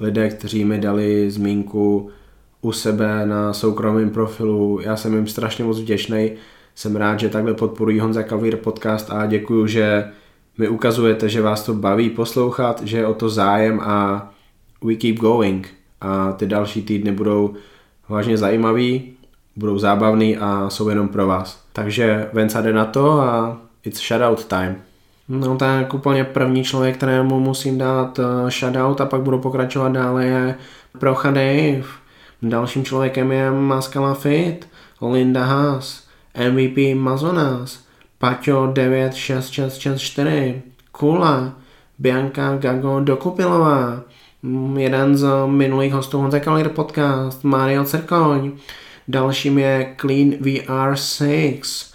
lidé, 0.00 0.28
kteří 0.28 0.64
mi 0.64 0.78
dali 0.78 1.30
zmínku 1.30 2.10
u 2.60 2.72
sebe 2.72 3.26
na 3.26 3.52
soukromém 3.52 4.10
profilu, 4.10 4.80
já 4.82 4.96
jsem 4.96 5.14
jim 5.14 5.26
strašně 5.26 5.64
moc 5.64 5.80
vděčný. 5.80 6.32
Jsem 6.74 6.96
rád, 6.96 7.20
že 7.20 7.28
takhle 7.28 7.54
podporují 7.54 8.00
Honza 8.00 8.22
Cavalier 8.22 8.56
podcast 8.56 9.10
a 9.10 9.26
děkuju, 9.26 9.66
že 9.66 10.04
mi 10.58 10.68
ukazujete, 10.68 11.28
že 11.28 11.42
vás 11.42 11.62
to 11.62 11.74
baví 11.74 12.10
poslouchat, 12.10 12.82
že 12.82 12.98
je 12.98 13.06
o 13.06 13.14
to 13.14 13.28
zájem 13.28 13.80
a 13.80 14.28
we 14.84 14.94
keep 14.94 15.16
going 15.16 15.68
a 16.00 16.32
ty 16.32 16.46
další 16.46 16.82
týdny 16.82 17.12
budou 17.12 17.54
vážně 18.08 18.36
zajímavý, 18.36 19.12
budou 19.56 19.78
zábavný 19.78 20.36
a 20.36 20.70
jsou 20.70 20.88
jenom 20.88 21.08
pro 21.08 21.26
vás. 21.26 21.64
Takže 21.72 22.30
Venca 22.32 22.60
jde 22.60 22.72
na 22.72 22.84
to 22.84 23.20
a 23.20 23.58
it's 23.84 24.08
shoutout 24.08 24.44
time. 24.44 24.76
No 25.28 25.56
tak 25.56 25.94
úplně 25.94 26.24
první 26.24 26.64
člověk, 26.64 26.96
kterému 26.96 27.40
musím 27.40 27.78
dát 27.78 28.18
eh, 28.18 28.50
shoutout 28.50 29.00
a 29.00 29.06
pak 29.06 29.20
budu 29.20 29.38
pokračovat 29.38 29.88
dále 29.88 30.26
je 30.26 30.54
Procha 30.98 31.30
Dave. 31.30 31.84
Dalším 32.42 32.84
člověkem 32.84 33.32
je 33.32 33.50
Maskala 33.50 34.14
Fit, 34.14 34.68
Linda 35.02 35.44
Haas, 35.44 36.08
MVP 36.50 36.94
Mazonas, 36.94 37.87
Paťo 38.18 38.66
96664, 38.72 40.62
Kula, 40.92 41.54
Bianka 41.98 42.56
Gago 42.56 43.00
Dokupilová, 43.00 44.02
mm, 44.42 44.78
jeden 44.78 45.16
z 45.16 45.26
minulých 45.46 45.92
hostů 45.92 46.18
Honza 46.18 46.40
Kalir 46.40 46.68
podcast, 46.68 47.44
Mario 47.44 47.84
Cerkoň, 47.84 48.52
dalším 49.08 49.58
je 49.58 49.94
Clean 50.00 50.30
VR6, 50.30 51.94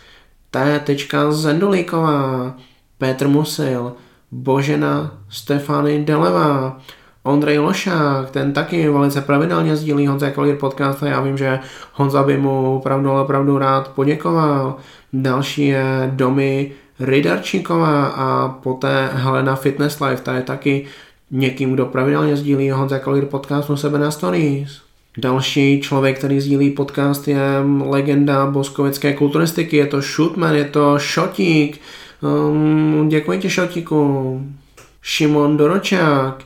T. 0.51 0.81
Zendulíková, 1.29 2.55
Petr 2.97 3.27
Musil, 3.27 3.93
Božena 4.31 5.17
Stefany 5.29 6.03
Delevá, 6.03 6.81
Ondrej 7.23 7.59
Lošák, 7.59 8.31
ten 8.31 8.53
taky 8.53 8.89
velice 8.89 9.21
pravidelně 9.21 9.75
sdílí 9.75 10.07
Honza 10.07 10.29
Kalir 10.29 10.55
podcast 10.55 11.03
a 11.03 11.07
já 11.07 11.21
vím, 11.21 11.37
že 11.37 11.59
Honza 11.93 12.23
by 12.23 12.37
mu 12.37 12.77
opravdu, 12.77 13.11
opravdu 13.11 13.57
rád 13.57 13.87
poděkoval. 13.87 14.75
Další 15.13 15.67
je 15.67 16.11
Domy 16.13 16.71
Rydarčíková 16.99 18.05
a 18.05 18.49
poté 18.49 19.09
Helena 19.13 19.55
Fitness 19.55 19.99
Life, 19.99 20.23
ta 20.23 20.33
je 20.33 20.41
taky 20.41 20.85
někým, 21.31 21.73
kdo 21.73 21.85
pravidelně 21.85 22.35
sdílí 22.35 22.71
Honza 22.71 22.99
Kalir 22.99 23.25
podcast 23.25 23.69
u 23.69 23.75
sebe 23.75 23.99
na 23.99 24.11
stories. 24.11 24.81
Další 25.17 25.81
člověk, 25.81 26.17
který 26.17 26.41
sdílí 26.41 26.71
podcast, 26.71 27.27
je 27.27 27.39
legenda 27.85 28.45
boskovické 28.45 29.13
kulturistiky, 29.13 29.77
je 29.77 29.85
to 29.85 30.01
Shootman, 30.01 30.55
je 30.55 30.65
to 30.65 30.99
Šotík. 30.99 31.81
Um, 32.21 33.09
děkuji 33.09 33.39
ti 33.39 33.49
Šotíku. 33.49 34.41
Šimon 35.01 35.57
Doročák, 35.57 36.43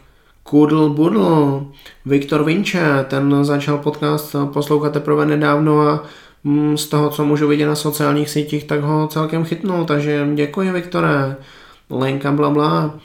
Kudl 0.50 0.90
Budl, 0.90 1.66
Viktor 2.06 2.44
Vinče, 2.44 3.06
ten 3.08 3.46
začal 3.46 3.78
podcast 3.78 4.36
poslouchat 4.54 4.94
teprve 4.94 5.26
nedávno 5.26 5.82
a 5.82 6.04
mm, 6.44 6.78
z 6.78 6.88
toho, 6.88 7.10
co 7.10 7.26
můžu 7.26 7.48
vidět 7.48 7.66
na 7.66 7.76
sociálních 7.76 8.30
sítích, 8.30 8.64
tak 8.64 8.82
ho 8.82 9.08
celkem 9.08 9.44
chytnul, 9.44 9.86
takže 9.86 10.28
děkuji 10.36 10.72
Viktore. 10.72 11.36
Lenka 11.90 12.32
Blabla, 12.32 13.00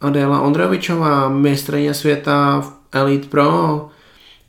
Adela 0.00 0.40
Ondrovičová, 0.40 1.28
mistrně 1.28 1.94
světa 1.94 2.60
v 2.60 2.72
Elite 2.92 3.28
Pro, 3.28 3.88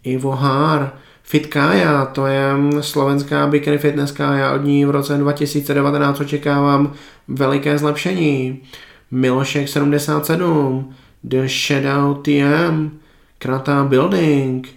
Ivo 0.04 0.32
Hár, 0.32 0.92
Fitkája, 1.24 2.06
to 2.06 2.28
je 2.28 2.52
slovenská 2.82 3.48
bikini 3.48 3.78
fitness 3.78 4.12
kája, 4.12 4.54
od 4.54 4.64
ní 4.64 4.86
v 4.86 4.90
roce 4.90 5.18
2019 5.18 6.20
očekávám 6.20 6.94
veliké 7.28 7.78
zlepšení. 7.78 8.62
Milošek 9.12 9.70
77, 9.70 10.94
The 11.24 11.48
Shadow 11.48 12.14
TM, 12.14 12.90
Krata 13.38 13.84
Building 13.84 14.68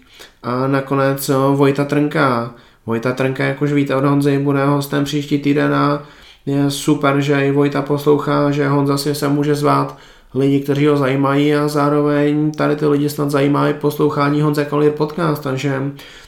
a 0.42 0.66
nakonec 0.66 1.30
Vojta 1.54 1.84
Trnka. 1.84 2.54
Vojta 2.86 3.12
Trnka, 3.12 3.44
jak 3.44 3.62
už 3.62 3.72
víte 3.72 3.96
od 3.96 4.04
Honzy, 4.04 4.38
bude 4.38 4.64
hostem 4.64 5.04
příští 5.04 5.38
týden 5.38 5.74
a 5.74 6.02
je 6.46 6.70
super, 6.70 7.20
že 7.20 7.46
i 7.46 7.50
Vojta 7.50 7.82
poslouchá, 7.82 8.50
že 8.50 8.68
Honza 8.68 8.96
si 8.96 9.14
se 9.14 9.28
může 9.28 9.54
zvát 9.54 9.98
lidi, 10.34 10.60
kteří 10.60 10.86
ho 10.86 10.96
zajímají 10.96 11.54
a 11.54 11.68
zároveň 11.68 12.52
tady 12.52 12.76
ty 12.76 12.86
lidi 12.86 13.08
snad 13.08 13.30
zajímají 13.30 13.74
poslouchání 13.74 14.42
Honze 14.42 14.64
Kalir 14.64 14.92
podcast, 14.92 15.42
takže 15.42 15.82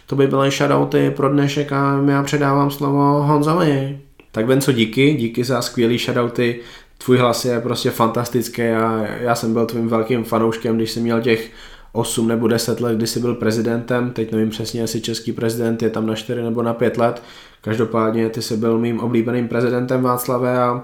to 0.07 0.16
by 0.16 0.26
byly 0.26 0.50
shoutouty 0.50 1.10
pro 1.10 1.28
dnešek 1.28 1.73
a 1.73 2.02
já 2.08 2.23
předávám 2.23 2.70
slovo 2.70 3.23
Honzovi. 3.23 3.99
Tak 4.32 4.47
Venco, 4.47 4.73
díky, 4.73 5.15
díky 5.15 5.44
za 5.44 5.62
skvělý 5.62 5.99
shoutouty, 5.99 6.60
tvůj 7.05 7.18
hlas 7.18 7.44
je 7.44 7.60
prostě 7.60 7.90
fantastický 7.90 8.62
a 8.62 9.06
já 9.20 9.34
jsem 9.34 9.52
byl 9.52 9.66
tvým 9.66 9.89
velkým 9.89 10.24
fanouškem, 10.24 10.76
když 10.76 10.90
jsem 10.90 11.02
měl 11.02 11.20
těch 11.20 11.50
8 11.92 12.28
nebo 12.28 12.48
10 12.48 12.81
let, 12.81 12.97
kdy 12.97 13.06
jsi 13.06 13.20
byl 13.20 13.34
prezidentem, 13.34 14.10
teď 14.10 14.32
nevím 14.32 14.50
přesně, 14.50 14.81
jestli 14.81 15.00
český 15.00 15.32
prezident 15.32 15.82
je 15.82 15.90
tam 15.90 16.06
na 16.06 16.14
4 16.14 16.42
nebo 16.42 16.62
na 16.62 16.74
5 16.74 16.97
let, 16.97 17.22
každopádně 17.60 18.28
ty 18.28 18.42
jsi 18.42 18.56
byl 18.56 18.78
mým 18.78 19.00
oblíbeným 19.00 19.48
prezidentem 19.48 20.02
Václave 20.02 20.58
a 20.58 20.82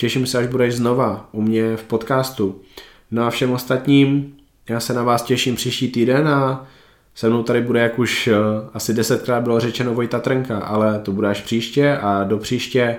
Těším 0.00 0.26
se, 0.26 0.38
až 0.38 0.46
budeš 0.46 0.74
znova 0.74 1.28
u 1.32 1.42
mě 1.42 1.76
v 1.76 1.82
podcastu. 1.82 2.60
No 3.10 3.26
a 3.26 3.30
všem 3.30 3.52
ostatním, 3.52 4.36
já 4.68 4.80
se 4.80 4.94
na 4.94 5.02
vás 5.02 5.22
těším 5.22 5.56
příští 5.56 5.88
týden 5.88 6.28
a 6.28 6.66
se 7.14 7.28
mnou 7.28 7.42
tady 7.42 7.60
bude, 7.60 7.80
jak 7.80 7.98
už 7.98 8.28
asi 8.74 8.94
desetkrát 8.94 9.42
bylo 9.42 9.60
řečeno, 9.60 9.94
Vojta 9.94 10.18
Trnka, 10.18 10.58
ale 10.58 10.98
to 10.98 11.12
bude 11.12 11.28
až 11.28 11.40
příště 11.40 11.96
a 11.96 12.24
do 12.24 12.38
příště 12.38 12.96